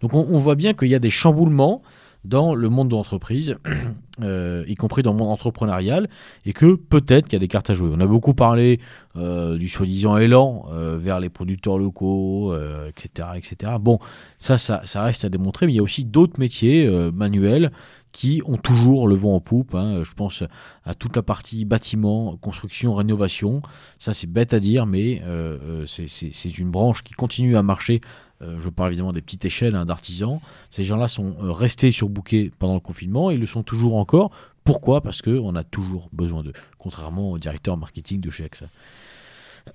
Donc 0.00 0.14
on, 0.14 0.38
voit 0.38 0.54
bien 0.54 0.74
qu'il 0.74 0.88
y 0.88 0.94
a 0.94 0.98
des 0.98 1.10
chamboulements 1.10 1.82
dans 2.24 2.54
le 2.54 2.68
monde 2.68 2.88
de 2.88 2.94
l'entreprise, 2.94 3.56
euh, 4.22 4.64
y 4.68 4.74
compris 4.74 5.02
dans 5.02 5.12
le 5.12 5.18
monde 5.18 5.30
entrepreneurial, 5.30 6.08
et 6.44 6.52
que 6.52 6.74
peut-être 6.74 7.26
qu'il 7.26 7.34
y 7.34 7.36
a 7.36 7.40
des 7.40 7.48
cartes 7.48 7.70
à 7.70 7.74
jouer. 7.74 7.90
On 7.94 8.00
a 8.00 8.06
beaucoup 8.06 8.34
parlé 8.34 8.80
euh, 9.16 9.56
du 9.56 9.68
soi-disant 9.68 10.18
élan 10.18 10.66
vers 10.98 11.20
les 11.20 11.30
producteurs 11.30 11.78
locaux, 11.78 12.54
etc., 12.88 13.28
etc. 13.36 13.72
Bon, 13.80 13.98
ça, 14.38 14.58
ça, 14.58 15.02
reste 15.02 15.24
à 15.24 15.28
démontrer, 15.28 15.66
mais 15.66 15.72
il 15.72 15.76
y 15.76 15.80
a 15.80 15.82
aussi 15.82 16.04
d'autres 16.04 16.38
métiers 16.38 16.88
manuels 17.12 17.70
qui 18.12 18.42
ont 18.44 18.56
toujours 18.56 19.08
le 19.08 19.14
vent 19.14 19.34
en 19.34 19.40
poupe. 19.40 19.74
Hein. 19.74 20.02
Je 20.02 20.14
pense 20.14 20.42
à 20.84 20.94
toute 20.94 21.16
la 21.16 21.22
partie 21.22 21.64
bâtiment, 21.64 22.36
construction, 22.36 22.94
rénovation. 22.94 23.62
Ça, 23.98 24.12
c'est 24.12 24.26
bête 24.26 24.52
à 24.52 24.60
dire, 24.60 24.86
mais 24.86 25.22
euh, 25.24 25.84
euh, 25.86 26.06
c'est 26.08 26.58
une 26.58 26.70
branche 26.70 27.02
qui 27.02 27.14
continue 27.14 27.56
à 27.56 27.62
marcher. 27.62 28.00
Euh, 28.42 28.58
je 28.58 28.68
parle 28.68 28.90
évidemment 28.90 29.12
des 29.12 29.22
petites 29.22 29.44
échelles 29.44 29.76
hein, 29.76 29.84
d'artisans. 29.84 30.40
Ces 30.70 30.82
gens-là 30.82 31.08
sont 31.08 31.36
restés 31.38 31.92
surbookés 31.92 32.50
pendant 32.58 32.74
le 32.74 32.80
confinement 32.80 33.30
et 33.30 33.36
le 33.36 33.46
sont 33.46 33.62
toujours 33.62 33.96
encore. 33.96 34.30
Pourquoi? 34.64 35.02
Parce 35.02 35.22
qu'on 35.22 35.54
a 35.54 35.64
toujours 35.64 36.08
besoin 36.12 36.42
d'eux, 36.42 36.52
contrairement 36.78 37.30
au 37.30 37.38
directeur 37.38 37.76
marketing 37.76 38.20
de 38.20 38.30
chez 38.30 38.44
AXA. 38.44 38.66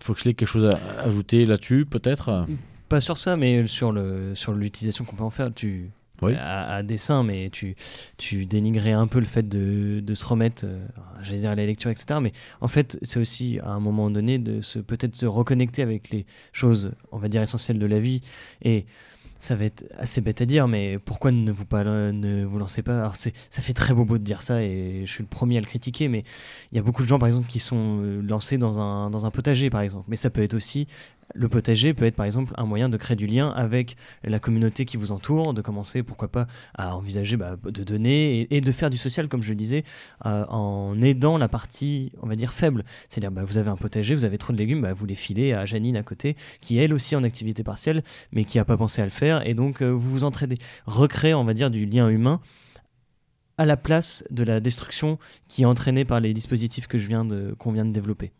Foxley, 0.00 0.34
quelque 0.34 0.48
chose 0.48 0.64
à 0.64 0.78
ajouter 1.02 1.44
là-dessus, 1.44 1.84
peut-être? 1.84 2.46
Pas 2.88 3.00
sur 3.00 3.18
ça, 3.18 3.36
mais 3.36 3.66
sur 3.66 3.92
l'utilisation 3.92 5.04
sur 5.04 5.10
qu'on 5.10 5.16
peut 5.16 5.24
en 5.24 5.30
faire. 5.30 5.52
Tu, 5.52 5.90
à, 6.22 6.82
dessin, 6.82 7.22
mais 7.22 7.50
tu, 7.50 7.74
tu 8.16 8.46
dénigrais 8.46 8.92
un 8.92 9.06
peu 9.06 9.18
le 9.18 9.24
fait 9.24 9.48
de, 9.48 10.00
de 10.00 10.14
se 10.14 10.24
remettre, 10.26 10.64
euh, 10.66 10.86
j'allais 11.22 11.40
dire 11.40 11.50
à 11.50 11.54
la 11.54 11.66
lecture, 11.66 11.90
etc. 11.90 12.20
Mais 12.22 12.32
en 12.60 12.68
fait, 12.68 12.98
c'est 13.02 13.20
aussi 13.20 13.58
à 13.62 13.70
un 13.70 13.80
moment 13.80 14.10
donné 14.10 14.38
de 14.38 14.60
se 14.60 14.78
peut-être 14.78 15.16
se 15.16 15.26
reconnecter 15.26 15.82
avec 15.82 16.10
les 16.10 16.26
choses, 16.52 16.92
on 17.12 17.18
va 17.18 17.28
dire, 17.28 17.42
essentielles 17.42 17.78
de 17.78 17.86
la 17.86 18.00
vie. 18.00 18.20
Et 18.62 18.86
ça 19.40 19.56
va 19.56 19.64
être 19.64 19.86
assez 19.98 20.20
bête 20.20 20.40
à 20.42 20.46
dire, 20.46 20.68
mais 20.68 20.98
pourquoi 20.98 21.32
ne 21.32 21.50
vous, 21.50 21.64
pas, 21.64 21.82
ne 21.82 22.44
vous 22.44 22.58
lancez 22.58 22.82
pas? 22.82 22.98
Alors 22.98 23.16
ça 23.16 23.30
fait 23.50 23.72
très 23.72 23.94
beau 23.94 24.04
de 24.04 24.22
dire 24.22 24.42
ça 24.42 24.62
et 24.62 25.02
je 25.06 25.10
suis 25.10 25.22
le 25.22 25.28
premier 25.28 25.56
à 25.56 25.60
le 25.60 25.66
critiquer, 25.66 26.08
mais 26.08 26.24
il 26.70 26.76
y 26.76 26.78
a 26.78 26.82
beaucoup 26.82 27.02
de 27.02 27.08
gens 27.08 27.18
par 27.18 27.26
exemple 27.26 27.48
qui 27.48 27.58
sont 27.58 28.00
euh, 28.02 28.20
lancés 28.20 28.58
dans 28.58 28.80
un, 28.80 29.08
dans 29.08 29.24
un 29.24 29.30
potager 29.30 29.70
par 29.70 29.80
exemple. 29.80 30.04
Mais 30.08 30.16
ça 30.16 30.28
peut 30.28 30.42
être 30.42 30.52
aussi 30.52 30.86
le 31.34 31.48
potager 31.48 31.94
peut 31.94 32.04
être 32.04 32.16
par 32.16 32.26
exemple 32.26 32.52
un 32.56 32.64
moyen 32.64 32.88
de 32.88 32.96
créer 32.96 33.16
du 33.16 33.26
lien 33.26 33.50
avec 33.50 33.96
la 34.24 34.38
communauté 34.38 34.84
qui 34.84 34.96
vous 34.96 35.12
entoure, 35.12 35.54
de 35.54 35.62
commencer 35.62 36.02
pourquoi 36.02 36.28
pas 36.28 36.46
à 36.74 36.96
envisager 36.96 37.36
bah, 37.36 37.56
de 37.62 37.84
donner 37.84 38.46
et, 38.50 38.60
de 38.60 38.72
faire 38.72 38.90
du 38.90 38.98
social 38.98 39.28
comme 39.28 39.42
je 39.42 39.50
le 39.50 39.56
disais 39.56 39.84
euh, 40.26 40.44
en 40.46 41.00
aidant 41.00 41.38
la 41.38 41.48
partie 41.48 42.12
on 42.22 42.26
va 42.26 42.34
dire 42.34 42.52
faible. 42.52 42.84
C'est-à-dire 43.08 43.30
bah, 43.30 43.44
vous 43.44 43.58
avez 43.58 43.70
un 43.70 43.76
potager, 43.76 44.14
vous 44.14 44.24
avez 44.24 44.38
trop 44.38 44.52
de 44.52 44.58
légumes, 44.58 44.82
bah, 44.82 44.92
vous 44.92 45.06
les 45.06 45.14
filez 45.14 45.52
à 45.52 45.66
Janine 45.66 45.96
à 45.96 46.02
côté 46.02 46.36
qui 46.60 46.78
elle 46.78 46.92
aussi 46.92 47.16
en 47.16 47.22
activité 47.22 47.62
partielle 47.62 48.02
mais 48.32 48.44
qui 48.44 48.58
n'a 48.58 48.64
pas 48.64 48.76
pensé 48.76 49.02
à 49.02 49.04
le 49.04 49.10
faire 49.10 49.46
et 49.46 49.54
donc 49.54 49.82
euh, 49.82 49.90
vous 49.90 50.10
vous 50.10 50.24
entraidez. 50.24 50.56
Recréer 50.86 51.34
on 51.34 51.44
va 51.44 51.54
dire 51.54 51.70
du 51.70 51.86
lien 51.86 52.08
humain 52.08 52.40
à 53.58 53.66
la 53.66 53.76
place 53.76 54.24
de 54.30 54.42
la 54.42 54.58
destruction 54.58 55.18
qui 55.48 55.62
est 55.62 55.66
entraînée 55.66 56.06
par 56.06 56.20
les 56.20 56.32
dispositifs 56.32 56.86
que 56.86 56.96
je 56.96 57.06
viens 57.06 57.28
qu'on 57.58 57.72
vient 57.72 57.84
de 57.84 57.92
développer. 57.92 58.32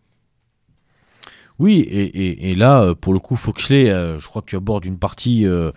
Oui, 1.60 1.80
et, 1.80 2.54
là, 2.54 2.80
euh, 2.84 2.94
pour 2.94 3.12
le 3.12 3.18
coup, 3.18 3.36
Foxley, 3.36 3.90
euh, 3.90 4.18
je 4.18 4.26
crois 4.26 4.40
que 4.40 4.46
tu 4.46 4.56
abordes 4.56 4.86
une 4.86 4.96
partie 4.96 5.46
euh, 5.46 5.72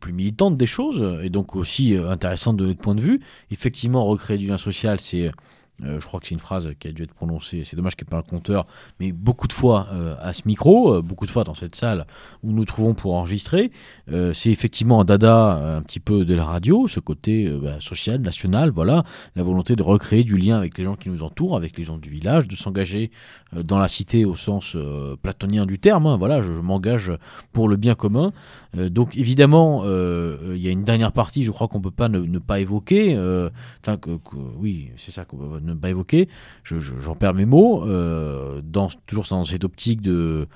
plus 0.00 0.12
militante 0.12 0.58
des 0.58 0.66
choses, 0.66 1.02
et 1.22 1.30
donc 1.30 1.56
aussi 1.56 1.96
intéressante 1.96 2.58
de 2.58 2.66
notre 2.66 2.78
point 2.78 2.94
de 2.94 3.00
vue. 3.00 3.22
Effectivement, 3.50 4.04
recréer 4.04 4.36
du 4.36 4.48
lien 4.48 4.58
social, 4.58 5.00
c'est 5.00 5.32
je 5.82 6.04
crois 6.06 6.20
que 6.20 6.26
c'est 6.26 6.34
une 6.34 6.40
phrase 6.40 6.70
qui 6.78 6.88
a 6.88 6.92
dû 6.92 7.02
être 7.02 7.14
prononcée, 7.14 7.62
c'est 7.64 7.76
dommage 7.76 7.96
qu'il 7.96 8.06
n'y 8.06 8.08
ait 8.10 8.16
pas 8.16 8.18
un 8.18 8.28
compteur, 8.28 8.66
mais 8.98 9.12
beaucoup 9.12 9.48
de 9.48 9.52
fois 9.52 9.88
euh, 9.92 10.14
à 10.20 10.32
ce 10.32 10.42
micro, 10.46 10.94
euh, 10.94 11.02
beaucoup 11.02 11.26
de 11.26 11.30
fois 11.30 11.44
dans 11.44 11.54
cette 11.54 11.74
salle 11.74 12.06
où 12.42 12.50
nous 12.50 12.60
nous 12.60 12.64
trouvons 12.64 12.94
pour 12.94 13.14
enregistrer. 13.14 13.70
c'est 14.34 14.50
effectivement 14.50 15.00
un 15.00 15.04
dada 15.04 15.76
un 15.76 15.82
petit 15.82 16.00
peu 16.00 16.24
de 16.24 16.34
la 16.34 16.44
radio, 16.44 16.88
ce 16.88 17.00
côté 17.00 17.50
bah, 17.50 17.80
social, 17.80 18.20
national, 18.20 18.70
voilà, 18.70 19.04
la 19.34 19.42
volonté 19.42 19.76
de 19.76 19.82
recréer 19.82 20.24
du 20.24 20.36
lien 20.36 20.58
avec 20.58 20.76
les 20.76 20.84
gens 20.84 20.96
qui 20.96 21.08
nous 21.08 21.22
entourent, 21.22 21.56
avec 21.56 21.78
les 21.78 21.84
gens 21.84 21.96
du 21.96 22.10
village, 22.10 22.48
de 22.48 22.56
s'engager 22.56 23.10
dans 23.52 23.78
la 23.78 23.88
cité 23.88 24.24
au 24.24 24.36
sens 24.36 24.76
platonien 25.22 25.64
du 25.64 25.78
terme, 25.78 26.06
hein, 26.06 26.16
voilà, 26.18 26.42
je, 26.42 26.52
m'engage 26.52 27.12
pour 27.52 27.68
le 27.68 27.76
bien 27.76 27.94
commun. 27.94 28.32
donc 28.74 29.16
évidemment, 29.16 29.84
il 29.84 30.60
y 30.60 30.68
a 30.68 30.70
une 30.70 30.84
dernière 30.84 31.12
partie, 31.12 31.44
je 31.44 31.50
crois 31.50 31.68
qu'on 31.68 31.78
ne 31.78 31.84
peut 31.84 31.90
pas 31.90 32.08
ne, 32.08 32.38
pas 32.38 32.60
évoquer, 32.60 33.14
enfin, 33.80 33.96
que, 33.96 34.10
oui, 34.58 34.90
c'est 34.96 35.12
ça 35.12 35.24
qu'on 35.24 35.60
ne 35.60 35.69
pas 35.78 35.90
évoquer, 35.90 36.28
j'en 36.64 37.14
perds 37.14 37.34
mes 37.34 37.46
mots, 37.46 37.84
euh, 37.86 38.60
dans, 38.62 38.88
toujours 39.06 39.26
dans 39.30 39.44
cette 39.44 39.64
optique 39.64 40.00
de, 40.00 40.48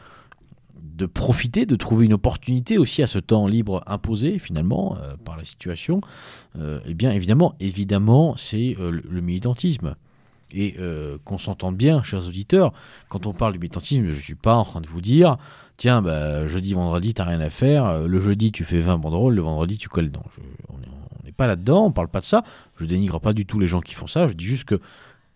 de 0.82 1.06
profiter, 1.06 1.66
de 1.66 1.76
trouver 1.76 2.06
une 2.06 2.12
opportunité 2.12 2.78
aussi 2.78 3.02
à 3.02 3.06
ce 3.06 3.18
temps 3.18 3.46
libre 3.46 3.82
imposé 3.86 4.38
finalement 4.38 4.96
euh, 4.96 5.16
par 5.24 5.36
la 5.36 5.44
situation, 5.44 6.00
euh, 6.58 6.80
eh 6.86 6.94
bien 6.94 7.12
évidemment, 7.12 7.54
évidemment, 7.60 8.36
c'est 8.36 8.76
le, 8.78 9.20
militantisme. 9.20 9.96
Et 10.56 10.76
qu'on 11.24 11.38
s'entende 11.38 11.76
bien, 11.76 12.04
chers 12.04 12.28
auditeurs, 12.28 12.72
quand 13.08 13.26
on 13.26 13.32
parle 13.32 13.54
du 13.54 13.58
militantisme, 13.58 14.04
je 14.10 14.16
ne 14.16 14.20
suis 14.20 14.36
pas 14.36 14.54
en 14.54 14.62
train 14.62 14.80
de 14.80 14.86
vous 14.86 15.00
dire, 15.00 15.36
tiens, 15.78 16.00
bah, 16.00 16.46
jeudi, 16.46 16.74
vendredi, 16.74 17.12
t'as 17.12 17.24
rien 17.24 17.40
à 17.40 17.50
faire, 17.50 18.06
le 18.06 18.20
jeudi, 18.20 18.52
tu 18.52 18.62
fais 18.62 18.80
20 18.80 18.98
banderoles, 18.98 19.34
le 19.34 19.42
vendredi, 19.42 19.78
tu 19.78 19.88
colles 19.88 20.12
dedans. 20.12 20.22
on 20.68 20.78
n'est 20.78 20.86
pas 21.34 21.46
là-dedans, 21.46 21.86
on 21.86 21.92
parle 21.92 22.08
pas 22.08 22.20
de 22.20 22.24
ça. 22.24 22.44
Je 22.76 22.84
dénigre 22.84 23.20
pas 23.20 23.32
du 23.32 23.46
tout 23.46 23.58
les 23.58 23.66
gens 23.66 23.80
qui 23.80 23.94
font 23.94 24.06
ça, 24.06 24.26
je 24.26 24.34
dis 24.34 24.44
juste 24.44 24.64
que 24.64 24.80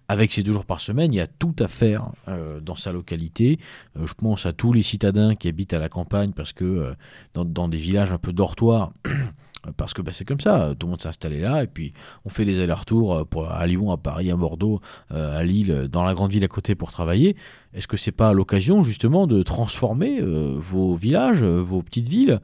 avec 0.09 0.33
ces 0.33 0.43
deux 0.43 0.53
jours 0.53 0.65
par 0.65 0.81
semaine, 0.81 1.13
il 1.13 1.17
y 1.17 1.21
a 1.21 1.27
tout 1.27 1.55
à 1.59 1.69
faire 1.69 2.13
euh, 2.29 2.61
dans 2.61 2.77
sa 2.77 2.93
localité. 2.93 3.59
Euh, 3.99 4.07
je 4.07 4.15
pense 4.15 4.47
à 4.47 4.53
tous 4.53 4.73
les 4.73 4.81
citadins 4.81 5.35
qui 5.35 5.49
habitent 5.49 5.75
à 5.75 5.79
la 5.79 5.91
campagne 5.91 6.33
parce 6.33 6.55
que 6.55 6.65
euh, 6.65 6.95
dans, 7.35 7.69
des 7.69 7.77
villages 7.77 8.11
un 8.11 8.19
peu 8.19 8.33
dortoirs, 8.33 8.93
parce 9.77 9.93
que 9.93 10.01
bah, 10.01 10.13
c'est 10.15 10.25
comme 10.25 10.41
ça, 10.41 10.75
tout 10.79 10.87
le 10.87 10.93
monde 10.93 11.01
s'est 11.01 11.09
installé 11.09 11.41
là 11.41 11.63
et 11.63 11.67
puis 11.67 11.93
on 12.25 12.31
fait 12.31 12.47
des 12.47 12.59
allers-retours 12.59 13.27
à 13.51 13.67
Lyon, 13.67 13.91
à 13.91 13.99
Paris, 13.99 14.31
à 14.31 14.37
Bordeaux, 14.37 14.81
à 15.11 15.45
Lille, 15.45 15.89
dans 15.93 16.05
la 16.05 16.15
grande 16.15 16.33
ville 16.33 16.45
à 16.45 16.49
côté 16.49 16.75
pour 16.75 16.91
travailler. 16.91 17.37
Est-ce 17.75 17.87
que 17.87 17.99
c'est 17.99 18.13
pas 18.13 18.33
l'occasion 18.33 18.83
justement 18.83 19.27
de 19.27 19.43
transformer 19.43 20.23
vos 20.23 20.95
villages, 20.95 21.43
vos 21.43 21.83
petites 21.83 22.09
villes 22.09 22.41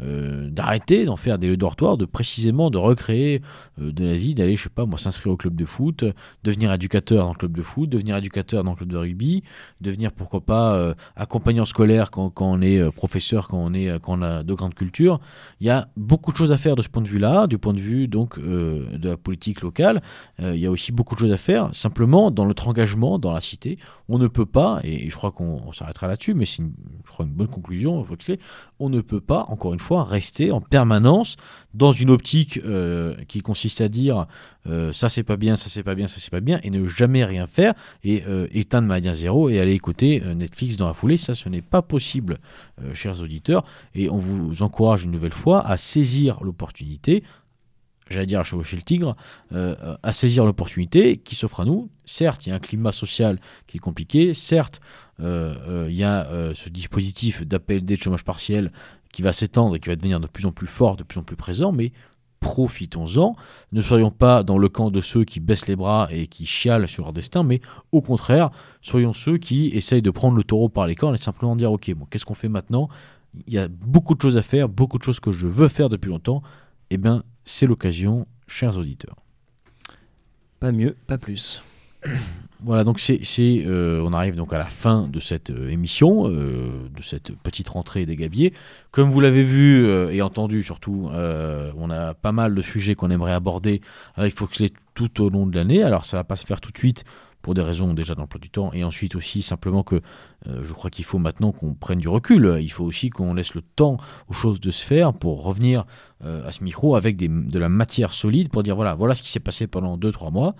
euh, 0.00 0.48
d'arrêter 0.50 1.04
d'en 1.04 1.16
faire 1.16 1.38
des 1.38 1.48
lieux 1.48 1.56
dortoirs, 1.56 1.96
de 1.96 2.04
précisément 2.04 2.70
de 2.70 2.78
recréer 2.78 3.40
euh, 3.80 3.90
de 3.90 4.04
la 4.04 4.16
vie, 4.16 4.34
d'aller, 4.34 4.54
je 4.54 4.64
sais 4.64 4.68
pas, 4.68 4.86
moi, 4.86 4.98
s'inscrire 4.98 5.32
au 5.32 5.36
club 5.36 5.56
de 5.56 5.64
foot, 5.64 6.04
devenir 6.44 6.72
éducateur 6.72 7.24
dans 7.24 7.32
le 7.32 7.38
club 7.38 7.56
de 7.56 7.62
foot, 7.62 7.88
devenir 7.88 8.16
éducateur 8.16 8.62
dans 8.62 8.72
le 8.72 8.76
club 8.76 8.90
de 8.90 8.96
rugby, 8.96 9.42
devenir 9.80 10.12
pourquoi 10.12 10.40
pas 10.40 10.76
euh, 10.76 10.94
accompagnant 11.16 11.64
scolaire 11.64 12.10
quand, 12.10 12.30
quand 12.30 12.50
on 12.50 12.60
est 12.60 12.90
professeur, 12.92 13.48
quand 13.48 13.58
on, 13.58 13.74
est, 13.74 13.98
quand 14.00 14.18
on 14.18 14.22
a 14.22 14.42
de 14.42 14.54
grandes 14.54 14.74
cultures. 14.74 15.20
Il 15.60 15.66
y 15.66 15.70
a 15.70 15.88
beaucoup 15.96 16.32
de 16.32 16.36
choses 16.36 16.52
à 16.52 16.56
faire 16.56 16.76
de 16.76 16.82
ce 16.82 16.88
point 16.88 17.02
de 17.02 17.08
vue-là, 17.08 17.46
du 17.46 17.58
point 17.58 17.72
de 17.72 17.80
vue 17.80 18.08
donc 18.08 18.38
de 18.38 19.08
la 19.08 19.16
politique 19.16 19.62
locale. 19.62 20.02
il 20.38 20.56
y 20.56 20.66
a 20.66 20.70
aussi 20.70 20.92
beaucoup 20.92 21.14
de 21.14 21.20
choses 21.20 21.32
à 21.32 21.36
faire 21.36 21.74
simplement 21.74 22.30
dans 22.30 22.46
notre 22.46 22.68
engagement 22.68 23.18
dans 23.18 23.32
la 23.32 23.40
cité. 23.40 23.76
On 24.08 24.18
ne 24.18 24.26
peut 24.26 24.46
pas, 24.46 24.80
et, 24.84 25.10
je 25.10 25.16
crois 25.16 25.32
qu'on 25.32 25.72
s'arrêtera 25.72 26.06
là-dessus, 26.06 26.34
mais 26.34 26.44
c'est 26.44 26.62
je 27.04 27.10
crois 27.10 27.26
une 27.26 27.32
bonne 27.32 27.48
conclusion, 27.48 28.02
Foxley, 28.04 28.38
on 28.78 28.88
ne 28.88 29.00
peut 29.00 29.20
pas, 29.20 29.46
encore 29.48 29.72
une 29.74 29.80
fois, 29.80 29.87
rester 29.96 30.52
en 30.52 30.60
permanence 30.60 31.36
dans 31.74 31.92
une 31.92 32.10
optique 32.10 32.60
euh, 32.64 33.14
qui 33.28 33.40
consiste 33.40 33.80
à 33.80 33.88
dire 33.88 34.26
euh, 34.68 34.92
ça 34.92 35.08
c'est 35.08 35.22
pas 35.22 35.36
bien, 35.36 35.56
ça 35.56 35.68
c'est 35.70 35.82
pas 35.82 35.94
bien, 35.94 36.06
ça 36.06 36.18
c'est 36.18 36.30
pas 36.30 36.40
bien, 36.40 36.60
et 36.62 36.70
ne 36.70 36.86
jamais 36.86 37.24
rien 37.24 37.46
faire, 37.46 37.74
et 38.04 38.22
euh, 38.26 38.46
éteindre 38.52 38.88
Méridien 38.88 39.14
Zéro 39.14 39.48
et 39.48 39.58
aller 39.60 39.72
écouter 39.72 40.22
euh, 40.24 40.34
Netflix 40.34 40.76
dans 40.76 40.86
la 40.86 40.94
foulée. 40.94 41.16
Ça, 41.16 41.34
ce 41.34 41.48
n'est 41.48 41.62
pas 41.62 41.82
possible, 41.82 42.38
chers 42.92 43.20
auditeurs, 43.20 43.64
et 43.94 44.08
on 44.08 44.18
vous 44.18 44.62
encourage 44.62 45.04
une 45.04 45.10
nouvelle 45.10 45.32
fois 45.32 45.66
à 45.66 45.76
saisir 45.76 46.42
l'opportunité, 46.42 47.24
j'allais 48.08 48.26
dire 48.26 48.40
à 48.40 48.44
chevaucher 48.44 48.76
le 48.76 48.82
tigre, 48.82 49.16
à 49.50 50.12
saisir 50.12 50.44
l'opportunité 50.44 51.16
qui 51.16 51.34
s'offre 51.34 51.60
à 51.60 51.64
nous. 51.64 51.90
Certes, 52.04 52.46
il 52.46 52.50
y 52.50 52.52
a 52.52 52.56
un 52.56 52.60
climat 52.60 52.92
social 52.92 53.38
qui 53.66 53.78
est 53.78 53.80
compliqué, 53.80 54.32
certes, 54.34 54.80
il 55.18 55.94
y 55.94 56.04
a 56.04 56.52
ce 56.54 56.68
dispositif 56.68 57.42
d'APLD 57.44 57.84
de 57.84 57.96
chômage 57.96 58.24
partiel 58.24 58.72
qui 59.12 59.22
va 59.22 59.32
s'étendre 59.32 59.76
et 59.76 59.80
qui 59.80 59.88
va 59.88 59.96
devenir 59.96 60.20
de 60.20 60.26
plus 60.26 60.46
en 60.46 60.52
plus 60.52 60.66
fort, 60.66 60.96
de 60.96 61.02
plus 61.02 61.18
en 61.18 61.22
plus 61.22 61.36
présent, 61.36 61.72
mais 61.72 61.92
profitons-en. 62.40 63.36
Ne 63.72 63.80
soyons 63.80 64.10
pas 64.10 64.42
dans 64.42 64.58
le 64.58 64.68
camp 64.68 64.90
de 64.90 65.00
ceux 65.00 65.24
qui 65.24 65.40
baissent 65.40 65.66
les 65.66 65.76
bras 65.76 66.08
et 66.10 66.26
qui 66.26 66.46
chialent 66.46 66.88
sur 66.88 67.04
leur 67.04 67.12
destin, 67.12 67.42
mais 67.42 67.60
au 67.92 68.00
contraire, 68.00 68.50
soyons 68.80 69.12
ceux 69.12 69.38
qui 69.38 69.68
essayent 69.68 70.02
de 70.02 70.10
prendre 70.10 70.36
le 70.36 70.44
taureau 70.44 70.68
par 70.68 70.86
les 70.86 70.94
cornes 70.94 71.14
et 71.14 71.18
simplement 71.18 71.56
dire, 71.56 71.72
ok, 71.72 71.92
bon, 71.94 72.06
qu'est-ce 72.06 72.24
qu'on 72.24 72.34
fait 72.34 72.48
maintenant? 72.48 72.88
Il 73.46 73.52
y 73.52 73.58
a 73.58 73.68
beaucoup 73.68 74.14
de 74.14 74.22
choses 74.22 74.38
à 74.38 74.42
faire, 74.42 74.68
beaucoup 74.68 74.98
de 74.98 75.02
choses 75.02 75.20
que 75.20 75.32
je 75.32 75.46
veux 75.46 75.68
faire 75.68 75.88
depuis 75.88 76.08
longtemps. 76.08 76.42
Eh 76.90 76.96
bien, 76.96 77.22
c'est 77.44 77.66
l'occasion, 77.66 78.26
chers 78.46 78.78
auditeurs. 78.78 79.16
Pas 80.60 80.72
mieux, 80.72 80.96
pas 81.06 81.18
plus. 81.18 81.62
Voilà, 82.60 82.82
donc 82.82 82.98
c'est, 82.98 83.20
euh, 83.38 84.02
on 84.04 84.12
arrive 84.12 84.34
donc 84.34 84.52
à 84.52 84.58
la 84.58 84.68
fin 84.68 85.06
de 85.06 85.20
cette 85.20 85.50
euh, 85.50 85.70
émission, 85.70 86.26
euh, 86.26 86.88
de 86.92 87.02
cette 87.02 87.30
petite 87.36 87.68
rentrée 87.68 88.04
des 88.04 88.16
Gabiers. 88.16 88.52
Comme 88.90 89.10
vous 89.10 89.20
l'avez 89.20 89.44
vu 89.44 89.88
et 90.10 90.22
entendu 90.22 90.62
surtout, 90.62 91.10
on 91.12 91.90
a 91.90 92.14
pas 92.14 92.32
mal 92.32 92.54
de 92.54 92.62
sujets 92.62 92.94
qu'on 92.94 93.10
aimerait 93.10 93.32
aborder 93.32 93.80
avec 94.16 94.36
Foxley 94.36 94.70
tout 94.94 95.22
au 95.22 95.28
long 95.28 95.46
de 95.46 95.54
l'année. 95.54 95.82
Alors 95.82 96.04
ça 96.04 96.16
va 96.16 96.24
pas 96.24 96.36
se 96.36 96.46
faire 96.46 96.60
tout 96.60 96.72
de 96.72 96.78
suite 96.78 97.04
pour 97.42 97.54
des 97.54 97.62
raisons 97.62 97.94
déjà 97.94 98.14
d'emploi 98.14 98.40
du 98.40 98.50
temps 98.50 98.72
et 98.72 98.82
ensuite 98.82 99.14
aussi 99.14 99.42
simplement 99.42 99.82
que 99.82 100.00
je 100.46 100.72
crois 100.72 100.90
qu'il 100.90 101.04
faut 101.04 101.18
maintenant 101.18 101.52
qu'on 101.52 101.74
prenne 101.74 101.98
du 101.98 102.08
recul. 102.08 102.58
Il 102.60 102.70
faut 102.70 102.84
aussi 102.84 103.10
qu'on 103.10 103.34
laisse 103.34 103.54
le 103.54 103.62
temps 103.62 103.98
aux 104.28 104.32
choses 104.32 104.60
de 104.60 104.70
se 104.70 104.84
faire 104.84 105.12
pour 105.12 105.44
revenir 105.44 105.84
à 106.24 106.50
ce 106.50 106.64
micro 106.64 106.96
avec 106.96 107.18
de 107.18 107.58
la 107.58 107.68
matière 107.68 108.14
solide 108.14 108.48
pour 108.48 108.62
dire 108.62 108.74
voilà, 108.74 108.94
voilà 108.94 109.14
ce 109.14 109.22
qui 109.22 109.30
s'est 109.30 109.38
passé 109.38 109.66
pendant 109.66 109.98
2-3 109.98 110.32
mois. 110.32 110.56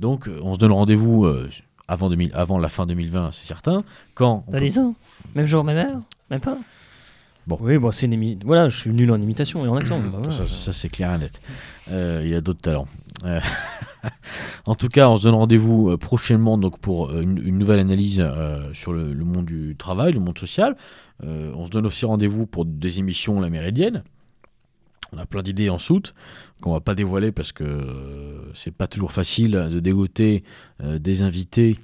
Donc 0.00 0.26
euh, 0.28 0.40
on 0.42 0.54
se 0.54 0.58
donne 0.58 0.72
rendez-vous 0.72 1.24
euh, 1.26 1.48
avant, 1.88 2.08
2000 2.10 2.30
avant 2.34 2.58
la 2.58 2.68
fin 2.68 2.86
2020, 2.86 3.30
c'est 3.32 3.46
certain. 3.46 3.84
Quand 4.14 4.44
peut- 4.50 4.58
des 4.58 4.78
ans 4.78 4.94
Même 5.34 5.46
jour, 5.46 5.62
même 5.64 5.76
heure 5.76 6.00
Même 6.30 6.40
pas 6.40 6.58
Bon. 7.46 7.58
Oui, 7.60 7.78
bon, 7.78 7.90
c'est 7.90 8.06
une 8.06 8.12
imi- 8.14 8.38
Voilà, 8.44 8.68
je 8.68 8.76
suis 8.78 8.90
nul 8.90 9.10
en 9.10 9.20
imitation 9.20 9.64
et 9.64 9.68
en 9.68 9.76
accent. 9.76 9.98
bah 10.00 10.08
voilà. 10.12 10.30
Ça, 10.30 10.46
ça, 10.46 10.72
c'est 10.72 10.88
clair 10.90 11.14
et 11.14 11.18
net. 11.18 11.40
Euh, 11.90 12.22
il 12.24 12.32
a 12.34 12.40
d'autres 12.40 12.60
talents. 12.60 12.86
Euh, 13.24 13.40
en 14.66 14.74
tout 14.74 14.88
cas, 14.88 15.08
on 15.08 15.16
se 15.16 15.22
donne 15.24 15.34
rendez-vous 15.34 15.96
prochainement 15.98 16.58
donc, 16.58 16.78
pour 16.78 17.10
une, 17.18 17.38
une 17.44 17.58
nouvelle 17.58 17.80
analyse 17.80 18.20
euh, 18.20 18.72
sur 18.74 18.92
le, 18.92 19.12
le 19.12 19.24
monde 19.24 19.46
du 19.46 19.74
travail, 19.76 20.12
le 20.12 20.20
monde 20.20 20.38
social. 20.38 20.76
Euh, 21.24 21.50
on 21.56 21.66
se 21.66 21.70
donne 21.70 21.86
aussi 21.86 22.04
rendez-vous 22.06 22.46
pour 22.46 22.66
des 22.66 22.98
émissions 23.00 23.40
La 23.40 23.50
Méridienne. 23.50 24.04
On 25.12 25.18
a 25.18 25.26
plein 25.26 25.42
d'idées 25.42 25.70
en 25.70 25.78
soute 25.78 26.14
qu'on 26.60 26.72
va 26.72 26.80
pas 26.80 26.94
dévoiler 26.94 27.32
parce 27.32 27.52
que 27.52 27.64
euh, 27.64 28.52
c'est 28.54 28.74
pas 28.74 28.86
toujours 28.86 29.12
facile 29.12 29.68
de 29.70 29.80
dégoter 29.80 30.44
euh, 30.82 30.98
des 30.98 31.22
invités, 31.22 31.78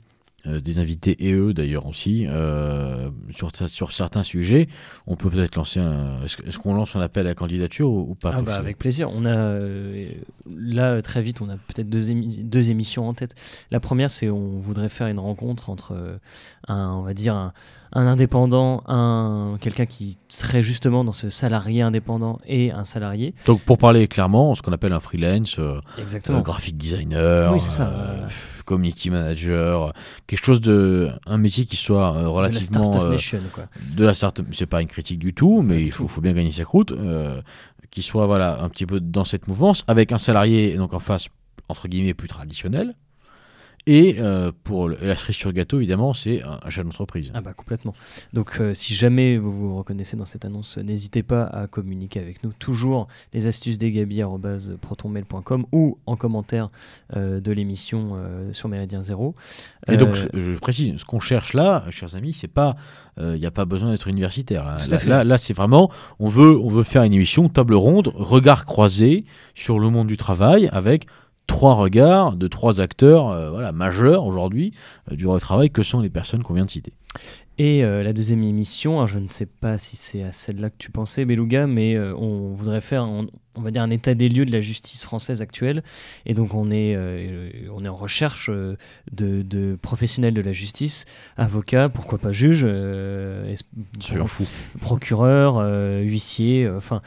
euh, 0.46 0.60
des 0.60 0.78
invités 0.78 1.26
et 1.26 1.32
eux 1.32 1.52
d'ailleurs 1.52 1.86
aussi, 1.86 2.26
euh, 2.28 3.10
sur, 3.34 3.50
sur 3.68 3.92
certains 3.92 4.22
sujets. 4.22 4.68
On 5.06 5.16
peut 5.16 5.30
peut-être 5.30 5.56
lancer 5.56 5.80
un. 5.80 6.22
Est-ce, 6.22 6.58
qu'on 6.58 6.74
lance 6.74 6.94
un 6.96 7.00
appel 7.00 7.26
à 7.26 7.34
candidature 7.34 7.90
ou, 7.90 8.10
ou 8.10 8.14
pas 8.14 8.32
Ah 8.36 8.42
bah, 8.42 8.56
avec 8.56 8.78
plaisir. 8.78 9.10
On 9.12 9.24
a 9.24 9.36
euh, 9.36 10.10
là 10.48 11.00
très 11.02 11.22
vite, 11.22 11.40
on 11.40 11.48
a 11.48 11.56
peut-être 11.56 11.88
deux, 11.88 12.10
émi- 12.10 12.42
deux 12.42 12.70
émissions 12.70 13.08
en 13.08 13.14
tête. 13.14 13.34
La 13.70 13.80
première, 13.80 14.10
c'est 14.10 14.30
on 14.30 14.58
voudrait 14.58 14.88
faire 14.88 15.08
une 15.08 15.18
rencontre 15.18 15.70
entre 15.70 16.18
un, 16.68 16.90
on 16.92 17.02
va 17.02 17.14
dire 17.14 17.34
un, 17.34 17.52
un 17.92 18.06
indépendant, 18.06 18.82
un 18.86 19.58
quelqu'un 19.60 19.86
qui 19.86 20.18
serait 20.28 20.62
justement 20.62 21.04
dans 21.04 21.12
ce 21.12 21.30
salarié 21.30 21.82
indépendant 21.82 22.40
et 22.46 22.70
un 22.72 22.84
salarié. 22.84 23.34
Donc 23.46 23.62
pour 23.62 23.78
parler 23.78 24.06
clairement, 24.08 24.54
ce 24.54 24.62
qu'on 24.62 24.72
appelle 24.72 24.92
un 24.92 25.00
freelance, 25.00 25.60
Exactement. 25.98 26.40
graphic 26.40 26.76
designer, 26.76 27.52
Oui, 27.52 27.60
ça. 27.60 28.26
Community 28.66 29.08
manager, 29.08 29.94
quelque 30.26 30.44
chose 30.44 30.60
de 30.60 31.08
un 31.24 31.38
métier 31.38 31.64
qui 31.64 31.76
soit 31.76 32.14
euh, 32.14 32.18
de 32.18 32.22
la 32.24 32.28
relativement 32.28 32.92
startup 32.92 33.02
euh, 33.02 33.12
nation, 33.12 33.40
quoi. 33.54 33.64
de 33.96 34.04
la 34.04 34.12
startup. 34.12 34.46
C'est 34.50 34.66
pas 34.66 34.82
une 34.82 34.88
critique 34.88 35.18
du 35.18 35.32
tout, 35.32 35.62
mais 35.62 35.82
il 35.82 35.92
faut, 35.92 36.06
faut 36.06 36.20
bien 36.20 36.34
gagner 36.34 36.50
sa 36.50 36.64
croûte, 36.64 36.92
euh, 36.92 37.40
qui 37.90 38.02
soit 38.02 38.26
voilà 38.26 38.62
un 38.62 38.68
petit 38.68 38.84
peu 38.84 39.00
dans 39.00 39.24
cette 39.24 39.48
mouvance, 39.48 39.84
avec 39.86 40.12
un 40.12 40.18
salarié 40.18 40.76
donc 40.76 40.92
en 40.92 40.98
face 40.98 41.28
entre 41.70 41.88
guillemets 41.88 42.14
plus 42.14 42.28
traditionnel. 42.28 42.94
Et 43.88 44.16
euh, 44.18 44.50
pour 44.64 44.88
le- 44.88 44.98
la 45.00 45.14
cerise 45.14 45.36
sur 45.36 45.52
gâteau, 45.52 45.78
évidemment, 45.78 46.12
c'est 46.12 46.42
un, 46.42 46.70
chef 46.70 46.84
d'entreprise. 46.84 47.30
Ah 47.34 47.40
bah 47.40 47.52
complètement. 47.52 47.94
Donc 48.32 48.60
euh, 48.60 48.74
si 48.74 48.94
jamais 48.94 49.38
vous 49.38 49.52
vous 49.52 49.76
reconnaissez 49.76 50.16
dans 50.16 50.24
cette 50.24 50.44
annonce, 50.44 50.78
euh, 50.78 50.82
n'hésitez 50.82 51.22
pas 51.22 51.44
à 51.44 51.68
communiquer 51.68 52.18
avec 52.18 52.42
nous. 52.42 52.52
Toujours 52.58 53.06
les 53.32 53.46
astuces 53.46 53.78
des 53.78 53.92
protonmail.com 54.80 55.66
ou 55.70 55.98
en 56.06 56.16
commentaire 56.16 56.70
euh, 57.16 57.40
de 57.40 57.52
l'émission 57.52 58.16
sur 58.52 58.68
Méridien 58.68 59.00
Zéro. 59.00 59.34
Et 59.88 59.96
donc, 59.96 60.14
je, 60.16 60.26
je 60.40 60.58
précise, 60.58 60.96
ce 60.96 61.04
qu'on 61.04 61.20
cherche 61.20 61.54
là, 61.54 61.84
chers 61.90 62.16
amis, 62.16 62.32
c'est 62.32 62.48
pas, 62.48 62.76
il 63.20 63.38
n'y 63.38 63.46
a 63.46 63.50
pas 63.50 63.64
besoin 63.64 63.92
d'être 63.92 64.08
universitaire. 64.08 64.64
Là, 64.64 64.98
là, 65.06 65.24
là, 65.24 65.38
c'est 65.38 65.54
vraiment, 65.54 65.90
on 66.18 66.28
veut, 66.28 66.58
on 66.58 66.68
veut 66.68 66.82
faire 66.82 67.04
une 67.04 67.14
émission 67.14 67.48
table 67.48 67.74
ronde, 67.74 68.10
regard 68.14 68.64
croisé 68.66 69.24
sur 69.54 69.78
le 69.78 69.88
monde 69.90 70.08
du 70.08 70.16
travail 70.16 70.68
avec 70.72 71.06
trois 71.46 71.74
regards 71.74 72.36
de 72.36 72.48
trois 72.48 72.80
acteurs, 72.80 73.30
euh, 73.30 73.50
voilà, 73.50 73.72
majeurs 73.72 74.24
aujourd'hui 74.24 74.72
euh, 75.10 75.16
du 75.16 75.26
travail, 75.40 75.70
que 75.70 75.82
sont 75.82 76.00
les 76.00 76.10
personnes 76.10 76.42
qu'on 76.42 76.54
vient 76.54 76.64
de 76.64 76.70
citer. 76.70 76.92
Et 77.58 77.82
euh, 77.82 78.02
la 78.02 78.12
deuxième 78.12 78.42
émission, 78.42 78.96
alors 78.96 79.06
je 79.08 79.18
ne 79.18 79.30
sais 79.30 79.46
pas 79.46 79.78
si 79.78 79.96
c'est 79.96 80.22
à 80.22 80.30
celle-là 80.30 80.68
que 80.68 80.76
tu 80.76 80.90
pensais, 80.90 81.24
Beluga, 81.24 81.66
mais 81.66 81.94
euh, 81.94 82.14
on 82.14 82.52
voudrait 82.52 82.82
faire, 82.82 83.04
on 83.04 83.62
va 83.62 83.70
dire, 83.70 83.80
un 83.80 83.88
état 83.88 84.14
des 84.14 84.28
lieux 84.28 84.44
de 84.44 84.52
la 84.52 84.60
justice 84.60 85.02
française 85.02 85.40
actuelle. 85.40 85.82
Et 86.26 86.34
donc 86.34 86.52
on 86.52 86.70
est, 86.70 86.94
euh, 86.94 87.48
on 87.72 87.82
est 87.82 87.88
en 87.88 87.96
recherche 87.96 88.50
de, 88.50 88.76
de 89.40 89.78
professionnels 89.80 90.34
de 90.34 90.42
la 90.42 90.52
justice, 90.52 91.06
avocats, 91.38 91.88
pourquoi 91.88 92.18
pas 92.18 92.30
juges, 92.30 92.66
fou. 94.26 94.44
procureurs, 94.82 95.66
huissiers, 96.02 96.68
enfin 96.68 97.00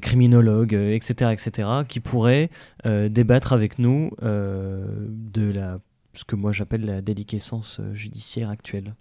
criminologues, 0.00 0.74
etc., 0.74 1.32
etc., 1.32 1.68
qui 1.88 1.98
pourraient 1.98 2.48
débattre 2.84 3.52
avec 3.52 3.80
nous 3.80 4.12
de 4.22 5.50
la, 5.50 5.80
ce 6.12 6.22
que 6.22 6.36
moi 6.36 6.52
j'appelle 6.52 6.86
la 6.86 7.00
déliquescence 7.00 7.80
judiciaire 7.92 8.50
actuelle. 8.50 8.94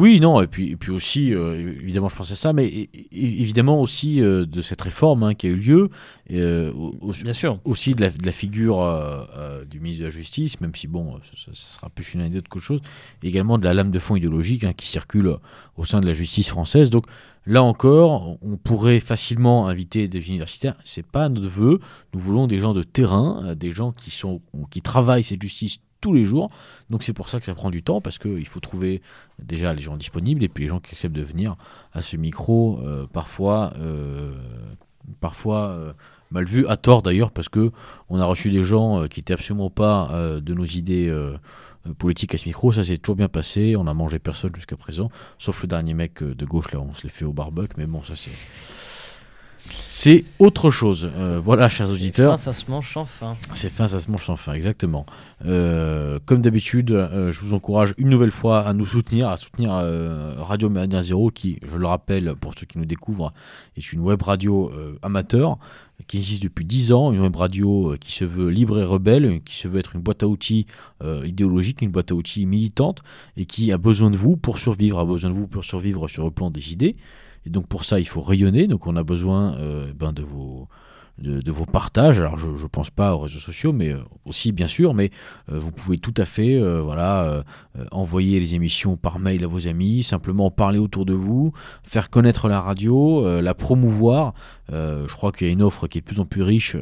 Oui, 0.00 0.18
non, 0.18 0.40
et 0.40 0.46
puis, 0.46 0.70
et 0.70 0.76
puis 0.76 0.90
aussi, 0.92 1.34
euh, 1.34 1.54
évidemment, 1.82 2.08
je 2.08 2.16
pensais 2.16 2.32
à 2.32 2.36
ça, 2.36 2.54
mais 2.54 2.88
évidemment 3.12 3.82
aussi 3.82 4.22
euh, 4.22 4.46
de 4.46 4.62
cette 4.62 4.80
réforme 4.80 5.24
hein, 5.24 5.34
qui 5.34 5.46
a 5.46 5.50
eu 5.50 5.56
lieu, 5.56 5.90
euh, 6.32 6.72
au- 6.72 6.96
au- 7.02 7.12
Bien 7.12 7.34
sûr. 7.34 7.60
aussi 7.66 7.94
de 7.94 8.00
la, 8.00 8.08
de 8.08 8.24
la 8.24 8.32
figure 8.32 8.78
du 9.70 9.78
ministre 9.78 10.00
de 10.00 10.06
la 10.06 10.10
Justice, 10.10 10.58
même 10.62 10.74
si 10.74 10.86
bon, 10.88 11.20
ça, 11.34 11.50
sera 11.52 11.90
plus 11.90 12.14
une 12.14 12.20
anecdote 12.22 12.48
qu'autre 12.48 12.64
chose, 12.64 12.80
et 13.22 13.28
également 13.28 13.58
de 13.58 13.64
la 13.64 13.74
lame 13.74 13.90
de 13.90 13.98
fond 13.98 14.16
idéologique 14.16 14.64
hein, 14.64 14.72
qui 14.72 14.86
circule 14.86 15.36
au 15.76 15.84
sein 15.84 16.00
de 16.00 16.06
la 16.06 16.14
justice 16.14 16.48
française. 16.48 16.88
Donc 16.88 17.04
là 17.44 17.62
encore, 17.62 18.38
on 18.40 18.56
pourrait 18.56 19.00
facilement 19.00 19.68
inviter 19.68 20.08
des 20.08 20.26
universitaires. 20.30 20.76
C'est 20.82 21.06
pas 21.06 21.28
notre 21.28 21.48
vœu. 21.48 21.78
Nous 22.14 22.20
voulons 22.20 22.46
des 22.46 22.58
gens 22.58 22.72
de 22.72 22.82
terrain, 22.82 23.54
des 23.54 23.70
gens 23.70 23.92
qui 23.92 24.10
sont 24.10 24.40
qui 24.70 24.80
travaillent 24.80 25.24
cette 25.24 25.42
justice 25.42 25.78
tous 26.00 26.12
les 26.12 26.24
jours. 26.24 26.50
Donc 26.88 27.02
c'est 27.02 27.12
pour 27.12 27.28
ça 27.28 27.38
que 27.38 27.46
ça 27.46 27.54
prend 27.54 27.70
du 27.70 27.82
temps 27.82 28.00
parce 28.00 28.18
qu'il 28.18 28.46
faut 28.46 28.60
trouver 28.60 29.02
déjà 29.38 29.72
les 29.72 29.82
gens 29.82 29.96
disponibles 29.96 30.42
et 30.44 30.48
puis 30.48 30.64
les 30.64 30.68
gens 30.68 30.80
qui 30.80 30.94
acceptent 30.94 31.14
de 31.14 31.22
venir 31.22 31.56
à 31.92 32.02
ce 32.02 32.16
micro 32.16 32.80
euh, 32.82 33.06
parfois 33.12 33.72
euh, 33.78 34.34
parfois 35.20 35.68
euh, 35.70 35.92
mal 36.30 36.44
vu 36.44 36.66
à 36.66 36.76
tort 36.76 37.02
d'ailleurs 37.02 37.30
parce 37.30 37.48
que 37.48 37.72
on 38.08 38.20
a 38.20 38.24
reçu 38.24 38.50
des 38.50 38.62
gens 38.62 39.06
qui 39.08 39.20
étaient 39.20 39.34
absolument 39.34 39.70
pas 39.70 40.12
de 40.40 40.54
nos 40.54 40.64
idées 40.64 41.12
politiques 41.98 42.34
à 42.34 42.38
ce 42.38 42.46
micro 42.46 42.70
ça 42.70 42.84
s'est 42.84 42.98
toujours 42.98 43.16
bien 43.16 43.28
passé 43.28 43.74
on 43.76 43.86
a 43.86 43.94
mangé 43.94 44.18
personne 44.18 44.54
jusqu'à 44.54 44.76
présent 44.76 45.10
sauf 45.38 45.62
le 45.62 45.68
dernier 45.68 45.94
mec 45.94 46.22
de 46.22 46.44
gauche 46.44 46.72
là 46.72 46.80
on 46.80 46.94
se 46.94 47.02
l'est 47.02 47.08
fait 47.08 47.24
au 47.24 47.32
barbecue 47.32 47.74
mais 47.78 47.86
bon 47.86 48.02
ça 48.02 48.14
c'est 48.14 48.30
c'est 49.68 50.24
autre 50.38 50.70
chose. 50.70 51.10
Euh, 51.16 51.40
voilà, 51.42 51.68
chers 51.68 51.86
C'est 51.86 51.92
auditeurs. 51.94 52.32
fin, 52.32 52.36
ça 52.36 52.52
se 52.52 52.70
mange 52.70 52.92
sans 52.92 53.04
fin. 53.04 53.36
C'est 53.54 53.70
fin, 53.70 53.88
ça 53.88 54.00
se 54.00 54.10
mange 54.10 54.24
sans 54.24 54.36
fin, 54.36 54.54
exactement. 54.54 55.06
Euh, 55.44 56.18
comme 56.26 56.40
d'habitude, 56.40 56.90
euh, 56.90 57.30
je 57.32 57.40
vous 57.40 57.54
encourage 57.54 57.94
une 57.98 58.08
nouvelle 58.08 58.30
fois 58.30 58.60
à 58.60 58.72
nous 58.72 58.86
soutenir, 58.86 59.28
à 59.28 59.36
soutenir 59.36 59.70
Radio 60.38 60.70
Méridien 60.70 61.02
Zéro, 61.02 61.30
qui, 61.30 61.58
je 61.62 61.76
le 61.76 61.86
rappelle 61.86 62.34
pour 62.36 62.54
ceux 62.58 62.66
qui 62.66 62.78
nous 62.78 62.84
découvrent, 62.84 63.32
est 63.76 63.92
une 63.92 64.00
web 64.00 64.22
radio 64.22 64.72
amateur 65.02 65.58
qui 66.06 66.18
existe 66.18 66.42
depuis 66.42 66.64
10 66.64 66.92
ans, 66.92 67.12
une 67.12 67.20
web 67.20 67.36
radio 67.36 67.94
qui 68.00 68.12
se 68.12 68.24
veut 68.24 68.48
libre 68.48 68.78
et 68.78 68.84
rebelle, 68.84 69.40
qui 69.44 69.56
se 69.56 69.68
veut 69.68 69.78
être 69.78 69.94
une 69.94 70.02
boîte 70.02 70.22
à 70.22 70.26
outils 70.28 70.66
euh, 71.02 71.26
idéologique, 71.26 71.82
une 71.82 71.90
boîte 71.90 72.12
à 72.12 72.14
outils 72.14 72.46
militante, 72.46 73.02
et 73.36 73.44
qui 73.44 73.72
a 73.72 73.78
besoin 73.78 74.10
de 74.10 74.16
vous 74.16 74.36
pour 74.36 74.58
survivre, 74.58 74.98
a 74.98 75.04
besoin 75.04 75.30
de 75.30 75.34
vous 75.34 75.46
pour 75.46 75.64
survivre 75.64 76.08
sur 76.08 76.24
le 76.24 76.30
plan 76.30 76.50
des 76.50 76.72
idées. 76.72 76.96
Et 77.46 77.50
donc 77.50 77.66
pour 77.66 77.84
ça, 77.84 77.98
il 77.98 78.06
faut 78.06 78.22
rayonner. 78.22 78.66
Donc 78.66 78.86
on 78.86 78.96
a 78.96 79.02
besoin 79.02 79.56
ben, 79.94 80.12
de 80.12 80.22
vos 80.22 80.68
de, 81.20 81.52
vos 81.52 81.66
partages. 81.66 82.18
Alors 82.18 82.38
je 82.38 82.48
ne 82.48 82.66
pense 82.66 82.90
pas 82.90 83.14
aux 83.14 83.20
réseaux 83.20 83.38
sociaux, 83.38 83.72
mais 83.72 83.90
euh, 83.90 84.00
aussi 84.24 84.52
bien 84.52 84.68
sûr, 84.68 84.94
mais 84.94 85.10
euh, 85.50 85.58
vous 85.58 85.70
pouvez 85.70 85.98
tout 85.98 86.14
à 86.16 86.24
fait 86.24 86.54
euh, 86.54 86.80
voilà, 86.80 87.44
envoyer 87.90 88.40
les 88.40 88.54
émissions 88.54 88.96
par 88.96 89.18
mail 89.18 89.44
à 89.44 89.46
vos 89.46 89.68
amis, 89.68 90.02
simplement 90.02 90.50
parler 90.50 90.78
autour 90.78 91.04
de 91.04 91.12
vous, 91.12 91.52
faire 91.82 92.10
connaître 92.10 92.48
la 92.48 92.60
radio, 92.60 93.40
la 93.40 93.54
promouvoir. 93.54 94.34
je 94.70 95.14
crois 95.14 95.32
qu'il 95.32 95.46
y 95.46 95.50
a 95.50 95.52
une 95.52 95.62
offre 95.62 95.86
qui 95.86 95.98
est 95.98 96.00
de 96.00 96.06
plus 96.06 96.20
en 96.20 96.24
plus 96.24 96.42
riche 96.42 96.76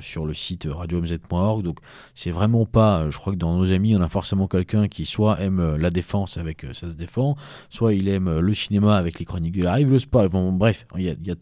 sur 0.00 0.26
le 0.26 0.34
site 0.34 0.68
radiomz.org, 0.70 1.62
donc 1.62 1.78
c'est 2.14 2.30
vraiment 2.30 2.66
pas, 2.66 3.10
je 3.10 3.18
crois 3.18 3.32
que 3.32 3.38
dans 3.38 3.56
nos 3.56 3.70
amis, 3.72 3.94
on 3.96 4.00
a 4.00 4.08
forcément 4.08 4.48
quelqu'un 4.48 4.88
qui 4.88 5.06
soit 5.06 5.40
aime 5.40 5.76
la 5.76 5.90
défense 5.90 6.36
avec 6.36 6.66
Ça 6.72 6.90
se 6.90 6.94
défend, 6.94 7.36
soit 7.70 7.94
il 7.94 8.08
aime 8.08 8.38
le 8.38 8.54
cinéma 8.54 8.96
avec 8.96 9.18
les 9.18 9.24
chroniques 9.24 9.56
de 9.56 9.64
la 9.64 9.74
rive, 9.74 9.90
le 9.90 9.98
sport, 9.98 10.28
bref, 10.28 10.86
il 10.96 11.04
y 11.04 11.30
a 11.30 11.34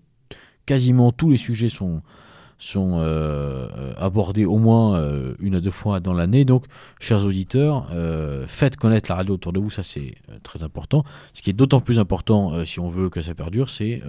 quasiment 0.66 1.12
tous 1.12 1.30
les 1.30 1.36
sujets 1.36 1.68
sont, 1.68 2.02
sont 2.60 2.98
euh, 2.98 3.68
euh, 3.76 3.94
abordés 3.96 4.44
au 4.44 4.58
moins 4.58 4.96
euh, 4.96 5.34
une 5.40 5.56
à 5.56 5.60
deux 5.60 5.70
fois 5.70 5.98
dans 5.98 6.12
l'année. 6.12 6.44
Donc, 6.44 6.66
chers 7.00 7.24
auditeurs, 7.24 7.90
faites 8.46 8.76
connaître 8.76 9.10
la 9.10 9.16
radio 9.16 9.34
autour 9.34 9.52
de 9.52 9.58
vous, 9.58 9.70
ça 9.70 9.82
c'est 9.82 10.14
très 10.42 10.62
important. 10.62 11.02
Ce 11.32 11.42
qui 11.42 11.50
est 11.50 11.54
d'autant 11.54 11.80
plus 11.80 11.98
important 11.98 12.64
si 12.64 12.78
on 12.78 12.88
veut 12.88 13.08
que 13.08 13.22
ça 13.22 13.34
perdure, 13.34 13.70
c'est 13.70 14.02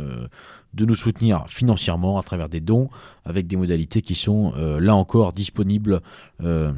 de 0.73 0.85
nous 0.85 0.95
soutenir 0.95 1.45
financièrement 1.47 2.17
à 2.17 2.23
travers 2.23 2.49
des 2.49 2.61
dons 2.61 2.89
avec 3.25 3.47
des 3.47 3.57
modalités 3.57 4.01
qui 4.01 4.15
sont 4.15 4.53
euh, 4.55 4.79
là 4.79 4.95
encore 4.95 5.33
disponibles, 5.33 6.01
euh, 6.43 6.71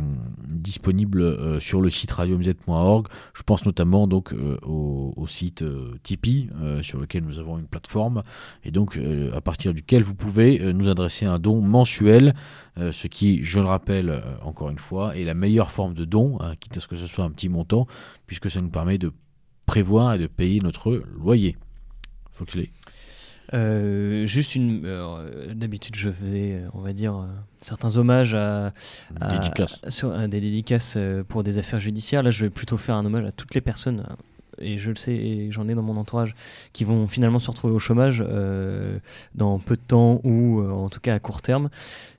disponibles 0.48 1.22
euh, 1.22 1.60
sur 1.60 1.80
le 1.80 1.90
site 1.90 2.12
radiomz.org. 2.12 3.08
Je 3.34 3.44
pense 3.44 3.66
notamment 3.66 4.08
donc 4.08 4.34
au, 4.64 5.26
site 5.28 5.64
Tipeee 6.04 6.50
sur 6.82 7.00
lequel 7.00 7.24
nous 7.24 7.40
avons 7.40 7.58
une 7.58 7.66
plateforme 7.66 8.24
et 8.64 8.72
donc 8.72 9.00
à 9.34 9.42
partir 9.42 9.74
duquel 9.74 10.04
vous 10.04 10.14
pouvez 10.14 10.74
nous 10.74 10.90
adresser 10.90 11.26
un 11.26 11.40
don 11.40 11.62
mensuel, 11.62 12.36
ce 12.78 13.08
qui, 13.08 13.42
je 13.42 13.60
le 13.60 13.66
rappelle 13.66 14.22
encore 14.44 14.70
une 14.70 14.80
fois, 14.80 15.16
est 15.16 15.24
la 15.24 15.34
meilleure 15.34 15.72
forme 15.72 15.94
de 15.94 16.06
don, 16.06 16.38
hein, 16.42 16.56
quitte 16.60 16.78
à 16.78 16.80
ce 16.82 16.88
que 16.88 16.98
ce 16.98 17.08
soit 17.08 17.24
un 17.24 17.32
petit 17.32 17.50
montant, 17.50 17.88
puisque 18.28 18.52
ça 18.52 18.62
nous 18.62 18.70
permet 18.70 18.98
de 18.98 19.14
prévoir 19.66 20.16
et 20.16 20.20
de 20.20 20.28
payer 20.28 20.60
notre 20.60 21.02
loyer. 21.18 21.56
Foxley. 22.32 22.72
Euh, 23.54 24.26
juste 24.26 24.56
une. 24.56 24.82
Euh, 24.86 25.54
d'habitude, 25.54 25.96
je 25.96 26.10
faisais, 26.10 26.62
on 26.74 26.82
va 26.82 26.94
dire, 26.94 27.16
euh, 27.16 27.26
certains 27.62 27.98
hommages 27.98 28.34
à, 28.34 28.74
sur, 29.90 30.18
des 30.28 30.42
dédicaces 30.42 30.98
pour 31.28 31.44
des 31.44 31.58
affaires 31.60 31.80
judiciaires. 31.80 32.24
Là, 32.24 32.32
je 32.32 32.46
vais 32.46 32.50
plutôt 32.50 32.78
faire 32.78 32.96
un 32.96 33.06
hommage 33.06 33.26
à 33.26 33.32
toutes 33.32 33.54
les 33.54 33.62
personnes, 33.62 34.06
et 34.60 34.78
je 34.78 34.90
le 34.90 34.96
sais, 34.96 35.14
et 35.14 35.52
j'en 35.52 35.68
ai 35.68 35.76
dans 35.76 35.84
mon 35.84 35.98
entourage, 35.98 36.36
qui 36.74 36.84
vont 36.84 37.08
finalement 37.08 37.40
se 37.40 37.50
retrouver 37.52 37.74
au 37.74 37.80
chômage 37.80 38.26
dans 39.36 39.60
peu 39.60 39.76
de 39.76 39.82
temps 39.82 40.20
ou 40.24 40.62
en 40.62 40.90
tout 40.90 41.00
cas 41.00 41.14
à 41.14 41.20
court 41.20 41.42
terme. 41.42 41.70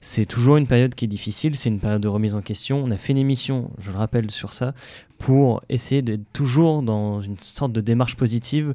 C'est 0.00 0.26
toujours 0.26 0.56
une 0.56 0.66
période 0.66 0.94
qui 0.94 1.06
est 1.06 1.08
difficile, 1.08 1.56
c'est 1.56 1.68
une 1.68 1.80
période 1.80 2.02
de 2.02 2.08
remise 2.08 2.34
en 2.34 2.42
question. 2.42 2.82
On 2.84 2.90
a 2.90 2.96
fait 2.96 3.12
une 3.12 3.18
émission, 3.18 3.70
je 3.78 3.90
le 3.90 3.96
rappelle, 3.96 4.30
sur 4.30 4.52
ça, 4.52 4.74
pour 5.18 5.62
essayer 5.68 6.02
d'être 6.02 6.24
toujours 6.32 6.82
dans 6.82 7.20
une 7.20 7.38
sorte 7.40 7.72
de 7.72 7.80
démarche 7.80 8.16
positive 8.16 8.74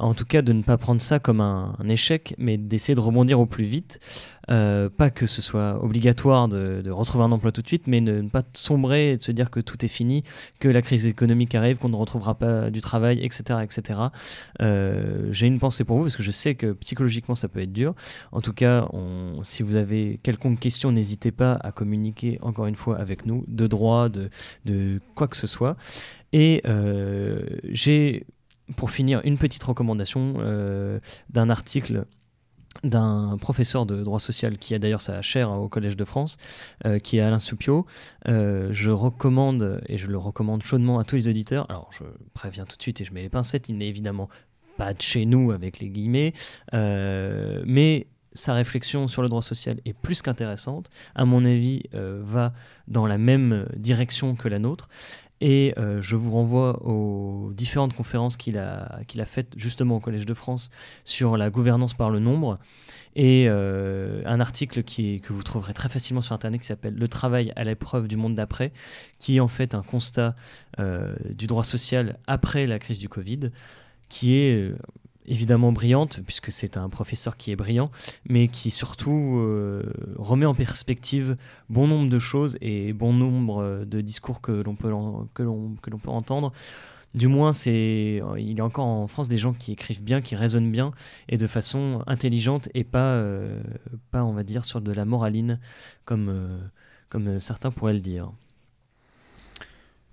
en 0.00 0.14
tout 0.14 0.24
cas 0.24 0.42
de 0.42 0.52
ne 0.52 0.62
pas 0.62 0.78
prendre 0.78 1.00
ça 1.00 1.18
comme 1.18 1.40
un, 1.40 1.74
échec, 1.88 2.34
mais 2.38 2.56
d'essayer 2.56 2.94
de 2.94 3.00
rebondir 3.00 3.40
au 3.40 3.46
plus 3.46 3.64
vite. 3.64 4.00
Euh, 4.50 4.88
pas 4.88 5.10
que 5.10 5.26
ce 5.26 5.42
soit 5.42 5.82
obligatoire 5.84 6.48
de, 6.48 6.90
retrouver 6.90 7.24
un 7.24 7.32
emploi 7.32 7.52
tout 7.52 7.62
de 7.62 7.66
suite, 7.66 7.86
mais 7.86 8.00
de 8.00 8.20
ne 8.20 8.28
pas 8.28 8.42
sombrer 8.52 9.12
et 9.12 9.16
de 9.16 9.22
se 9.22 9.30
dire 9.30 9.50
que 9.50 9.60
tout 9.60 9.84
est 9.84 9.88
fini, 9.88 10.24
que 10.58 10.68
la 10.68 10.82
crise 10.82 11.06
économique 11.06 11.54
arrive, 11.54 11.78
qu'on 11.78 11.88
ne 11.88 11.96
retrouvera 11.96 12.34
pas 12.34 12.70
du 12.70 12.80
travail, 12.80 13.20
etc. 13.22 13.60
etc. 13.62 14.00
Euh, 14.60 15.28
j'ai 15.30 15.46
une 15.46 15.60
pensée 15.60 15.84
pour 15.84 15.98
vous 15.98 16.04
parce 16.04 16.16
que 16.16 16.22
je 16.22 16.30
sais 16.30 16.54
que 16.54 16.72
psychologiquement 16.72 17.34
ça 17.34 17.48
peut 17.48 17.60
être 17.60 17.72
dur. 17.72 17.94
En 18.32 18.40
tout 18.40 18.52
cas, 18.52 18.88
si 19.42 19.62
vous 19.62 19.76
avez 19.76 20.18
quelconque 20.22 20.58
question, 20.58 20.90
n'hésitez 20.90 21.30
pas 21.30 21.58
à 21.62 21.70
communiquer 21.70 22.38
encore 22.42 22.66
une 22.66 22.74
fois 22.74 22.98
avec 22.98 23.26
nous, 23.26 23.44
de 23.46 23.66
droit, 23.66 24.08
de, 24.08 24.30
de 24.64 25.00
quoi 25.14 25.28
que 25.28 25.36
ce 25.36 25.46
soit. 25.46 25.76
Et 26.32 26.62
euh, 26.66 27.42
j'ai 27.64 28.26
pour 28.76 28.90
finir, 28.90 29.20
une 29.24 29.38
petite 29.38 29.62
recommandation 29.62 30.34
euh, 30.38 31.00
d'un 31.30 31.50
article 31.50 32.04
d'un 32.84 33.36
professeur 33.40 33.84
de 33.84 34.04
droit 34.04 34.20
social 34.20 34.56
qui 34.56 34.74
a 34.74 34.78
d'ailleurs 34.78 35.00
sa 35.00 35.22
chaire 35.22 35.50
au 35.50 35.68
Collège 35.68 35.96
de 35.96 36.04
France, 36.04 36.36
euh, 36.86 37.00
qui 37.00 37.18
est 37.18 37.20
Alain 37.20 37.40
Soupio. 37.40 37.84
Euh, 38.28 38.68
je 38.70 38.92
recommande, 38.92 39.82
et 39.88 39.98
je 39.98 40.06
le 40.06 40.16
recommande 40.16 40.62
chaudement 40.62 41.00
à 41.00 41.04
tous 41.04 41.16
les 41.16 41.26
auditeurs, 41.26 41.68
alors 41.68 41.90
je 41.90 42.04
préviens 42.32 42.64
tout 42.66 42.76
de 42.76 42.82
suite 42.82 43.00
et 43.00 43.04
je 43.04 43.12
mets 43.12 43.22
les 43.22 43.28
pincettes, 43.28 43.68
il 43.68 43.76
n'est 43.76 43.88
évidemment 43.88 44.28
pas 44.76 44.94
de 44.94 45.02
chez 45.02 45.26
nous 45.26 45.50
avec 45.50 45.80
les 45.80 45.88
guillemets, 45.88 46.32
mais 46.72 48.06
sa 48.34 48.54
réflexion 48.54 49.08
sur 49.08 49.22
le 49.22 49.28
droit 49.28 49.42
social 49.42 49.78
est 49.84 49.92
plus 49.92 50.22
qu'intéressante, 50.22 50.90
à 51.16 51.24
mon 51.24 51.44
avis 51.44 51.82
va 51.92 52.54
dans 52.86 53.06
la 53.08 53.18
même 53.18 53.66
direction 53.76 54.36
que 54.36 54.48
la 54.48 54.60
nôtre. 54.60 54.88
Et 55.40 55.72
euh, 55.78 56.02
je 56.02 56.16
vous 56.16 56.30
renvoie 56.32 56.82
aux 56.86 57.52
différentes 57.54 57.94
conférences 57.94 58.36
qu'il 58.36 58.58
a, 58.58 59.00
a 59.18 59.24
faites 59.24 59.54
justement 59.56 59.96
au 59.96 60.00
Collège 60.00 60.26
de 60.26 60.34
France 60.34 60.70
sur 61.04 61.36
la 61.36 61.48
gouvernance 61.48 61.94
par 61.94 62.10
le 62.10 62.18
nombre. 62.18 62.58
Et 63.16 63.46
euh, 63.48 64.22
un 64.26 64.38
article 64.38 64.82
qui 64.82 65.20
que 65.20 65.32
vous 65.32 65.42
trouverez 65.42 65.72
très 65.72 65.88
facilement 65.88 66.20
sur 66.20 66.34
Internet 66.34 66.60
qui 66.60 66.66
s'appelle 66.66 66.94
Le 66.94 67.08
travail 67.08 67.52
à 67.56 67.64
l'épreuve 67.64 68.06
du 68.06 68.16
monde 68.16 68.34
d'après, 68.34 68.72
qui 69.18 69.38
est 69.38 69.40
en 69.40 69.48
fait 69.48 69.74
un 69.74 69.82
constat 69.82 70.36
euh, 70.78 71.14
du 71.30 71.46
droit 71.46 71.64
social 71.64 72.18
après 72.26 72.66
la 72.66 72.78
crise 72.78 72.98
du 72.98 73.08
Covid, 73.08 73.50
qui 74.08 74.34
est 74.34 74.72
évidemment 75.26 75.72
brillante, 75.72 76.20
puisque 76.26 76.50
c'est 76.52 76.76
un 76.76 76.88
professeur 76.88 77.36
qui 77.36 77.50
est 77.52 77.56
brillant, 77.56 77.90
mais 78.28 78.48
qui 78.48 78.70
surtout 78.70 79.38
euh, 79.38 79.82
remet 80.16 80.46
en 80.46 80.54
perspective 80.54 81.36
bon 81.68 81.86
nombre 81.86 82.10
de 82.10 82.18
choses 82.18 82.56
et 82.60 82.92
bon 82.92 83.12
nombre 83.12 83.84
de 83.84 84.00
discours 84.00 84.40
que 84.40 84.52
l'on 84.52 84.74
peut, 84.74 84.90
que 85.34 85.42
l'on, 85.42 85.76
que 85.82 85.90
l'on 85.90 85.98
peut 85.98 86.10
entendre. 86.10 86.52
Du 87.12 87.26
moins, 87.26 87.52
c'est, 87.52 88.22
il 88.38 88.56
y 88.56 88.60
a 88.60 88.64
encore 88.64 88.86
en 88.86 89.08
France 89.08 89.26
des 89.26 89.38
gens 89.38 89.52
qui 89.52 89.72
écrivent 89.72 90.02
bien, 90.02 90.20
qui 90.20 90.36
raisonnent 90.36 90.70
bien 90.70 90.92
et 91.28 91.38
de 91.38 91.46
façon 91.48 92.04
intelligente 92.06 92.68
et 92.74 92.84
pas, 92.84 93.14
euh, 93.14 93.60
pas 94.12 94.22
on 94.24 94.32
va 94.32 94.44
dire, 94.44 94.64
sur 94.64 94.80
de 94.80 94.92
la 94.92 95.04
moraline, 95.04 95.58
comme, 96.04 96.28
euh, 96.28 96.58
comme 97.08 97.40
certains 97.40 97.72
pourraient 97.72 97.94
le 97.94 98.00
dire. 98.00 98.30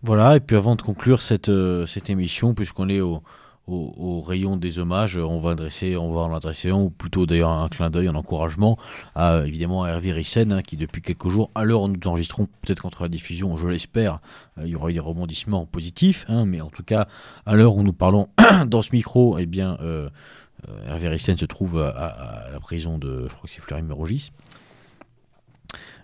Voilà, 0.02 0.38
et 0.38 0.40
puis 0.40 0.56
avant 0.56 0.76
de 0.76 0.82
conclure 0.82 1.22
cette, 1.22 1.52
cette 1.86 2.10
émission, 2.10 2.54
puisqu'on 2.54 2.90
est 2.90 3.02
au, 3.02 3.22
au, 3.68 4.22
rayon 4.22 4.56
des 4.56 4.80
hommages, 4.80 5.18
on 5.18 5.40
va 5.40 5.52
adresser, 5.52 5.98
on 5.98 6.12
va 6.12 6.22
en 6.22 6.34
adresser 6.34 6.70
un, 6.70 6.76
ou 6.76 6.90
plutôt 6.90 7.26
d'ailleurs 7.26 7.52
un 7.52 7.68
clin 7.68 7.90
d'œil, 7.90 8.08
un 8.08 8.16
encouragement 8.16 8.78
à 9.16 9.44
évidemment 9.46 9.84
à 9.84 9.90
Hervé 9.90 10.14
Rissen, 10.14 10.52
hein, 10.52 10.62
qui 10.62 10.78
depuis 10.78 11.02
quelques 11.02 11.28
jours, 11.28 11.52
à 11.54 11.66
l'heure 11.66 11.82
où 11.82 11.88
nous 11.88 12.00
enregistrons, 12.06 12.48
peut-être 12.62 12.82
qu'entre 12.82 13.04
la 13.04 13.10
diffusion, 13.10 13.58
je 13.58 13.68
l'espère, 13.68 14.20
euh, 14.58 14.64
il 14.66 14.72
y 14.72 14.76
aura 14.76 14.90
eu 14.90 14.94
des 14.94 15.00
rebondissements 15.00 15.66
positifs, 15.66 16.26
hein, 16.30 16.46
mais 16.46 16.62
en 16.62 16.70
tout 16.70 16.84
cas, 16.84 17.08
à 17.46 17.56
l'heure 17.56 17.76
où 17.76 17.84
nous 17.84 17.94
parlons 17.94 18.30
dans 18.68 18.82
ce 18.82 18.90
micro, 18.94 19.38
eh 19.38 19.46
bien, 19.46 19.78
euh, 19.82 20.10
euh, 20.70 20.88
Hervé 20.88 21.10
Rissen 21.10 21.38
se 21.38 21.46
trouve 21.46 21.80
à, 21.80 22.48
la 22.52 22.60
prison 22.60 22.98
de, 22.98 23.28
je 23.30 23.36
crois 23.36 23.48
que 23.48 23.52
c'est 23.52 23.62
Fleury-Mérogis. 23.62 24.32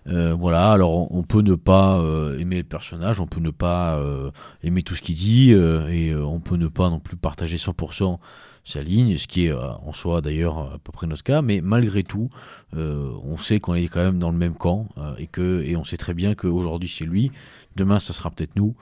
Euh, 0.06 0.34
voilà, 0.34 0.70
alors 0.70 1.10
on, 1.14 1.22
peut 1.22 1.40
ne 1.40 1.54
pas 1.54 1.98
euh, 1.98 2.38
aimer 2.38 2.58
le 2.58 2.64
personnage, 2.64 3.20
on 3.20 3.26
peut 3.26 3.40
ne 3.40 3.50
pas 3.50 3.98
euh, 3.98 4.30
aimer 4.62 4.82
tout 4.82 4.94
ce 4.94 5.02
qu'il 5.02 5.14
dit, 5.14 5.52
et 5.52 6.14
on 6.14 6.40
peut 6.40 6.56
ne 6.56 6.68
pas 6.68 6.90
non 6.90 7.00
plus 7.00 7.16
partager 7.16 7.56
100% 7.56 8.18
sa 8.66 8.82
ligne, 8.82 9.16
ce 9.18 9.26
qui 9.26 9.46
est 9.46 9.52
en 9.52 9.92
soi 9.92 10.22
d'ailleurs 10.22 10.58
à 10.58 10.78
peu 10.78 10.90
près 10.90 11.06
notre 11.06 11.22
cas, 11.22 11.42
mais 11.42 11.60
malgré 11.60 12.02
tout, 12.02 12.30
on 12.72 13.36
sait 13.36 13.60
qu'on 13.60 13.74
est 13.74 13.88
quand 13.88 14.02
même 14.02 14.18
dans 14.18 14.30
le 14.30 14.38
même 14.38 14.54
camp, 14.54 14.88
et, 15.18 15.26
que, 15.26 15.64
on 15.76 15.84
sait 15.84 15.98
très 15.98 16.14
bien 16.14 16.34
qu'aujourd'hui 16.34 16.88
c'est 16.88 17.04
lui, 17.04 17.30
demain 17.76 18.00
ça 18.00 18.14
sera 18.14 18.30
peut-être 18.30 18.56
nous, 18.56 18.74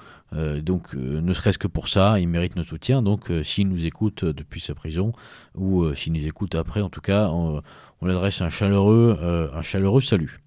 donc 0.63 0.95
ne 0.95 1.33
serait-ce 1.33 1.59
que 1.59 1.67
pour 1.67 1.89
ça, 1.89 2.21
il 2.21 2.29
mérite 2.29 2.55
notre 2.55 2.69
soutien, 2.69 3.03
donc 3.03 3.31
s'il 3.43 3.69
nous 3.69 3.85
écoute 3.85 4.25
depuis 4.25 4.61
sa 4.61 4.77
prison, 4.77 5.13
ou 5.57 5.93
s'il 5.97 6.13
nous 6.13 6.27
écoute 6.27 6.55
après, 6.55 6.81
en 6.81 6.89
tout 6.89 7.01
cas, 7.01 7.29
on, 7.31 7.61
on 8.01 8.07
lui 8.07 8.13
adresse 8.13 8.41
un 8.41 8.47
un 8.47 9.63
chaleureux 9.63 10.01
salut. 10.01 10.43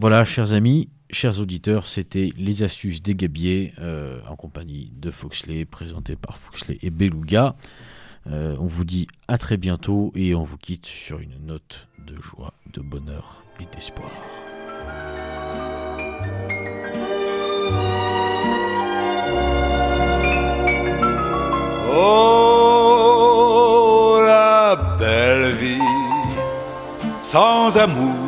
Voilà, 0.00 0.24
chers 0.24 0.52
amis, 0.52 0.90
chers 1.10 1.40
auditeurs, 1.40 1.88
c'était 1.88 2.32
les 2.36 2.62
astuces 2.62 3.02
des 3.02 3.16
gabiers 3.16 3.74
euh, 3.80 4.20
en 4.28 4.36
compagnie 4.36 4.92
de 4.94 5.10
Foxley, 5.10 5.64
présenté 5.64 6.14
par 6.14 6.38
Foxley 6.38 6.78
et 6.82 6.90
Beluga. 6.90 7.56
Euh, 8.28 8.54
on 8.60 8.66
vous 8.66 8.84
dit 8.84 9.08
à 9.26 9.38
très 9.38 9.56
bientôt 9.56 10.12
et 10.14 10.36
on 10.36 10.44
vous 10.44 10.56
quitte 10.56 10.86
sur 10.86 11.18
une 11.18 11.44
note 11.44 11.88
de 12.06 12.14
joie, 12.22 12.54
de 12.72 12.80
bonheur 12.80 13.42
et 13.58 13.64
d'espoir. 13.74 14.12
Oh, 21.92 23.10
la 24.24 24.76
belle 25.00 25.56
vie, 25.56 25.80
sans 27.24 27.76
amour 27.76 28.27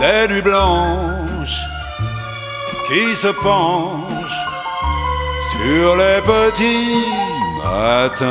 Des 0.00 0.28
nuits 0.28 0.42
blanches 0.42 1.60
qui 2.88 3.14
se 3.14 3.28
penchent 3.28 4.44
sur 5.52 5.96
les 5.96 6.20
petits 6.20 7.04
matins. 7.62 8.26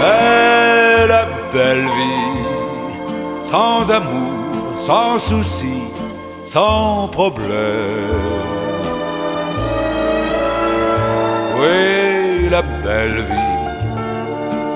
Mais 0.00 1.06
la 1.06 1.24
belle 1.52 1.86
vie, 1.96 2.42
sans 3.50 3.90
amour, 3.90 4.80
sans 4.80 5.18
souci, 5.18 5.82
sans 6.44 7.08
problème. 7.08 8.42
Oui, 11.58 12.48
la 12.50 12.62
belle 12.62 13.22
vie, 13.30 13.52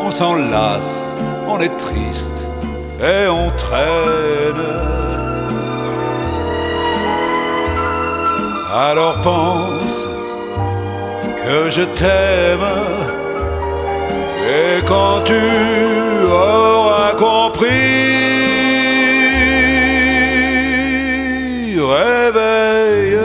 on 0.05 0.11
s'en 0.11 0.35
lasse, 0.35 1.03
on 1.49 1.61
est 1.61 1.77
triste 1.79 2.36
et 3.01 3.29
on 3.29 3.51
traîne. 3.51 4.65
Alors 8.73 9.17
pense 9.23 10.07
que 11.45 11.71
je 11.71 11.83
t'aime 11.83 12.69
et 14.49 14.83
quand 14.87 15.23
tu 15.25 15.41
auras 16.31 17.13
compris, 17.15 17.67
réveille-toi, 21.81 23.17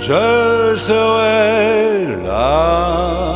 je 0.00 0.74
serai 0.76 2.06
là. 2.24 3.27